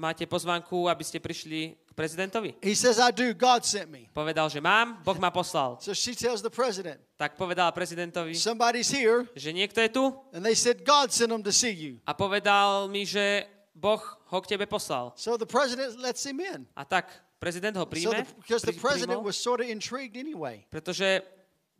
máte 0.00 0.24
pozvánku, 0.24 0.88
aby 0.88 1.04
ste 1.04 1.20
prišli 1.20 1.76
prezidentovi. 2.00 2.56
He 2.64 2.72
says, 2.72 2.96
I 2.96 3.12
do. 3.12 3.36
God 3.36 3.60
sent 3.68 3.92
me. 3.92 4.08
Povedal, 4.16 4.48
že 4.48 4.56
mám, 4.58 5.04
Boh 5.04 5.20
ma 5.20 5.28
poslal. 5.28 5.76
So 5.84 5.92
she 5.92 6.16
tells 6.16 6.40
the 6.40 6.48
president, 6.48 6.96
Tak 7.20 7.36
povedal 7.36 7.68
prezidentovi, 7.76 8.32
somebody's 8.32 8.88
here. 8.88 9.28
že 9.36 9.52
niekto 9.52 9.76
je 9.84 9.90
tu 9.92 10.04
And 10.32 10.40
they 10.40 10.56
said, 10.56 10.80
God 10.80 11.12
sent 11.12 11.28
him 11.28 11.44
to 11.44 11.52
see 11.52 11.70
you. 11.76 12.00
a 12.08 12.16
povedal 12.16 12.88
mi, 12.88 13.04
že 13.04 13.44
Boh 13.76 14.00
ho 14.00 14.38
k 14.40 14.56
tebe 14.56 14.64
poslal. 14.64 15.12
So 15.20 15.36
the 15.36 15.44
president 15.48 16.00
lets 16.00 16.24
him 16.24 16.40
in. 16.40 16.64
A 16.72 16.88
tak 16.88 17.12
prezident 17.36 17.76
ho 17.76 17.84
So 17.84 17.92
príjme, 17.92 18.24
the, 18.24 18.32
because 18.40 18.64
the 18.64 18.72
pri- 18.72 18.80
president 18.80 19.20
was 19.20 19.36
sort 19.36 19.60
of 19.60 19.68
intrigued 19.68 20.16
anyway. 20.16 20.64
pretože 20.72 21.20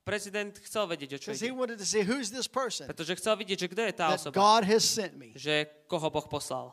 prezident 0.01 0.57
chcel 0.65 0.89
vedieť, 0.89 1.11
o 1.17 1.19
čo 1.21 1.29
ide. 1.37 1.53
wanted 1.53 1.77
to 1.77 1.85
see 1.85 2.01
who's 2.01 2.33
this 2.33 2.49
person 2.49 2.89
Pretože 2.89 3.17
chcel 3.21 3.37
vidieť, 3.37 3.59
že 3.65 3.69
kto 3.69 3.83
je 3.85 3.93
tá 3.93 4.07
osoba, 4.17 4.33
God 4.33 4.65
has 4.65 4.81
sent 4.85 5.17
me. 5.21 5.33
že 5.37 5.69
koho 5.89 6.09
Boh 6.09 6.25
poslal. 6.25 6.73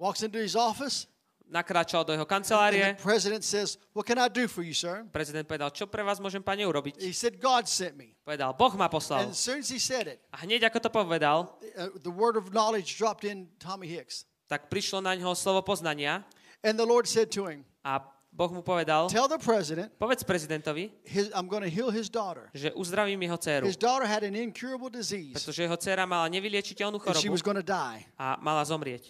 Walks 0.00 0.24
into 0.24 0.40
his 0.40 0.56
office, 0.56 1.04
Nakráčal 1.50 2.06
do 2.06 2.14
jeho 2.14 2.22
and 2.22 2.30
kancelárie, 2.30 2.94
the 2.94 3.02
president 3.02 3.42
says, 3.42 3.74
What 3.92 4.06
can 4.06 4.22
I 4.22 4.30
do 4.30 4.46
for 4.46 4.62
you, 4.62 4.70
sir? 4.72 5.02
prezident 5.10 5.42
povedal, 5.50 5.74
čo 5.74 5.90
pre 5.90 6.06
vás 6.06 6.22
môžem, 6.22 6.38
pane, 6.38 6.62
urobiť? 6.62 7.02
He 7.02 7.10
said, 7.10 7.42
God 7.42 7.66
sent 7.66 7.98
me. 7.98 8.14
Povedal, 8.22 8.54
Boh 8.54 8.70
ma 8.78 8.86
And 8.86 8.94
poslal. 8.94 9.26
as 9.26 9.38
soon 9.38 9.58
as 9.58 9.66
he 9.66 9.82
said 9.82 10.06
it, 10.06 10.22
A 10.30 10.46
hneď 10.46 10.70
ako 10.70 10.78
to 10.78 10.90
povedal, 10.94 11.58
uh, 11.74 11.90
the 12.06 12.14
word 12.14 12.38
of 12.38 12.54
knowledge 12.54 12.94
dropped 12.94 13.26
in 13.26 13.50
Tommy 13.58 13.90
Hicks. 13.90 14.30
tak 14.46 14.70
prišlo 14.70 15.02
na 15.02 15.18
ňo 15.18 15.34
slovo 15.34 15.62
poznania 15.66 16.22
And 16.62 16.78
the 16.78 16.86
Lord 16.86 17.10
said 17.10 17.34
to 17.34 17.50
him, 17.50 17.66
a 17.82 17.98
Boh 18.30 18.46
mu 18.54 18.62
povedal, 18.62 19.10
Tell 19.10 19.26
the 19.26 19.42
president, 19.42 19.90
povedz 19.98 20.22
prezidentovi, 20.22 20.94
his, 21.02 21.34
I'm 21.34 21.50
going 21.50 21.66
to 21.66 21.72
heal 21.72 21.90
his 21.90 22.06
daughter. 22.06 22.46
že 22.54 22.70
uzdravím 22.78 23.18
jeho 23.26 23.38
dceru. 23.42 23.66
His 23.66 23.74
daughter 23.74 24.06
had 24.06 24.22
an 24.22 24.38
incurable 24.38 24.86
disease, 24.86 25.34
Pretože 25.34 25.66
jeho 25.66 25.74
dcera 25.74 26.06
mala 26.06 26.30
nevyliečiteľnú 26.30 27.02
and 27.02 27.18
she 27.18 27.26
chorobu 27.26 27.34
was 27.34 27.42
going 27.42 27.58
to 27.58 27.66
die. 27.66 28.06
a 28.22 28.38
mala 28.38 28.62
zomrieť. 28.62 29.02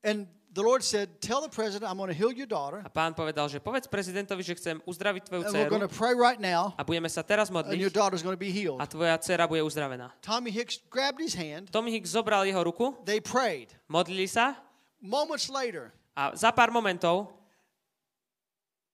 And 0.00 0.24
the 0.52 0.60
Lord 0.60 0.84
said, 0.84 1.08
Tell 1.24 1.40
the 1.40 1.48
president, 1.48 1.88
I'm 1.90 1.96
going 1.96 2.12
to 2.12 2.16
heal 2.16 2.28
your 2.30 2.46
daughter. 2.46 2.84
A 2.84 2.92
pán 2.92 3.16
povedal, 3.16 3.48
že 3.48 3.56
povedz 3.56 3.88
prezidentovi, 3.88 4.44
že 4.44 4.52
chcem 4.60 4.76
uzdraviť 4.84 5.24
tvoju 5.24 5.42
And 5.48 5.52
we're 5.52 5.64
dceru 5.64 5.72
going 5.72 5.88
to 5.88 5.92
pray 5.92 6.12
right 6.12 6.36
now, 6.36 6.76
a 6.76 6.84
budeme 6.84 7.08
sa 7.08 7.24
teraz 7.24 7.48
and 7.48 7.56
your 7.56 7.88
modliť 7.88 7.96
daughter's 7.96 8.20
going 8.20 8.36
to 8.36 8.40
be 8.40 8.52
healed. 8.52 8.76
a 8.76 8.84
tvoja 8.84 9.16
dcera 9.16 9.48
bude 9.48 9.64
uzdravená. 9.64 10.12
Tommy 10.20 10.52
Hicks 10.52 10.76
grabbed 10.92 11.18
his 11.18 11.32
hand. 11.32 11.72
Tommy 11.72 11.88
Hicks 11.96 12.12
zobral 12.12 12.44
jeho 12.44 12.60
ruku, 12.60 12.92
They 13.08 13.18
prayed. 13.18 13.72
modlili 13.88 14.28
sa 14.28 14.60
Moments 15.02 15.48
later, 15.50 15.90
a 16.14 16.36
za 16.36 16.52
pár 16.52 16.68
momentov 16.70 17.32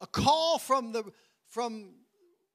a 0.01 0.07
call 0.07 0.57
from 0.63 0.95
the 0.95 1.03
from 1.51 1.91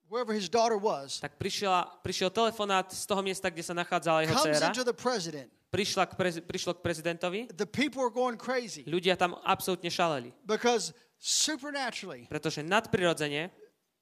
wherever 0.08 0.32
his 0.32 0.48
daughter 0.48 0.80
was 0.80 1.20
tak 1.20 1.36
prišiel, 1.36 1.70
prišiel 2.02 2.32
telefonát 2.32 2.88
z 2.90 3.04
toho 3.04 3.20
miesta, 3.20 3.52
kde 3.52 3.62
sa 3.62 3.76
nachádzala 3.76 4.24
jeho 4.24 4.34
comes 4.40 4.58
dcera. 4.58 4.68
into 4.72 4.82
the 4.88 4.96
president. 4.96 5.52
Prišla 5.74 6.06
k 6.06 6.14
prez, 6.14 6.38
prišlo 6.38 6.78
k 6.78 6.80
prezidentovi. 6.86 7.50
The 7.50 7.66
people 7.66 8.06
are 8.06 8.14
going 8.14 8.38
crazy 8.38 8.86
Ľudia 8.86 9.18
tam 9.18 9.34
absolútne 9.42 9.90
šaleli. 9.90 10.30
because 10.46 10.94
supernaturally, 11.18 12.30
Pretože 12.30 12.62
nadprirodzene 12.62 13.50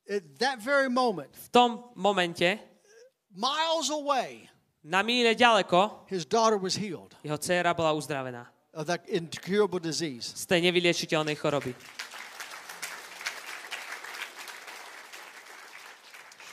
at 0.03 0.24
that 0.43 0.59
very 0.59 0.91
moment, 0.91 1.32
v 1.32 1.47
tom 1.55 1.69
momente, 1.95 2.59
miles 3.32 3.88
away, 3.88 4.51
na 4.84 4.99
míle 4.99 5.32
ďaleko, 5.32 6.09
his 6.11 6.28
daughter 6.28 6.59
was 6.59 6.76
healed 6.76 7.15
jeho 7.24 7.38
dcéra 7.39 7.72
bola 7.72 7.95
uzdravená 7.95 8.49
of 8.76 8.89
that 8.89 9.05
incurable 9.07 9.80
disease. 9.80 10.28
z 10.36 10.43
tej 10.51 10.59
nevyliečiteľnej 10.67 11.39
choroby. 11.39 11.72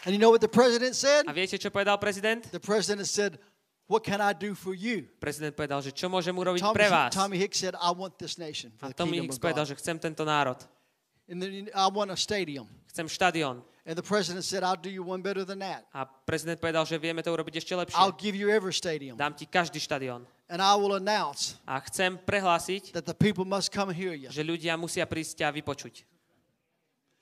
And 0.07 0.15
you 0.15 0.21
know 0.23 0.31
what 0.31 0.41
the 0.41 0.49
president 0.49 0.95
said? 0.95 1.27
A 1.27 1.33
viete, 1.35 1.59
čo 1.59 1.69
povedal 1.75 1.99
prezident? 1.99 2.47
The 2.49 2.63
president 2.63 3.05
said, 3.11 3.37
"What 3.89 4.05
can 4.05 4.21
I 4.21 4.37
do 4.37 4.55
for 4.55 4.77
you?" 4.77 5.09
Prezident 5.19 5.57
povedal, 5.57 5.81
že 5.81 5.91
čo 5.91 6.07
môžem 6.13 6.37
urobiť 6.37 6.61
Tommy, 6.61 6.77
pre 6.77 6.87
vás. 6.93 7.11
Tommy 7.11 7.41
Hicks 7.41 7.59
said, 7.59 7.75
"I 7.75 7.91
want 7.97 8.21
this 8.21 8.37
nation 8.37 8.71
for 8.77 8.87
A 8.87 8.89
the 8.93 9.01
Tommy 9.01 9.19
kingdom 9.19 9.33
Hicks 9.33 9.41
povedal, 9.41 9.65
že 9.65 9.75
chcem 9.81 9.97
tento 9.99 10.23
národ. 10.29 10.61
and 11.29 11.41
then 11.43 11.69
I 11.75 11.89
want 11.89 12.13
a 12.13 12.17
stadium." 12.17 12.69
Chcem 12.93 13.09
štadión. 13.09 13.65
And 13.89 13.97
the 13.97 14.05
president 14.05 14.45
said, 14.45 14.61
"I'll 14.61 14.77
do 14.77 14.93
you 14.93 15.01
one 15.01 15.25
better 15.25 15.49
than 15.49 15.65
that. 15.65 15.89
A 15.97 16.05
prezident 16.05 16.61
povedal, 16.61 16.85
že 16.85 17.01
vieme 17.01 17.25
to 17.25 17.33
urobiť 17.33 17.65
ešte 17.65 17.73
lepšie. 17.73 17.97
I'll 17.97 18.13
give 18.13 18.37
you 18.37 18.53
every 18.53 18.77
stadium, 18.77 19.17
Dám 19.17 19.33
ti 19.33 19.49
každý 19.49 19.81
štadión. 19.81 20.29
and 20.53 20.61
I 20.61 20.77
will 20.77 20.93
announce 20.97 21.57
A 21.65 21.81
chcem 21.89 22.21
prehlásiť, 22.21 22.93
that 22.93 23.09
the 23.09 23.17
people 23.17 23.49
must 23.49 23.73
come 23.73 23.89
hear 23.89 24.13
you." 24.13 24.29
že 24.29 24.45
ľudia 24.45 24.77
musia 24.77 25.09
prísť 25.09 25.41
a 25.45 25.53
vypočuť. 25.53 26.05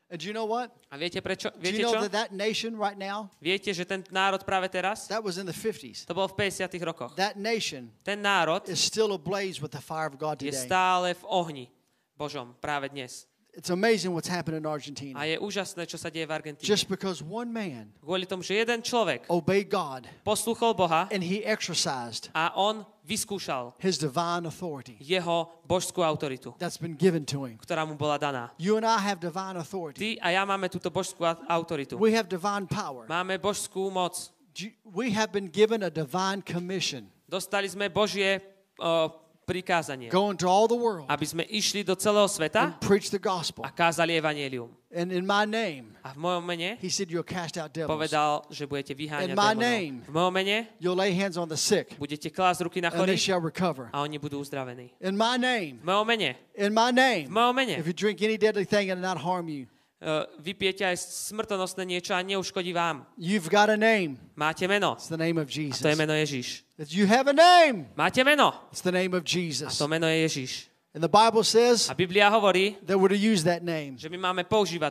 And 0.07 0.23
do 0.23 0.31
you 0.31 0.35
know 0.35 0.47
what? 0.47 0.71
A 0.87 0.95
viete 0.95 1.19
prečo? 1.19 1.51
Do 1.51 1.59
Viete 1.59 1.83
you 1.83 1.91
know 1.91 1.99
čo? 1.99 2.07
that 2.07 2.15
that 2.15 2.31
nation 2.31 2.79
right 2.79 2.95
now? 2.95 3.27
Viete, 3.43 3.75
že 3.75 3.83
ten 3.83 4.07
národ 4.15 4.47
práve 4.47 4.71
teraz, 4.71 5.11
That 5.11 5.27
was 5.27 5.35
in 5.35 5.47
the 5.47 5.57
50s. 5.57 6.07
to 6.07 6.15
bol 6.15 6.31
v 6.31 6.47
50 6.47 6.79
rokoch. 6.87 7.19
That 7.19 7.35
nation 7.35 7.91
Ten 8.07 8.23
národ 8.23 8.71
is 8.71 8.79
still 8.79 9.11
ablaze 9.11 9.59
with 9.59 9.75
the 9.75 9.83
fire 9.83 10.07
of 10.07 10.15
God 10.15 10.39
je 10.39 10.55
today. 10.55 10.63
stále 10.63 11.11
v 11.19 11.23
ohni 11.27 11.67
Božom 12.15 12.55
práve 12.63 12.87
dnes. 12.89 13.27
It's 13.57 13.73
amazing 13.73 14.13
what's 14.13 14.29
happened 14.29 14.61
in 14.61 14.69
Argentina. 14.69 15.17
A 15.17 15.25
je 15.25 15.41
úžasné, 15.41 15.89
čo 15.89 15.97
sa 15.97 16.13
deje 16.13 16.29
v 16.29 16.33
Argentíne. 16.37 16.61
Just 16.61 16.93
because 16.93 17.25
one 17.25 17.49
man 17.49 17.89
Kvôli 18.05 18.29
tomu, 18.29 18.45
že 18.45 18.53
jeden 18.61 18.85
človek 18.85 19.25
obeyed 19.33 19.73
God 19.73 20.05
poslúchol 20.29 20.77
Boha 20.77 21.09
and 21.09 21.25
he 21.25 21.41
exercised 21.41 22.29
a 22.37 22.53
on 22.53 22.85
vyskúšal 23.09 23.73
his 23.81 23.97
divine 23.97 24.45
authority 24.45 25.01
jeho 25.01 25.49
božskú 25.65 26.05
autoritu, 26.05 26.53
that's 26.61 26.77
been 26.77 27.01
given 27.01 27.25
to 27.25 27.49
him. 27.49 27.57
ktorá 27.57 27.89
mu 27.89 27.97
bola 27.97 28.21
daná. 28.21 28.53
You 28.61 28.77
and 28.77 28.85
I 28.85 29.01
have 29.01 29.25
divine 29.25 29.57
authority. 29.57 30.21
Ty 30.21 30.29
a 30.29 30.29
ja 30.37 30.43
máme 30.45 30.69
túto 30.69 30.93
božskú 30.93 31.25
autoritu. 31.49 31.97
We 31.97 32.13
have 32.13 32.29
divine 32.29 32.69
power. 32.69 33.09
Máme 33.09 33.41
božskú 33.41 33.89
moc. 33.89 34.37
We 34.85 35.17
have 35.17 35.33
been 35.33 35.49
given 35.49 35.81
a 35.81 35.89
divine 35.89 36.45
commission. 36.45 37.09
Dostali 37.25 37.73
sme 37.73 37.89
Božie 37.89 38.41
o, 38.77 39.09
prikázanie, 39.47 40.11
Go 40.11 40.29
into 40.35 40.51
all 40.51 40.67
the 40.67 40.75
world 40.75 41.07
aby 41.07 41.23
sme 41.25 41.47
išli 41.47 41.87
do 41.87 41.95
celého 41.95 42.27
sveta 42.27 42.75
and 42.75 42.83
preach 42.83 43.09
the 43.09 43.23
gospel. 43.23 43.63
a 43.63 43.71
kázali 43.71 44.19
evanelium. 44.19 44.69
And 44.91 45.13
in 45.13 45.23
my 45.23 45.45
name, 45.47 45.95
A 46.03 46.15
v 46.15 46.19
mojom 46.19 46.43
mene 46.43 46.79
he 46.83 46.89
said, 46.91 47.07
You'll 47.11 47.23
cast 47.27 47.55
out 47.57 47.71
devils. 47.71 47.91
povedal, 47.95 48.43
že 48.51 48.67
budete 48.67 48.95
vyháňať 48.95 49.31
In 49.31 49.37
my 49.39 49.53
démonov. 49.55 49.63
name. 49.63 49.95
V 50.03 50.11
mojom 50.11 50.33
mene 50.35 50.57
You'll 50.83 50.99
lay 50.99 51.13
hands 51.15 51.37
on 51.39 51.47
the 51.47 51.59
sick 51.59 51.95
budete 51.97 52.27
klásť 52.29 52.67
ruky 52.67 52.83
na 52.83 52.91
and 52.91 53.07
they 53.07 53.15
shall 53.21 53.39
recover. 53.39 53.87
a 53.95 54.03
oni 54.03 54.19
budú 54.19 54.43
uzdravení. 54.43 54.91
In 54.99 55.15
my 55.15 55.39
name, 55.39 55.79
V 55.79 55.87
mojom 55.87 56.07
mene, 56.11 56.35
in 56.59 56.73
my 56.75 56.91
name, 56.91 57.31
v 57.31 57.35
mojom 57.35 57.55
mene. 57.55 57.75
if 57.79 57.87
you 57.87 57.95
drink 57.95 58.19
any 58.27 58.35
deadly 58.37 58.67
thing, 58.67 58.91
it'll 58.91 58.99
not 58.99 59.21
harm 59.23 59.47
you. 59.47 59.71
Uh, 60.03 60.27
vypijete 60.39 60.85
aj 60.85 60.97
smrtonosné 61.31 61.85
niečo 61.85 62.15
a 62.15 62.23
neuškodí 62.23 62.73
vám. 62.73 63.07
You've 63.19 63.49
got 63.49 63.69
a 63.69 63.77
name. 63.77 64.17
Máte 64.37 64.69
meno. 64.69 64.97
It's 64.97 65.09
the 65.09 65.21
name 65.21 65.41
of 65.41 65.49
A 65.49 65.53
Jesus. 65.53 65.81
to 65.81 65.89
je 65.89 65.97
meno 65.97 66.13
Ježiš. 66.13 66.65
You 66.93 67.07
have 67.07 67.31
a 67.31 67.37
name. 67.37 67.89
Máte 67.97 68.25
meno. 68.25 68.53
It's 68.73 68.83
the 68.85 68.93
name 68.93 69.17
of 69.17 69.25
A 69.25 69.29
Jesus. 69.29 69.79
to 69.79 69.89
meno 69.89 70.07
je 70.07 70.23
Ježiš. 70.29 70.69
And 70.97 71.05
the 71.05 71.13
Bible 71.13 71.45
says 71.45 71.91
A 71.91 71.95
hovorí, 72.31 72.77
that 72.87 72.97
we're 72.97 73.13
to 73.13 73.21
use 73.21 73.45
that 73.45 73.63
name 73.63 73.99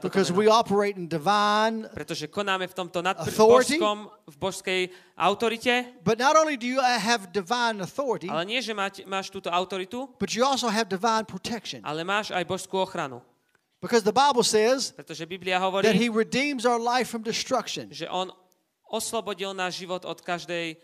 because 0.03 0.31
we 0.31 0.47
operate 0.47 0.97
in 0.97 1.07
divine. 1.07 1.89
Authority? 3.17 3.79
But 6.03 6.19
not 6.19 6.35
only 6.37 6.57
do 6.57 6.67
you 6.67 6.79
have 6.79 7.33
divine 7.33 7.81
authority, 7.81 8.29
ale 8.29 8.45
nie, 8.45 8.61
že 8.61 8.73
máš, 8.77 9.01
máš 9.09 9.33
túto 9.33 9.49
autoritu, 9.49 10.07
but 10.19 10.29
you 10.29 10.45
also 10.45 10.69
have 10.69 10.85
divine 10.85 11.25
protection. 11.25 11.81
ale 11.81 12.05
máš 12.05 12.29
aj 12.29 12.45
božskú 12.45 12.77
ochranu. 12.77 13.25
Because 13.81 14.03
the 14.03 14.15
Bible 14.15 14.43
says 14.43 14.91
Pretože 14.95 15.25
Biblia 15.25 15.59
that 15.59 15.65
hovorí, 15.65 15.93
He 15.93 16.09
redeems 16.09 16.65
our 16.65 16.79
life 16.79 17.09
from 17.09 17.21
destruction. 17.21 17.91
že 17.91 18.09
on 18.09 18.31
oslobodil 18.89 19.53
náš 19.53 19.81
život 19.81 20.05
od 20.05 20.21
každej 20.21 20.77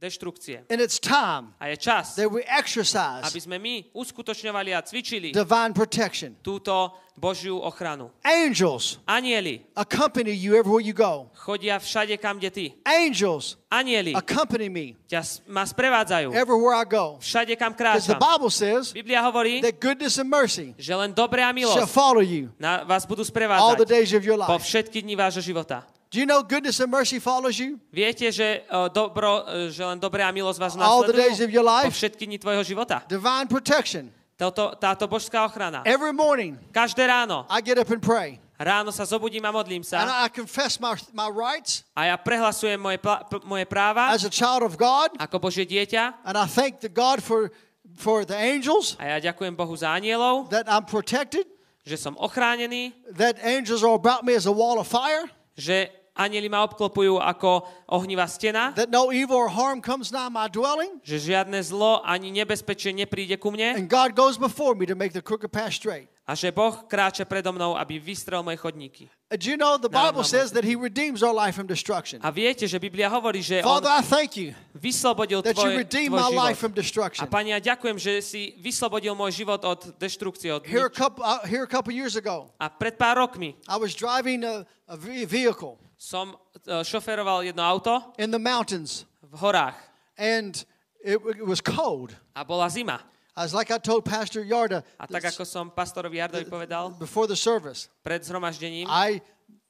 deštrukcie. 0.00 0.62
And 0.70 0.80
it's 0.80 0.98
time 1.02 1.54
A 1.58 1.68
je 1.74 1.76
čas, 1.76 2.14
that 2.14 2.30
we 2.30 2.46
exercise 2.46 3.26
aby 3.26 3.40
sme 3.42 3.58
my 3.58 3.74
uskutočňovali 3.92 4.70
a 4.74 4.80
cvičili 4.82 5.34
divine 5.34 5.74
protection. 5.74 6.38
túto 6.42 6.94
Božiu 7.18 7.58
ochranu. 7.58 8.14
Angels 8.22 9.02
Anieli 9.02 9.66
accompany 9.74 10.30
you 10.30 10.54
everywhere 10.54 10.78
you 10.78 10.94
go. 10.94 11.26
chodia 11.34 11.82
všade, 11.82 12.14
kam 12.22 12.38
kde 12.38 12.50
ty. 12.50 12.64
Angels 12.86 13.58
Anieli 13.66 14.14
accompany 14.14 14.70
me 14.70 14.94
ťa 15.10 15.42
ma 15.50 15.66
sprevádzajú 15.66 16.30
everywhere 16.30 16.78
I 16.78 16.86
go. 16.86 17.18
všade, 17.18 17.58
kam 17.58 17.74
Because 17.74 18.06
the 18.06 18.14
kráčam. 18.14 18.22
Bible 18.22 18.52
says 18.54 18.94
Biblia 18.94 19.18
hovorí, 19.26 19.58
that 19.66 19.82
goodness 19.82 20.14
and 20.22 20.30
mercy 20.30 20.78
že 20.78 20.94
len 20.94 21.10
dobre 21.10 21.42
a 21.42 21.50
shall 21.50 21.58
milosť 21.58 21.90
follow 21.90 22.22
you 22.22 22.54
na 22.54 22.86
vás 22.86 23.02
budú 23.02 23.26
all 23.26 23.26
the 23.26 23.34
sprevádzať 23.34 23.88
days 23.90 24.14
of 24.14 24.22
your 24.22 24.38
po 24.38 24.54
life. 24.54 24.62
všetky 24.62 25.02
dni 25.02 25.18
vášho 25.18 25.42
života. 25.42 25.82
Do 26.08 26.16
you 26.16 26.24
know 26.24 26.40
goodness 26.40 26.80
and 26.80 26.88
mercy 26.88 27.20
follows 27.20 27.60
you? 27.60 27.76
Viete, 27.92 28.32
že, 28.32 28.64
uh, 28.72 28.88
dobro, 28.88 29.44
uh, 29.44 29.68
že 29.68 29.84
len 29.84 30.00
dobré 30.00 30.24
a 30.24 30.32
milosť 30.32 30.56
vás 30.56 30.72
All 30.80 31.04
the 31.04 31.12
days 31.12 31.44
of 31.44 31.52
your 31.52 31.68
po 31.68 31.84
life? 31.84 31.92
všetky 31.92 32.24
dni 32.24 32.40
tvojho 32.40 32.64
života. 32.64 33.04
Divine 33.04 33.44
protection. 33.44 34.08
Toto, 34.40 34.72
táto 34.80 35.04
božská 35.04 35.44
ochrana. 35.44 35.84
Every 35.84 36.16
morning 36.16 36.56
Každé 36.72 37.04
ráno. 37.04 37.44
I 37.52 37.60
get 37.60 37.76
up 37.76 37.92
and 37.92 38.00
pray. 38.00 38.40
Ráno 38.56 38.88
sa 38.88 39.04
zobudím 39.04 39.44
a 39.44 39.52
modlím 39.52 39.84
And 39.84 40.08
sa 40.08 40.24
I 40.24 40.32
confess 40.32 40.80
my, 40.80 40.96
my 41.12 41.28
rights 41.28 41.84
a 41.92 42.08
ja 42.08 42.16
prehlasujem 42.16 42.80
moje, 42.80 42.98
moje 43.44 43.68
práva 43.68 44.08
as 44.10 44.24
a 44.24 44.32
child 44.32 44.64
of 44.64 44.80
God. 44.80 45.12
ako 45.20 45.36
Božie 45.44 45.68
dieťa 45.68 46.24
And 46.24 46.40
I 46.40 46.48
thank 46.48 46.80
the 46.80 46.88
God 46.88 47.20
for, 47.20 47.52
for 48.00 48.24
the 48.24 48.34
angels 48.34 48.96
a 48.96 49.12
ja 49.12 49.30
ďakujem 49.30 49.52
Bohu 49.52 49.76
za 49.76 49.92
anielov, 49.92 50.48
that 50.48 50.64
I'm 50.66 50.88
protected, 50.88 51.44
že 51.84 52.00
som 52.00 52.16
ochránený, 52.16 52.96
that 53.12 53.36
angels 53.44 53.84
are 53.84 53.94
about 53.94 54.24
me 54.24 54.32
as 54.32 54.48
a 54.48 54.54
wall 54.54 54.80
of 54.80 54.88
fire, 54.88 55.28
že 55.58 55.90
anieli 56.18 56.50
ma 56.50 56.66
obklopujú 56.66 57.22
ako 57.22 57.62
ohnivá 57.86 58.26
stena, 58.26 58.74
that 58.74 58.90
no 58.90 59.14
evil 59.14 59.38
or 59.38 59.48
harm 59.48 59.78
comes 59.78 60.10
nigh 60.10 60.26
my 60.28 60.50
dwelling. 60.50 60.98
že 61.06 61.30
žiadne 61.30 61.62
zlo 61.62 62.02
ani 62.02 62.34
nebezpečie 62.34 62.90
nepríde 62.90 63.38
ku 63.38 63.54
mne 63.54 63.78
And 63.78 63.86
God 63.86 64.18
goes 64.18 64.34
before 64.34 64.74
me 64.74 64.84
to 64.90 64.98
make 64.98 65.14
the 65.14 65.22
crooked 65.22 65.54
path 65.54 65.78
straight. 65.78 66.10
a 66.28 66.36
že 66.36 66.52
Boh 66.52 66.84
kráče 66.84 67.24
predo 67.24 67.56
mnou, 67.56 67.72
aby 67.72 67.96
vystrel 67.96 68.44
moje 68.44 68.60
chodníky. 68.60 69.08
And 69.32 69.40
you 69.40 69.56
know, 69.56 69.80
the 69.80 69.88
Bible 69.88 70.20
says 70.24 70.52
that 70.52 70.64
He 70.64 70.76
redeems 70.76 71.24
our 71.24 71.32
life 71.32 71.56
from 71.56 71.64
destruction. 71.64 72.20
A 72.20 72.28
viete, 72.28 72.68
že 72.68 72.76
Biblia 72.76 73.08
hovorí, 73.08 73.40
že 73.40 73.64
On 73.64 73.80
Father, 73.80 73.88
I 73.88 74.04
thank 74.04 74.36
you 74.36 74.52
vyslobodil 74.76 75.40
that 75.40 75.56
you 75.56 75.64
tvoj, 75.64 75.80
redeem 75.84 76.12
tvoj 76.12 76.20
my 76.20 76.28
life 76.28 76.60
život. 76.60 76.64
from 76.68 76.72
destruction. 76.76 77.24
A 77.24 77.32
Pani, 77.32 77.56
ja 77.56 77.60
ďakujem, 77.60 77.96
že 77.96 78.20
si 78.20 78.52
vyslobodil 78.60 79.16
môj 79.16 79.40
život 79.40 79.64
od 79.64 79.96
deštrukcie. 79.96 80.52
Od 80.52 80.68
Here 80.68 80.84
a 80.88 80.92
couple, 80.92 81.24
uh, 81.24 81.40
here 81.48 81.64
a 81.64 81.70
couple 81.70 81.92
years 81.96 82.12
ago, 82.12 82.52
A 82.60 82.68
pred 82.68 83.00
pár 83.00 83.16
rokmi 83.24 83.56
I 83.64 83.76
was 83.80 83.96
driving 83.96 84.44
a, 84.44 84.68
a 84.84 84.94
ve- 85.00 85.24
vehicle 85.24 85.80
som 85.98 86.30
uh, 86.30 86.80
šoferoval 86.86 87.42
jedno 87.42 87.62
auto 87.66 88.14
in 88.22 88.30
the 88.30 88.38
mountains, 88.38 89.02
v 89.22 89.34
horách 89.42 89.74
and 90.16 90.64
it, 91.02 91.18
it 91.36 91.42
was 91.42 91.58
cold. 91.60 92.14
a 92.38 92.44
bola 92.46 92.70
zima. 92.70 93.02
As 93.38 93.54
like 93.54 93.70
I 93.70 93.78
told 93.78 94.02
Pastor 94.04 94.42
Yarda 94.42 94.82
A 94.98 95.06
tak 95.06 95.30
ako 95.30 95.46
som 95.46 95.70
pastorovi 95.70 96.18
Jardovi 96.18 96.46
povedal 96.46 96.90
before 96.98 97.26
the 97.26 97.38
service, 97.38 97.86
pred 98.02 98.22
zhromaždením, 98.22 98.86
I 98.86 99.18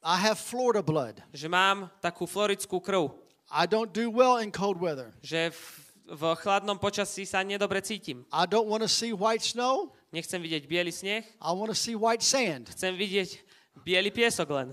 I 0.04 0.16
have 0.20 0.36
Florida 0.38 0.80
blood. 0.84 1.20
že 1.32 1.48
mám 1.48 1.90
takú 2.00 2.24
floridskú 2.28 2.80
krv, 2.80 3.12
I 3.48 3.64
don't 3.64 3.92
do 3.92 4.08
well 4.12 4.36
in 4.40 4.52
cold 4.52 4.76
weather. 4.80 5.12
že 5.24 5.48
v, 5.52 5.60
v 6.12 6.22
chladnom 6.44 6.76
počasí 6.80 7.24
sa 7.28 7.40
nedobre 7.44 7.80
cítim. 7.84 8.24
I 8.32 8.44
don't 8.48 8.68
want 8.68 8.80
to 8.84 8.88
see 8.88 9.12
white 9.12 9.44
snow. 9.44 9.92
Nechcem 10.12 10.40
vidieť 10.40 10.64
biely 10.64 10.92
sneh, 10.92 11.24
I 11.40 11.50
want 11.52 11.68
to 11.68 11.76
see 11.76 11.92
white 11.96 12.24
sand. 12.24 12.72
chcem 12.72 12.96
vidieť 12.96 13.36
biely 13.84 14.08
piesok 14.08 14.48
len. 14.48 14.72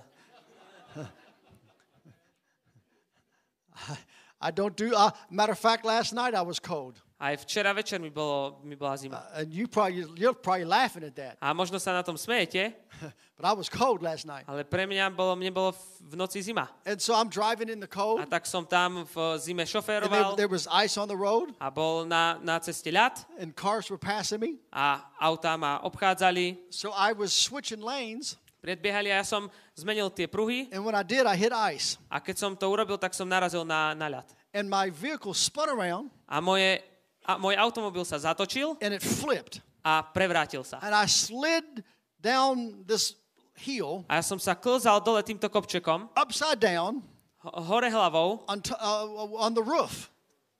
I 4.41 4.51
don't 4.51 4.75
do. 4.75 4.93
Uh, 4.93 5.11
matter 5.29 5.53
of 5.53 5.59
fact, 5.59 5.85
last 5.85 6.13
night 6.13 6.35
I 6.35 6.41
was 6.41 6.59
cold, 6.59 6.99
Aj 7.19 7.31
včera 7.39 7.73
večer 7.73 7.97
mi, 7.99 8.09
bolo, 8.09 8.59
mi 8.63 8.75
bola 8.75 8.97
zima. 8.97 9.23
and 9.33 9.51
you 9.53 9.67
probably 9.67 10.03
you're 10.17 10.33
probably 10.33 10.65
laughing 10.65 11.03
at 11.03 11.15
that, 11.15 11.37
A 11.41 11.53
možno 11.55 11.79
sa 11.79 11.93
na 11.95 12.01
tom 12.03 12.15
smejete, 12.19 12.73
but 13.39 13.45
I 13.47 13.53
was 13.53 13.69
cold 13.69 14.03
last 14.03 14.27
night, 14.27 14.43
ale 14.47 14.65
pre 14.67 14.83
mňa 14.85 15.15
bolo, 15.15 15.33
mne 15.39 15.53
bolo 15.53 15.71
v 16.03 16.15
noci 16.19 16.43
zima. 16.43 16.67
and 16.85 16.99
so 17.01 17.15
I'm 17.15 17.29
driving 17.31 17.69
in 17.71 17.79
the 17.79 17.87
A 17.87 17.95
cold, 17.95 18.29
tak 18.29 18.45
som 18.45 18.67
tam 18.67 19.07
v 19.07 19.39
zime 19.39 19.63
and 19.63 19.69
there, 19.69 19.81
šoféroval. 19.81 20.35
there 20.35 20.51
was 20.51 20.67
ice 20.67 20.97
on 20.99 21.07
the 21.07 21.15
road, 21.17 21.55
a 21.61 21.71
bol 21.71 22.03
na, 22.05 22.35
na 22.43 22.59
ceste 22.59 22.91
ľad. 22.91 23.15
And 23.39 23.55
cars 23.55 23.89
were 23.89 23.97
passing 23.97 24.41
me. 24.41 24.59
a 24.75 24.99
autá 25.23 25.57
ma 25.57 25.79
obchádzali, 25.81 26.57
So 26.69 26.91
I 26.91 27.13
was 27.13 27.31
switching 27.31 27.79
lanes, 27.79 28.35
predbiehali 28.65 29.13
a 29.13 29.21
ja 29.21 29.25
som 29.25 29.45
zmenil 29.77 30.09
tie 30.09 30.25
pruhy. 30.25 30.65
And 30.73 30.81
when 30.81 30.97
I 30.97 31.05
did, 31.05 31.29
I 31.29 31.37
hit 31.37 31.53
ice, 31.53 32.01
a 32.09 32.17
keď 32.17 32.35
som 32.41 32.51
to 32.57 32.65
urobil, 32.65 32.97
tak 32.97 33.13
som 33.13 33.29
narazil 33.29 33.61
na, 33.61 33.93
na 33.93 34.09
ľad. 34.09 34.27
and 34.55 34.65
my 34.65 34.89
vehicle 34.89 35.35
spun 35.37 35.69
around 35.69 36.09
A, 36.25 36.41
moje, 36.41 36.81
a 37.27 37.37
môj 37.37 37.53
automobil 37.59 38.01
sa 38.07 38.17
zatočil 38.17 38.73
and 38.81 38.97
it 38.97 39.03
flipped, 39.05 39.61
a 39.85 40.01
prevrátil 40.01 40.65
sa. 40.65 40.81
and 40.81 40.95
I 40.97 41.05
slid 41.05 41.85
down 42.17 42.81
this 42.89 43.13
hill 43.53 44.01
A 44.09 44.17
ja 44.17 44.23
som 44.25 44.41
sa 44.41 44.57
klzal 44.57 44.97
dole 45.05 45.21
týmto 45.21 45.45
kopčekom, 45.45 46.09
upside 46.17 46.57
down 46.57 47.05
ho- 47.45 47.53
hore 47.69 47.91
hlavou, 47.93 48.41
on, 48.49 48.57
t- 48.63 48.73
uh, 48.73 49.05
on 49.37 49.53
the 49.53 49.61
roof, 49.61 50.09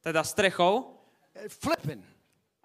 teda 0.06 0.22
strechou, 0.22 0.94
flipping, 1.50 2.04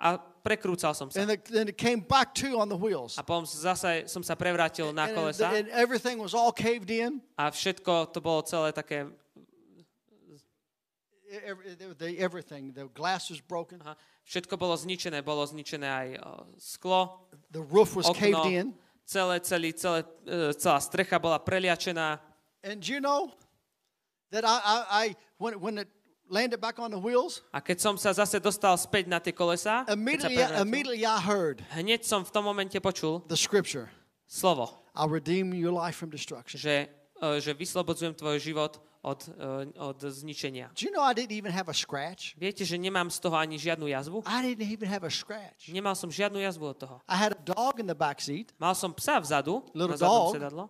a 0.01 0.17
prekrúcal 0.41 0.97
som 0.97 1.13
sa. 1.13 1.21
and 1.21 1.37
then 1.53 1.69
it 1.69 1.77
came 1.77 2.01
back 2.01 2.33
to 2.35 2.57
on 2.57 2.69
the 2.69 2.77
wheels. 2.77 3.21
A 3.21 3.23
potom 3.23 3.45
zase 3.45 4.09
som 4.09 4.25
sa 4.25 4.33
prevrátil 4.33 4.89
na 4.97 5.13
kolesa 5.13 5.53
and 5.53 5.69
everything 5.69 6.17
was 6.17 6.33
all 6.33 6.51
caved 6.51 6.89
in. 6.89 7.21
a 7.37 7.53
všetko 7.53 8.13
to 8.17 8.19
bolo 8.25 8.41
celé 8.43 8.73
také, 8.73 9.07
Every, 11.31 11.79
the, 11.95 12.19
everything, 12.19 12.75
the 12.75 12.91
glass 12.91 13.31
was 13.31 13.39
broken, 13.39 13.79
aha, 13.87 13.95
všetko 14.27 14.59
bolo 14.59 14.75
zničené, 14.75 15.23
bolo 15.23 15.47
zničené 15.47 15.87
aj 15.87 16.09
sklo, 16.59 17.23
the 17.55 17.63
roof 17.71 17.95
was 17.95 18.11
caved 18.11 18.51
in. 18.51 18.75
celé, 19.07 19.39
celý, 19.39 19.71
celé, 19.71 20.03
e, 20.27 20.51
celá 20.59 20.83
strecha 20.83 21.23
bola 21.23 21.39
preliačená. 21.39 22.19
And 22.67 22.83
you 22.83 22.99
know 22.99 23.31
that 24.35 24.43
I, 24.43 24.59
I, 24.59 24.77
I 24.91 25.05
when, 25.39 25.55
when 25.61 25.79
it 25.79 25.89
landed 26.31 26.63
back 26.63 26.79
on 26.79 26.95
the 26.95 26.99
wheels, 26.99 27.43
A 27.51 27.59
keď 27.59 27.77
som 27.83 27.95
sa 27.99 28.15
zase 28.15 28.39
dostal 28.39 28.79
späť 28.79 29.11
na 29.11 29.19
tie 29.19 29.35
kolesa, 29.35 29.83
immediately, 29.91 30.39
prevrátil, 30.39 30.63
immediately 30.63 31.03
I 31.03 31.19
heard 31.19 31.59
hneď 31.75 32.07
som 32.07 32.23
v 32.23 32.31
tom 32.31 32.47
momente 32.47 32.79
počul 32.79 33.27
the 33.27 33.35
scripture 33.37 33.91
slovo, 34.31 34.79
I'll 34.95 35.11
redeem 35.11 35.51
your 35.53 35.75
life 35.75 35.99
from 35.99 36.09
destruction. 36.15 36.57
že, 36.57 36.87
e, 37.19 37.41
že 37.43 37.51
vyslobodzujem 37.51 38.15
tvoj 38.15 38.39
život 38.39 38.79
od, 39.03 39.27
e, 39.27 39.75
od 39.81 39.99
zničenia. 40.07 40.69
Do 40.77 40.85
you 40.87 40.93
know 40.93 41.01
I 41.03 41.17
didn't 41.17 41.33
even 41.35 41.51
have 41.51 41.67
a 41.67 41.75
scratch? 41.75 42.37
Viete, 42.37 42.63
že 42.69 42.77
nemám 42.79 43.09
z 43.11 43.19
toho 43.19 43.35
ani 43.35 43.57
žiadnu 43.59 43.89
jazvu? 43.89 44.21
I 44.29 44.45
didn't 44.55 44.69
even 44.71 44.87
have 44.87 45.03
a 45.03 45.11
scratch. 45.11 45.73
Nemal 45.73 45.97
som 45.97 46.13
žiadnu 46.13 46.37
jazvu 46.39 46.69
od 46.69 46.77
toho. 46.79 46.97
I 47.09 47.17
had 47.17 47.33
a 47.33 47.41
dog 47.43 47.81
in 47.81 47.89
the 47.89 47.97
back 47.97 48.21
seat, 48.21 48.53
Mal 48.61 48.77
som 48.77 48.93
psa 48.95 49.19
vzadu, 49.19 49.65
Little 49.75 49.95
na 49.95 49.99
zadnom 49.99 50.21
dog. 50.31 50.35
sedadlo. 50.37 50.65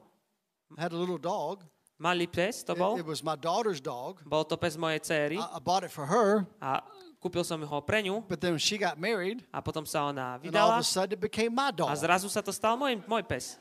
had 0.79 0.93
a 0.95 0.97
little 0.97 1.19
dog. 1.19 1.67
Malý 2.01 2.25
pes 2.25 2.65
to 2.65 2.73
It, 2.73 2.79
bol. 2.81 2.97
it 2.97 3.05
was 3.05 3.21
my 3.23 3.37
daughter's 3.37 3.77
dog. 3.81 4.25
Bol 4.25 4.45
to 4.49 4.57
pes 4.57 4.77
mojej 4.81 5.05
céry 5.05 5.37
I, 5.37 5.57
I 5.57 5.61
bought 5.61 5.85
it 5.85 5.93
for 5.93 6.07
her, 6.09 6.47
a 6.61 6.81
kúpil 7.21 7.45
som 7.45 7.61
ho 7.61 7.81
pre 7.85 8.01
ňu 8.01 8.25
but 8.27 8.41
then 8.41 8.57
she 8.57 8.79
got 8.81 8.97
married, 8.99 9.45
a 9.53 9.61
potom 9.61 9.85
sa 9.85 10.09
ona 10.09 10.41
and 10.43 10.57
all 10.57 10.73
vydala 10.73 10.81
of 10.81 10.81
a 10.81 10.89
sudden 10.89 11.13
it 11.13 11.21
became 11.21 11.53
my 11.55 11.69
a 11.69 11.73
dog. 11.73 11.93
zrazu 12.01 12.33
sa 12.33 12.41
to 12.41 12.53
stal 12.57 12.81
môj, 12.81 13.05
môj 13.05 13.21
pes. 13.29 13.61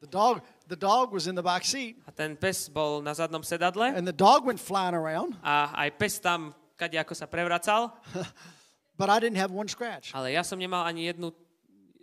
The 0.00 0.08
dog, 0.10 0.42
the 0.66 0.74
dog 0.76 1.12
was 1.12 1.26
in 1.28 1.34
the 1.34 1.42
back 1.42 1.64
seat, 1.64 1.96
A 2.08 2.10
ten 2.12 2.34
pes 2.36 2.68
bol 2.68 3.00
na 3.02 3.14
zadnom 3.14 3.46
sedadle 3.46 3.94
and 3.94 4.02
the 4.06 4.12
dog 4.12 4.44
went 4.44 4.58
flying 4.58 4.94
around, 4.98 5.38
a 5.46 5.70
aj 5.86 5.90
pes 5.98 6.18
tam 6.18 6.50
kade 6.74 6.98
ako 6.98 7.14
sa 7.14 7.30
prevracal, 7.30 7.94
but 8.98 9.06
I 9.08 9.22
didn't 9.22 9.38
have 9.38 9.54
one 9.54 9.70
scratch. 9.70 10.10
ale 10.10 10.34
ja 10.34 10.42
som 10.42 10.58
nemal 10.58 10.82
ani 10.82 11.06
jednu, 11.06 11.30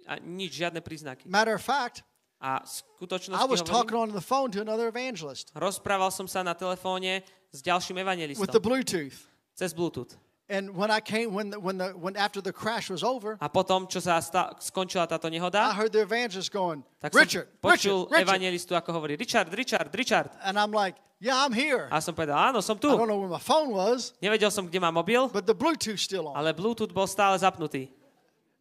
a 0.10 0.18
nič, 0.18 0.57
žiadne 0.57 0.82
príznaky. 0.82 1.30
Matter 1.30 1.53
of 1.53 1.62
fact, 1.62 2.01
A 2.39 2.64
skutočnosti 2.64 3.36
I 3.36 3.45
was 3.45 3.60
talking 3.62 3.93
hovorím, 3.93 4.16
on 4.16 4.18
the 4.18 4.24
phone 4.24 4.47
to 4.55 4.64
another 4.64 4.88
evangelist 4.88 5.51
rozprával 5.53 6.07
som 6.07 6.24
sa 6.24 6.39
na 6.39 6.55
telefóne 6.55 7.20
s 7.51 7.60
ďalším 7.60 7.99
with 7.99 8.07
evangelistom 8.07 8.47
the 8.49 8.64
Bluetooth. 8.64 9.28
cez 9.53 9.76
Bluetooth. 9.76 10.16
And 10.49 10.74
when 10.74 10.89
I 10.89 10.97
came, 11.03 11.30
when 11.36 11.51
the, 11.53 11.60
when 11.62 11.78
the 11.78 11.93
when 11.93 12.16
after 12.18 12.39
the 12.41 12.49
crash 12.49 12.89
was 12.89 13.03
over, 13.05 13.38
A 13.38 13.51
potom, 13.51 13.86
čo 13.86 13.99
sa 14.01 14.18
sta- 14.18 14.55
skončila 14.57 15.05
táto 15.05 15.30
I 15.30 15.36
nehoda, 15.38 15.76
heard 15.78 15.93
the 15.93 16.01
evangelist 16.01 16.49
going, 16.49 16.82
tak 16.97 17.14
Richard, 17.14 17.45
som 17.45 17.60
počul 17.60 17.97
Richard, 18.10 18.24
evangelistu, 18.26 18.72
ako 18.74 18.89
hovorí 18.97 19.14
Richard, 19.14 19.51
Richard, 19.53 19.93
Richard. 19.93 20.32
And 20.41 20.57
I'm 20.57 20.72
like, 20.74 20.95
yeah, 21.22 21.38
I'm 21.38 21.53
here. 21.53 21.86
A 21.94 22.02
som 22.02 22.15
povedal, 22.18 22.34
áno, 22.40 22.64
som 22.65 22.80
I 22.80 22.81
tu. 22.81 22.90
don't 22.90 23.06
know 23.06 23.19
where 23.22 23.30
my 23.30 23.38
phone 23.38 23.69
was, 23.76 24.15
Nevedel 24.23 24.49
som, 24.49 24.65
kde 24.65 24.80
mám 24.81 24.95
mobil, 24.95 25.27
but 25.30 25.44
the 25.45 25.53
Bluetooth's 25.53 26.02
still 26.07 26.31
on. 26.31 26.40
ale 26.40 26.56
Bluetooth 26.56 26.90
bol 26.90 27.06
stále 27.06 27.36
zapnutý. 27.38 27.91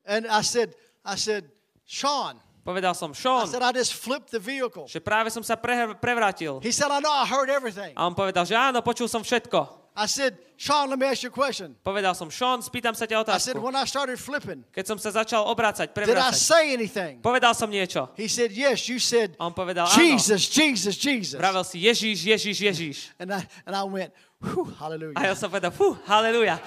And 0.04 0.28
I 0.28 0.44
said, 0.44 0.76
I 1.04 1.16
said, 1.16 1.48
Sean, 1.86 2.40
Povedal 2.68 2.92
som, 2.92 3.12
I 3.12 3.16
Sean, 3.16 3.48
said, 3.48 3.64
I 3.64 3.72
just 3.72 3.96
flipped 3.96 4.28
the 4.28 4.36
vehicle. 4.36 4.84
že 4.84 5.00
práve 5.00 5.32
som 5.32 5.40
sa 5.40 5.56
pre- 5.56 5.96
prevrátil. 5.96 6.60
He 6.60 6.68
said, 6.68 6.92
I 6.92 7.00
know, 7.00 7.08
I 7.08 7.24
heard 7.24 7.48
everything. 7.48 7.96
A 7.96 8.04
on 8.04 8.12
povedal, 8.12 8.44
že 8.44 8.52
áno, 8.52 8.84
počul 8.84 9.08
som 9.08 9.24
všetko. 9.24 9.88
I 9.96 10.04
said, 10.04 10.36
Sean, 10.60 10.92
let 10.92 11.00
me 11.00 11.08
ask 11.08 11.24
you 11.24 11.30
a 11.30 11.34
question. 11.34 11.72
Povedal 11.80 12.12
som, 12.12 12.28
Sean, 12.28 12.60
spýtam 12.60 12.92
sa 12.92 13.08
ťa 13.08 13.24
I 13.24 13.40
said, 13.40 13.56
otázku. 13.56 13.64
when 13.64 13.72
I 13.72 13.88
started 13.88 14.20
flipping, 14.20 14.68
Keď 14.68 14.84
som 14.84 14.98
sa 15.00 15.10
začal 15.16 15.48
obrácať, 15.48 15.90
did 15.90 15.96
I 15.96 16.12
prevrácať, 16.12 16.36
say 16.36 16.76
anything? 16.76 17.24
povedal 17.24 17.56
som 17.56 17.72
niečo. 17.72 18.12
He 18.20 18.28
said, 18.28 18.52
yes. 18.52 18.84
You 18.84 19.00
said, 19.00 19.32
A 19.40 19.48
on 19.48 19.56
povedal, 19.56 19.88
áno. 19.88 19.96
Jesus, 19.96 20.44
Jesus, 20.52 21.00
Jesus. 21.00 21.40
Vravel 21.40 21.64
si 21.64 21.80
Ježíš, 21.80 22.20
Ježíš, 22.20 22.58
Ježíš. 22.68 22.98
And 23.16 23.32
I, 23.32 23.40
and 23.64 23.72
I 23.72 23.82
went, 23.88 24.12
whew, 24.44 24.68
A 24.76 24.76
ja 24.76 24.78
hallelujah. 24.92 25.32
som 25.40 25.48
povedal, 25.48 25.72
fú, 25.72 25.96
haleluja. 26.04 26.60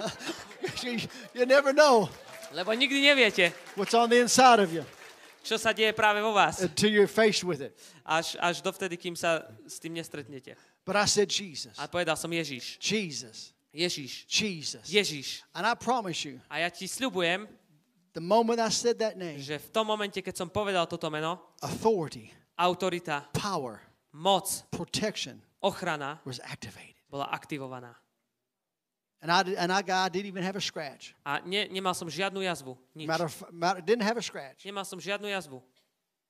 you 1.36 1.44
never 1.44 1.76
know 1.76 2.08
Lebo 2.52 2.72
nikdy 2.72 3.00
neviete, 3.00 3.52
what's 3.76 3.94
on 3.94 4.08
the 4.08 4.20
inside 4.20 4.60
of 4.62 4.72
you 4.72 4.84
čo 5.48 5.56
sa 5.56 5.72
deje 5.72 5.96
práve 5.96 6.20
vo 6.20 6.36
vás. 6.36 6.60
until 6.60 6.92
you're 6.92 7.08
faced 7.08 7.40
with 7.40 7.64
it. 7.64 7.72
Až, 8.04 8.36
až 8.36 8.60
dovtedy, 8.60 9.00
kým 9.00 9.16
sa 9.16 9.48
s 9.64 9.80
tým 9.80 9.96
nestretnete. 9.96 10.52
But 10.84 10.96
I 10.96 11.08
said, 11.08 11.32
Jesus, 11.32 11.72
A 11.80 11.88
povedal 11.88 12.20
som 12.20 12.28
Ježíš. 12.28 12.76
Jesus, 12.80 13.56
Ježíš. 13.72 14.28
Jesus. 14.28 14.84
Ježíš. 14.84 15.40
And 15.56 15.64
I 15.64 15.72
promise 15.72 16.20
you, 16.24 16.36
A 16.52 16.60
ja 16.60 16.68
ti 16.68 16.84
sľubujem, 16.84 17.48
the 18.12 18.20
moment 18.20 18.60
I 18.60 18.68
said 18.68 19.00
that 19.00 19.16
name, 19.16 19.40
že 19.40 19.56
v 19.56 19.68
tom 19.72 19.88
momente, 19.88 20.20
keď 20.20 20.36
som 20.36 20.48
povedal 20.52 20.84
toto 20.84 21.08
meno, 21.08 21.40
authority, 21.64 22.28
autorita, 22.56 23.24
power, 23.32 23.80
moc, 24.12 24.44
protection 24.68 25.40
ochrana 25.64 26.20
was 26.28 26.40
activated. 26.44 26.96
bola 27.08 27.24
aktivovaná. 27.32 27.96
And 29.20 29.32
I, 29.32 29.42
and 29.58 29.72
I, 29.72 29.82
I 29.82 30.08
didn't 30.08 30.26
even 30.30 30.42
have 30.44 30.54
a 30.56 30.60
scratch. 30.60 31.14
A 31.26 31.40
ne, 31.44 31.66
nemal 31.70 31.94
som 31.94 32.06
žiadnu 32.08 32.38
jazvu. 32.38 32.78
Nič. 32.94 33.06
Matter 33.06 33.26
of, 33.26 33.34
matter, 33.50 33.82
didn't 33.82 34.06
have 34.06 34.16
a 34.18 34.22
scratch. 34.22 34.62
Nemal 34.64 34.84
som 34.86 35.00
žiadnu 35.00 35.26
jazvu. 35.26 35.58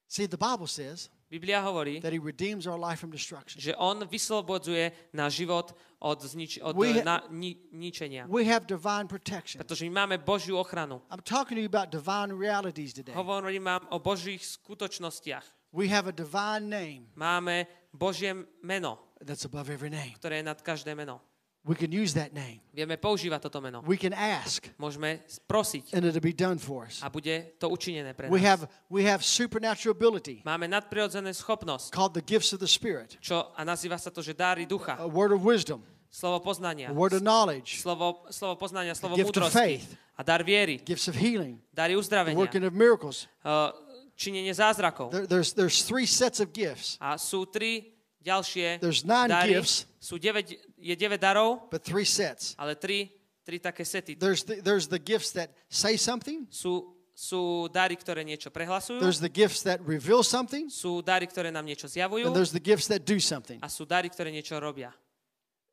See, 0.09 0.25
the 0.25 0.39
Bible 0.41 0.67
says 0.67 1.11
Biblia 1.29 1.61
hovorí, 1.61 2.01
that 2.01 2.17
He 2.17 2.19
redeems 2.19 2.65
our 2.67 2.81
life 2.81 2.97
from 3.05 3.13
destruction. 3.13 3.61
že 3.61 3.77
on 3.77 4.01
vyslobodzuje 4.09 5.13
náš 5.13 5.45
život 5.45 5.77
od, 6.01 6.25
znič, 6.25 6.65
od 6.65 6.73
We 6.81 6.97
ha- 6.97 7.05
na, 7.05 7.17
ni, 7.29 7.61
ničenia. 7.77 8.25
We 8.25 8.49
have 8.49 8.65
divine 8.65 9.05
protection. 9.05 9.61
Pretože 9.61 9.85
my 9.85 10.09
máme 10.09 10.17
Božiu 10.25 10.57
ochranu. 10.57 11.05
I'm 11.13 11.21
talking 11.21 11.61
to 11.61 11.61
you 11.61 11.69
about 11.69 11.93
divine 11.93 12.33
realities 12.33 12.97
today. 12.97 13.13
Hovorím 13.13 13.69
vám 13.69 13.85
o 13.93 14.01
Božích 14.01 14.41
skutočnostiach. 14.41 15.45
We 15.77 15.93
have 15.93 16.09
a 16.09 16.13
divine 16.17 16.73
name 16.73 17.13
Máme 17.13 17.69
Božie 17.93 18.33
meno, 18.65 18.97
that's 19.21 19.45
above 19.45 19.69
every 19.69 19.93
name. 19.93 20.17
ktoré 20.17 20.41
je 20.41 20.49
nad 20.49 20.57
každé 20.65 20.97
meno. 20.97 21.21
We 21.69 21.77
can 21.77 21.93
use 21.93 22.17
that 22.17 22.33
name. 22.33 22.65
Vieme 22.73 22.97
používať 22.97 23.45
toto 23.45 23.61
meno. 23.61 23.85
We 23.85 24.01
can 24.01 24.17
ask, 24.17 24.65
Môžeme 24.81 25.21
prosiť 25.45 25.93
and 25.93 26.09
it'll 26.09 26.25
be 26.25 26.33
done 26.33 26.57
for 26.57 26.89
us. 26.89 27.05
a 27.05 27.13
bude 27.13 27.53
to 27.61 27.69
učinené 27.69 28.17
pre 28.17 28.33
We 28.33 28.41
nás. 28.41 28.49
have 28.49 28.61
we 28.89 29.05
have 29.05 29.21
supernatural 29.21 29.93
ability 29.93 30.41
Máme 30.49 30.65
nadprirodzené 30.65 31.29
schopnosť, 31.37 31.93
called 31.93 32.17
the 32.17 32.25
gifts 32.25 32.57
of 32.57 32.59
the 32.65 32.71
Spirit, 32.71 33.21
čo, 33.21 33.53
a 33.53 33.61
nazýva 33.69 34.01
sa 34.01 34.09
to, 34.09 34.25
že 34.25 34.33
dáry 34.33 34.65
ducha, 34.65 34.97
a 34.97 35.05
word 35.05 35.37
of 35.37 35.45
wisdom, 35.45 35.85
slovo 36.09 36.41
poznania, 36.41 36.89
a 36.89 36.97
word 36.97 37.13
of 37.13 37.21
knowledge, 37.21 37.85
slovo, 37.85 38.25
slovo 38.33 38.57
poznania, 38.57 38.97
slovo 38.97 39.13
gift 39.13 39.37
of 39.37 39.53
múdrosti 39.53 39.61
faith. 39.85 39.89
a 40.17 40.25
dar 40.25 40.41
viery, 40.41 40.81
gifts 40.81 41.05
of 41.05 41.21
healing, 41.21 41.61
dary 41.77 41.93
the 41.93 42.01
uzdravenia, 42.01 42.39
working 42.41 42.65
of 42.65 42.73
miracles. 42.73 43.29
uh, 43.45 43.77
činenie 44.17 44.57
zázrakov. 44.57 45.13
There, 45.13 45.29
there's 45.29 45.53
there's 45.53 45.85
three 45.85 46.09
sets 46.09 46.41
of 46.41 46.57
gifts, 46.57 46.97
A 46.97 47.21
sú 47.21 47.45
tri 47.45 47.93
ďalšie 48.25 48.81
There's 48.83 49.05
nine 49.05 49.29
dary. 49.31 49.53
gifts. 49.61 49.85
Sú 49.99 50.15
9, 50.19 50.68
je 50.81 50.95
9 50.97 51.19
darov, 51.19 51.69
but 51.71 51.83
three 51.83 52.07
sets. 52.07 52.55
ale 52.59 52.75
tri, 52.75 53.11
tri 53.45 53.59
také 53.59 53.85
sety. 53.85 54.15
There's 54.15 54.45
the, 54.45 54.63
there's 54.63 54.89
the 54.89 54.99
gifts 54.99 55.33
that 55.35 55.51
say 55.69 55.97
something. 55.99 56.47
Sú, 56.51 56.95
sú 57.19 57.67
dary, 57.75 57.99
ktoré 57.99 58.23
niečo 58.23 58.49
prehlasujú, 58.55 59.03
There's 59.03 59.19
the 59.19 59.33
gifts 59.33 59.67
that 59.67 59.83
reveal 59.83 60.23
something, 60.23 60.71
sú 60.71 61.03
dary, 61.03 61.27
ktoré 61.27 61.51
nám 61.51 61.67
niečo 61.67 61.91
zjavujú 61.91 62.31
and 62.31 62.37
there's 62.37 62.55
the 62.55 62.63
gifts 62.63 62.87
that 62.87 63.03
do 63.03 63.19
something. 63.19 63.59
a 63.59 63.67
sú 63.67 63.83
dary, 63.83 64.07
ktoré 64.07 64.31
niečo 64.31 64.55
robia. 64.63 64.95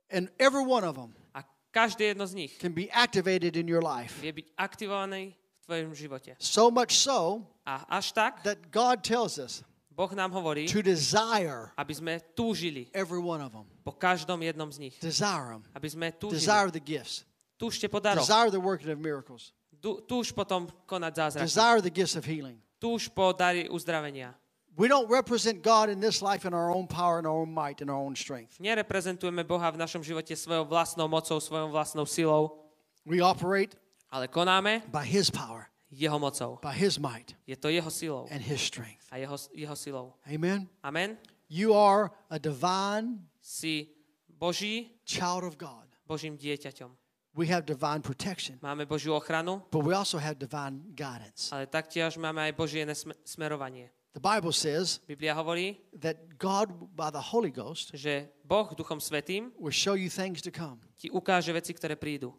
And 0.09 0.29
every 0.41 0.61
one 0.65 0.85
of 0.85 0.97
them 0.97 1.13
A 1.33 1.41
každé 1.73 2.13
jedno 2.17 2.25
z 2.25 2.33
nich 2.33 2.51
can 2.57 2.73
be 2.73 2.89
activated 2.93 3.53
in 3.57 3.69
your 3.69 3.81
life. 3.85 4.17
vie 4.21 4.33
byť 4.33 4.47
aktivovaný 4.57 5.33
v 5.33 5.63
tvojom 5.65 5.91
živote. 5.97 6.31
So 6.41 6.69
much 6.73 6.93
so 6.97 7.45
A 7.65 7.81
až 7.97 8.13
tak 8.13 8.41
that 8.45 8.69
God 8.73 9.01
tells 9.05 9.37
us 9.41 9.65
Boh 9.95 10.11
nám 10.11 10.31
hovorí, 10.35 10.67
to 10.67 10.83
desire 10.83 11.71
aby 11.79 11.93
sme 11.95 12.13
túžili 12.35 12.91
every 12.91 13.17
one 13.17 13.39
of 13.39 13.55
them. 13.55 13.63
po 13.87 13.95
každom 13.95 14.43
jednom 14.43 14.67
z 14.67 14.91
nich. 14.91 14.95
Desire 14.99 15.55
them. 15.55 15.63
Aby 15.71 15.87
sme 15.87 16.11
túžili. 16.11 16.43
Desire 16.43 16.69
the 16.69 16.83
gifts. 16.83 17.23
Túžte 17.55 17.87
po 17.87 18.03
daroch. 18.03 18.27
Desire 18.27 18.51
the 18.51 18.59
working 18.59 18.91
of 18.91 18.99
miracles. 18.99 19.55
Tú- 19.79 20.03
Túž 20.03 20.35
potom 20.35 20.67
konať 20.83 21.13
zázraky. 21.15 21.47
Desire 21.47 21.79
the 21.79 21.93
gifts 21.93 22.19
of 22.19 22.27
healing. 22.27 22.59
Túž 22.75 23.07
po 23.07 23.31
dary 23.31 23.71
uzdravenia. 23.71 24.35
We 24.75 24.91
don't 24.91 25.07
represent 25.07 25.63
God 25.63 25.87
in 25.87 26.03
this 26.03 26.19
life 26.19 26.43
in 26.43 26.51
our 26.51 26.67
own 26.67 26.83
power 26.83 27.23
and 27.23 27.23
our 27.23 27.47
own 27.47 27.47
might 27.47 27.79
and 27.79 27.87
our 27.87 27.95
own 27.95 28.11
strength. 28.19 28.59
Nereprezentujeme 28.59 29.47
Boha 29.47 29.71
v 29.71 29.79
našom 29.79 30.03
živote 30.03 30.35
svojou 30.35 30.67
vlastnou 30.67 31.07
mocou, 31.07 31.39
svojou 31.39 31.71
vlastnou 31.71 32.03
silou, 32.03 32.59
We 33.07 33.23
operate 33.23 33.79
ale 34.11 34.27
konáme 34.27 34.83
by 34.91 35.07
His 35.07 35.31
power, 35.31 35.71
jeho 35.95 36.19
mocou. 36.19 36.59
by 36.61 36.75
His 36.75 36.99
might, 36.99 37.35
Je 37.47 37.55
to 37.55 37.69
jeho 37.71 37.89
silou 37.91 38.27
and 38.31 38.41
His 38.43 38.61
strength. 38.61 39.07
a 39.11 39.17
jeho, 39.17 39.35
jeho 39.53 39.75
silou. 39.75 40.13
Amen. 40.27 40.67
Amen. 40.83 41.17
You 41.49 41.73
are 41.73 42.11
a 42.29 42.37
divine 42.39 43.23
Si 43.39 43.87
Boží, 44.27 44.91
child 45.05 45.43
of 45.47 45.55
God. 45.57 45.85
Božím 46.07 46.35
dieťaťom. 46.37 46.91
We 47.35 47.47
have 47.51 47.65
divine 47.67 47.99
protection, 48.01 48.59
Máme 48.63 48.85
Božiu 48.87 49.11
ochranu, 49.15 49.61
but 49.71 49.83
we 49.83 49.91
also 49.93 50.17
have 50.17 50.39
divine 50.39 50.79
guidance. 50.95 51.51
ale 51.51 51.67
taktiež 51.67 52.15
máme 52.17 52.39
aj 52.47 52.51
Božie 52.55 52.83
smerovanie. 53.27 53.91
The 54.15 54.23
Bible 54.23 54.55
says 54.55 55.03
Biblia 55.03 55.35
hovorí, 55.35 55.75
that 55.99 56.15
God, 56.39 56.71
by 56.95 57.11
the 57.11 57.19
Holy 57.19 57.51
Ghost, 57.51 57.91
že 57.93 58.31
Boh 58.47 58.71
Duchom 58.71 59.03
Svetým 59.03 59.51
will 59.59 59.75
show 59.75 59.99
you 59.99 60.07
things 60.07 60.39
to 60.41 60.51
come. 60.51 60.79
ti 60.95 61.11
ukáže 61.11 61.51
veci, 61.51 61.75
ktoré 61.75 61.99
prídu. 61.99 62.31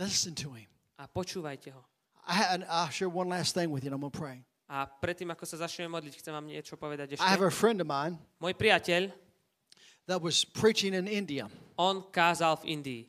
Listen 0.00 0.32
to 0.32 0.56
Him. 0.56 0.72
A 0.96 1.04
počúvajte 1.04 1.68
ho. 1.76 1.84
I 2.26 2.34
ha- 2.34 2.50
and 2.54 2.64
I'll 2.68 2.88
share 2.90 3.08
one 3.08 3.28
last 3.28 3.54
thing 3.54 3.70
with 3.70 3.82
you, 3.84 3.88
and 3.88 3.94
I'm 3.94 4.00
going 4.00 4.12
to 4.12 4.18
pray. 4.18 4.44
A 4.72 4.86
predtým, 4.88 5.28
ako 5.28 5.44
sa 5.44 5.68
začneme 5.68 5.92
modliť, 5.92 6.16
chcem 6.16 6.32
vám 6.32 6.46
niečo 6.48 6.80
povedať 6.80 7.20
I 7.20 7.28
have 7.28 7.44
ešte. 7.44 7.50
a 7.50 7.52
friend 7.52 7.78
of 7.82 7.88
mine 7.90 8.16
Môj 8.40 8.56
priateľ, 8.56 9.12
that 10.08 10.22
was 10.22 10.48
preaching 10.48 10.94
in 10.96 11.04
India, 11.04 11.50
on 11.76 12.00
kázal 12.08 12.56
v 12.64 12.80
Indii 12.80 13.02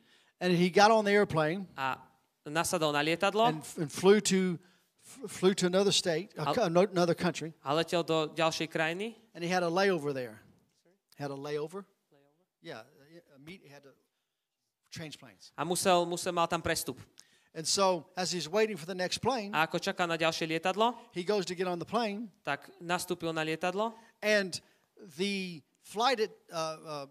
and 0.44 0.52
he 0.52 0.68
got 0.68 0.90
on 0.92 1.08
the 1.08 1.14
airplane 1.14 1.64
a 1.78 1.96
nasadol 2.44 2.92
na 2.92 3.00
lietadlo 3.00 3.48
and, 3.48 3.64
and 3.80 3.88
flew 3.88 4.20
to 4.20 4.58
flew 5.28 5.54
to 5.56 5.64
another 5.64 5.92
state, 5.92 6.32
another 6.36 7.14
country, 7.16 7.54
a 7.64 7.72
letel 7.72 8.04
do 8.04 8.28
ďalšej 8.36 8.68
krajiny 8.68 9.16
and 9.32 9.40
he 9.40 9.48
had 9.48 9.62
a 9.64 9.70
layover 9.70 10.12
there. 10.12 10.44
Had 11.16 11.30
a 11.30 11.38
layover. 11.38 11.86
Yeah, 12.60 12.84
a 13.34 13.38
meet. 13.40 13.62
He 13.64 13.70
had 13.72 13.84
to 13.84 13.92
change 14.90 15.16
planes. 15.16 15.52
a 15.56 15.64
musel, 15.64 16.04
musel, 16.04 16.32
mal 16.32 16.46
tam 16.46 16.60
prestup. 16.60 16.98
And 17.54 17.66
so, 17.66 18.06
as 18.16 18.34
he's 18.34 18.48
waiting 18.50 18.76
for 18.76 18.86
the 18.86 18.98
next 18.98 19.18
plane, 19.18 19.54
A 19.54 19.70
ako 19.70 19.78
čaká 19.78 20.10
na 20.10 20.18
ďalšie 20.18 20.50
lietadlo, 20.50 20.98
he 21.14 21.22
goes 21.22 21.46
to 21.46 21.54
get 21.54 21.70
on 21.70 21.78
the 21.78 21.86
plane, 21.86 22.26
tak 22.42 22.66
nastúpil 22.82 23.30
na 23.30 23.46
lietadlo 23.46 23.94
and 24.18 24.58
the 25.16 25.62
flight 25.86 26.18
uh, 26.18 26.26
uh, 26.50 27.06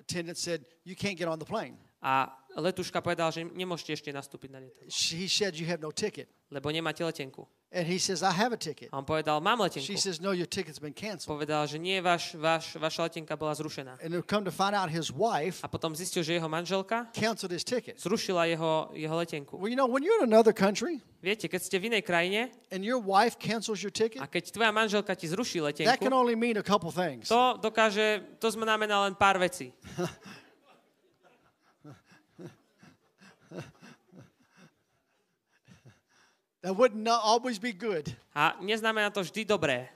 attendant 0.00 0.40
said, 0.40 0.64
"You 0.84 0.96
can't 0.96 1.16
get 1.16 1.28
on 1.28 1.38
the 1.38 1.48
plane." 1.48 1.76
a 2.06 2.30
letuška 2.54 3.02
povedal, 3.02 3.34
že 3.34 3.42
nemôžete 3.42 3.98
ešte 3.98 4.10
nastúpiť 4.14 4.50
na 4.52 4.62
lietadlo, 4.62 4.88
he 4.88 5.28
said, 5.28 5.52
"You 5.58 5.66
have 5.68 5.82
no 5.82 5.92
ticket," 5.92 6.30
lebo 6.48 6.72
nemáte 6.72 7.04
letenku. 7.04 7.44
And 7.72 7.86
he 7.86 7.98
says, 7.98 8.22
"I 8.22 8.30
have 8.30 8.52
a 8.52 8.56
ticket." 8.56 8.88
A 8.92 8.96
on 8.98 9.04
povedal, 9.04 9.40
mám 9.40 9.58
She 9.70 9.80
letenku. 9.80 9.98
says, 9.98 10.20
"No, 10.20 10.32
your 10.32 10.46
ticket's 10.46 10.78
been 10.78 10.94
canceled." 10.94 11.36
Povedal, 11.36 11.66
že 11.66 11.78
nie, 11.78 12.00
váš, 12.00 12.34
váš, 12.34 12.76
vaša 12.78 13.02
letenka 13.10 13.36
bola 13.36 13.54
zrušená. 13.54 13.98
And 14.04 14.14
come 14.26 14.44
to 14.44 14.54
find 14.54 14.74
out 14.74 14.90
his 14.90 15.10
wife 15.10 15.60
A 15.62 15.68
potom 15.68 15.94
zistil, 15.94 16.22
že 16.22 16.38
jeho 16.38 16.48
manželka 16.48 17.10
canceled 17.12 17.52
his 17.52 17.64
ticket. 17.64 17.98
zrušila 17.98 18.46
jeho, 18.46 18.90
jeho 18.94 19.16
letenku. 19.16 19.58
Well, 19.58 19.68
you 19.68 19.76
know, 19.76 19.90
when 19.90 20.02
you're 20.02 20.22
in 20.22 20.30
another 20.30 20.54
country 20.54 21.02
Viete, 21.26 21.50
keď 21.50 21.60
ste 21.64 21.76
v 21.82 21.90
inej 21.90 22.06
krajine 22.06 22.54
and 22.70 22.86
your 22.86 23.02
wife 23.02 23.34
cancels 23.40 23.82
your 23.82 23.90
ticket, 23.90 24.22
a 24.22 24.30
keď 24.30 24.54
tvoja 24.54 24.70
manželka 24.70 25.10
ti 25.18 25.26
zruší 25.26 25.58
that 25.82 25.98
can 25.98 26.12
letenku, 26.12 26.14
only 26.14 26.38
mean 26.38 26.54
a 26.54 26.62
couple 26.62 26.92
things. 26.94 27.26
to 27.26 27.58
dokáže, 27.58 28.38
to 28.38 28.46
znamená 28.52 29.10
len 29.10 29.14
pár 29.18 29.40
vecí. 29.42 29.74
That 36.66 36.74
would 36.74 36.98
not 36.98 37.22
always 37.22 37.62
be 37.62 37.70
good. 37.70 38.10
A 38.34 38.58
neznamená 38.58 39.14
to 39.14 39.22
vždy 39.22 39.46
dobré. 39.46 39.86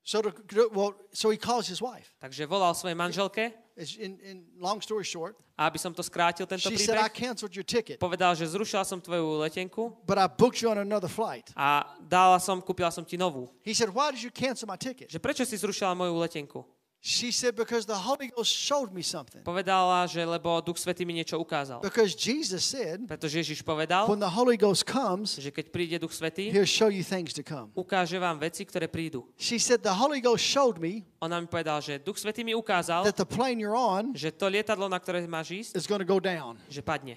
So, 0.00 0.24
to, 0.24 0.32
well, 0.72 0.96
so 1.12 1.28
he 1.28 1.36
calls 1.36 1.68
his 1.68 1.84
wife. 1.84 2.08
Takže 2.16 2.48
volal 2.48 2.72
svojej 2.72 2.96
manželke 2.96 3.52
In, 3.78 4.18
in 4.26 4.36
long 4.58 4.82
story 4.82 5.04
short, 5.04 5.38
a 5.54 5.70
aby 5.70 5.78
som 5.78 5.94
to 5.94 6.02
skrátil, 6.02 6.50
tento 6.50 6.66
she 6.66 6.74
said, 6.74 6.98
I 6.98 7.06
príbeh, 7.06 7.14
canceled 7.14 7.54
your 7.54 7.62
ticket, 7.62 8.02
povedal, 8.02 8.34
že 8.34 8.50
zrušila 8.50 8.82
som 8.82 8.98
tvoju 8.98 9.38
letenku 9.38 9.94
but 10.02 10.18
I 10.18 10.26
booked 10.26 10.58
you 10.58 10.66
on 10.66 10.82
another 10.82 11.06
flight. 11.06 11.54
a 11.54 11.86
dala 12.02 12.42
som, 12.42 12.58
kúpila 12.58 12.90
som 12.90 13.06
ti 13.06 13.14
novú. 13.14 13.46
He 13.62 13.70
said, 13.78 13.94
Why 13.94 14.10
did 14.10 14.18
you 14.18 14.34
cancel 14.34 14.66
my 14.66 14.74
ticket? 14.74 15.06
Že 15.14 15.22
prečo 15.22 15.46
si 15.46 15.54
zrušila 15.54 15.94
moju 15.94 16.10
letenku? 16.18 16.66
She 17.00 17.30
said, 17.30 17.54
Because 17.54 17.86
the 17.86 17.94
Holy 17.94 18.26
Ghost 18.34 18.50
showed 18.50 18.90
me 18.90 19.06
something. 19.06 19.46
Povedala, 19.46 20.02
že 20.10 20.18
lebo 20.26 20.58
Duch 20.58 20.82
Svetý 20.82 21.06
mi 21.06 21.14
niečo 21.14 21.38
ukázal. 21.38 21.78
Because 21.78 22.10
Jesus 22.18 22.66
said, 22.66 23.06
Pretože 23.06 23.38
Ježiš 23.38 23.62
povedal, 23.62 24.10
When 24.10 24.18
the 24.18 24.28
Holy 24.28 24.58
Ghost 24.58 24.82
comes, 24.82 25.38
že 25.38 25.54
keď 25.54 25.70
príde 25.70 25.96
Duch 26.02 26.10
Svetý, 26.10 26.50
he'll 26.50 26.66
show 26.66 26.90
you 26.90 27.06
things 27.06 27.30
to 27.30 27.46
come. 27.46 27.70
ukáže 27.78 28.18
vám 28.18 28.42
veci, 28.42 28.66
ktoré 28.66 28.90
prídu. 28.90 29.30
She 29.38 29.62
said, 29.62 29.78
The 29.86 29.94
Holy 29.94 30.18
Ghost 30.18 30.42
showed 30.42 30.82
me 30.82 31.06
Ona 31.22 31.38
mi 31.38 31.46
povedala, 31.46 31.78
že 31.78 32.02
Duch 32.02 32.18
Svetý 32.18 32.42
mi 32.42 32.58
ukázal, 32.58 33.06
that 33.06 33.14
the 33.14 33.26
plane 33.26 33.62
you're 33.62 33.78
on 33.78 34.10
že 34.18 34.34
to 34.34 34.50
lietadlo, 34.50 34.90
na 34.90 34.98
ktoré 34.98 35.22
máš 35.30 35.54
ísť, 35.54 35.70
is 35.78 35.86
going 35.86 36.02
to 36.02 36.08
go 36.08 36.18
down. 36.18 36.58
že 36.66 36.82
padne. 36.82 37.14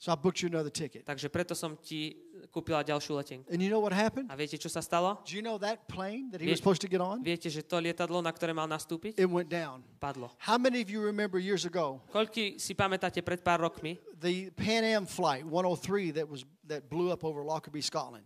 So 0.00 0.08
I 0.12 0.16
booked 0.16 0.40
you 0.40 0.48
another 0.48 0.72
ticket. 0.72 1.04
Takže 1.04 1.28
preto 1.28 1.52
som 1.52 1.76
ti 1.76 2.16
kúpila 2.48 2.80
ďalšiu 2.80 3.20
letenku. 3.20 3.44
And 3.52 3.60
you 3.60 3.68
know 3.68 3.84
what 3.84 3.92
happened? 3.92 4.32
A 4.32 4.34
viete, 4.34 4.56
čo 4.56 4.72
sa 4.72 4.80
stalo? 4.80 5.20
Do 5.28 5.36
you 5.36 5.44
know 5.44 5.60
that 5.60 5.84
plane 5.92 6.32
that 6.32 6.40
he 6.40 6.48
Vie- 6.48 6.56
was 6.56 6.64
supposed 6.64 6.80
to 6.80 6.88
get 6.88 7.04
on? 7.04 7.20
Viete, 7.20 7.52
že 7.52 7.60
to 7.60 7.76
lietadlo, 7.76 8.24
na 8.24 8.32
ktoré 8.32 8.56
mal 8.56 8.64
nastúpiť, 8.64 9.20
It 9.20 9.28
went 9.28 9.52
down. 9.52 9.84
padlo. 10.00 10.32
How 10.40 10.56
many 10.56 10.80
of 10.80 10.88
you 10.88 11.04
remember 11.04 11.36
years 11.36 11.68
ago 11.68 12.00
Koľky 12.16 12.56
si 12.56 12.72
pamätáte 12.72 13.20
pred 13.20 13.44
pár 13.44 13.60
rokmi, 13.60 14.00
the 14.16 14.48
Pan 14.56 14.88
Am 14.88 15.04
flight 15.04 15.44
103 15.44 16.16
that 16.16 16.24
was 16.24 16.48
that 16.64 16.88
blew 16.88 17.12
up 17.12 17.20
over 17.20 17.44
Lockerbie, 17.44 17.84
Scotland? 17.84 18.24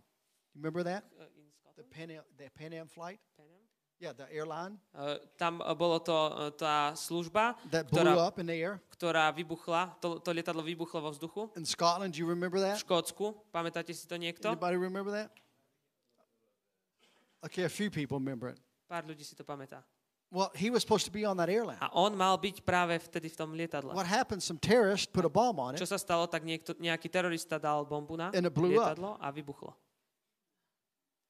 You 0.55 0.63
remember 0.63 0.79
that? 0.87 1.03
Uh, 1.19 1.27
the 1.75 1.83
Pan 1.83 2.07
Am, 2.07 2.23
the 2.39 2.47
Pan 2.55 2.71
Am 2.71 2.87
flight? 2.87 3.19
Yeah, 3.95 4.11
the 4.11 4.27
airline 4.27 4.75
Uh, 4.91 5.19
tam 5.39 5.63
uh, 5.63 5.71
bolo 5.71 5.99
to 6.03 6.11
uh, 6.11 6.51
tá 6.51 6.91
služba, 6.99 7.55
that 7.71 7.87
blew 7.87 8.03
ktorá, 8.03 8.27
up 8.27 8.35
in 8.39 8.47
the 8.47 8.55
air 8.55 8.79
ktorá 8.91 9.31
vybuchla, 9.31 9.95
to, 10.03 10.19
to 10.19 10.29
lietadlo 10.35 10.63
vybuchlo 10.63 10.99
vo 10.99 11.11
vzduchu 11.11 11.51
in 11.55 11.63
Scotland. 11.63 12.15
Do 12.15 12.19
you 12.19 12.27
remember 12.27 12.59
v 12.59 12.71
that? 12.71 12.79
Škótsku. 12.79 13.35
Pamätáte 13.51 13.95
si 13.95 14.03
to 14.07 14.15
niekto? 14.19 14.51
Anybody 14.51 14.75
remember 14.79 15.11
that? 15.15 15.31
Okay, 17.43 17.63
a 17.63 17.71
few 17.71 17.91
people 17.91 18.19
remember 18.19 18.51
it. 18.51 18.59
Pár 18.87 19.05
ľudí 19.07 19.23
si 19.23 19.35
to 19.35 19.43
pamätá. 19.47 19.83
Well, 20.33 20.51
he 20.57 20.73
was 20.73 20.81
supposed 20.81 21.05
to 21.05 21.13
be 21.13 21.23
on 21.23 21.37
that 21.37 21.47
airline. 21.47 21.77
A 21.79 21.87
on 21.93 22.17
mal 22.17 22.35
byť 22.35 22.65
práve 22.65 22.97
vtedy 22.99 23.31
v 23.31 23.35
tom 23.37 23.53
lietadle. 23.55 23.93
What 23.93 24.09
happened? 24.09 24.41
Some 24.41 24.59
terrorist 24.59 25.13
put 25.13 25.23
a 25.23 25.31
bomb 25.31 25.61
on 25.61 25.77
Čo 25.77 25.85
it, 25.85 25.91
sa 25.91 26.01
stalo, 26.01 26.27
tak 26.27 26.43
niekto, 26.43 26.75
nejaký 26.75 27.07
terorista 27.07 27.61
dal 27.61 27.85
bombu 27.85 28.17
na 28.17 28.33
And 28.33 28.43
it 28.43 28.51
blew 28.51 28.75
up. 28.75 28.91
lietadlo 28.91 29.15
a 29.21 29.27
vybuchlo. 29.31 29.71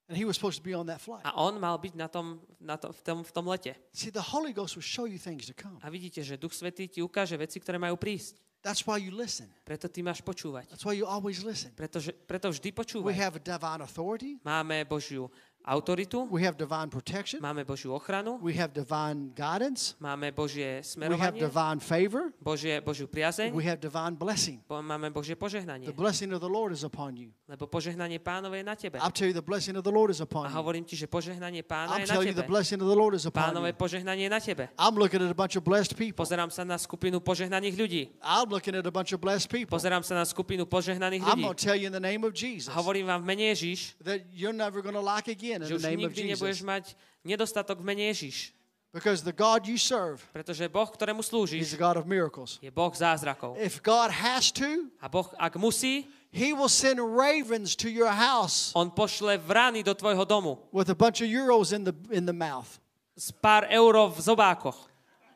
And 0.07 0.18
he 0.18 0.26
was 0.26 0.38
supposed 0.38 0.61
to 0.61 0.65
be 0.65 0.73
on 0.73 0.86
that 0.86 1.02
flight. 1.02 1.26
A 1.26 1.34
on 1.34 1.57
mal 1.57 1.77
byť 1.82 1.94
na 1.98 2.06
tom, 2.06 2.41
na 2.61 2.77
to, 2.77 2.94
v, 2.94 3.02
tom, 3.02 3.18
v 3.26 3.32
tom 3.34 3.45
lete. 3.49 3.73
See, 3.90 4.14
the 4.14 4.22
Holy 4.22 4.53
Ghost 4.53 4.77
will 4.77 4.86
show 4.86 5.10
you 5.10 5.18
things 5.18 5.49
to 5.49 5.56
come. 5.57 5.82
A 5.82 5.90
vidíte, 5.90 6.22
že 6.22 6.38
Duch 6.38 6.53
Svetý 6.53 6.86
ti 6.86 7.02
ukáže 7.02 7.34
veci, 7.38 7.57
ktoré 7.57 7.82
majú 7.82 7.98
prísť. 7.98 8.38
That's 8.65 8.82
why 8.82 8.98
you 8.98 9.14
listen. 9.14 9.45
Preto 9.61 9.86
ty 9.86 10.02
máš 10.02 10.26
počúvať. 10.26 10.65
That's 10.73 10.82
why 10.82 10.98
you 10.98 11.06
always 11.06 11.45
listen. 11.45 11.69
Pretože, 11.77 12.10
preto 12.26 12.49
vždy 12.49 12.73
We 12.73 12.77
počúvaj. 12.82 13.14
have 13.14 13.38
divine 13.38 13.82
authority. 13.86 14.41
Máme 14.41 14.82
Božiu 14.90 15.30
autoritu, 15.65 16.27
We 16.31 16.45
have 16.45 16.57
divine 16.57 16.89
protection. 16.89 17.41
máme 17.41 17.65
Božiu 17.65 17.93
ochranu, 17.93 18.37
We 18.41 18.53
have 18.53 18.73
divine 18.73 19.33
guidance. 19.35 19.95
máme 19.99 20.31
Božie 20.31 20.65
We 20.65 20.73
have 20.75 20.83
smerovanie, 20.85 21.39
divine 21.41 21.79
favor. 21.79 22.31
Božie, 22.41 22.81
Božiu 22.81 23.07
priazeň, 23.07 23.53
We 23.53 23.63
have 23.65 23.77
divine 23.81 24.15
blessing. 24.15 24.61
bo 24.69 24.81
máme 24.81 25.09
Božie 25.09 25.35
požehnanie. 25.35 25.85
The 25.89 25.93
blessing 25.97 26.33
of 26.33 26.41
the 26.41 26.49
Lord 26.49 26.71
is 26.73 26.83
upon 26.83 27.17
you. 27.17 27.31
Lebo 27.47 27.67
požehnanie 27.67 28.19
pánové 28.19 28.57
je 28.61 28.63
na 28.63 28.75
tebe. 28.75 28.97
I'll 29.01 29.11
tell 29.13 29.27
you, 29.27 29.33
the 29.33 29.41
blessing 29.45 29.77
of 29.77 29.83
the 29.83 29.91
Lord 29.93 30.09
is 30.11 30.21
A 30.21 30.23
upon 30.25 30.49
you. 30.49 30.55
hovorím 30.55 30.83
ti, 30.85 30.95
že 30.95 31.07
požehnanie 31.07 31.61
pána 31.65 31.97
I'm 31.97 32.05
je 32.05 32.07
na 32.09 32.15
you, 32.21 32.33
the 32.33 32.41
tebe. 32.41 32.47
blessing 32.47 32.79
of 32.81 32.87
the 32.89 32.95
Lord 32.97 33.13
is 33.17 33.25
upon 33.25 33.43
Pánové 33.53 33.69
you. 33.73 33.77
požehnanie 33.77 34.23
je 34.25 34.29
na 34.29 34.39
tebe. 34.39 34.69
I'm 34.77 34.95
looking 34.97 35.21
at 35.21 35.29
a 35.29 35.37
bunch 35.37 35.55
of 35.57 35.63
blessed 35.63 35.97
people. 35.97 36.21
Pozerám 36.25 36.49
sa 36.53 36.61
na 36.65 36.77
skupinu 36.77 37.19
požehnaných 37.21 37.75
ľudí. 37.77 38.01
I'm 38.21 38.49
looking 38.49 38.75
at 38.77 38.85
a 38.85 38.91
bunch 38.93 39.13
of 39.13 39.21
blessed 39.21 39.49
people. 39.49 39.73
Pozerám 39.73 40.03
sa 40.03 40.13
na 40.15 40.25
skupinu 40.25 40.65
požehnaných 40.65 41.21
I'm 41.25 41.37
ľudí. 41.37 41.43
going 41.45 41.57
to 41.57 41.63
tell 41.65 41.75
you 41.77 41.87
in 41.89 41.93
the 41.93 42.01
name 42.01 42.23
of 42.25 42.33
Jesus 42.33 42.69
A 42.69 42.77
hovorím 42.81 43.05
vám 43.09 43.21
v 43.21 43.25
mene 43.33 43.43
Ježiš, 43.53 43.97
that 44.03 44.21
you're 44.33 44.53
never 44.55 44.81
going 44.81 44.95
to 44.97 45.01
lack 45.03 45.27
again 45.29 45.55
in 45.64 45.69
že 45.69 45.77
the 45.80 45.88
name 45.88 46.02
of 46.03 46.11
nikdy 46.11 46.34
nebudeš 46.36 46.60
Jesus. 46.60 46.68
mať 46.68 46.84
nedostatok 47.23 47.80
v 47.80 47.86
mene 47.86 48.03
Ježiš. 48.11 48.52
Because 48.95 49.23
the 49.27 49.36
God 49.36 49.68
you 49.68 49.76
serve 49.76 50.23
Pretože 50.32 50.72
Boh, 50.72 50.88
ktorému 50.88 51.19
is 51.19 51.27
slúžiš, 51.27 51.76
the 51.76 51.80
God 51.80 51.99
of 51.99 52.07
miracles. 52.07 52.60
je 52.64 52.72
Boh 52.72 52.91
zázrakov. 52.95 53.60
If 53.60 53.84
God 53.84 54.07
has 54.11 54.56
to, 54.56 54.88
A 55.03 55.11
Boh, 55.11 55.27
ak 55.36 55.60
musí, 55.60 56.07
He 56.32 56.52
will 56.52 56.72
send 56.72 56.99
ravens 56.99 57.76
to 57.80 57.88
your 57.88 58.11
house 58.11 58.72
on 58.76 58.91
pošle 58.91 59.40
vrany 59.40 59.84
do 59.84 59.91
tvojho 59.95 60.23
domu 60.27 60.60
with 60.72 60.88
a 60.91 60.95
bunch 60.95 61.19
of 61.23 61.27
euros 61.32 61.72
in 61.72 61.84
the 61.88 61.95
in 62.11 62.23
the 62.27 62.36
mouth. 62.36 62.80
s 63.15 63.32
pár 63.32 63.68
eur 63.72 64.11
v 64.11 64.19
zobákoch. 64.19 64.80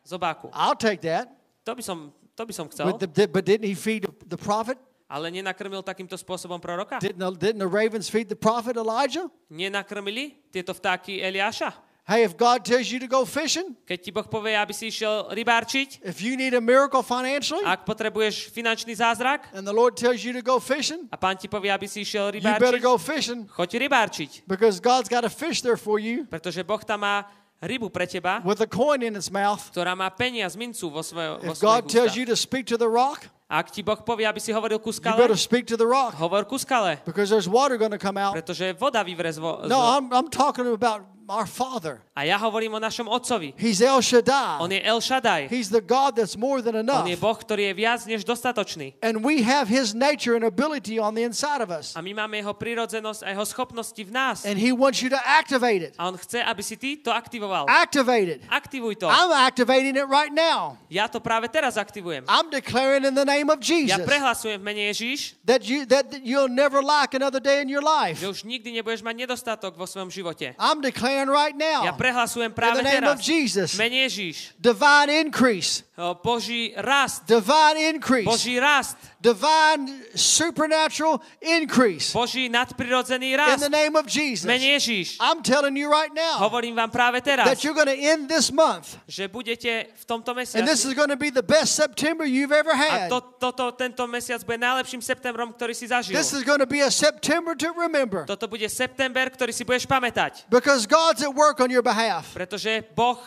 Zobáku. 0.08 0.50
I'll 0.52 0.76
take 0.76 1.00
that. 1.08 1.28
To 1.68 1.76
by 1.76 1.84
som, 1.84 2.12
to 2.36 2.42
by 2.48 2.52
som 2.56 2.68
chcel. 2.72 2.92
But, 2.92 3.00
the, 3.14 3.28
but 3.28 3.46
didn't 3.46 3.68
he 3.68 3.76
feed 3.76 4.08
the 4.28 4.40
prophet? 4.40 4.76
Ale 5.10 5.34
nenakrmil 5.34 5.82
takýmto 5.82 6.14
spôsobom 6.14 6.62
proroka? 6.62 7.02
Didn't 7.02 7.18
the, 7.18 7.34
didn't 7.34 7.62
the 7.66 7.68
ravens 7.68 8.06
feed 8.06 8.30
the 8.30 8.38
prophet 8.38 8.78
Elijah? 8.78 9.26
Nenakrmili 9.50 10.38
tieto 10.54 10.70
vtáky 10.78 11.18
Eliáša? 11.18 11.74
Hey, 12.10 12.26
if 12.26 12.34
God 12.38 12.66
tells 12.66 12.90
you 12.90 12.98
to 12.98 13.06
go 13.06 13.22
fishing, 13.22 13.78
Keď 13.86 13.98
ti 14.02 14.10
Boh 14.10 14.26
povie, 14.26 14.58
aby 14.58 14.74
si 14.74 14.90
išiel 14.90 15.30
rybárčiť, 15.30 16.02
if 16.02 16.26
you 16.26 16.34
need 16.34 16.58
a 16.58 16.62
miracle 16.62 17.06
financially, 17.06 17.62
ak 17.62 17.86
potrebuješ 17.86 18.50
finančný 18.50 18.98
zázrak 18.98 19.46
and 19.54 19.62
the 19.62 19.74
Lord 19.74 19.94
tells 19.94 20.26
you 20.26 20.34
to 20.34 20.42
go 20.42 20.58
fishing, 20.58 21.06
a 21.14 21.18
pán 21.22 21.38
ti 21.38 21.46
povie, 21.46 21.70
aby 21.70 21.86
si 21.86 22.02
išiel 22.02 22.34
you 22.34 22.42
better 22.42 22.74
rybárčiť, 22.74 22.82
go 22.82 22.98
fishing 22.98 23.46
choď 23.46 23.70
rybárčiť. 23.86 24.32
because 24.50 24.82
God's 24.82 25.06
got 25.06 25.22
a 25.22 25.30
fish 25.30 25.62
there 25.62 25.78
for 25.78 26.02
you 26.02 26.26
Pretože 26.26 26.66
Boh 26.66 26.82
tam 26.82 27.06
má 27.06 27.30
rybu 27.62 27.92
pre 27.92 28.08
teba, 28.08 28.42
with 28.44 28.62
a 28.62 28.68
coin 28.68 29.04
in 29.04 29.16
its 29.16 29.32
mouth. 29.32 29.60
ktorá 29.72 29.96
má 29.96 30.08
peniaz, 30.10 30.56
mincu 30.56 30.88
vo, 30.88 31.04
svojo, 31.04 31.40
vo 31.44 31.52
If 31.52 31.60
svojich 31.60 31.68
God 31.68 31.82
tells 31.92 32.12
ústach. 32.16 32.20
you 32.20 32.26
to 32.26 32.36
speak 32.36 32.66
to 32.68 32.78
the 32.80 32.88
rock, 32.88 33.28
Ak 33.50 33.74
ti 33.74 33.82
Boh 33.82 33.98
povie, 34.06 34.30
aby 34.30 34.38
si 34.38 34.54
hovoril 34.54 34.78
ku 34.78 34.94
you 34.94 35.02
skale, 35.02 35.18
better 35.18 35.34
speak 35.34 35.66
to 35.66 35.74
the 35.74 35.86
rock 35.90 36.14
hovor 36.22 36.46
ku 36.46 36.62
skale, 36.62 37.02
because 37.02 37.34
there's 37.34 37.50
water 37.50 37.82
going 37.82 37.90
to 37.90 37.98
come 37.98 38.14
out. 38.16 38.38
pretože 38.38 38.78
voda 38.78 39.02
vyvre 39.02 39.34
z, 39.34 39.42
vo, 39.42 39.66
z... 39.66 39.70
No, 39.74 39.82
I'm, 39.82 40.14
I'm 40.14 40.30
talking 40.30 40.70
about 40.70 41.02
our 41.32 41.48
Father. 41.48 42.04
A 42.18 42.28
ja 42.28 42.36
hovorím 42.36 42.76
o 42.76 42.82
našom 42.84 43.08
otcovi. 43.08 43.56
He's 43.56 43.80
El 43.80 43.96
On 43.96 44.04
Shaddai. 44.04 44.60
je 44.76 44.82
El 44.84 45.00
Shaddai. 45.00 45.48
He's 45.48 45.72
the 45.72 45.80
God 45.80 46.20
that's 46.20 46.36
more 46.36 46.60
than 46.60 46.76
On 46.76 46.84
enough. 46.84 47.08
je 47.08 47.16
Boh, 47.16 47.38
ktorý 47.40 47.72
je 47.72 47.74
viac 47.80 48.04
než 48.04 48.28
dostatočný. 48.28 49.00
And 49.00 49.24
we 49.24 49.46
have 49.48 49.72
His 49.72 49.96
nature 49.96 50.36
and 50.36 50.44
ability 50.44 51.00
on 51.00 51.16
the 51.16 51.24
inside 51.24 51.64
of 51.64 51.72
us. 51.72 51.96
A 51.96 52.04
my 52.04 52.12
máme 52.12 52.44
jeho 52.44 52.52
prírodzenosť 52.52 53.24
a 53.24 53.32
jeho 53.32 53.46
schopnosti 53.48 54.02
v 54.04 54.12
nás. 54.12 54.44
And 54.44 54.60
He 54.60 54.76
wants 54.76 55.00
you 55.00 55.08
to 55.14 55.22
activate 55.24 55.80
it. 55.80 55.96
A 55.96 56.12
on 56.12 56.20
chce, 56.20 56.44
aby 56.44 56.60
si 56.60 56.76
ty 56.76 57.00
to 57.00 57.16
aktivoval. 57.16 57.70
Activate 57.72 58.28
it. 58.28 58.40
Aktivuj 58.52 59.00
to. 59.00 59.08
I'm 59.08 59.32
activating 59.32 59.96
it 59.96 60.10
right 60.12 60.34
now. 60.36 60.76
Ja 60.92 61.08
to 61.08 61.24
práve 61.24 61.48
teraz 61.48 61.80
aktivujem. 61.80 62.28
I'm 62.28 62.52
declaring 62.52 63.08
in 63.08 63.16
the 63.16 63.24
name 63.24 63.48
of 63.48 63.64
Ja 63.64 63.96
Jesus 63.96 64.04
prehlasujem 64.04 64.60
v 64.60 64.66
mene 64.66 64.84
Ježíš, 64.92 65.38
that 65.46 65.64
you 65.64 65.86
that 65.86 66.00
that 66.08 66.24
you'll 66.24 66.48
never 66.48 66.80
lack 66.82 67.14
another 67.14 67.44
day 67.44 67.60
in 67.62 67.68
your 67.68 67.84
life. 67.84 68.20
že 68.20 68.28
už 68.32 68.48
nikdy 68.48 68.72
nebudeš 68.80 69.04
mať 69.04 69.16
nedostatok 69.28 69.76
vo 69.76 69.84
svojom 69.84 70.08
živote. 70.08 70.56
I'm 70.56 70.80
declaring 70.80 71.19
right 71.28 71.56
Ja 71.58 71.92
now 71.92 71.98
prehlasujem 71.98 72.54
in 72.54 72.56
práve 72.56 72.78
the 72.80 72.86
name 72.86 73.02
teraz 73.02 73.18
of 73.18 73.20
Jesus 73.20 73.74
v 73.74 73.80
mene 73.82 73.98
Ježíš. 74.06 74.54
divine 74.56 75.10
increase, 75.26 75.82
o, 75.89 75.89
Uh, 76.00 76.16
Boží 76.24 76.72
rast. 76.80 77.28
divine 77.28 77.76
increase, 77.92 78.24
Boží 78.24 78.56
rast. 78.56 78.96
divine 79.20 80.00
supernatural 80.16 81.20
increase 81.44 82.16
Boží 82.16 82.48
nadprirodzený 82.48 83.36
in 83.36 83.60
the 83.60 83.68
name 83.68 84.00
of 84.00 84.08
Jesus. 84.08 84.48
mene 84.48 84.80
Ježíš. 84.80 85.20
I'm 85.20 85.44
telling 85.44 85.76
you 85.76 85.92
right 85.92 86.16
now 86.16 86.40
Hovorím 86.40 86.80
vám 86.80 86.88
práve 86.88 87.20
teraz, 87.20 87.44
that 87.44 87.60
you're 87.68 87.76
going 87.76 87.92
to 87.92 88.00
end 88.00 88.32
this 88.32 88.48
month, 88.48 88.96
že 89.12 89.28
budete 89.28 89.92
v 89.92 90.04
tomto 90.08 90.32
and 90.56 90.64
this 90.64 90.88
is 90.88 90.96
going 90.96 91.12
to 91.12 91.20
be 91.20 91.28
the 91.28 91.44
best 91.44 91.76
September 91.76 92.24
you've 92.24 92.56
ever 92.56 92.72
a 92.72 92.80
had. 92.80 93.12
to, 93.12 93.20
toto, 93.36 93.76
tento 93.76 94.08
mesiac 94.08 94.40
bude 94.48 94.56
najlepším 94.56 95.04
septembrom, 95.04 95.52
ktorý 95.52 95.76
si 95.76 95.92
zažil. 95.92 96.16
This 96.16 96.32
is 96.32 96.48
going 96.48 96.64
to 96.64 96.70
be 96.70 96.80
a 96.80 96.88
September 96.88 97.60
to 97.60 97.76
remember 97.76 98.24
Toto 98.24 98.48
bude 98.48 98.72
september, 98.72 99.28
ktorý 99.28 99.52
si 99.52 99.68
budeš 99.68 99.84
pamätať, 99.84 100.48
because 100.48 100.88
God's 100.88 101.28
at 101.28 101.36
work 101.36 101.60
on 101.60 101.68
your 101.68 101.84
behalf. 101.84 102.32
pretože 102.32 102.88
Boh 102.96 103.20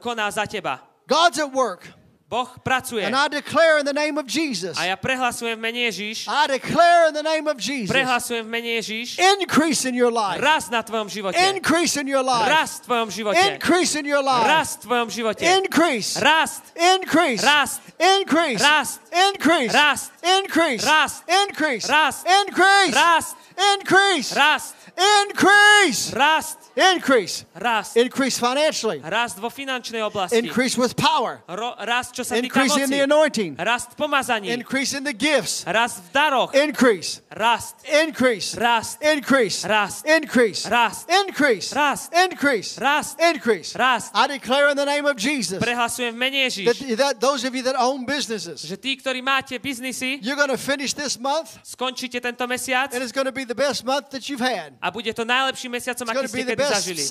koná 0.00 0.32
za 0.32 0.48
teba. 0.48 0.80
God's 1.04 1.36
at 1.36 1.52
work. 1.52 2.05
Boh 2.28 2.50
pracuje. 2.64 3.06
And 3.06 3.14
I 3.14 3.28
declare 3.30 3.78
in 3.78 3.86
the 3.86 3.92
name 3.94 4.18
of 4.18 4.26
Jesus, 4.26 4.74
A 4.76 4.84
ja 4.90 4.96
prehlasujem 4.98 5.54
v 5.54 5.62
mene 5.62 5.86
Ježíš, 5.86 6.26
I 6.26 6.46
declare 6.58 7.06
in 7.08 7.14
the 7.14 7.22
name 7.22 7.46
of 7.46 7.54
Jesus, 7.62 7.86
prehlasujem 7.86 8.42
v 8.42 8.50
mene 8.50 8.82
Ježíš, 8.82 9.22
increase 9.38 9.86
in 9.86 9.94
your 9.94 10.10
life, 10.10 10.42
rast 10.42 10.74
na 10.74 10.82
tvojom 10.82 11.06
živote. 11.06 11.38
increase 11.38 11.94
in 11.94 12.10
your 12.10 12.26
life, 12.26 12.50
Rast 12.50 12.82
v 12.82 12.86
tvojom 12.90 13.08
živote. 13.14 13.38
increase 13.38 13.94
in 13.94 14.04
your 14.10 14.26
life, 14.26 14.42
Rast 14.42 14.82
v 14.82 14.90
tvojom 14.90 15.08
živote. 15.08 15.42
increase, 15.46 16.18
Rast. 16.18 16.62
increase, 16.74 17.42
Rast. 17.46 17.80
increase, 17.94 18.62
Rast. 18.62 19.00
increase, 19.14 19.72
Rast. 19.72 20.10
Increase. 20.26 20.82
Rast. 20.84 21.22
Increase. 21.30 21.86
Rast. 21.86 21.86
Increase. 21.86 21.88
Rast. 21.88 22.26
Increase. 22.26 22.92
Rast. 22.94 23.36
Increase. 23.56 24.32
Rast. 24.36 24.75
Increase. 24.96 26.12
Rast. 26.14 26.72
Increase 27.96 28.38
financially. 28.38 29.00
Rast 29.04 29.38
vo 29.38 29.48
finančnej 29.52 30.00
oblasti. 30.00 30.40
Increase 30.40 30.76
with 30.76 30.96
power. 30.96 31.44
Ro, 31.48 31.76
rast, 31.84 32.16
čo 32.16 32.24
sa 32.24 32.40
týka 32.40 32.64
Increase 32.64 32.76
in 32.80 32.88
the 32.90 33.02
anointing. 33.04 33.56
Rast 33.60 33.92
pomazaní. 33.96 34.48
Increase 34.48 34.96
in 34.96 35.04
the 35.04 35.12
gifts. 35.12 35.64
Rast 35.68 36.00
v 36.00 36.08
daroch. 36.12 36.50
Increase. 36.56 37.20
Rast. 37.28 37.84
Increase. 37.84 38.56
Rast. 38.56 39.02
Increase. 39.04 39.64
Rast. 39.68 40.06
Increase. 40.08 40.64
Rast. 40.64 41.08
Increase. 41.12 41.68
Rast. 41.76 42.12
Increase. 42.12 42.78
Rast. 42.80 43.20
Increase. 43.20 43.76
Rast. 43.76 44.10
I 44.16 44.26
declare 44.26 44.70
in 44.72 44.76
the 44.76 44.88
name 44.88 45.04
of 45.04 45.16
Jesus 45.16 45.60
Prehlasujem 45.60 46.16
v 46.16 46.18
mene 46.18 46.38
Ježiš, 46.48 46.96
that 46.96 47.20
those 47.20 47.44
of 47.44 47.54
you 47.54 47.62
that 47.62 47.76
own 47.76 48.04
businesses, 48.08 48.64
že 48.64 48.76
tí, 48.80 48.96
ktorí 48.96 49.20
máte 49.20 49.60
biznisy, 49.60 50.24
you're 50.24 50.38
going 50.38 50.52
to 50.52 50.60
finish 50.60 50.96
this 50.96 51.20
month 51.20 51.58
skončíte 51.64 52.20
tento 52.20 52.46
mesiac 52.48 52.92
and 52.96 53.02
it's 53.04 53.12
going 53.12 53.28
to 53.28 53.34
be 53.34 53.44
the 53.44 53.56
best 53.56 53.84
month 53.84 54.10
that 54.10 54.28
you've 54.28 54.42
had. 54.42 54.72
A 54.86 54.90
bude 54.94 55.10
to 55.10 55.26
najlepším 55.26 55.82
mesiacom, 55.82 56.06
aký 56.14 56.30
ste 56.30 56.42
kedy 56.46 56.62
zažili. 56.62 57.02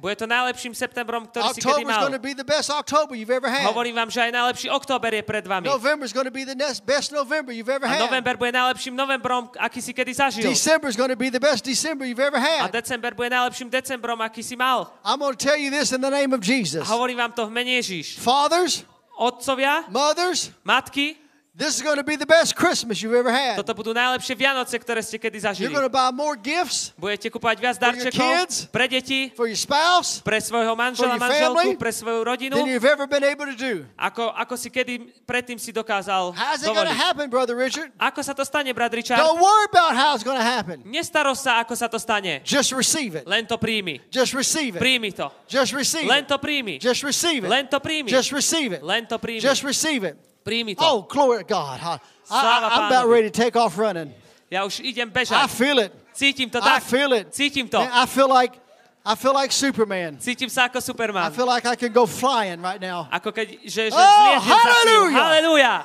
Bude 0.00 0.16
to 0.16 0.24
najlepším 0.24 0.72
septembrom, 0.72 1.28
ktorý 1.28 1.52
si 1.52 1.60
kedy 1.60 1.84
October 1.84 1.84
is 1.84 1.92
mal. 1.92 2.02
going 2.08 2.16
to 2.16 2.24
be 2.24 2.32
the 2.32 2.46
best 2.46 2.72
October 2.72 3.12
you've 3.12 3.28
ever 3.28 3.52
had. 3.52 3.68
Hovorím 3.68 4.00
vám, 4.00 4.08
že 4.08 4.24
aj 4.24 4.32
najlepší 4.32 4.68
október 4.72 5.12
je 5.12 5.22
pred 5.28 5.44
vami. 5.44 5.68
November 5.68 6.08
is 6.08 6.16
going 6.16 6.24
to 6.24 6.32
be 6.32 6.48
the 6.48 6.56
best 6.88 7.12
November 7.12 7.52
you've 7.52 7.68
ever 7.68 7.84
A 7.84 8.00
had. 8.00 8.00
november 8.00 8.40
bude 8.40 8.56
najlepším 8.56 8.96
novembrom, 8.96 9.52
aký 9.60 9.84
si 9.84 9.92
kedy 9.92 10.16
zažil. 10.16 10.48
December 10.48 10.88
is 10.88 10.96
going 10.96 11.12
to 11.12 11.20
be 11.20 11.28
the 11.28 11.42
best 11.42 11.68
December 11.68 12.08
you've 12.08 12.24
ever 12.24 12.40
A 12.40 12.64
had. 12.64 12.72
december 12.72 13.12
bude 13.12 13.28
najlepším 13.28 13.68
decembrom, 13.68 14.16
aký 14.24 14.40
si 14.40 14.56
mal. 14.56 14.88
I'm 15.04 15.20
going 15.20 15.36
to 15.36 15.42
tell 15.44 15.60
you 15.60 15.68
this 15.68 15.92
in 15.92 16.00
the 16.00 16.08
name 16.08 16.32
of 16.32 16.40
Jesus. 16.40 16.80
A 16.80 16.88
hovorím 16.96 17.20
vám 17.20 17.36
to 17.36 17.44
v 17.44 17.52
mene 17.52 17.76
Ježiš. 17.76 18.16
Fathers, 18.24 18.88
Otcovia, 19.20 19.84
mothers, 19.92 20.48
matky, 20.64 21.20
this 21.54 21.78
is 21.78 21.82
going 21.86 21.96
to 21.96 22.02
be 22.02 22.18
the 22.18 22.26
best 22.26 22.58
Christmas 22.58 22.98
you've 22.98 23.14
ever 23.14 23.30
had. 23.30 23.54
toto 23.54 23.70
budú 23.78 23.94
najlepšie 23.94 24.34
Vianoce, 24.34 24.74
ktoré 24.74 24.98
ste 25.06 25.22
kedy 25.22 25.38
You're 25.38 25.54
zažili. 25.54 25.70
going 25.70 25.86
to 25.86 25.92
buy 25.92 26.10
more 26.10 26.34
gifts 26.34 26.90
Budete 26.98 27.30
kupovať 27.30 27.56
viac 27.62 27.78
For 27.78 27.86
your 27.94 28.10
darčekov 28.10 28.30
kids? 28.42 28.54
pre 28.74 28.86
deti, 28.90 29.30
for 29.30 29.46
your 29.46 29.54
spouse 29.54 30.18
pre 30.18 30.42
svojho 30.42 30.74
manžela, 30.74 31.14
For 31.14 31.14
your 31.14 31.22
manželku, 31.22 31.54
family? 31.62 31.78
pre 31.78 31.92
svoju 31.94 32.20
rodinu, 32.26 32.58
than 32.58 32.66
you've 32.66 32.82
ever 32.82 33.06
been 33.06 33.22
able 33.22 33.46
to 33.46 33.54
do. 33.54 33.86
ako, 33.94 34.34
ako 34.34 34.54
si 34.58 34.66
kedy 34.66 34.94
predtým 35.22 35.54
si 35.54 35.70
dokázal 35.70 36.34
How's 36.34 36.66
it 36.66 36.74
going 36.74 36.90
to 36.90 36.98
happen, 36.98 37.30
Brother 37.30 37.54
Richard? 37.54 37.94
Ako 38.02 38.18
sa 38.26 38.34
to 38.34 38.42
stane, 38.42 38.74
brat 38.74 38.90
Richard? 38.90 39.14
Don't 39.22 39.38
worry 39.38 39.66
about 39.70 39.94
how 39.94 40.18
it's 40.18 40.26
going 40.26 40.38
to 40.38 40.42
happen. 40.42 40.82
Nestaro 40.82 41.38
sa, 41.38 41.62
ako 41.62 41.78
sa 41.78 41.86
to 41.86 42.02
stane. 42.02 42.42
Just 42.42 42.74
receive 42.74 43.14
it. 43.14 43.30
Len 43.30 43.46
to 43.46 43.54
príjmi. 43.54 44.02
Just 44.10 44.34
receive 44.34 44.74
it. 44.74 44.82
Príjmi 44.82 45.14
to. 45.14 45.30
Just 45.46 45.70
receive 45.70 46.10
Len 46.10 46.26
it. 46.26 46.34
to 46.34 46.36
príjmi. 46.42 46.82
Just 46.82 47.06
receive 47.06 47.46
it. 47.46 47.50
Len 47.50 47.70
to 47.70 47.78
príjmi. 47.78 48.10
Just 48.10 48.34
receive 48.34 48.74
it. 48.74 48.82
Len 48.82 49.06
to 49.06 49.22
príjmi. 49.22 49.38
Just 49.38 49.62
receive 49.62 50.02
it. 50.02 50.18
Príjmi 50.44 50.76
to. 50.76 50.84
Oh, 50.84 51.02
glory 51.08 51.38
to 51.40 51.48
God. 51.48 51.80
I, 51.80 51.98
Slava 52.24 52.68
am 52.74 52.86
about 52.92 53.08
ready 53.08 53.30
to 53.30 53.34
take 53.34 53.56
off 53.56 53.78
running. 53.78 54.12
Ja 54.52 54.64
už 54.64 54.80
idem 54.84 55.10
I 55.14 55.48
feel 55.48 55.78
it. 55.80 55.92
Cítim 56.14 56.50
to 56.52 56.60
I 56.62 56.80
feel 56.80 57.12
it. 57.12 57.32
Cítim 57.32 57.68
to. 57.70 57.78
Man, 57.78 57.90
I 57.92 58.06
feel 58.06 58.28
like 58.28 58.60
I 59.04 59.14
feel 59.16 59.34
like 59.34 59.52
Superman. 59.52 60.16
Cítim 60.16 60.48
sa 60.48 60.68
ako 60.68 60.80
I 60.80 61.30
feel 61.30 61.46
like 61.46 61.66
I 61.66 61.76
can 61.76 61.92
go 61.92 62.06
flying 62.06 62.62
right 62.62 62.80
now. 62.80 63.08
Ako 63.12 63.32
keď, 63.32 63.60
že, 63.64 63.88
že 63.88 63.96
Oh, 63.96 64.40
chvíľu. 64.40 65.12
hallelujah. 65.12 65.84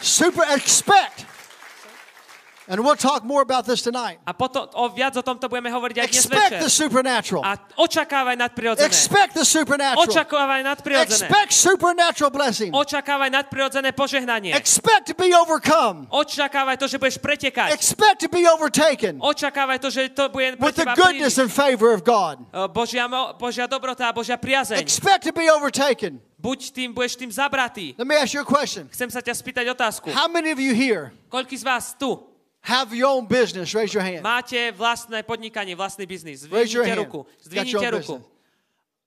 Super 0.00 0.44
expect. 0.52 1.24
And 2.64 2.80
we'll 2.80 2.96
talk 2.96 3.24
more 3.24 3.44
about 3.44 3.68
this 3.68 3.84
tonight. 3.84 4.18
A 4.24 4.32
potom 4.32 4.64
o, 4.72 4.88
viac 4.88 5.12
o 5.16 5.22
tomto 5.22 5.52
budeme 5.52 5.68
hovoriť 5.68 5.96
aj 6.00 6.06
dnes 6.08 6.24
Expect 6.24 6.48
večer. 6.48 6.60
the 6.64 6.70
supernatural. 6.72 7.42
A 7.44 7.60
očakávaj 7.76 8.36
nadprirodzené. 8.40 8.88
Expect 8.88 9.36
the 9.36 9.44
supernatural. 9.44 10.08
Očakávaj 10.08 10.60
nadprirodzené. 10.64 11.28
Expect 11.28 11.52
supernatural 11.52 12.30
blessing. 12.32 12.72
Očakávaj 12.72 13.28
nadprirodzené 13.28 13.92
požehnanie. 13.92 14.56
Expect 14.56 15.12
to 15.12 15.14
be 15.14 15.28
overcome. 15.36 16.08
Očakávaj 16.08 16.80
to, 16.80 16.88
že 16.88 16.96
budeš 16.96 17.20
pretekať. 17.20 17.76
Expect 17.76 18.24
to 18.24 18.28
be 18.32 18.48
overtaken 18.48 19.20
Očakávaj 19.20 19.78
to, 19.84 19.92
že 19.92 20.08
to 20.16 20.32
bude 20.32 20.56
pre 20.56 20.64
with 20.64 20.76
the 20.80 20.88
goodness 20.96 21.36
príliš. 21.36 21.44
and 21.44 21.50
favor 21.52 21.92
of 21.92 22.00
God. 22.00 22.40
Božia, 22.72 23.04
Božia 23.36 23.68
dobrota 23.68 24.08
a 24.08 24.12
Božia 24.16 24.40
priazeň. 24.40 24.80
Expect 24.80 25.28
to 25.28 25.36
be 25.36 25.52
overtaken. 25.52 26.16
Buď 26.40 26.76
tým, 26.76 26.92
budeš 26.92 27.16
tým 27.16 27.32
zabratý. 27.32 27.96
Let 27.96 28.04
me 28.04 28.16
ask 28.16 28.36
you 28.36 28.40
a 28.40 28.48
question. 28.48 28.88
Chcem 28.92 29.08
sa 29.08 29.24
ťa 29.24 29.32
spýtať 29.32 29.64
otázku. 29.72 30.12
How 30.12 30.28
many 30.28 30.52
of 30.52 30.60
you 30.60 30.76
here 30.76 31.12
Koľký 31.32 31.56
z 31.56 31.64
vás 31.64 31.96
tu 31.96 32.33
have 32.64 32.96
your 32.96 33.12
own 33.12 33.28
business? 33.28 33.76
Raise 33.76 33.92
your 33.92 34.00
hand. 34.00 34.24
máte 34.24 34.72
vlastné 34.72 35.20
podnikanie, 35.20 35.76
vlastný 35.76 36.08
biznis? 36.08 36.48
Zdvihnite 36.48 36.96
ruku. 36.96 37.28
Zdvihnite 37.44 37.90
ruku. 38.00 38.16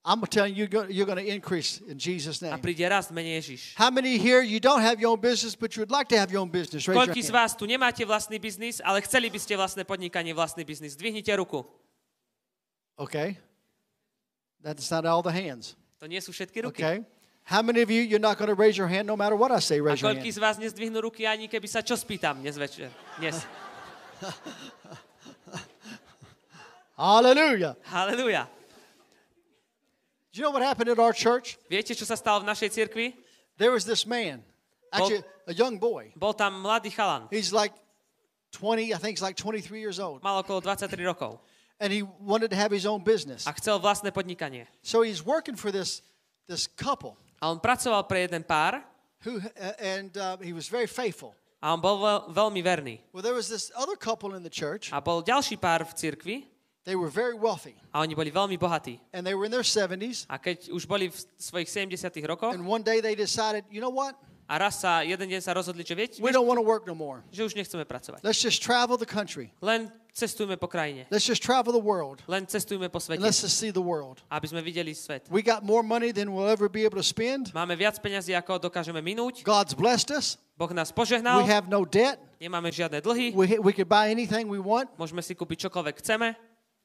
I'm 0.06 0.22
telling 0.30 0.54
you, 0.54 0.64
you're 0.64 0.72
go- 0.72 0.88
you're 0.88 1.04
going 1.04 1.18
to 1.18 1.26
increase 1.26 1.82
in 1.84 1.98
Jesus' 1.98 2.40
A 2.40 2.54
name. 2.54 2.62
príde 2.62 2.86
rast 2.86 3.10
v 3.10 3.18
mene 3.18 3.36
Ježiš. 3.36 3.74
How 3.76 3.90
many 3.90 4.16
here 4.16 4.40
you 4.40 4.56
don't 4.62 4.80
have 4.80 4.96
your 5.02 5.12
own 5.12 5.20
business, 5.20 5.52
but 5.58 5.74
you 5.76 5.82
would 5.84 5.92
like 5.92 6.08
to 6.08 6.16
have 6.16 6.30
your 6.32 6.40
own 6.40 6.48
business? 6.48 6.86
Raise 6.88 6.96
Koľký 6.96 7.20
z 7.20 7.28
vás 7.34 7.52
tu 7.58 7.66
nemáte 7.66 8.00
vlastný 8.08 8.38
biznis, 8.40 8.80
ale 8.80 9.02
chceli 9.04 9.28
by 9.28 9.36
ste 9.36 9.58
vlastné 9.58 9.84
podnikanie, 9.84 10.32
vlastný 10.32 10.64
biznis? 10.64 10.96
Zdvihnite 10.96 11.34
ruku. 11.36 11.66
Okay. 12.96 13.36
That's 14.62 14.88
not 14.88 15.04
all 15.04 15.20
the 15.20 15.34
hands. 15.34 15.76
To 16.00 16.06
nie 16.06 16.22
sú 16.22 16.30
všetky 16.32 16.62
ruky. 16.62 16.80
Okay. 16.80 16.96
How 17.48 17.62
many 17.62 17.80
of 17.80 17.90
you 17.90 18.02
you're 18.02 18.20
not 18.20 18.36
going 18.36 18.48
to 18.48 18.54
raise 18.54 18.76
your 18.76 18.88
hand 18.88 19.08
no 19.08 19.16
matter 19.16 19.34
what 19.34 19.50
I 19.50 19.58
say? 19.58 19.78
A 19.78 19.82
Raise 19.82 20.02
your 20.04 20.12
koľký 20.12 20.28
hand. 20.28 20.36
z 20.36 20.38
vás 20.38 20.60
nezdvihnú 20.60 21.00
ruky 21.00 21.24
ani 21.24 21.48
keby 21.48 21.64
sa 21.64 21.80
čo 21.80 21.96
spýtam 21.96 22.44
dnes 22.44 22.60
večer? 22.60 22.92
Dnes. 23.16 23.40
Hallelujah. 26.92 27.72
Halelúja. 27.88 28.44
Do 30.28 30.36
you 30.36 30.44
know 30.44 30.52
what 30.52 30.60
happened 30.60 30.92
at 30.92 31.00
our 31.00 31.16
church? 31.16 31.56
Viete, 31.72 31.96
čo 31.96 32.04
sa 32.04 32.20
stalo 32.20 32.44
v 32.44 32.52
našej 32.52 32.68
cirkvi? 32.68 33.16
There 33.56 33.72
was 33.72 33.88
this 33.88 34.04
man, 34.04 34.44
actually 34.92 35.24
a 35.48 35.56
young 35.56 35.80
boy. 35.80 36.12
Bol 36.20 36.36
tam 36.36 36.60
mladý 36.60 36.92
chalan. 36.92 37.32
He's 37.32 37.48
like 37.48 37.72
20, 38.60 38.92
I 38.92 39.00
think 39.00 39.16
he's 39.16 39.24
like 39.24 39.40
23 39.40 39.80
years 39.80 39.96
old. 39.96 40.20
Mal 40.20 40.44
okolo 40.44 40.60
23 40.60 41.00
rokov. 41.00 41.40
And 41.80 41.96
he 41.96 42.04
wanted 42.04 42.52
to 42.52 42.60
have 42.60 42.68
his 42.68 42.84
own 42.84 43.00
business. 43.00 43.48
A 43.48 43.56
chcel 43.56 43.80
vlastné 43.80 44.12
podnikanie. 44.12 44.68
So 44.84 45.00
he's 45.00 45.24
working 45.24 45.56
for 45.56 45.72
this, 45.72 46.04
this 46.44 46.68
couple 46.68 47.16
A 47.38 47.50
on 47.50 47.58
pracoval 47.62 48.02
pre 48.04 48.26
jeden 48.26 48.42
pár 48.42 48.82
who, 49.22 49.38
and 49.78 50.14
uh, 50.18 50.38
he 50.42 50.52
was 50.52 50.66
very 50.68 50.86
faithful. 50.86 51.34
a 51.58 51.74
on 51.74 51.80
bol 51.82 51.98
veľ, 51.98 52.18
veľmi 52.34 52.60
verný. 52.62 52.94
Well, 53.10 53.22
there 53.22 53.34
was 53.34 53.50
this 53.50 53.70
other 53.74 53.98
couple 53.98 54.34
in 54.38 54.42
the 54.46 54.50
church. 54.52 54.90
A 54.94 55.02
bol 55.02 55.22
ďalší 55.22 55.58
pár 55.58 55.82
v 55.86 55.92
cirkvi 55.94 56.36
They 56.86 56.96
were 56.96 57.12
very 57.12 57.34
wealthy. 57.36 57.76
a 57.92 58.00
oni 58.00 58.14
boli 58.16 58.30
veľmi 58.32 58.56
bohatí. 58.56 58.96
And 59.12 59.26
they 59.26 59.34
were 59.36 59.44
in 59.44 59.52
their 59.52 59.66
70s. 59.66 60.24
A 60.30 60.38
keď 60.40 60.70
už 60.72 60.86
boli 60.88 61.10
v 61.12 61.16
svojich 61.36 61.68
70 61.68 61.98
rokoch 62.24 62.54
And 62.54 62.64
one 62.64 62.80
day 62.86 63.02
they 63.02 63.12
decided, 63.18 63.66
you 63.68 63.82
know 63.82 63.92
what? 63.92 64.16
A 64.48 64.56
raz 64.56 64.80
sa, 64.80 65.04
jeden 65.04 65.28
deň 65.28 65.44
sa 65.44 65.52
rozhodli, 65.52 65.84
že 65.84 65.92
viete, 65.92 66.16
We 66.24 66.32
don't 66.32 66.48
want 66.48 66.56
to 66.56 66.64
work 66.64 66.88
no 66.88 66.96
more. 66.96 67.20
že 67.28 67.44
už 67.44 67.52
nechceme 67.52 67.84
pracovať. 67.84 68.24
Let's 68.24 68.40
just 68.40 68.64
travel 68.64 68.96
the 68.96 69.04
country. 69.04 69.52
Len 69.60 69.92
cestujme 70.16 70.56
po 70.56 70.66
krajine. 70.66 71.04
Let's 71.12 71.28
just 71.28 71.44
travel 71.44 71.70
the 71.70 71.84
world. 71.84 72.24
Len 72.26 72.48
cestujme 72.48 72.88
po 72.88 72.96
And 72.98 73.04
svete, 73.06 73.20
let's 73.22 73.38
just 73.44 73.60
see 73.60 73.68
the 73.70 73.84
world. 73.84 74.24
aby 74.32 74.48
sme 74.48 74.64
videli 74.64 74.96
svet. 74.96 75.28
We 75.30 75.44
got 75.44 75.62
more 75.62 75.84
money 75.84 76.10
than 76.10 76.32
we'll 76.32 76.48
ever 76.48 76.66
be 76.72 76.82
able 76.88 76.96
to 76.98 77.06
spend. 77.06 77.52
Máme 77.52 77.76
viac 77.76 78.00
peňazí, 78.00 78.32
ako 78.34 78.58
dokážeme 78.72 78.98
minúť. 79.04 79.44
God's 79.44 79.76
blessed 79.76 80.10
us. 80.16 80.40
Boh 80.58 80.72
nás 80.74 80.90
We 80.90 80.96
požehnal, 80.96 81.44
have 81.46 81.68
no 81.70 81.84
debt. 81.86 82.18
nemáme 82.42 82.72
žiadne 82.74 82.98
dlhy, 82.98 83.30
We, 83.36 83.62
we 83.62 83.70
could 83.76 83.86
buy 83.86 84.10
anything 84.10 84.48
we 84.50 84.58
want. 84.58 84.90
môžeme 84.98 85.22
si 85.22 85.36
kúpiť 85.38 85.68
čokoľvek 85.70 86.02
chceme, 86.02 86.34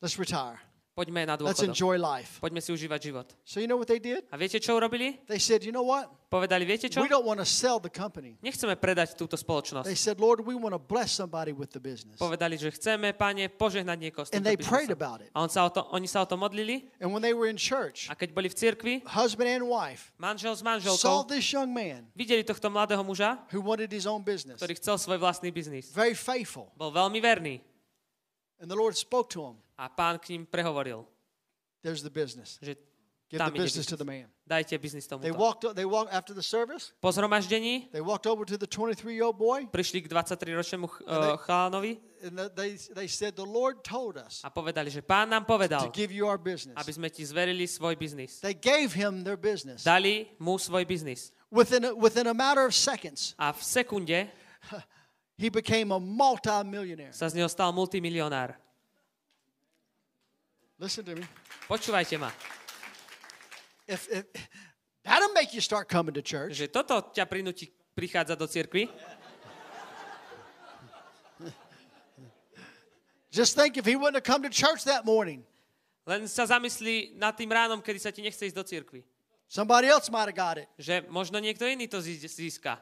Let's 0.04 0.20
retire. 0.20 0.60
Poďme 0.94 1.26
na 1.26 1.34
Let's 1.36 1.62
dôchodok. 1.62 1.74
enjoy 1.74 1.96
life. 1.98 2.38
Poďme 2.38 2.62
si 2.62 2.70
užívať 2.70 3.00
život. 3.02 3.28
So 3.44 3.58
you 3.58 3.68
know 3.68 3.78
what 3.78 3.90
they 3.90 4.00
did? 4.00 4.26
A 4.30 4.38
viete, 4.38 4.62
čo 4.62 4.78
urobili? 4.78 5.22
They 5.26 5.42
said, 5.42 5.66
you 5.66 5.74
know 5.74 5.86
what? 5.86 6.10
Povedali, 6.30 6.66
viete 6.66 6.90
čo? 6.90 7.02
We 7.02 7.10
don't 7.10 7.26
want 7.26 7.38
to 7.38 7.46
sell 7.46 7.78
the 7.78 7.94
company. 7.94 8.42
Nechceme 8.42 8.74
predať 8.74 9.14
túto 9.14 9.38
They 9.38 9.46
spoločnosť. 9.46 9.86
said, 9.94 10.18
Lord, 10.18 10.42
we 10.42 10.58
want 10.58 10.74
to 10.74 10.82
bless 10.82 11.14
somebody 11.14 11.54
with 11.54 11.70
the 11.74 11.82
business. 11.82 12.18
Povedali, 12.18 12.58
že 12.58 12.74
chceme, 12.74 13.14
pane, 13.14 13.50
požehnať 13.54 13.98
niekoho 14.02 14.26
s 14.26 14.34
And 14.34 14.42
they 14.42 14.58
prayed 14.58 14.90
about 14.90 15.22
it. 15.22 15.30
A 15.34 15.46
on 15.46 15.50
sa 15.50 15.66
o 15.66 15.70
to, 15.70 15.86
oni 15.94 16.10
sa 16.10 16.26
o 16.26 16.28
to 16.30 16.34
modlili 16.34 16.90
And 16.98 17.14
when 17.14 17.22
they 17.22 17.38
were 17.38 17.50
in 17.50 17.58
church, 17.58 18.10
a 18.10 18.18
keď 18.18 18.34
boli 18.34 18.50
v 18.50 18.56
cirkvi, 18.58 18.94
husband 19.06 19.50
and 19.50 19.66
wife 19.70 20.10
manžel 20.18 20.58
s 20.58 20.66
saw 20.66 20.74
manželkou 20.74 21.30
this 21.30 21.46
young 21.54 21.70
man 21.70 22.06
videli 22.18 22.42
tohto 22.42 22.70
mladého 22.70 23.02
muža, 23.06 23.38
who 23.54 23.62
wanted 23.62 23.94
his 23.94 24.10
own 24.10 24.26
business. 24.26 24.58
ktorý 24.58 24.74
chcel 24.78 24.98
svoj 24.98 25.22
vlastný 25.22 25.54
biznis. 25.54 25.94
Very 25.94 26.18
faithful. 26.18 26.74
Bol 26.74 26.90
veľmi 26.90 27.22
verný 27.22 27.62
And 28.64 28.72
the 28.72 28.80
Lord 28.80 28.96
spoke 28.96 29.30
to 29.36 29.44
him. 29.44 29.63
A 29.78 29.90
pán 29.90 30.20
k 30.20 30.30
ním 30.30 30.46
prehovoril, 30.46 31.06
There's 31.84 32.02
the 32.04 32.10
business. 32.14 32.60
že 32.62 32.76
Give 33.34 33.42
the 33.42 33.50
business 33.66 33.90
to 33.90 33.98
the 33.98 34.06
man. 34.06 34.30
Dajte 34.46 34.78
biznis 34.78 35.08
They 35.10 35.18
tomuto. 35.18 35.34
walked, 35.42 35.66
they 35.74 35.86
walked 35.90 36.14
after 36.14 36.36
the 36.38 36.44
service. 36.46 36.94
Po 37.02 37.10
zhromaždení 37.12 37.90
They 37.92 38.02
walked 38.02 38.30
over 38.30 38.46
to 38.46 38.58
the 38.62 38.68
23-year-old 38.70 39.34
boy. 39.36 39.66
prišli 39.74 40.06
k 40.06 40.08
23-ročnému 40.08 40.86
ch- 40.86 41.02
uh, 41.02 41.34
chalánovi 41.42 41.98
And 42.24 42.38
the- 42.38 42.50
they, 42.54 42.78
they 42.94 43.08
said, 43.10 43.34
the 43.34 43.44
Lord 43.48 43.82
told 43.82 44.22
us 44.22 44.46
a 44.46 44.54
povedali, 44.54 44.94
že 44.94 45.02
pán 45.02 45.34
nám 45.34 45.50
povedal, 45.50 45.90
aby 46.78 46.92
sme 46.94 47.10
ti 47.10 47.26
zverili 47.26 47.66
svoj 47.66 47.98
biznis. 47.98 48.38
They 48.40 48.54
gave 48.54 48.94
him 48.94 49.26
their 49.26 49.40
business. 49.40 49.82
Dali 49.84 50.30
mu 50.38 50.56
svoj 50.62 50.86
biznis. 50.86 51.34
Within 51.50 51.90
a, 51.90 51.92
within 51.98 52.30
a 52.30 52.38
matter 52.38 52.70
of 52.70 52.76
seconds, 52.78 53.34
A 53.42 53.50
v 53.52 53.60
sekunde 53.66 54.30
he 55.42 55.50
became 55.50 55.90
a 55.92 55.98
multi-millionaire. 56.00 57.12
sa 57.18 57.26
z 57.28 57.34
neho 57.34 57.50
stal 57.50 57.74
multimilionár. 57.74 58.56
Listen 60.84 61.08
to 61.08 61.16
me. 61.16 61.24
Počúvajte 61.72 62.20
ma. 62.20 62.28
If, 63.88 64.12
if 64.12 64.28
that'll 65.08 65.32
make 65.32 65.56
you 65.56 65.64
start 65.64 65.88
coming 65.88 66.12
to 66.12 66.20
church. 66.20 66.60
Že 66.60 66.76
toto 66.76 67.00
ťa 67.16 67.24
prinúti 67.24 67.72
prichádzať 67.96 68.36
do 68.36 68.48
cirkvi. 68.52 68.92
Just 73.32 73.56
think 73.56 73.80
if 73.80 73.88
he 73.88 73.96
wouldn't 73.96 74.20
have 74.20 74.28
come 74.28 74.44
to 74.44 74.52
church 74.52 74.84
that 74.84 75.08
morning, 75.08 75.48
Len 76.04 76.28
sa 76.28 76.44
zamyslí 76.44 77.16
nad 77.16 77.32
tým 77.32 77.48
ránom, 77.48 77.80
kedy 77.80 78.00
sa 78.04 78.12
ti 78.12 78.20
nechce 78.20 78.44
ísť 78.44 78.58
do 78.60 78.68
cirkvi. 78.68 79.08
somebody 79.48 79.88
else 79.88 80.12
might 80.12 80.28
have 80.28 80.36
got 80.36 80.60
it. 80.60 80.68
Že 80.76 81.08
možno 81.08 81.40
niekto 81.40 81.64
iný 81.64 81.88
to 81.88 82.04
zí- 82.04 82.20
získa. 82.20 82.76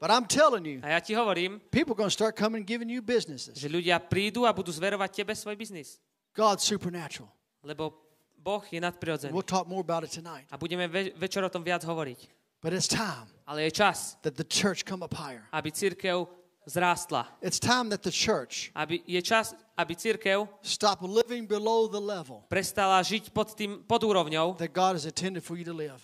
But 0.00 0.10
I'm 0.10 0.26
telling 0.28 0.64
you, 0.66 0.78
A 0.84 0.88
ja 0.96 1.00
ti 1.00 1.14
hovorím, 1.16 1.60
people 1.72 1.92
are 1.92 1.98
going 1.98 2.10
to 2.12 2.14
start 2.14 2.36
coming 2.36 2.62
and 2.62 2.68
giving 2.68 2.90
you 2.90 3.00
businesses. 3.00 3.56
že 3.56 3.68
ľudia 3.68 3.96
prídu 4.00 4.44
a 4.44 4.52
budú 4.52 4.68
zverovať 4.72 5.24
tebe 5.24 5.32
svoj 5.32 5.56
biznis. 5.56 5.96
God's 6.36 6.64
supernatural. 6.68 7.32
Lebo 7.64 7.96
Boh 8.36 8.62
je 8.70 8.78
nadprirodzený. 8.78 9.32
We'll 9.32 9.42
talk 9.42 9.66
more 9.66 9.80
about 9.80 10.04
it 10.04 10.12
tonight. 10.12 10.44
A 10.52 10.58
budeme 10.60 10.86
ve- 10.88 11.10
večer 11.16 11.42
o 11.42 11.48
tom 11.50 11.64
viac 11.64 11.82
hovoriť. 11.82 12.28
But 12.62 12.72
it's 12.72 12.88
time 12.88 13.26
Ale 13.46 13.62
je 13.68 13.70
čas, 13.70 14.16
that 14.22 14.34
the 14.36 14.44
church 14.44 14.84
come 14.84 15.02
up 15.04 15.14
higher. 15.14 15.48
aby 15.52 15.72
církev 15.72 16.26
zrástla. 16.66 17.26
It's 17.42 17.58
time 17.58 17.88
that 17.90 18.02
the 18.02 18.10
church 18.12 18.70
Aby, 18.74 19.00
je 19.06 19.22
čas, 19.22 19.54
aby 19.78 19.94
církev 19.96 20.48
stop 20.62 20.98
living 21.02 21.46
below 21.48 21.88
the 21.88 22.00
level 22.00 22.42
prestala 22.50 22.98
žiť 23.02 23.30
pod, 23.30 23.54
tým, 23.54 23.82
pod 23.86 24.02
úrovňou, 24.04 24.56
that 24.58 24.72
God 24.74 24.94
has 24.98 25.06
intended 25.06 25.42
for 25.44 25.56
you 25.56 25.64
to 25.64 25.72
live. 25.74 26.02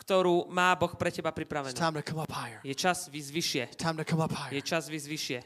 Ktorú 0.00 0.48
má 0.48 0.72
Boh 0.72 0.96
pre 0.96 1.12
teba 1.12 1.28
pripravenú. 1.28 1.76
Je 2.64 2.74
čas 2.74 3.06
výsť 3.12 3.30
vyššie. 3.36 3.64
Je 4.50 4.62
čas 4.64 4.88
výsť 4.88 5.06
vyššie. 5.12 5.38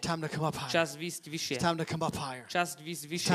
Čas 0.70 0.89
výsť 0.94 1.22
vyššie. 1.26 1.56
It's 1.59 1.64
time 1.66 1.76
to 1.76 1.85
come 1.85 2.06
up 2.06 2.14
higher. 2.14 2.47
Čas 2.47 2.78
výsť 2.78 3.02
vyššie. 3.10 3.35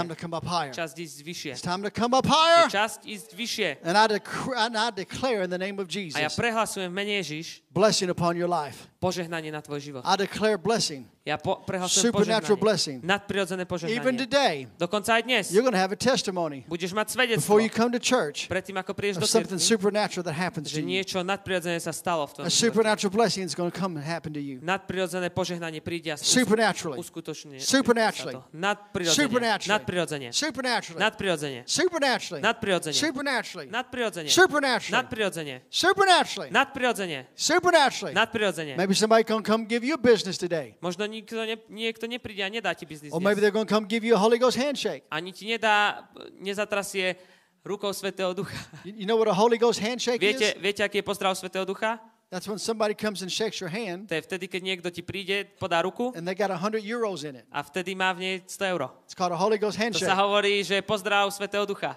Čas 0.72 0.90
ísť 0.96 1.18
vyššie. 1.28 1.54
Je 1.60 2.72
čas 2.72 2.92
ísť 3.04 3.30
vyššie. 3.36 3.70
And 3.84 3.98
I, 4.00 4.06
dec- 4.08 4.56
and 4.56 4.76
I 4.80 4.90
declare 4.96 5.44
in 5.44 5.52
the 5.52 5.60
name 5.60 5.80
of 5.84 5.92
A 5.92 6.00
ja 6.00 6.32
Jesus 6.32 6.40
prehlasujem 6.40 6.88
v 6.88 6.96
mene 6.96 7.14
Ježiš 7.20 7.68
blessing 7.76 8.08
upon 8.10 8.40
your 8.40 8.48
life. 8.48 8.88
Požehnanie 9.00 9.48
na 9.50 9.64
tvoj 9.64 9.80
život. 9.80 10.02
I 10.04 10.14
declare 10.20 10.60
blessing. 10.60 11.08
Ja 11.24 11.38
po, 11.38 11.62
prehlasujem 11.64 12.10
Supernatural 12.10 12.58
blessing. 12.58 13.00
požehnanie. 13.00 13.12
Nadprirodzené 13.16 13.64
Even 13.64 13.72
požehnanie. 13.72 14.18
today, 14.18 14.56
Dokonca 14.76 15.14
aj 15.16 15.22
dnes. 15.24 15.44
you're 15.54 15.62
going 15.64 15.76
to 15.76 15.80
have 15.80 15.94
a 15.94 16.00
testimony 16.00 16.66
Budeš 16.66 16.90
mať 16.92 17.14
svedectvo 17.14 17.40
before 17.44 17.62
you 17.62 17.70
come 17.70 17.94
to 17.94 18.02
church 18.02 18.50
predtým, 18.50 18.76
ako 18.82 18.92
prídeš 18.98 19.22
do 19.22 19.28
of 19.28 19.30
something 19.30 19.62
cirkvi, 19.62 19.72
supernatural 19.78 20.24
that 20.26 20.34
happens 20.34 20.74
to 20.74 20.82
you. 20.82 20.88
niečo 20.90 21.22
nadprirodzené 21.22 21.78
sa 21.78 21.94
stalo 21.94 22.26
v 22.28 22.32
tom 22.34 22.44
A 22.44 22.50
supernatural 22.50 23.14
blessing 23.14 23.46
is 23.46 23.54
going 23.54 23.70
to 23.70 23.78
come 23.78 23.94
and 23.96 24.02
happen 24.04 24.34
to 24.34 24.42
you. 24.42 24.58
Nadprirodzené 24.60 25.30
požehnanie 25.30 25.80
príde 25.86 26.10
a 26.12 26.18
Supernaturally. 26.18 26.98
uskutočne 26.98 27.62
Supernaturally. 27.62 28.42
Nadprirodzene. 28.50 29.14
Supernaturally. 29.14 29.70
Nadprirodzene. 29.70 30.28
Supernaturally. 30.34 31.00
Nadprirodzene. 31.00 31.60
Supernaturally. 31.70 32.42
Nadprirodzene. 32.42 32.98
Supernaturally. 32.98 33.70
Nadprirodzene. 33.70 34.30
Supernaturally. 34.34 34.90
Nadprirodzene. 34.90 35.56
Supernaturally. 35.70 36.50
Nadprirodzene. 36.50 37.20
Supernaturally. 37.38 38.14
Nadprirodzene. 38.18 38.74
Maybe 38.90 38.98
somebody 38.98 39.22
to 39.22 39.38
come 39.46 39.70
give 39.70 39.86
you 39.86 39.94
a 39.94 40.02
business 40.02 40.34
today. 40.42 40.74
Možno 40.82 41.06
nikto 41.06 41.38
ne, 41.46 41.62
niekto 41.70 42.10
nepríde 42.10 42.42
a 42.42 42.50
nedá 42.50 42.74
ti 42.74 42.90
biznis 42.90 43.14
Or 43.14 43.22
maybe 43.22 43.38
they're 43.38 43.54
to 43.54 43.62
come 43.70 43.86
give 43.86 44.02
you 44.02 44.18
a 44.18 44.18
Holy 44.18 44.42
Ghost 44.42 44.58
handshake. 44.58 45.06
Ani 45.14 45.30
ti 45.30 45.46
nedá, 45.46 46.10
nezatrasie 46.42 47.14
rukou 47.62 47.94
Svetého 47.94 48.34
Ducha. 48.34 48.58
You 48.90 49.06
know 49.06 49.14
what 49.14 49.30
a 49.30 49.38
Holy 49.38 49.62
Ghost 49.62 49.78
handshake 49.78 50.18
Viete, 50.18 50.42
is? 50.42 50.58
viete, 50.58 50.82
aký 50.82 50.98
je 50.98 51.06
pozdrav 51.06 51.38
Svetého 51.38 51.70
Ducha? 51.70 52.02
That's 52.34 52.50
when 52.50 52.58
somebody 52.58 52.98
comes 52.98 53.22
and 53.22 53.30
shakes 53.30 53.62
your 53.62 53.70
hand 53.70 54.10
To 54.10 54.18
je 54.18 54.26
vtedy, 54.26 54.50
keď 54.50 54.62
niekto 54.66 54.90
ti 54.90 55.06
príde, 55.06 55.46
podá 55.62 55.86
ruku 55.86 56.10
and 56.18 56.26
they 56.26 56.34
got 56.34 56.50
100 56.50 56.82
euros 56.82 57.22
in 57.30 57.38
it. 57.38 57.46
a 57.54 57.62
vtedy 57.62 57.94
má 57.94 58.10
v 58.18 58.18
nej 58.26 58.36
100 58.50 58.74
euro. 58.74 58.90
It's 59.06 59.14
called 59.14 59.34
a 59.34 59.38
Holy 59.38 59.62
Ghost 59.62 59.78
To 59.78 59.86
handshake. 59.86 60.10
sa 60.10 60.18
hovorí, 60.18 60.66
že 60.66 60.82
pozdrav 60.82 61.30
Svetého 61.30 61.62
Ducha. 61.70 61.94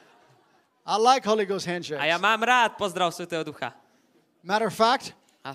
I 0.88 0.96
like 0.96 1.28
Holy 1.28 1.44
Ghost 1.44 1.68
A 1.68 1.76
ja 1.76 1.76
handshakes. 1.76 2.20
mám 2.24 2.40
rád 2.40 2.80
pozdrav 2.80 3.12
Svetého 3.12 3.44
Ducha. 3.44 3.76
Matter 4.40 4.72
of 4.72 4.76
fact, 4.76 5.12
A 5.46 5.54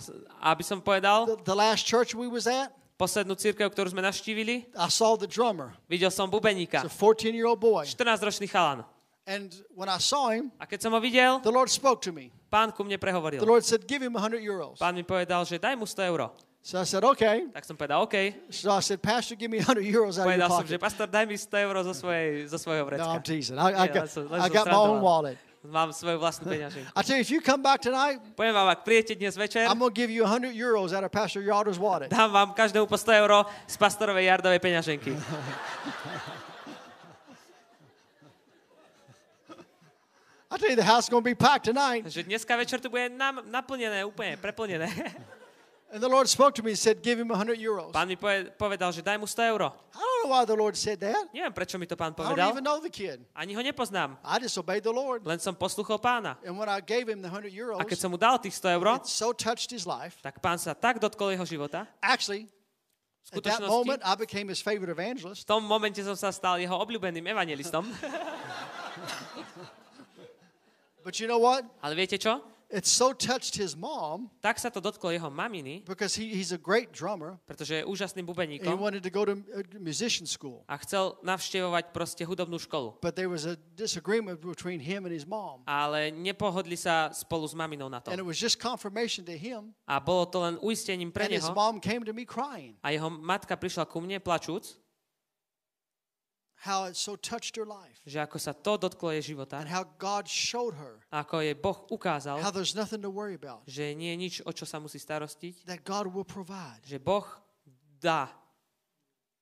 aby 0.55 0.63
som 0.63 0.80
povedal, 0.80 1.27
the, 1.27 1.35
the 1.43 1.57
last 1.57 1.84
church 1.84 2.15
we 2.15 2.31
was 2.31 2.47
at, 2.47 2.72
poslednú 2.95 3.35
církev, 3.35 3.68
ktorú 3.68 3.91
sme 3.91 3.99
navštívili, 3.99 4.72
I 4.72 4.88
saw 4.88 5.19
the 5.19 5.27
drummer. 5.27 5.76
videl 5.91 6.07
som 6.07 6.31
bubeníka, 6.31 6.85
It's 6.85 6.88
a 6.88 6.95
14-year-old 6.95 7.59
boy. 7.59 7.84
14-ročný 7.84 8.47
chalan. 8.47 8.88
And 9.27 9.51
when 9.76 9.91
I 9.91 9.99
saw 9.99 10.31
him, 10.31 10.49
A 10.57 10.65
keď 10.65 10.88
som 10.88 10.91
ho 10.95 10.99
videl, 11.03 11.43
the 11.43 11.51
Lord 11.51 11.68
spoke 11.68 11.99
to 12.07 12.15
me. 12.15 12.31
pán 12.47 12.72
ku 12.72 12.88
mne 12.88 12.95
prehovoril. 12.95 13.43
The 13.43 13.47
Lord 13.47 13.68
said, 13.68 13.84
give 13.84 13.99
him 14.01 14.15
100 14.15 14.39
euros. 14.39 14.80
Pán 14.80 14.95
mi 14.95 15.03
povedal, 15.03 15.43
že 15.43 15.59
daj 15.59 15.76
mu 15.76 15.84
100 15.85 16.07
euro. 16.07 16.31
So 16.61 16.77
I 16.77 16.85
said, 16.85 17.01
okay. 17.01 17.49
Tak 17.49 17.65
som 17.65 17.73
povedal, 17.73 18.05
OK. 18.05 18.38
So 18.53 18.69
I 18.69 18.85
said, 18.85 19.01
Pastor, 19.01 19.34
give 19.34 19.49
me 19.49 19.57
100 19.65 19.81
euros 19.81 20.22
out 20.22 20.30
of 20.30 20.30
your 20.30 20.38
Povedal 20.38 20.49
som, 20.53 20.65
že 20.69 20.77
pocket. 20.77 20.81
pastor, 20.85 21.05
daj 21.09 21.26
mi 21.26 21.34
100 21.34 21.57
eur 21.57 21.76
zo, 21.81 21.93
svojej, 21.97 22.30
zo 22.45 22.57
svojho 22.61 22.85
No, 22.85 22.89
vrecka. 22.89 23.09
I'm 23.18 23.26
teasing. 23.26 23.57
I, 23.57 23.73
I 23.73 23.85
Yeah, 23.89 24.05
got, 24.05 24.07
I 24.30 24.47
got 24.49 24.65
my 24.69 24.77
own 24.77 25.01
wallet. 25.01 25.38
Mám 25.61 25.93
svoju 25.93 26.17
vlastnú 26.17 26.49
peňaženku. 26.49 26.89
I 26.97 27.01
tell 27.05 27.21
you, 27.21 27.21
if 27.21 27.29
you 27.29 27.38
come 27.38 27.61
back 27.61 27.85
tonight, 27.85 28.17
Poviem 28.33 28.57
vám, 28.57 28.73
ak 28.73 28.81
príjete 28.81 29.13
dnes 29.13 29.38
večer, 29.38 29.69
I'm 29.69 29.77
to 29.77 29.93
give 29.93 30.09
you 30.09 30.25
100 30.25 30.49
euros 30.57 30.89
out 30.89 31.05
of 31.05 31.13
Pastor 31.13 31.45
Yarder's 31.45 31.77
wallet. 31.77 32.09
dám 32.09 32.33
vám 32.33 32.49
každému 32.57 32.89
po 32.89 32.97
100 32.97 33.21
euro 33.21 33.45
z 33.69 33.77
pastorovej 33.77 34.25
Jardovej 34.25 34.57
peňaženky. 34.57 35.13
I 40.51 40.57
tell 40.57 40.69
you, 40.69 40.75
the 40.75 40.83
house 40.83 41.05
is 41.05 41.09
going 41.09 41.23
to 41.23 41.29
be 41.29 41.38
packed 41.38 41.69
tonight. 41.69 42.09
Že 42.09 42.27
dneska 42.27 42.57
večer 42.57 42.81
tu 42.81 42.89
bude 42.89 43.07
naplnené, 43.47 44.03
úplne 44.03 44.35
preplnené. 44.35 44.89
And 45.91 45.99
the 45.99 46.07
Lord 46.07 46.30
spoke 46.31 46.55
to 46.55 46.63
me 46.63 46.72
and 46.72 46.80
said, 46.80 47.03
give 47.03 47.19
him 47.19 47.27
100 47.27 47.59
euros. 47.59 47.91
Pán 47.91 48.07
mi 48.07 48.15
poved- 48.15 48.55
povedal, 48.55 48.95
že 48.95 49.03
daj 49.03 49.19
mu 49.19 49.27
100 49.27 49.43
euro. 49.51 49.76
I 49.91 49.99
don't 49.99 50.19
know 50.23 50.31
why 50.31 50.45
the 50.47 50.55
Lord 50.55 50.80
said 50.80 51.03
that. 51.03 51.27
Neviem, 51.35 51.51
prečo 51.51 51.76
mi 51.76 51.84
to 51.84 51.99
pán 51.99 52.15
I 52.15 52.15
don't 52.15 52.31
povedal. 52.31 52.47
even 52.55 52.63
know 52.63 52.80
the 52.80 52.88
kid. 52.88 53.19
Ani 53.35 53.51
ho 53.51 53.59
nepoznám. 53.59 54.15
I 54.23 54.39
just 54.39 54.55
obeyed 54.55 54.88
the 54.88 54.95
Lord. 54.95 55.27
Len 55.27 55.35
som 55.43 55.51
posluchol 55.51 55.99
pána. 55.99 56.39
And 56.47 56.55
when 56.55 56.72
I 56.72 56.80
gave 56.80 57.11
him 57.11 57.19
the 57.19 57.27
100 57.27 57.51
euros, 57.51 57.76
A 57.76 57.84
keď 57.84 57.99
som 57.99 58.07
mu 58.07 58.15
dal 58.15 58.39
tých 58.39 58.55
100 58.55 58.80
euro, 58.80 58.95
it 59.03 59.05
so 59.11 59.35
touched 59.35 59.68
his 59.68 59.84
life. 59.84 60.15
tak 60.23 60.39
pán 60.39 60.55
sa 60.55 60.72
tak 60.72 60.95
dotkol 61.03 61.35
jeho 61.35 61.43
života. 61.43 61.84
Actually, 61.99 62.47
at 63.35 63.43
that 63.43 63.59
moment, 63.59 63.99
I 63.99 64.15
became 64.15 64.47
his 64.47 64.63
favorite 64.63 64.88
evangelist. 64.95 65.43
v 65.43 65.47
tom 65.51 65.59
momente 65.68 65.99
som 66.07 66.15
sa 66.15 66.31
stal 66.31 66.55
jeho 66.55 66.72
obľúbeným 66.80 67.27
evangelistom. 67.27 67.84
But 71.03 71.19
you 71.19 71.27
know 71.27 71.39
what? 71.41 71.65
Ale 71.81 71.97
viete 71.97 72.15
čo? 72.15 72.39
It 72.72 72.88
so 72.88 73.11
touched 73.11 73.60
his 73.60 73.76
mom 73.76 74.31
Tak 74.39 74.56
sa 74.57 74.72
to 74.72 74.80
dotklo 74.80 75.11
jeho 75.11 75.27
maminy, 75.30 75.84
because 75.84 76.15
he, 76.15 76.31
he's 76.31 76.56
a 76.56 76.57
great 76.57 76.95
drummer 76.95 77.35
pretože 77.43 77.76
je 77.76 77.84
úžasným 77.85 78.23
and 78.23 78.27
he 78.27 78.31
bubeníkom 78.31 78.80
wanted 78.80 79.03
to 79.03 79.11
go 79.11 79.27
to 79.27 79.35
uh, 79.35 79.61
musician 79.77 80.23
school. 80.26 80.64
a 80.72 80.80
chcel 80.81 81.19
navštevovať 81.22 81.91
proste 81.93 82.23
hudobnú 82.26 82.57
školu. 82.57 82.98
But 83.03 83.19
there 83.19 83.30
was 83.30 83.43
a 83.45 83.60
disagreement 83.76 84.39
between 84.39 84.80
him 84.80 85.03
and 85.06 85.14
his 85.14 85.27
mom. 85.27 85.68
Ale 85.69 86.10
nepohodli 86.15 86.80
sa 86.80 87.11
spolu 87.14 87.45
s 87.45 87.53
maminou 87.53 87.91
na 87.91 88.02
to. 88.02 88.10
And 88.10 88.18
it 88.18 88.26
was 88.26 88.39
just 88.39 88.57
confirmation 88.57 89.27
to 89.27 89.35
him. 89.35 89.76
A 89.85 89.99
bolo 90.02 90.26
to 90.26 90.41
len 90.41 90.56
uistením 90.64 91.14
pre 91.14 91.30
And 91.30 91.35
his 91.38 91.45
neho. 91.45 91.53
mom 91.53 91.77
came 91.77 92.02
to 92.02 92.15
me 92.15 92.26
crying 92.26 92.80
A 92.81 92.95
jeho 92.95 93.11
matka 93.11 93.53
prišla 93.53 93.85
ku 93.85 94.02
mne 94.02 94.18
plačúc, 94.18 94.81
how 96.61 96.85
it 96.85 96.93
so 96.93 97.17
touched 97.17 97.57
her 97.57 97.65
life 97.65 97.97
že 98.05 98.21
ako 98.21 98.38
sa 98.38 98.53
to 98.53 98.77
dotklo 98.77 99.09
jej 99.17 99.33
života, 99.33 99.57
and 99.57 99.65
how 99.69 99.81
God 99.97 100.29
showed 100.29 100.77
her 100.77 101.01
ako 101.09 101.41
jej 101.41 101.57
Boh 101.57 101.89
ukázal, 101.89 102.38
how 102.38 102.53
there's 102.53 102.77
nothing 102.77 103.01
to 103.01 103.09
worry 103.09 103.33
about, 103.33 103.65
že 103.65 103.97
nie 103.97 104.13
je 104.13 104.17
nič, 104.17 104.33
o 104.45 104.51
čo 104.53 104.65
sa 104.69 104.77
musí 104.77 105.01
starostiť, 105.01 105.65
that 105.65 105.81
God 105.81 106.05
will 106.13 106.25
provide, 106.27 106.81
že 106.85 107.01
Boh 107.01 107.25
dá, 107.97 108.29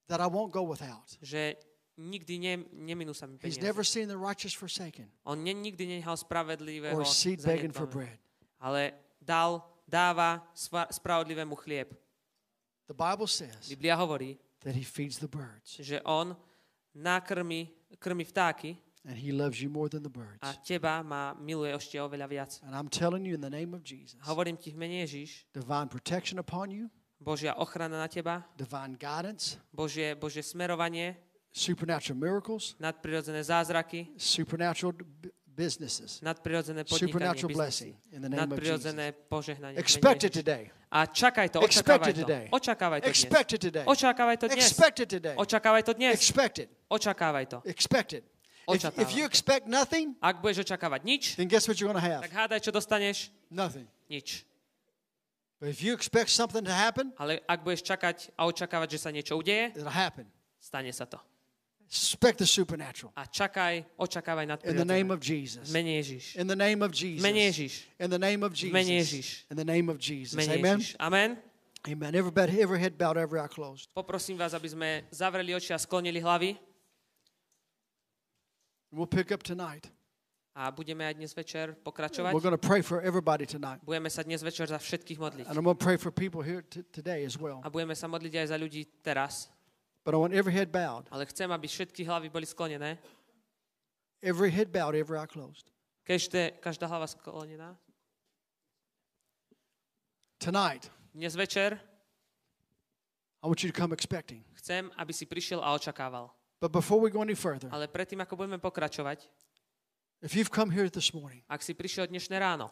that 0.08 0.24
I 0.24 0.28
won't 0.32 0.52
go 0.56 0.64
without. 0.64 1.12
že 1.20 1.60
nikdy 2.00 2.40
ne, 2.40 2.54
neminú 2.72 3.12
sa 3.12 3.28
mi 3.28 3.36
He's 3.44 3.60
peniaze. 3.60 3.68
never 3.68 3.84
seen 3.84 4.08
the 4.08 4.16
righteous 4.16 4.56
forsaken 4.56 5.12
On 5.28 5.36
ne, 5.36 5.52
nikdy 5.52 5.84
nechal 6.00 6.16
spravedlivého 6.16 6.96
or 6.96 7.04
seed 7.04 7.44
begging 7.44 7.76
for 7.76 7.84
bread. 7.84 8.16
ale 8.64 8.96
dal, 9.20 9.60
dáva 9.84 10.40
spravodlivému 10.92 11.60
chlieb. 11.60 11.92
The 12.88 12.96
Bible 12.96 13.28
says 13.28 13.68
Biblia 13.68 14.00
hovorí, 14.00 14.40
that 14.64 14.76
he 14.76 14.84
feeds 14.88 15.20
the 15.20 15.28
birds 15.28 15.76
že 15.84 16.00
on 16.08 16.40
nakrmi, 17.00 17.72
krmi 18.00 18.28
vtáky 18.28 18.78
and 19.06 19.18
he 19.18 19.32
loves 19.32 19.62
you 19.62 19.70
more 19.70 19.90
than 19.90 20.04
the 20.04 20.10
birds. 20.10 20.40
a 20.42 20.54
teba 20.54 21.02
má 21.04 21.34
miluje 21.40 21.72
ešte 21.72 21.98
oveľa 21.98 22.28
viac. 22.28 22.52
And 22.68 22.76
I'm 22.76 22.92
telling 22.92 23.26
you 23.26 23.34
in 23.34 23.42
the 23.42 23.50
name 23.50 23.74
of 23.74 23.82
Jesus, 23.84 24.20
Hovorím 24.28 24.60
ti 24.60 24.76
v 24.76 24.78
mene 24.78 25.02
Ježiš, 25.08 25.48
divine 25.56 25.88
protection 25.88 26.40
upon 26.40 26.72
you, 26.72 26.92
Božia 27.20 27.56
ochrana 27.56 28.00
na 28.00 28.08
teba, 28.12 28.44
divine 28.60 29.00
guidance, 29.00 29.58
Božie, 29.72 30.16
Božie 30.16 30.44
smerovanie, 30.44 31.16
supernatural 31.52 32.20
miracles, 32.20 32.76
nadprirodzené 32.80 33.44
zázraky, 33.44 34.14
supernatural 34.20 34.94
businesses, 35.48 36.20
nadprirodzené 36.22 36.84
podnikanie, 36.84 37.10
supernatural 37.10 37.50
blessing 37.56 37.94
in 38.12 38.22
the 38.22 38.30
name 38.30 38.52
of 38.52 38.60
Jesus. 38.60 38.86
nadprirodzené 38.86 39.06
požehnanie. 39.32 39.76
Expect 39.80 40.24
it 40.28 40.34
today. 40.36 40.72
A 40.90 41.06
čakaj 41.06 41.50
to, 41.54 41.62
očakávaj 41.62 42.14
to. 42.14 42.26
today. 42.26 42.46
Očakávaj 42.50 43.00
to 43.02 43.10
dnes. 43.14 43.26
Očakávaj 43.86 44.38
to 44.38 44.48
dnes. 44.48 44.74
Očakávaj 45.38 45.84
to 45.86 45.94
dnes. 45.94 46.14
Expect 46.18 46.58
it. 46.66 46.79
Očakávaj 46.90 47.46
to. 47.50 47.58
Expect 47.66 48.14
it. 48.14 48.24
If, 48.70 48.86
if 48.98 49.14
you 49.18 49.26
Očakávaj 49.26 49.26
expect 49.26 49.66
nothing, 49.66 50.14
Ak 50.22 50.42
budeš 50.42 50.62
očakávať 50.66 51.02
nič, 51.02 51.24
then 51.38 51.48
guess 51.50 51.66
what 51.66 51.78
you're 51.82 51.90
going 51.90 51.98
to 51.98 52.06
have? 52.06 52.22
tak 52.22 52.34
hádaj, 52.34 52.60
čo 52.62 52.70
dostaneš? 52.70 53.34
Nothing. 53.50 53.86
Nič. 54.10 54.46
But 55.60 55.70
if 55.74 55.82
you 55.84 55.92
expect 55.94 56.30
something 56.30 56.64
to 56.64 56.72
happen, 56.72 57.12
Ale 57.18 57.42
ak 57.50 57.66
budeš 57.66 57.82
čakať 57.84 58.30
a 58.38 58.46
očakávať, 58.46 58.96
že 58.96 59.00
sa 59.02 59.10
niečo 59.10 59.36
udeje, 59.36 59.74
it'll 59.74 59.90
happen. 59.90 60.30
stane 60.62 60.94
sa 60.94 61.04
to. 61.10 61.18
Expect 61.90 62.38
the 62.38 62.46
supernatural. 62.46 63.10
a 63.18 63.26
čakaj, 63.26 63.82
očakávaj 63.98 64.46
In 64.46 64.78
the 64.78 64.86
name 64.86 65.10
nadprirodzené. 65.10 65.18
of 65.18 65.20
Jesus. 65.26 65.66
Mene 65.74 65.92
Ježiš. 65.98 66.38
In 66.38 66.46
the 66.46 66.56
name 66.56 66.80
of 66.86 66.94
Jesus. 66.94 67.26
Mene 67.26 67.42
Ježiš. 67.50 67.74
In 67.98 68.10
the 68.14 68.22
name 68.22 68.42
of 68.46 68.54
V 68.54 68.70
mene 68.70 68.94
Jesus. 68.94 69.10
Ježiš. 69.10 69.28
In 69.50 69.56
the 69.58 69.66
name 69.66 69.88
of 69.90 69.98
Jesus. 69.98 70.38
mene 70.38 70.54
Amen. 70.54 70.78
Ježiš. 70.78 70.96
Amen. 71.02 71.30
Amen. 71.90 72.12
Every 72.14 72.78
head 72.78 72.94
bowed, 72.94 73.18
every 73.18 73.42
eye 73.42 73.50
closed. 73.50 73.90
Poprosím 73.98 74.38
vás, 74.38 74.54
aby 74.54 74.70
sme 74.70 74.90
zavreli 75.10 75.58
oči 75.58 75.74
a 75.74 75.82
sklonili 75.82 76.22
hlavy 76.22 76.54
We'll 78.92 79.08
pick 79.10 79.32
up 79.32 79.44
tonight. 79.44 79.90
a 80.60 80.72
budeme 80.76 81.06
aj 81.08 81.14
dnes 81.16 81.32
večer 81.32 81.72
We're 81.72 81.84
pokračovať. 81.88 82.32
going 82.36 82.58
to 82.58 82.60
pray 82.60 82.82
for 82.82 83.00
everybody 83.00 83.46
tonight. 83.46 83.80
Budeme 83.86 84.10
sa 84.12 84.26
dnes 84.26 84.42
večer 84.44 84.68
za 84.68 84.76
všetkých 84.82 85.16
modliť. 85.22 85.46
And 85.48 85.56
I'm 85.56 85.64
going 85.64 85.78
to 85.78 85.86
pray 85.86 85.96
for 85.96 86.12
people 86.12 86.42
here 86.44 86.66
today 86.92 87.24
as 87.24 87.38
well. 87.40 87.62
A 87.64 87.70
budeme 87.72 87.94
sa 87.96 88.10
modliť 88.10 88.34
aj 88.44 88.48
za 88.52 88.58
ľudí 88.60 88.84
teraz. 89.06 89.48
But 90.04 90.16
I 90.16 90.20
want 90.20 90.34
every 90.34 90.52
head 90.52 90.74
bowed, 90.74 91.06
Ale 91.14 91.24
chcem, 91.30 91.48
aby 91.54 91.68
všetky 91.70 92.02
hlavy 92.04 92.28
boli 92.34 92.44
sklonené. 92.50 92.98
every 94.26 94.50
head 94.52 94.74
bowed, 94.74 94.98
every 94.98 95.16
eye 95.22 95.30
closed. 95.30 95.70
Každé, 96.04 96.58
každá 96.60 96.90
hlava 96.90 97.06
sklonená. 97.08 97.78
Tonight, 100.40 100.90
Dnes 101.14 101.36
večer 101.36 101.78
I 103.44 103.48
want 103.48 103.64
you 103.64 103.72
to 103.72 103.76
come 103.78 103.94
expecting. 103.96 104.44
chcem, 104.60 104.92
aby 104.98 105.14
si 105.14 105.24
prišiel 105.30 105.64
a 105.64 105.72
očakával. 105.78 106.32
But 106.60 106.76
before 106.76 107.00
we 107.00 107.10
go 107.10 107.24
any 107.24 107.40
further, 107.40 107.72
Ale 107.72 107.88
predtým, 107.88 108.20
ako 108.20 108.36
budeme 108.36 108.60
pokračovať, 108.60 109.24
if 110.20 110.36
you've 110.36 110.52
come 110.52 110.68
here 110.68 110.92
this 110.92 111.16
morning 111.16 111.40
ak 111.48 111.64
si 111.64 111.72
prišiel 111.72 112.12
dnešné 112.12 112.36
ráno 112.36 112.68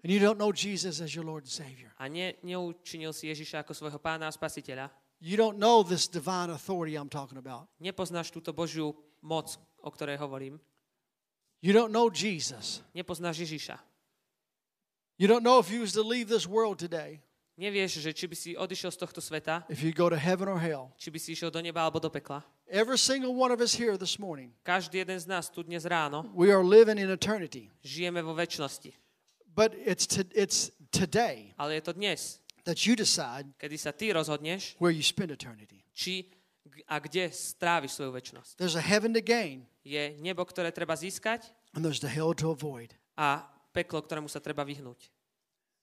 and 0.00 0.08
you 0.08 0.16
don't 0.16 0.40
know 0.40 0.48
Jesus 0.48 1.04
as 1.04 1.12
your 1.12 1.28
Lord 1.28 1.44
and 1.44 1.52
Savior, 1.52 1.92
a 2.00 2.08
ne, 2.08 2.40
neučinil 2.40 3.12
si 3.12 3.28
Ježiša 3.28 3.60
ako 3.60 3.76
svojho 3.76 4.00
pána 4.00 4.30
a 4.30 4.32
spasiteľa, 4.32 4.88
you 5.20 5.36
don't 5.36 5.60
know 5.60 5.84
this 5.84 6.08
divine 6.08 6.48
authority 6.48 6.96
I'm 6.96 7.12
talking 7.12 7.36
about, 7.36 7.68
nepoznáš 7.76 8.32
túto 8.32 8.56
Božiu 8.56 8.96
moc, 9.20 9.60
o 9.84 9.90
ktorej 9.92 10.16
hovorím, 10.16 10.56
you 11.60 11.76
don't 11.76 11.92
know 11.92 12.08
Jesus, 12.08 12.80
nepoznáš 12.96 13.44
Ježiša, 13.44 13.76
you 15.20 15.28
don't 15.28 15.44
know 15.44 15.60
if 15.60 15.68
you 15.68 15.84
was 15.84 15.92
to 15.92 16.00
leave 16.00 16.32
this 16.32 16.48
world 16.48 16.80
today, 16.80 17.20
nevieš, 17.58 17.98
že 17.98 18.14
či 18.14 18.24
by 18.30 18.36
si 18.38 18.50
odišiel 18.54 18.94
z 18.94 18.98
tohto 19.02 19.18
sveta, 19.20 19.66
if 19.68 19.82
you 19.82 19.90
go 19.92 20.06
to 20.08 20.14
heaven 20.16 20.46
or 20.48 20.56
hell. 20.62 20.94
či 20.96 21.10
by 21.10 21.18
si 21.18 21.34
išiel 21.34 21.50
do 21.50 21.58
neba 21.58 21.82
alebo 21.82 21.98
do 21.98 22.06
pekla. 22.08 22.40
Every 22.70 22.96
single 23.00 23.34
one 23.34 23.50
of 23.50 23.58
us 23.60 23.74
here 23.74 23.98
this 23.98 24.16
morning, 24.18 24.54
Každý 24.62 25.02
jeden 25.02 25.18
z 25.18 25.26
nás 25.26 25.50
tu 25.50 25.62
dnes 25.66 25.82
ráno 25.84 26.22
we 26.36 26.54
are 26.54 26.62
living 26.62 26.96
in 27.02 27.10
eternity. 27.10 27.66
žijeme 27.82 28.22
vo 28.22 28.32
väčšnosti. 28.38 28.94
But 29.58 29.74
it's, 29.74 30.06
to, 30.06 30.22
it's 30.38 30.70
today 30.94 31.50
Ale 31.58 31.74
je 31.82 31.90
to 31.90 31.92
dnes, 31.98 32.38
that 32.62 32.78
you 32.86 32.94
decide 32.94 33.50
kedy 33.58 33.74
sa 33.74 33.90
ty 33.90 34.14
rozhodneš, 34.14 34.78
where 34.78 34.94
you 34.94 35.02
spend 35.02 35.34
eternity. 35.34 35.82
či 35.90 36.30
a 36.86 37.00
kde 37.00 37.32
stráviš 37.32 37.96
svoju 37.98 38.12
väčšnosť. 38.14 38.54
There's 38.60 38.76
a 38.78 38.84
heaven 38.84 39.10
to 39.16 39.24
gain, 39.24 39.66
Je 39.82 40.14
nebo, 40.20 40.44
ktoré 40.44 40.68
treba 40.70 40.92
získať 40.94 41.48
and 41.74 41.80
there's 41.82 41.98
the 42.04 42.12
hell 42.12 42.36
to 42.36 42.52
avoid. 42.54 42.92
a 43.18 43.42
peklo, 43.72 43.98
ktorému 44.04 44.28
sa 44.30 44.38
treba 44.38 44.62
vyhnúť. 44.62 45.08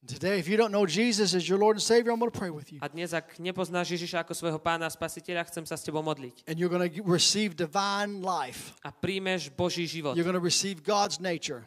Today, 0.07 0.37
if 0.37 0.47
you 0.47 0.55
don't 0.55 0.71
know 0.71 0.85
Jesus 0.85 1.33
as 1.33 1.49
your 1.49 1.57
Lord 1.57 1.77
and 1.77 1.81
Savior, 1.81 2.11
I'm 2.11 2.19
going 2.19 2.29
to 2.29 2.37
pray 2.37 2.51
with 2.51 2.71
you. 2.71 2.77
A 2.81 2.89
dnes, 2.89 3.09
ak 3.09 3.41
nepoznáš 3.41 3.89
Ježiša 3.97 4.21
ako 4.21 4.37
svojho 4.37 4.61
pána 4.61 4.85
a 4.85 4.91
spasiteľa, 4.93 5.49
chcem 5.49 5.65
sa 5.65 5.73
s 5.73 5.81
tebou 5.81 6.05
modliť. 6.05 6.45
And 6.45 6.61
you're 6.61 6.69
going 6.69 6.85
to 6.85 7.01
receive 7.01 7.57
divine 7.57 8.21
life. 8.21 8.77
A 8.85 8.93
príjmeš 8.93 9.49
Boží 9.49 9.89
život. 9.89 10.13
You're 10.13 10.27
going 10.27 10.37
to 10.37 10.43
receive 10.43 10.85
God's 10.85 11.17
nature. 11.17 11.65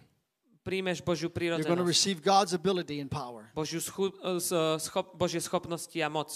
Príjmeš 0.62 1.02
Božiu 1.02 1.26
You're 1.34 1.66
going 1.66 1.82
to 1.82 1.86
receive 1.86 2.22
God's 2.22 2.54
ability 2.54 3.02
and 3.02 3.10
power. 3.10 3.50
Božiu 3.58 3.82
schu- 3.82 4.14
schop- 4.78 5.18
Božie 5.18 5.42
schopnosti 5.42 5.98
a 5.98 6.06
moc. 6.06 6.30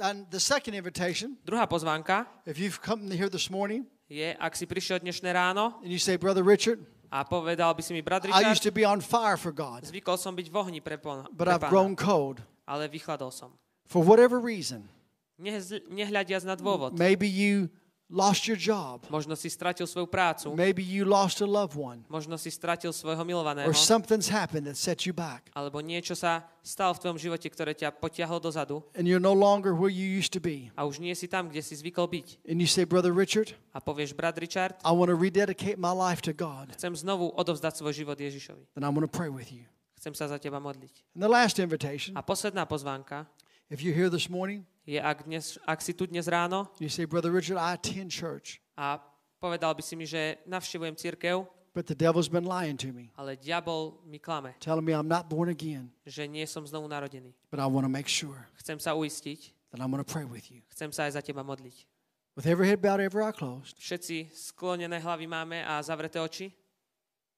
And 0.00 0.30
the 0.32 0.40
second 0.40 0.72
invitation, 0.72 1.36
Druhá 1.44 1.68
pozvánka 1.68 2.24
if 2.48 2.56
you've 2.56 2.80
come 2.80 3.10
here 3.12 3.28
this 3.28 3.50
morning 3.52 3.84
je, 4.08 4.32
ak 4.38 4.56
si 4.56 4.64
prišiel 4.64 5.02
dnešné 5.04 5.28
ráno 5.34 5.76
and 5.84 5.92
you 5.92 5.98
say, 5.98 6.16
Brother 6.16 6.46
Richard, 6.46 6.80
a 7.12 7.28
povedal 7.28 7.76
by 7.76 7.82
si 7.84 7.92
mi, 7.92 8.00
brat 8.00 8.24
I 8.24 8.48
used 8.56 8.64
to 8.64 8.72
Richard, 8.72 8.74
be 8.74 8.84
on 8.88 9.04
fire 9.04 9.36
for 9.36 9.52
God, 9.52 9.84
zvykol 9.84 10.16
som 10.16 10.32
byť 10.32 10.48
v 10.48 10.56
ohni 10.56 10.80
pre, 10.80 10.96
pon- 10.96 11.28
but 11.28 11.44
pre 11.44 11.52
I've 11.52 11.60
pána, 11.60 11.70
grown 11.70 11.92
cold. 11.92 12.40
ale 12.64 12.88
vychladol 12.88 13.28
som. 13.28 13.52
For 13.84 14.00
whatever 14.00 14.40
reason, 14.40 14.88
Nehľadiac 15.36 16.42
na 16.48 16.56
dôvod. 16.56 16.96
maybe 16.96 17.28
you 17.28 17.68
lost 18.12 18.44
your 18.44 18.60
job. 18.60 19.00
Možno 19.08 19.32
si 19.32 19.48
stratil 19.48 19.88
svoju 19.88 20.04
prácu, 20.04 20.52
Maybe 20.52 20.84
you 20.84 21.08
lost 21.08 21.40
a 21.40 21.48
loved 21.48 21.72
one. 21.80 22.04
možno 22.12 22.36
si 22.36 22.52
stratil 22.52 22.92
svojho 22.92 23.24
milovaného, 23.24 23.64
Or 23.64 23.72
something's 23.72 24.28
happened 24.28 24.68
that 24.68 24.76
set 24.76 25.08
you 25.08 25.16
back. 25.16 25.48
alebo 25.56 25.80
niečo 25.80 26.12
sa 26.12 26.44
stalo 26.60 26.92
v 26.92 27.00
tvojom 27.08 27.18
živote, 27.18 27.48
ktoré 27.48 27.72
ťa 27.72 27.96
potiahlo 27.96 28.36
dozadu 28.36 28.84
And 28.92 29.08
you're 29.08 29.16
no 29.22 29.32
longer 29.32 29.72
where 29.72 29.88
you 29.88 30.04
used 30.04 30.36
to 30.36 30.40
be. 30.44 30.68
a 30.76 30.84
už 30.84 31.00
nie 31.00 31.16
si 31.16 31.24
tam, 31.24 31.48
kde 31.48 31.64
si 31.64 31.72
zvykol 31.72 32.04
byť. 32.12 32.44
And 32.44 32.60
you 32.60 32.68
say, 32.68 32.84
Brother 32.84 33.16
Richard, 33.16 33.56
A 33.72 33.80
povieš, 33.80 34.12
brat 34.12 34.36
Richard, 34.36 34.76
I 34.84 34.92
want 34.92 35.08
to 35.08 35.16
rededicate 35.16 35.80
my 35.80 35.90
life 35.96 36.20
to 36.28 36.36
God. 36.36 36.76
chcem 36.76 36.92
znovu 36.92 37.32
odovzdať 37.32 37.80
svoj 37.80 37.96
život 38.04 38.20
Ježišovi. 38.20 38.76
Then 38.76 38.84
I'm 38.84 38.92
going 38.92 39.08
to 39.08 39.10
pray 39.10 39.32
with 39.32 39.48
you. 39.48 39.64
Chcem 39.96 40.12
sa 40.18 40.26
za 40.26 40.36
teba 40.36 40.58
modliť. 40.60 41.14
And 41.16 41.22
the 41.24 41.30
last 41.30 41.56
invitation, 41.62 42.12
A 42.18 42.26
posledná 42.26 42.66
pozvánka 42.68 43.24
if 43.72 43.80
you're 43.82 43.96
here 43.96 44.10
this 44.12 44.28
morning, 44.28 44.64
je, 44.84 45.00
ak, 45.00 45.24
dnes, 45.24 45.56
ak 45.64 45.80
si 45.80 45.96
tu 45.96 46.04
dnes 46.06 46.28
ráno 46.28 46.68
you 46.78 46.88
say, 46.92 47.04
Brother 47.08 47.32
Richard, 47.32 47.56
I 47.56 47.72
attend 47.74 48.12
church, 48.12 48.60
a 48.76 49.00
povedal 49.40 49.72
by 49.72 49.82
si 49.82 49.96
mi, 49.96 50.04
že 50.04 50.36
navštevujem 50.44 50.94
církev, 50.94 51.46
but 51.72 51.88
the 51.88 51.96
devil's 51.96 52.28
been 52.28 52.44
lying 52.44 52.76
to 52.76 52.92
me, 52.92 53.08
ale 53.16 53.32
diabol 53.40 53.96
mi 54.04 54.20
klame, 54.20 54.52
telling 54.60 54.84
me 54.84 54.92
I'm 54.92 55.08
not 55.08 55.32
born 55.32 55.48
again, 55.48 55.88
že 56.04 56.28
nie 56.28 56.44
som 56.44 56.66
znovu 56.68 56.84
narodený. 56.90 57.32
but 57.48 57.58
I 57.58 57.66
want 57.66 57.88
to 57.88 57.92
make 57.92 58.08
sure 58.10 58.36
Chcem 58.60 58.76
sa 58.76 58.92
uistiť, 58.92 59.72
that 59.72 59.80
I'm 59.80 59.88
going 59.90 60.04
to 60.04 60.08
pray 60.08 60.28
with 60.28 60.52
you. 60.52 60.60
chcem 60.68 60.92
sa 60.92 61.08
aj 61.08 61.16
za 61.16 61.22
teba 61.24 61.40
modliť. 61.40 61.88
With 62.32 62.48
every 62.48 62.64
head 62.68 62.80
bowed, 62.80 63.00
every 63.00 63.20
eye 63.24 63.32
closed. 63.32 63.76
Všetci 63.76 64.32
sklonené 64.32 64.96
hlavy 65.04 65.28
máme 65.28 65.60
a 65.68 65.80
zavreté 65.84 66.16
oči. 66.16 66.48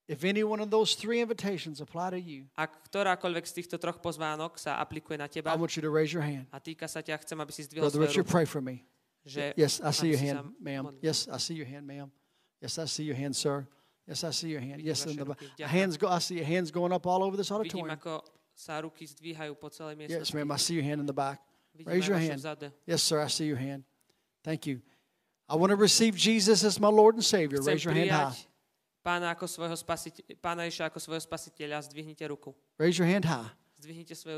If 0.07 0.23
any 0.23 0.45
one 0.45 0.61
of 0.61 0.69
those 0.69 0.93
three 0.93 1.19
invitations 1.19 1.81
apply 1.81 2.13
to 2.13 2.21
you, 2.21 2.45
Ak 2.53 2.77
ktorákoľvek 2.93 3.45
z 3.49 3.53
týchto 3.57 3.81
troch 3.81 3.97
pozvánok 3.97 4.61
sa 4.61 4.77
aplikuje 4.77 5.17
na 5.17 5.25
I 5.25 5.57
want 5.57 5.73
you 5.73 5.81
to 5.81 5.89
raise 5.89 6.13
your 6.13 6.21
hand. 6.21 6.45
a 6.53 6.61
týka 6.61 6.85
sa 6.85 7.01
ťa, 7.01 7.17
chcem, 7.25 7.37
aby 7.41 7.49
si 7.49 7.65
zdvihol 7.65 7.89
Brother 7.89 8.05
Richard, 8.05 8.29
pray 8.29 8.45
for 8.45 8.61
me. 8.61 8.85
že 9.25 9.57
Yes, 9.57 9.81
I 9.81 9.89
see 9.89 10.13
your 10.13 10.21
hand, 10.21 10.53
ma'am. 10.61 10.93
Yes, 11.01 11.25
I 11.25 11.41
see 11.41 11.57
your 11.57 11.65
hand, 11.65 11.89
ma'am. 11.89 12.13
Yes, 12.61 12.77
I 12.77 12.85
see 12.85 13.03
your 13.03 13.17
hand, 13.17 13.33
sir. 13.33 13.65
Yes, 14.05 14.21
I 14.21 14.29
see 14.29 14.53
your 14.53 14.61
hand. 14.61 14.85
Yes, 14.85 15.05
in 15.09 15.17
the. 15.17 15.33
Hands 15.65 15.97
go. 15.97 16.05
I 16.07 16.21
see 16.21 16.37
your 16.37 16.45
hands 16.45 16.69
going 16.69 16.93
up 16.93 17.09
all 17.09 17.25
over 17.25 17.33
this 17.33 17.49
Vidím, 17.49 17.89
auditorium. 17.89 17.97
ako 17.97 18.21
sa 18.53 18.77
ruky 18.85 19.09
zdvíhajú 19.09 19.57
po 19.57 19.73
celej 19.73 20.05
Yes, 20.05 20.29
ma'am. 20.29 20.53
I 20.53 20.57
see 20.61 20.77
your 20.77 20.85
hand 20.85 21.01
in 21.01 21.09
the 21.09 21.17
back. 21.17 21.41
Vidím 21.73 21.89
Raise 21.89 22.05
your 22.05 22.21
hand. 22.21 22.37
Yes, 22.85 23.01
sir. 23.01 23.17
I 23.17 23.27
see 23.27 23.49
your 23.49 23.57
hand. 23.57 23.81
Thank 24.45 24.69
you. 24.69 24.85
I 25.49 25.57
want 25.57 25.73
to 25.73 25.77
receive 25.77 26.13
Jesus 26.13 26.61
as 26.61 26.77
my 26.77 26.89
Lord 26.93 27.17
and 27.17 27.25
Savior. 27.25 27.57
Raise 27.65 27.81
your 27.81 27.97
hand 27.97 28.13
high. 28.13 28.37
Pána, 29.05 29.37
ako 29.37 29.45
svojho 29.45 29.77
spasiteľa, 29.77 30.41
pána 30.41 30.65
Ježiša 30.65 30.89
ako 30.89 30.97
svojho 30.97 31.21
spasiteľa. 31.21 31.85
Zdvihnite 31.85 32.25
ruku. 32.25 32.57
Raise 32.81 32.97
your 32.97 33.05
hand 33.05 33.29
high. 33.29 33.53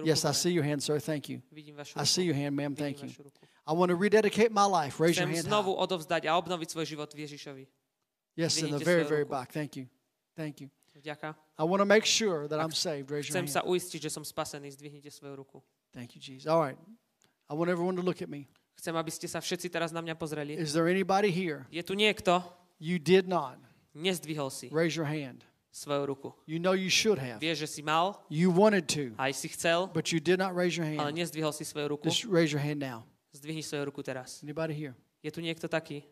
Yes, 0.04 0.28
I 0.28 0.36
see 0.36 0.52
your 0.52 0.68
hand, 0.68 0.84
sir. 0.84 1.00
Thank 1.00 1.30
you. 1.32 1.40
I 1.96 2.04
see 2.04 2.28
your 2.28 2.36
hand, 2.36 2.52
ma'am. 2.52 2.76
Thank 2.76 3.00
you. 3.00 3.08
I 3.64 3.72
want 3.72 3.90
to 3.90 3.96
rededicate 3.96 4.52
my 4.52 4.68
life. 4.68 5.00
Raise 5.00 5.16
your 5.16 5.28
hand 5.28 5.48
high. 5.48 5.64
Yes, 8.36 8.62
in 8.62 8.72
the 8.72 8.84
very, 8.84 9.08
very 9.08 9.24
back. 9.24 9.56
Thank 9.56 9.78
you. 9.80 9.88
Thank 10.36 10.60
you. 10.60 10.70
I 11.58 11.64
want 11.64 11.80
to 11.80 11.86
make 11.86 12.04
sure 12.04 12.48
that 12.50 12.60
I'm 12.60 12.76
saved. 12.76 13.10
Raise 13.10 13.30
your 13.30 13.40
hand. 13.40 13.48
Thank 15.94 16.16
you, 16.16 16.22
Jesus. 16.22 16.48
All 16.52 16.60
right. 16.60 16.78
I 17.50 17.54
want 17.54 17.72
everyone 17.72 17.96
to 17.96 18.02
look 18.04 18.22
at 18.22 18.28
me. 18.28 18.50
Chcem, 18.78 18.94
aby 18.94 19.10
ste 19.10 19.26
sa 19.26 19.42
všetci 19.42 19.74
teraz 19.74 19.90
na 19.90 20.06
mňa 20.06 20.14
pozreli. 20.14 20.54
Is 20.54 20.70
there 20.70 20.86
anybody 20.86 21.34
here? 21.34 21.66
Je 21.74 21.82
tu 21.82 21.98
niekto, 21.98 22.46
You 22.78 23.00
did 23.00 23.28
not 23.28 23.58
nezdvihol 23.98 24.54
si 24.54 24.70
raise 24.70 24.94
your 24.94 25.10
hand. 25.10 25.42
svoju 25.74 26.06
ruku. 26.06 26.30
You 26.46 26.62
know 26.62 26.74
you 26.74 26.90
should 26.90 27.18
have. 27.18 27.42
Vieš, 27.42 27.66
že 27.66 27.68
si 27.68 27.82
mal, 27.82 28.22
You 28.30 28.54
wanted 28.54 28.86
to, 28.94 29.14
aj 29.18 29.34
si 29.34 29.50
chcel, 29.50 29.90
but 29.90 30.14
you 30.14 30.22
did 30.22 30.38
not 30.38 30.54
raise 30.54 30.78
your 30.78 30.86
ale 30.86 31.10
hand. 31.10 31.18
nezdvihol 31.18 31.54
si 31.54 31.66
svoju 31.66 31.98
ruku. 31.98 32.06
Just 32.06 32.26
raise 32.30 32.54
your 32.54 32.62
hand 32.62 32.78
now. 32.82 33.06
Zdvihni 33.34 33.62
svoju 33.66 33.90
ruku 33.90 34.02
teraz. 34.06 34.42
Anybody 34.42 34.74
here? 34.74 34.94
Je 35.22 35.30
tu 35.34 35.42
niekto 35.42 35.66
taký? 35.66 36.06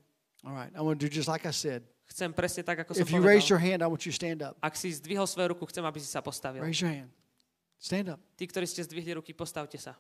All 0.46 0.54
right. 0.54 0.70
I 0.78 0.82
want 0.82 1.02
to 1.02 1.06
do 1.06 1.10
just 1.10 1.30
like 1.30 1.46
I 1.46 1.54
said. 1.54 1.82
Chcem 2.06 2.30
presne 2.30 2.62
tak, 2.62 2.86
ako 2.86 2.94
som 2.94 3.02
If 3.02 3.10
you 3.10 3.18
raised 3.18 3.50
your 3.50 3.58
hand, 3.58 3.82
I 3.82 3.90
want 3.90 4.06
you 4.06 4.14
to 4.14 4.18
stand 4.18 4.46
up. 4.46 4.54
Ak 4.62 4.78
si 4.78 4.94
zdvihol 4.94 5.26
svoju 5.26 5.58
ruku, 5.58 5.66
chcem, 5.66 5.82
aby 5.82 5.98
si 5.98 6.06
sa 6.06 6.22
postavil. 6.22 6.62
Raise 6.62 6.78
your 6.78 6.94
hand. 6.94 7.10
Stand 7.82 8.14
up. 8.14 8.22
Tí, 8.38 8.46
ktorí 8.46 8.70
ste 8.70 8.86
zdvihli 8.86 9.18
ruky, 9.18 9.34
postavte 9.34 9.82
sa. 9.82 9.98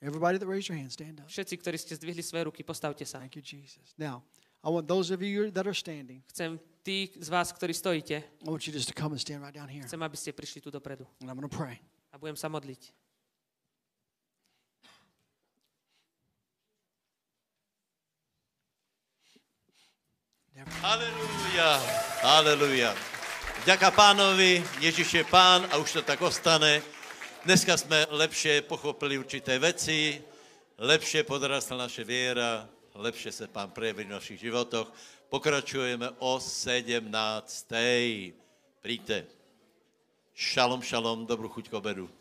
Everybody 0.00 0.38
that 0.38 0.48
raised 0.48 0.68
your 0.68 0.80
hand, 0.80 0.88
stand 0.92 1.20
up. 1.20 1.28
Všetci, 1.28 1.60
ktorí 1.60 1.76
ste 1.76 1.92
zdvihli 1.92 2.24
svoje 2.24 2.48
ruky, 2.48 2.64
postavte 2.64 3.04
sa. 3.04 3.20
Thank 3.20 3.36
you, 3.36 3.44
Jesus. 3.44 3.92
Now, 4.00 4.24
I 4.60 4.68
want 4.68 4.88
those 4.88 5.10
of 5.10 5.22
you 5.22 5.50
that 5.50 5.66
are 5.66 5.74
standing, 5.74 6.20
Chcem 6.28 6.60
tí 6.84 7.08
z 7.16 7.28
vás, 7.28 7.52
ktorí 7.52 7.72
stojíte, 7.72 8.16
I 8.20 8.48
want 8.48 8.66
you 8.66 8.72
just 8.72 8.88
to 8.88 8.96
come 8.96 9.12
and 9.12 9.20
stand 9.20 9.40
right 9.40 9.54
down 9.54 9.68
here. 9.68 9.84
chcem, 9.84 10.00
aby 10.02 10.16
ste 10.16 10.32
prišli 10.32 10.60
tu 10.60 10.70
dopredu. 10.70 11.06
And 11.20 11.28
I'm 11.28 11.36
going 11.36 11.48
to 11.48 11.56
pray. 11.56 11.80
A 12.12 12.18
budem 12.18 12.36
sa 12.36 12.48
modliť. 12.48 12.92
Halelúja, 20.60 21.80
halelúja. 22.20 22.92
Ďaká 23.64 23.96
pánovi, 23.96 24.60
Ježiš 24.84 25.08
je 25.08 25.24
pán 25.24 25.64
a 25.72 25.80
už 25.80 26.00
to 26.00 26.02
tak 26.04 26.20
ostane. 26.20 26.84
Dneska 27.48 27.80
sme 27.80 28.04
lepšie 28.12 28.68
pochopili 28.68 29.16
určité 29.16 29.56
veci, 29.56 30.20
lepšie 30.76 31.24
podrastla 31.24 31.88
naše 31.88 32.04
viera, 32.04 32.68
lepšie 33.00 33.32
se 33.32 33.46
pán 33.48 33.70
prejaví 33.72 34.04
v 34.04 34.14
našich 34.20 34.40
životoch. 34.40 34.92
Pokračujeme 35.32 36.12
o 36.20 36.36
17. 36.36 37.08
Príďte. 38.84 39.24
Šalom, 40.36 40.84
šalom, 40.84 41.24
dobrú 41.24 41.48
chuť 41.48 41.72
k 41.72 41.76
obedu. 41.76 42.19